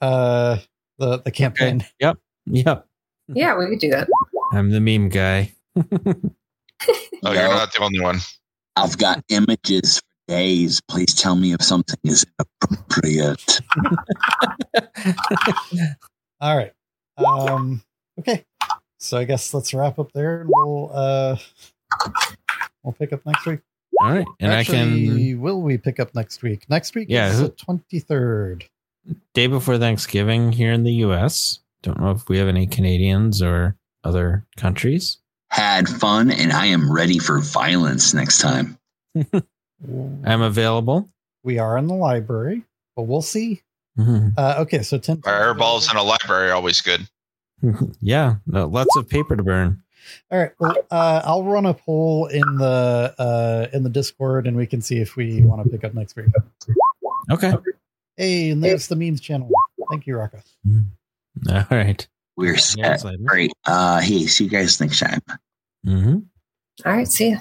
uh, 0.00 0.58
the 0.98 1.18
the 1.18 1.32
campaign. 1.32 1.84
Yep. 1.98 2.18
Yep. 2.46 2.86
Yeah, 3.28 3.56
we 3.58 3.66
could 3.68 3.78
do 3.78 3.90
that. 3.90 4.08
I'm 4.52 4.70
the 4.70 4.80
meme 4.80 5.08
guy. 5.08 5.52
Oh, 5.76 7.32
you're 7.32 7.34
No. 7.34 7.50
not 7.50 7.72
the 7.72 7.80
only 7.80 8.00
one. 8.00 8.18
I've 8.76 8.98
got 8.98 9.24
images 9.28 9.98
for 9.98 10.04
days. 10.34 10.80
Please 10.88 11.14
tell 11.14 11.36
me 11.36 11.52
if 11.52 11.62
something 11.62 11.98
is 12.04 12.26
inappropriate. 12.38 13.60
All 16.40 16.56
right. 16.56 16.72
Um, 17.16 17.82
okay. 18.18 18.44
So 18.98 19.18
I 19.18 19.24
guess 19.24 19.54
let's 19.54 19.72
wrap 19.72 19.98
up 19.98 20.12
there, 20.12 20.40
and 20.42 20.50
we'll 20.52 20.90
uh, 20.92 21.36
we'll 22.82 22.92
pick 22.94 23.12
up 23.12 23.24
next 23.24 23.46
week. 23.46 23.60
All 24.00 24.10
right. 24.10 24.26
And 24.40 24.52
I 24.52 24.56
Actually, 24.60 24.76
can 25.30 25.40
will 25.40 25.62
we 25.62 25.78
pick 25.78 26.00
up 26.00 26.14
next 26.14 26.42
week? 26.42 26.68
Next 26.68 26.94
week 26.94 27.06
Yeah, 27.08 27.28
is 27.30 27.36
who- 27.38 27.44
the 27.44 27.48
twenty 27.50 28.00
third. 28.00 28.64
day 29.34 29.46
before 29.46 29.78
Thanksgiving 29.78 30.52
here 30.52 30.72
in 30.72 30.82
the 30.82 30.92
US. 31.06 31.60
Don't 31.84 32.00
know 32.00 32.10
if 32.12 32.30
we 32.30 32.38
have 32.38 32.48
any 32.48 32.66
Canadians 32.66 33.42
or 33.42 33.76
other 34.04 34.46
countries. 34.56 35.18
Had 35.50 35.86
fun, 35.86 36.30
and 36.30 36.50
I 36.50 36.66
am 36.66 36.90
ready 36.90 37.18
for 37.18 37.40
violence 37.40 38.14
next 38.14 38.38
time. 38.38 38.78
I'm 40.24 40.40
available. 40.40 41.10
We 41.42 41.58
are 41.58 41.76
in 41.76 41.86
the 41.86 41.94
library, 41.94 42.64
but 42.96 43.02
we'll 43.02 43.20
see. 43.20 43.60
Mhm. 43.98 44.32
Uh, 44.36 44.56
okay, 44.60 44.82
so 44.82 44.96
ten 44.96 45.20
Fireballs 45.20 45.90
in 45.90 45.98
a 45.98 46.02
library 46.02 46.48
are 46.50 46.54
always 46.54 46.80
good. 46.80 47.06
yeah. 48.00 48.36
no, 48.46 48.66
lots 48.66 48.96
of 48.96 49.06
paper 49.06 49.36
to 49.36 49.42
burn. 49.42 49.82
All 50.30 50.38
right. 50.38 50.52
Well, 50.58 50.76
uh, 50.90 51.20
I'll 51.24 51.44
run 51.44 51.66
a 51.66 51.74
poll 51.74 52.26
in 52.26 52.56
the 52.56 53.14
uh, 53.18 53.66
in 53.74 53.82
the 53.82 53.90
Discord, 53.90 54.46
and 54.46 54.56
we 54.56 54.66
can 54.66 54.80
see 54.80 55.00
if 55.00 55.16
we 55.16 55.42
want 55.42 55.62
to 55.62 55.70
pick 55.70 55.84
up 55.84 55.92
next 55.92 56.16
week. 56.16 56.26
Okay. 57.30 57.52
Hey, 58.16 58.50
and 58.50 58.64
there's 58.64 58.88
the 58.88 58.96
memes 58.96 59.20
channel. 59.20 59.50
Thank 59.90 60.06
you, 60.06 60.16
Raka. 60.16 60.42
All 61.50 61.64
right. 61.70 62.06
We're 62.36 62.56
set. 62.56 62.94
it's 63.04 63.04
Great. 63.24 63.52
Uh, 63.64 64.00
hey, 64.00 64.26
see 64.26 64.44
you 64.44 64.50
guys 64.50 64.80
next 64.80 64.98
time. 64.98 65.20
Mhm. 65.86 66.24
All 66.84 66.92
right. 66.92 67.08
See 67.08 67.30
you. 67.30 67.38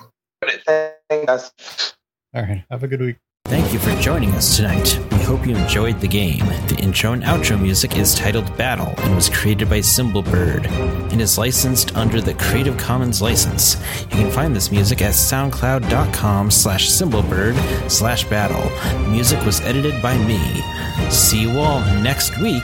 All 1.18 2.42
right. 2.42 2.64
Have 2.70 2.84
a 2.84 2.88
good 2.88 3.02
week. 3.02 3.18
Thank 3.46 3.74
you 3.74 3.80
for 3.80 3.94
joining 4.02 4.32
us 4.32 4.56
tonight. 4.56 4.98
We 5.12 5.18
hope 5.20 5.46
you 5.46 5.56
enjoyed 5.56 6.00
the 6.00 6.08
game. 6.08 6.46
The 6.68 6.78
intro 6.82 7.12
and 7.12 7.24
outro 7.24 7.62
music 7.62 7.98
is 7.98 8.16
titled 8.16 8.56
Battle 8.58 8.94
and 9.00 9.16
was 9.16 9.30
created 9.30 9.70
by 9.70 9.80
Symbolbird 9.80 10.66
and 11.12 11.22
is 11.22 11.38
licensed 11.38 11.96
under 11.96 12.22
the 12.22 12.34
Creative 12.36 12.78
Commons 12.78 13.22
license. 13.22 13.76
You 14.04 14.18
can 14.18 14.32
find 14.32 14.56
this 14.56 14.72
music 14.72 15.02
at 15.02 15.14
soundcloud.com 15.14 16.52
slash 16.52 16.90
symbolbird 16.90 17.56
slash 17.92 18.24
battle. 18.30 18.64
The 19.04 19.10
music 19.10 19.44
was 19.46 19.60
edited 19.62 20.02
by 20.02 20.18
me. 20.18 20.40
See 21.12 21.42
you 21.42 21.60
all 21.60 21.82
next 22.02 22.40
week. 22.42 22.64